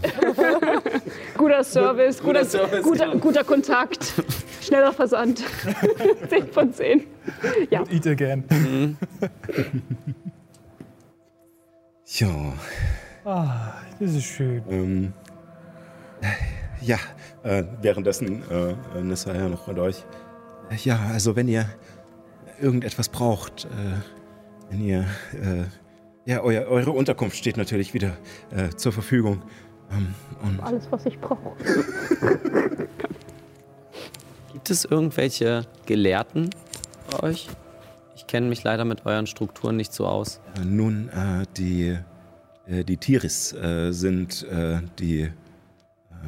Guter 1.47 1.63
Service, 1.63 2.21
guter, 2.21 2.45
Service, 2.45 2.83
guter, 2.83 3.07
genau. 3.07 3.19
guter 3.21 3.45
Kontakt, 3.45 4.15
schneller 4.61 4.93
Versand. 4.93 5.45
10 6.29 6.49
von 6.49 6.73
10. 6.73 7.05
Ja, 7.71 7.85
Eat 7.89 8.05
again. 8.09 8.97
ja, 12.07 12.53
Ah, 13.25 13.75
das 14.01 14.15
ist 14.15 14.25
schön. 14.25 14.61
ähm, 14.69 15.13
ja, 16.81 16.99
äh, 17.45 17.63
währenddessen 17.81 18.43
äh, 18.51 19.01
Nissa 19.01 19.33
ja 19.33 19.49
noch 19.49 19.69
mit 19.69 19.79
euch. 19.79 20.05
Ja, 20.83 20.99
also 21.13 21.37
wenn 21.37 21.47
ihr 21.47 21.67
irgendetwas 22.61 23.09
braucht, 23.09 23.67
äh, 23.67 24.71
wenn 24.71 24.81
ihr, 24.81 25.03
äh, 25.33 25.63
ja, 26.29 26.41
euer, 26.41 26.67
eure 26.67 26.91
Unterkunft 26.91 27.37
steht 27.37 27.57
natürlich 27.57 27.95
wieder 27.95 28.17
äh, 28.51 28.71
zur 28.71 28.91
Verfügung. 28.91 29.43
Ähm, 29.91 30.15
und 30.43 30.61
alles, 30.61 30.87
was 30.91 31.07
ich 31.07 31.19
brauche. 31.21 31.53
Gibt 34.53 34.71
es 34.71 34.85
irgendwelche 34.85 35.67
Gelehrten 35.87 36.51
bei 37.11 37.23
euch? 37.23 37.49
Ich 38.17 38.27
kenne 38.27 38.49
mich 38.49 38.65
leider 38.65 38.85
mit 38.85 39.07
euren 39.07 39.27
Strukturen 39.27 39.77
nicht 39.77 39.93
so 39.93 40.07
aus. 40.07 40.41
Äh, 40.57 40.65
Nun, 40.65 41.09
äh, 41.11 41.47
die, 41.57 41.97
äh, 42.67 42.83
die 42.85 42.97
Tiris 42.97 43.53
äh, 43.53 43.93
sind 43.93 44.43
äh, 44.45 44.81
die 44.99 45.21
äh, 45.23 45.31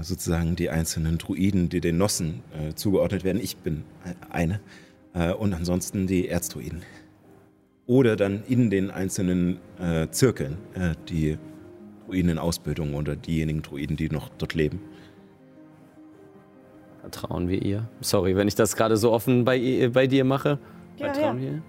sozusagen 0.03 0.55
die 0.57 0.71
einzelnen 0.71 1.19
Druiden, 1.19 1.69
die 1.69 1.81
den 1.81 1.99
Nossen 1.99 2.43
äh, 2.53 2.75
zugeordnet 2.75 3.25
werden. 3.25 3.41
Ich 3.43 3.57
bin 3.57 3.85
eine. 4.31 4.61
Äh, 5.15 5.33
und 5.33 5.55
ansonsten 5.55 6.07
die 6.07 6.29
Erzdruiden. 6.29 6.83
Oder 7.87 8.17
dann 8.17 8.45
in 8.47 8.71
den 8.71 8.91
einzelnen 8.91 9.59
äh, 9.81 10.09
Zirkeln 10.11 10.59
äh, 10.75 10.95
die 11.09 11.39
Druiden 12.09 12.31
in 12.31 12.39
Ausbildung 12.39 12.95
oder 12.95 13.17
diejenigen 13.17 13.61
Druiden, 13.63 13.97
die 13.97 14.09
noch 14.09 14.31
dort 14.39 14.55
leben. 14.55 14.81
Vertrauen 17.03 17.49
wir 17.49 17.63
ihr? 17.63 17.87
Sorry, 18.01 18.35
wenn 18.35 18.49
ich 18.49 18.55
das 18.55 18.77
gerade 18.77 18.97
so 18.97 19.13
offen 19.13 19.45
bei, 19.45 19.91
bei 19.93 20.07
dir 20.07 20.25
mache. 20.25 20.59
Ja, 20.97 21.13
Vertrauen 21.13 21.37
ja. 21.39 21.43
wir 21.43 21.53
ihr? 21.53 21.63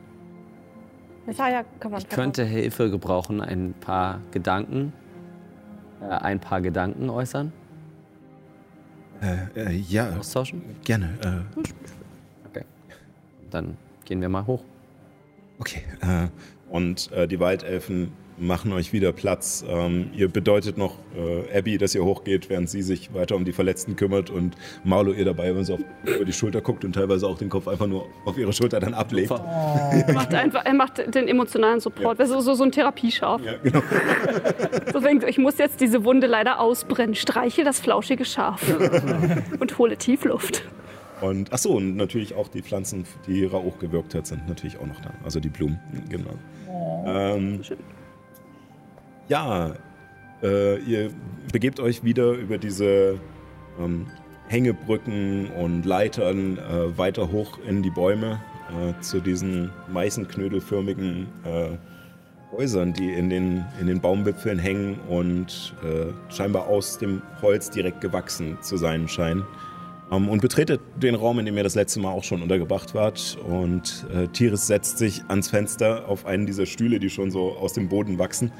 Ich 1.97 2.09
könnte 2.09 2.43
Hilfe 2.43 2.89
gebrauchen, 2.89 3.41
ein 3.41 3.75
paar 3.79 4.21
Gedanken, 4.31 4.93
äh, 6.01 6.05
ein 6.05 6.39
paar 6.39 6.61
Gedanken 6.61 7.09
äußern, 7.09 7.51
Äh, 9.21 9.59
äh, 9.59 9.75
ja, 9.75 10.15
austauschen. 10.17 10.61
gerne. 10.85 11.09
Äh, 11.21 11.59
Okay. 12.47 12.63
Dann 13.51 13.77
gehen 14.05 14.21
wir 14.21 14.29
mal 14.29 14.47
hoch. 14.47 14.63
Okay. 15.59 15.83
Äh, 16.01 16.29
und 16.71 17.11
äh, 17.11 17.27
die 17.27 17.39
Waldelfen 17.39 18.11
machen 18.39 18.71
euch 18.73 18.93
wieder 18.93 19.11
Platz. 19.11 19.63
Ähm, 19.67 20.11
ihr 20.13 20.29
bedeutet 20.29 20.77
noch 20.77 20.95
äh, 21.15 21.57
Abby, 21.57 21.77
dass 21.77 21.93
ihr 21.95 22.03
hochgeht, 22.03 22.49
während 22.49 22.69
sie 22.69 22.81
sich 22.81 23.13
weiter 23.13 23.35
um 23.35 23.45
die 23.45 23.51
Verletzten 23.51 23.95
kümmert 23.95 24.29
und 24.29 24.55
Marlo 24.83 25.11
ihr 25.11 25.25
dabei, 25.25 25.55
wenn 25.55 25.63
sie 25.65 25.73
auf, 25.73 25.79
über 26.03 26.25
die 26.25 26.33
Schulter 26.33 26.61
guckt 26.61 26.85
und 26.85 26.93
teilweise 26.93 27.27
auch 27.27 27.37
den 27.37 27.49
Kopf 27.49 27.67
einfach 27.67 27.87
nur 27.87 28.07
auf 28.25 28.37
ihre 28.37 28.53
Schulter 28.53 28.79
dann 28.79 28.93
ablegt. 28.93 29.31
Er 29.31 30.13
macht, 30.13 30.33
einfach, 30.33 30.65
er 30.65 30.73
macht 30.73 31.13
den 31.13 31.27
emotionalen 31.27 31.79
Support. 31.79 32.19
Das 32.19 32.29
ist 32.29 32.43
so, 32.43 32.53
so 32.53 32.63
ein 32.63 32.71
Therapieschaf. 32.71 33.41
Ja, 33.43 33.53
genau. 33.61 33.81
So 34.91 34.99
denkt, 34.99 35.23
ich 35.27 35.37
muss 35.37 35.57
jetzt 35.57 35.81
diese 35.81 36.03
Wunde 36.03 36.25
leider 36.27 36.59
ausbrennen. 36.59 37.15
Streiche 37.15 37.63
das 37.63 37.79
flauschige 37.79 38.25
Schaf 38.25 38.61
und 39.59 39.77
hole 39.77 39.97
Tiefluft. 39.97 40.63
Und 41.21 41.51
ach 41.51 41.57
so, 41.57 41.71
und 41.71 41.95
natürlich 41.95 42.35
auch 42.35 42.47
die 42.47 42.61
Pflanzen, 42.61 43.05
die 43.27 43.43
Rauch 43.43 43.77
gewirkt 43.79 44.15
hat, 44.15 44.25
sind 44.27 44.47
natürlich 44.47 44.77
auch 44.79 44.85
noch 44.85 44.99
da. 45.01 45.11
Also 45.23 45.39
die 45.39 45.49
Blumen, 45.49 45.79
genau. 46.09 46.31
Ähm, 47.05 47.61
ja, 49.29 49.75
äh, 50.43 50.77
ihr 50.79 51.11
begebt 51.51 51.79
euch 51.79 52.03
wieder 52.03 52.31
über 52.33 52.57
diese 52.57 53.19
ähm, 53.79 54.07
Hängebrücken 54.47 55.51
und 55.51 55.85
Leitern 55.85 56.57
äh, 56.57 56.97
weiter 56.97 57.31
hoch 57.31 57.59
in 57.67 57.83
die 57.83 57.91
Bäume 57.91 58.41
äh, 58.69 58.99
zu 59.01 59.21
diesen 59.21 59.71
meißenknödelförmigen 59.91 61.27
äh, 61.45 61.77
Häusern, 62.51 62.93
die 62.93 63.13
in 63.13 63.29
den, 63.29 63.63
in 63.79 63.85
den 63.85 64.01
Baumwipfeln 64.01 64.57
hängen 64.57 64.99
und 65.07 65.75
äh, 65.83 66.33
scheinbar 66.33 66.67
aus 66.67 66.97
dem 66.97 67.21
Holz 67.43 67.69
direkt 67.69 68.01
gewachsen 68.01 68.57
zu 68.61 68.77
sein 68.77 69.07
scheinen. 69.07 69.45
Ähm, 70.11 70.29
und 70.29 70.41
betretet 70.41 70.81
den 70.95 71.13
Raum, 71.13 71.37
in 71.37 71.45
dem 71.45 71.55
ihr 71.57 71.63
das 71.63 71.75
letzte 71.75 71.99
Mal 71.99 72.11
auch 72.11 72.23
schon 72.23 72.41
untergebracht 72.41 72.95
wart. 72.95 73.37
Und 73.47 74.05
äh, 74.13 74.27
Tiris 74.27 74.65
setzt 74.65 74.97
sich 74.97 75.23
ans 75.27 75.49
Fenster 75.49 76.07
auf 76.07 76.25
einen 76.25 76.47
dieser 76.47 76.65
Stühle, 76.65 76.99
die 76.99 77.11
schon 77.11 77.29
so 77.29 77.51
aus 77.57 77.73
dem 77.73 77.89
Boden 77.89 78.17
wachsen. 78.17 78.51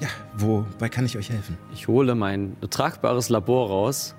Ja, 0.00 0.08
wobei 0.36 0.88
kann 0.88 1.04
ich 1.04 1.16
euch 1.16 1.30
helfen? 1.30 1.58
Ich 1.72 1.88
hole 1.88 2.14
mein 2.14 2.56
tragbares 2.70 3.28
Labor 3.30 3.68
raus, 3.68 4.14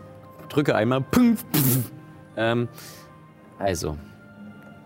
drücke 0.50 0.76
einmal. 0.76 1.02
Pünf, 1.02 1.46
pf. 1.54 1.92
Ähm, 2.36 2.68
also, 3.58 3.98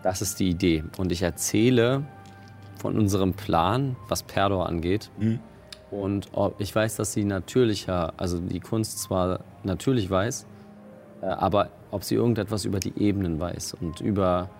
das 0.02 0.22
ist 0.22 0.38
die 0.38 0.50
Idee. 0.50 0.84
Und 0.98 1.10
ich 1.10 1.22
erzähle 1.22 2.04
von 2.78 2.98
unserem 2.98 3.32
Plan, 3.32 3.96
was 4.08 4.22
Perdor 4.22 4.68
angeht. 4.68 5.10
Mhm. 5.18 5.40
Und 5.90 6.28
ob, 6.32 6.60
ich 6.60 6.74
weiß, 6.74 6.96
dass 6.96 7.12
sie 7.12 7.24
natürlicher, 7.24 8.12
also 8.16 8.38
die 8.38 8.60
Kunst 8.60 9.00
zwar 9.00 9.40
natürlich 9.62 10.10
weiß, 10.10 10.46
äh, 11.22 11.26
aber 11.26 11.70
ob 11.90 12.04
sie 12.04 12.16
irgendetwas 12.16 12.64
über 12.64 12.80
die 12.80 12.92
Ebenen 12.98 13.40
weiß 13.40 13.74
und 13.74 14.00
über 14.00 14.50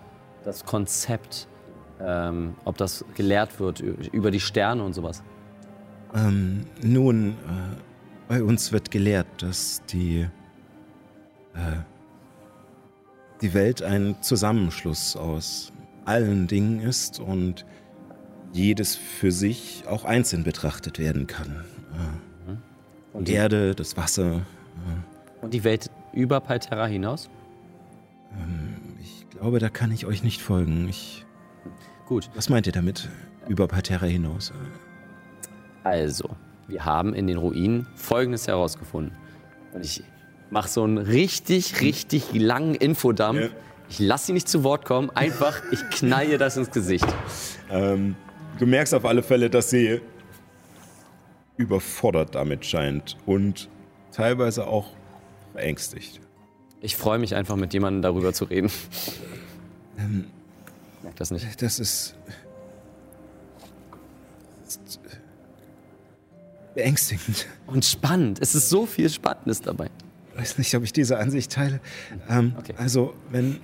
das 0.45 0.65
Konzept, 0.65 1.47
ähm, 2.01 2.55
ob 2.63 2.77
das 2.77 3.03
gelehrt 3.15 3.59
wird, 3.59 3.81
über 3.81 4.31
die 4.31 4.39
Sterne 4.39 4.83
und 4.83 4.93
sowas. 4.93 5.23
Ähm, 6.13 6.65
nun, 6.81 7.31
äh, 7.31 7.33
bei 8.27 8.43
uns 8.43 8.71
wird 8.71 8.91
gelehrt, 8.91 9.27
dass 9.39 9.83
die, 9.85 10.27
äh, 11.53 11.77
die 13.41 13.53
Welt 13.53 13.81
ein 13.81 14.15
Zusammenschluss 14.21 15.15
aus 15.15 15.71
allen 16.05 16.47
Dingen 16.47 16.79
ist 16.81 17.19
und 17.19 17.65
jedes 18.53 18.95
für 18.95 19.31
sich 19.31 19.83
auch 19.87 20.05
einzeln 20.05 20.43
betrachtet 20.43 20.99
werden 20.99 21.27
kann. 21.27 21.65
Äh, 22.47 22.55
Und 23.17 23.27
die 23.27 23.33
Erde, 23.33 23.75
das 23.75 23.97
Wasser. 23.97 24.45
Und 25.41 25.53
die 25.53 25.63
Welt 25.63 25.89
über 26.13 26.39
Palterra 26.39 26.85
hinaus? 26.85 27.29
Ich 29.01 29.29
glaube, 29.29 29.59
da 29.59 29.69
kann 29.69 29.91
ich 29.91 30.05
euch 30.05 30.23
nicht 30.23 30.41
folgen. 30.41 30.87
Ich, 30.89 31.25
Gut. 32.07 32.29
was 32.35 32.49
meint 32.49 32.67
ihr 32.67 32.73
damit? 32.73 33.09
Über 33.47 33.67
Parterra 33.67 34.05
hinaus? 34.05 34.51
Also, 35.85 36.35
wir 36.67 36.83
haben 36.83 37.13
in 37.13 37.27
den 37.27 37.37
Ruinen 37.37 37.85
Folgendes 37.95 38.47
herausgefunden. 38.47 39.15
Und 39.71 39.85
ich 39.85 40.03
mache 40.49 40.67
so 40.67 40.83
einen 40.83 40.97
richtig, 40.97 41.79
richtig 41.79 42.33
langen 42.33 42.73
Infodump. 42.73 43.39
Ja. 43.39 43.49
Ich 43.87 43.99
lasse 43.99 44.27
sie 44.27 44.33
nicht 44.33 44.49
zu 44.49 44.63
Wort 44.63 44.83
kommen, 44.83 45.11
einfach, 45.11 45.61
ich 45.71 45.79
knall 45.91 46.27
ihr 46.27 46.39
das 46.39 46.57
ins 46.57 46.71
Gesicht. 46.71 47.05
Ähm, 47.69 48.15
du 48.57 48.65
merkst 48.65 48.95
auf 48.95 49.05
alle 49.05 49.21
Fälle, 49.21 49.51
dass 49.51 49.69
sie 49.69 50.01
überfordert 51.55 52.33
damit 52.33 52.65
scheint 52.65 53.15
und 53.27 53.69
teilweise 54.11 54.65
auch 54.65 54.87
verängstigt. 55.53 56.19
Ich 56.81 56.97
freue 56.97 57.19
mich 57.19 57.35
einfach, 57.35 57.57
mit 57.57 57.73
jemandem 57.73 58.01
darüber 58.01 58.33
zu 58.33 58.45
reden. 58.45 58.71
Ähm, 59.99 60.25
Merk 61.03 61.15
das 61.17 61.29
nicht. 61.29 61.61
Das 61.61 61.79
ist. 61.79 62.15
Beängstigend. 66.75 67.47
Und 67.65 67.83
spannend. 67.85 68.39
Es 68.41 68.53
ist 68.53 68.69
so 68.69 68.85
viel 68.85 69.09
Spannendes 69.09 69.61
dabei. 69.61 69.89
Ich 70.33 70.39
weiß 70.39 70.57
nicht, 70.57 70.75
ob 70.75 70.83
ich 70.83 70.93
diese 70.93 71.17
Ansicht 71.17 71.51
teile. 71.51 71.79
Ähm, 72.29 72.53
Okay. 72.59 72.75
Also, 72.77 73.15
wenn 73.31 73.59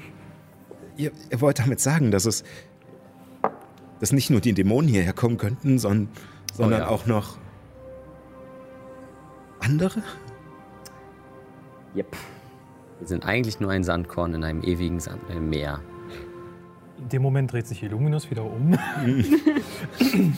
ihr, 0.98 1.12
ihr 1.30 1.42
wollt 1.42 1.60
damit 1.60 1.80
sagen, 1.80 2.12
dass 2.12 2.26
es 2.26 2.44
dass 4.00 4.12
nicht 4.12 4.32
nur 4.32 4.42
die 4.42 4.54
Dämonen 4.54 4.90
hierher 4.90 5.14
kommen 5.14 5.38
könnten, 5.38 5.78
sondern, 5.78 6.10
sondern 6.54 6.82
ja. 6.82 6.88
auch 6.88 7.06
noch 7.06 7.38
andere? 9.60 10.02
Yep. 11.96 12.18
Wir 13.00 13.08
sind 13.08 13.26
eigentlich 13.26 13.60
nur 13.60 13.70
ein 13.70 13.84
Sandkorn 13.84 14.34
in 14.34 14.44
einem 14.44 14.64
ewigen 14.64 15.00
Sand 15.00 15.22
äh, 15.30 15.40
Meer. 15.40 15.82
In 17.02 17.10
dem 17.10 17.22
Moment 17.24 17.52
dreht 17.52 17.66
sich 17.68 17.82
Illuminus 17.82 18.30
wieder 18.30 18.44
um. 18.44 18.78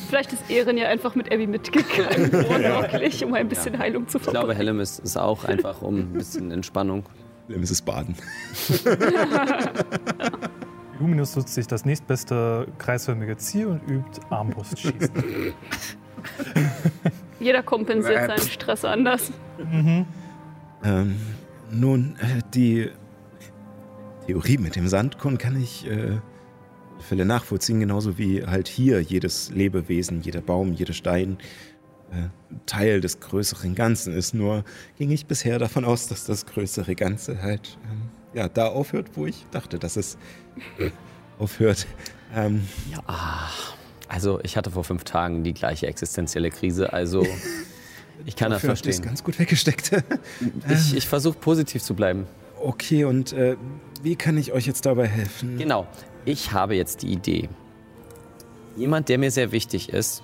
Vielleicht 0.08 0.32
ist 0.32 0.50
Ehren 0.50 0.78
ja 0.78 0.88
einfach 0.88 1.14
mit 1.14 1.32
Abby 1.32 1.46
mitgegangen, 1.46 2.32
wortwörtlich, 2.32 3.24
um 3.26 3.34
ein 3.34 3.50
bisschen 3.50 3.78
Heilung 3.78 4.08
zu 4.08 4.18
Ich 4.18 4.28
glaube. 4.28 4.56
Hellem 4.56 4.80
ist, 4.80 5.00
ist 5.00 5.18
auch 5.18 5.44
einfach 5.44 5.82
um 5.82 6.00
ein 6.00 6.14
bisschen 6.14 6.52
Entspannung. 6.52 7.04
Dann 7.50 7.62
ist 7.62 7.72
es 7.72 7.82
Baden. 7.82 8.16
Illuminus 10.98 11.34
sucht 11.34 11.50
sich 11.50 11.68
das 11.68 11.84
nächstbeste 11.84 12.68
kreisförmige 12.78 13.36
Ziel 13.36 13.68
und 13.68 13.82
übt 13.90 14.22
Armbrustschießen. 14.30 15.12
Jeder 17.42 17.62
kompensiert 17.62 18.28
seinen 18.28 18.50
Stress 18.50 18.86
anders. 18.86 19.34
Ähm, 20.86 21.16
nun, 21.70 22.16
äh, 22.22 22.42
die 22.54 22.90
Theorie 24.28 24.58
mit 24.58 24.78
dem 24.78 24.88
Sandkorn 24.88 25.38
kann 25.38 25.62
ich 25.62 25.86
äh, 25.88 26.20
Fälle 27.14 27.26
nachvollziehen, 27.26 27.80
genauso 27.80 28.18
wie 28.18 28.44
halt 28.44 28.68
hier 28.68 29.00
jedes 29.00 29.52
Lebewesen, 29.52 30.22
jeder 30.24 30.42
Baum, 30.42 30.74
jeder 30.74 30.94
Stein 30.94 31.38
äh, 32.12 32.30
Teil 32.66 33.02
des 33.02 33.20
größeren 33.20 33.76
Ganzen 33.76 34.16
ist. 34.16 34.34
Nur 34.34 34.64
ging 34.98 35.12
ich 35.12 35.28
bisher 35.28 35.60
davon 35.60 35.86
aus, 35.86 36.08
dass 36.08 36.26
das 36.26 36.48
größere 36.48 36.96
Ganze 36.96 37.40
halt 37.44 37.78
ähm, 37.84 38.10
ja, 38.34 38.50
da 38.50 38.66
aufhört, 38.66 39.12
wo 39.14 39.28
ich 39.28 39.46
dachte, 39.52 39.78
dass 39.78 39.96
es 39.96 40.18
äh, 40.80 40.90
aufhört. 41.38 41.86
Ähm, 42.36 42.62
Also, 44.08 44.40
ich 44.42 44.58
hatte 44.58 44.72
vor 44.72 44.84
fünf 44.84 45.04
Tagen 45.04 45.44
die 45.44 45.54
gleiche 45.54 45.86
existenzielle 45.86 46.50
Krise, 46.50 46.94
also 46.94 47.28
ich 48.26 48.36
kann 48.36 48.50
das 48.50 48.62
verstehen. 48.62 49.04
ganz 49.04 49.24
gut 49.24 49.38
weggesteckt. 49.38 49.92
Ich, 50.68 50.96
ich 50.96 51.08
versuche 51.08 51.38
positiv 51.38 51.84
zu 51.84 51.94
bleiben. 51.94 52.26
okay, 52.60 53.04
und 53.06 53.34
äh, 53.34 53.56
wie 54.02 54.16
kann 54.16 54.36
ich 54.36 54.52
euch 54.52 54.66
jetzt 54.66 54.88
dabei 54.88 55.06
helfen? 55.06 55.60
Genau. 55.60 55.86
Ich 56.26 56.54
habe 56.54 56.76
jetzt 56.76 57.02
die 57.02 57.12
Idee. 57.12 57.50
Jemand, 58.78 59.10
der 59.10 59.18
mir 59.18 59.30
sehr 59.30 59.52
wichtig 59.52 59.90
ist, 59.90 60.24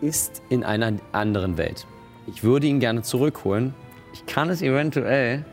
ist 0.00 0.40
in 0.48 0.62
einer 0.62 0.92
anderen 1.12 1.56
Welt. 1.58 1.86
Ich 2.28 2.44
würde 2.44 2.68
ihn 2.68 2.78
gerne 2.78 3.02
zurückholen. 3.02 3.74
Ich 4.12 4.24
kann 4.26 4.48
es 4.48 4.62
eventuell, 4.62 5.44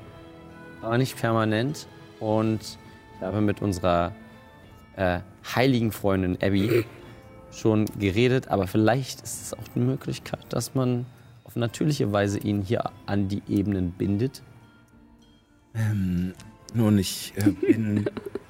aber 0.81 0.97
nicht 0.99 1.17
permanent. 1.17 1.87
Und 2.19 2.77
ich 3.15 3.21
habe 3.21 3.41
mit 3.41 3.63
unserer 3.63 4.13
äh, 4.95 5.19
heiligen 5.55 5.91
Freundin 5.91 6.37
Abby 6.41 6.85
schon 7.51 7.85
geredet, 7.99 8.49
aber 8.49 8.67
vielleicht 8.67 9.21
ist 9.21 9.41
es 9.41 9.53
auch 9.53 9.75
eine 9.75 9.85
Möglichkeit, 9.85 10.45
dass 10.49 10.75
man 10.75 11.07
auf 11.45 11.55
natürliche 11.55 12.11
Weise 12.11 12.37
ihn 12.37 12.61
hier 12.61 12.91
an 13.07 13.27
die 13.27 13.41
Ebenen 13.47 13.91
bindet. 13.91 14.43
Nun, 16.73 16.97
ich 16.99 17.33
äh, 17.37 17.51
bin 17.51 18.05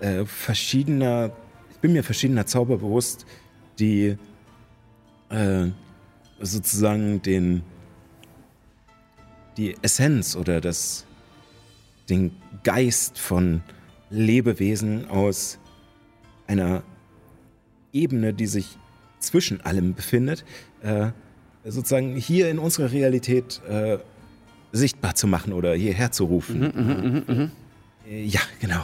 äh, 0.00 0.24
verschiedener, 0.24 1.32
ich 1.70 1.78
bin 1.78 1.92
mir 1.92 2.02
verschiedener 2.02 2.46
Zauber 2.46 2.78
bewusst, 2.78 3.26
die 3.78 4.16
äh, 5.30 5.66
sozusagen 6.40 7.22
den 7.22 7.62
die 9.56 9.76
Essenz 9.82 10.36
oder 10.36 10.60
das 10.60 11.04
den 12.08 12.32
Geist 12.64 13.18
von 13.18 13.62
Lebewesen 14.10 15.08
aus 15.08 15.58
einer 16.46 16.82
Ebene, 17.92 18.34
die 18.34 18.46
sich 18.46 18.78
zwischen 19.20 19.60
allem 19.60 19.94
befindet, 19.94 20.44
äh, 20.82 21.10
sozusagen 21.64 22.16
hier 22.16 22.50
in 22.50 22.58
unserer 22.58 22.90
Realität 22.90 23.60
äh, 23.68 23.98
sichtbar 24.72 25.14
zu 25.14 25.26
machen 25.26 25.52
oder 25.52 25.74
hierher 25.74 26.10
zu 26.10 26.24
rufen. 26.24 27.52
Äh, 28.08 28.24
ja, 28.24 28.40
genau. 28.60 28.82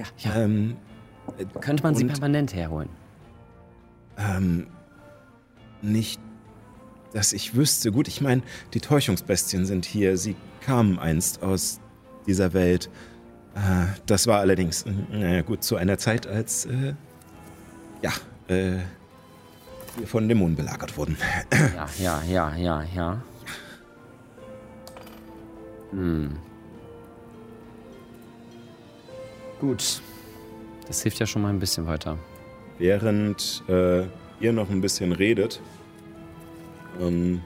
Ja, 0.00 0.30
ja. 0.30 0.42
Ähm, 0.42 0.76
Könnte 1.60 1.82
man 1.82 1.94
sie 1.94 2.04
permanent 2.04 2.54
herholen? 2.54 2.88
Ähm, 4.16 4.66
nicht, 5.82 6.20
dass 7.12 7.32
ich 7.32 7.54
wüsste. 7.54 7.92
Gut, 7.92 8.08
ich 8.08 8.20
meine, 8.20 8.42
die 8.72 8.80
Täuschungsbestien 8.80 9.66
sind 9.66 9.84
hier. 9.84 10.16
Sie 10.16 10.36
kamen 10.62 10.98
einst 10.98 11.42
aus 11.42 11.80
dieser 12.26 12.54
Welt. 12.54 12.88
Äh, 13.54 13.86
das 14.06 14.26
war 14.26 14.40
allerdings, 14.40 14.82
äh, 14.82 14.92
naja, 15.10 15.42
gut, 15.42 15.62
zu 15.62 15.76
einer 15.76 15.98
Zeit, 15.98 16.26
als, 16.26 16.64
äh, 16.64 16.94
ja, 18.02 18.12
äh, 18.48 18.78
wir 19.98 20.06
von 20.06 20.28
Dämonen 20.28 20.56
belagert 20.56 20.96
wurden. 20.96 21.16
Ja, 21.76 21.88
ja, 21.98 22.22
ja, 22.22 22.54
ja, 22.56 22.84
ja. 22.94 23.22
Hm. 25.90 26.38
Gut. 29.60 30.00
Das 30.86 31.02
hilft 31.02 31.18
ja 31.20 31.26
schon 31.26 31.42
mal 31.42 31.50
ein 31.50 31.58
bisschen 31.58 31.86
weiter. 31.86 32.18
Während 32.78 33.62
äh, 33.68 34.06
ihr 34.40 34.52
noch 34.52 34.70
ein 34.70 34.80
bisschen 34.80 35.12
redet, 35.12 35.60
ähm, 36.98 37.42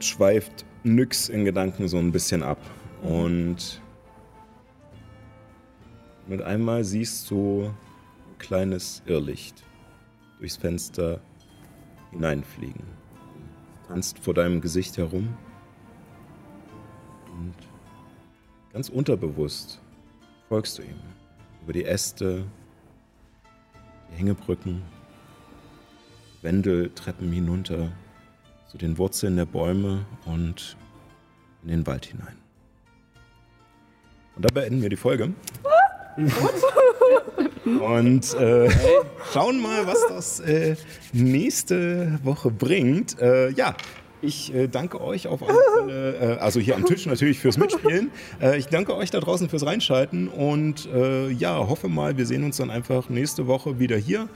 schweift 0.00 0.64
Nyx 0.82 1.28
in 1.28 1.44
Gedanken 1.44 1.88
so 1.88 1.98
ein 1.98 2.10
bisschen 2.10 2.42
ab. 2.42 2.58
Und 3.02 3.82
mit 6.26 6.40
einmal 6.40 6.82
siehst 6.82 7.30
du 7.30 7.66
ein 7.66 8.38
kleines 8.38 9.02
Irrlicht 9.04 9.62
durchs 10.38 10.56
Fenster 10.56 11.20
hineinfliegen. 12.12 12.82
Tanzt 13.88 14.18
vor 14.18 14.32
deinem 14.32 14.62
Gesicht 14.62 14.96
herum. 14.96 15.36
Und 17.26 17.54
ganz 18.76 18.90
unterbewusst 18.90 19.80
folgst 20.50 20.76
du 20.76 20.82
ihm. 20.82 21.00
Über 21.62 21.72
die 21.72 21.86
Äste, 21.86 22.44
die 24.10 24.18
Hängebrücken, 24.18 24.82
Wendeltreppen 26.42 27.32
hinunter 27.32 27.90
zu 28.70 28.76
den 28.76 28.98
Wurzeln 28.98 29.36
der 29.36 29.46
Bäume 29.46 30.04
und 30.26 30.76
in 31.62 31.70
den 31.70 31.86
Wald 31.86 32.04
hinein. 32.04 32.36
Und 34.36 34.44
da 34.44 34.52
beenden 34.52 34.82
wir 34.82 34.90
die 34.90 34.96
Folge. 34.96 35.32
Und 37.64 38.34
äh, 38.34 38.70
schauen 39.32 39.62
mal, 39.62 39.86
was 39.86 40.06
das 40.06 40.40
äh, 40.40 40.76
nächste 41.14 42.20
Woche 42.22 42.50
bringt. 42.50 43.18
Äh, 43.22 43.52
ja, 43.52 43.74
ich 44.22 44.54
äh, 44.54 44.68
danke 44.68 45.00
euch 45.00 45.28
auf 45.28 45.42
alle 45.42 45.58
Fälle, 45.78 46.36
äh, 46.36 46.38
also 46.38 46.60
hier 46.60 46.76
am 46.76 46.84
Tisch 46.84 47.06
natürlich 47.06 47.38
fürs 47.38 47.58
Mitspielen. 47.58 48.10
Äh, 48.40 48.58
ich 48.58 48.66
danke 48.66 48.94
euch 48.94 49.10
da 49.10 49.20
draußen 49.20 49.48
fürs 49.48 49.64
Reinschalten 49.64 50.28
und 50.28 50.86
äh, 50.86 51.30
ja, 51.30 51.56
hoffe 51.56 51.88
mal, 51.88 52.16
wir 52.16 52.26
sehen 52.26 52.44
uns 52.44 52.56
dann 52.58 52.70
einfach 52.70 53.08
nächste 53.08 53.46
Woche 53.46 53.78
wieder 53.78 53.96
hier. 53.96 54.28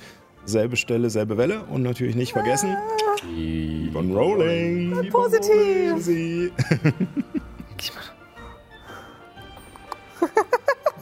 Selbe 0.47 0.77
Stelle, 0.77 1.11
selbe 1.11 1.37
Welle 1.37 1.65
und 1.65 1.83
natürlich 1.83 2.17
nicht 2.17 2.33
vergessen. 2.33 2.77
Keep 3.21 3.95
on 3.95 4.13
rolling. 4.13 5.11
Positiv. 5.11 5.97
Tschüssi. 5.97 6.53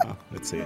Ah, 0.00 0.16
eine 0.30 0.40
10. 0.40 0.62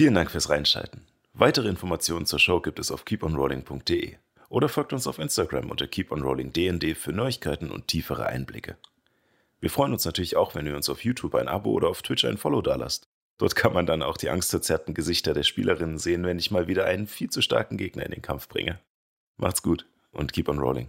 Vielen 0.00 0.14
Dank 0.14 0.30
fürs 0.30 0.48
Reinschalten. 0.48 1.02
Weitere 1.34 1.68
Informationen 1.68 2.24
zur 2.24 2.38
Show 2.38 2.62
gibt 2.62 2.78
es 2.78 2.90
auf 2.90 3.04
keeponrolling.de 3.04 4.14
oder 4.48 4.70
folgt 4.70 4.94
uns 4.94 5.06
auf 5.06 5.18
Instagram 5.18 5.70
unter 5.70 5.86
keeponrollingdnd 5.86 6.96
für 6.96 7.12
Neuigkeiten 7.12 7.70
und 7.70 7.86
tiefere 7.86 8.24
Einblicke. 8.24 8.78
Wir 9.60 9.68
freuen 9.68 9.92
uns 9.92 10.06
natürlich 10.06 10.36
auch, 10.36 10.54
wenn 10.54 10.64
ihr 10.64 10.74
uns 10.74 10.88
auf 10.88 11.04
YouTube 11.04 11.34
ein 11.34 11.48
Abo 11.48 11.72
oder 11.72 11.88
auf 11.88 12.00
Twitch 12.00 12.24
ein 12.24 12.38
Follow 12.38 12.62
dalasst. 12.62 13.10
Dort 13.36 13.54
kann 13.56 13.74
man 13.74 13.84
dann 13.84 14.02
auch 14.02 14.16
die 14.16 14.30
angstverzerrten 14.30 14.94
Gesichter 14.94 15.34
der 15.34 15.42
Spielerinnen 15.42 15.98
sehen, 15.98 16.24
wenn 16.24 16.38
ich 16.38 16.50
mal 16.50 16.66
wieder 16.66 16.86
einen 16.86 17.06
viel 17.06 17.28
zu 17.28 17.42
starken 17.42 17.76
Gegner 17.76 18.06
in 18.06 18.12
den 18.12 18.22
Kampf 18.22 18.48
bringe. 18.48 18.80
Macht's 19.36 19.62
gut 19.62 19.84
und 20.12 20.32
keep 20.32 20.48
on 20.48 20.60
rolling. 20.60 20.88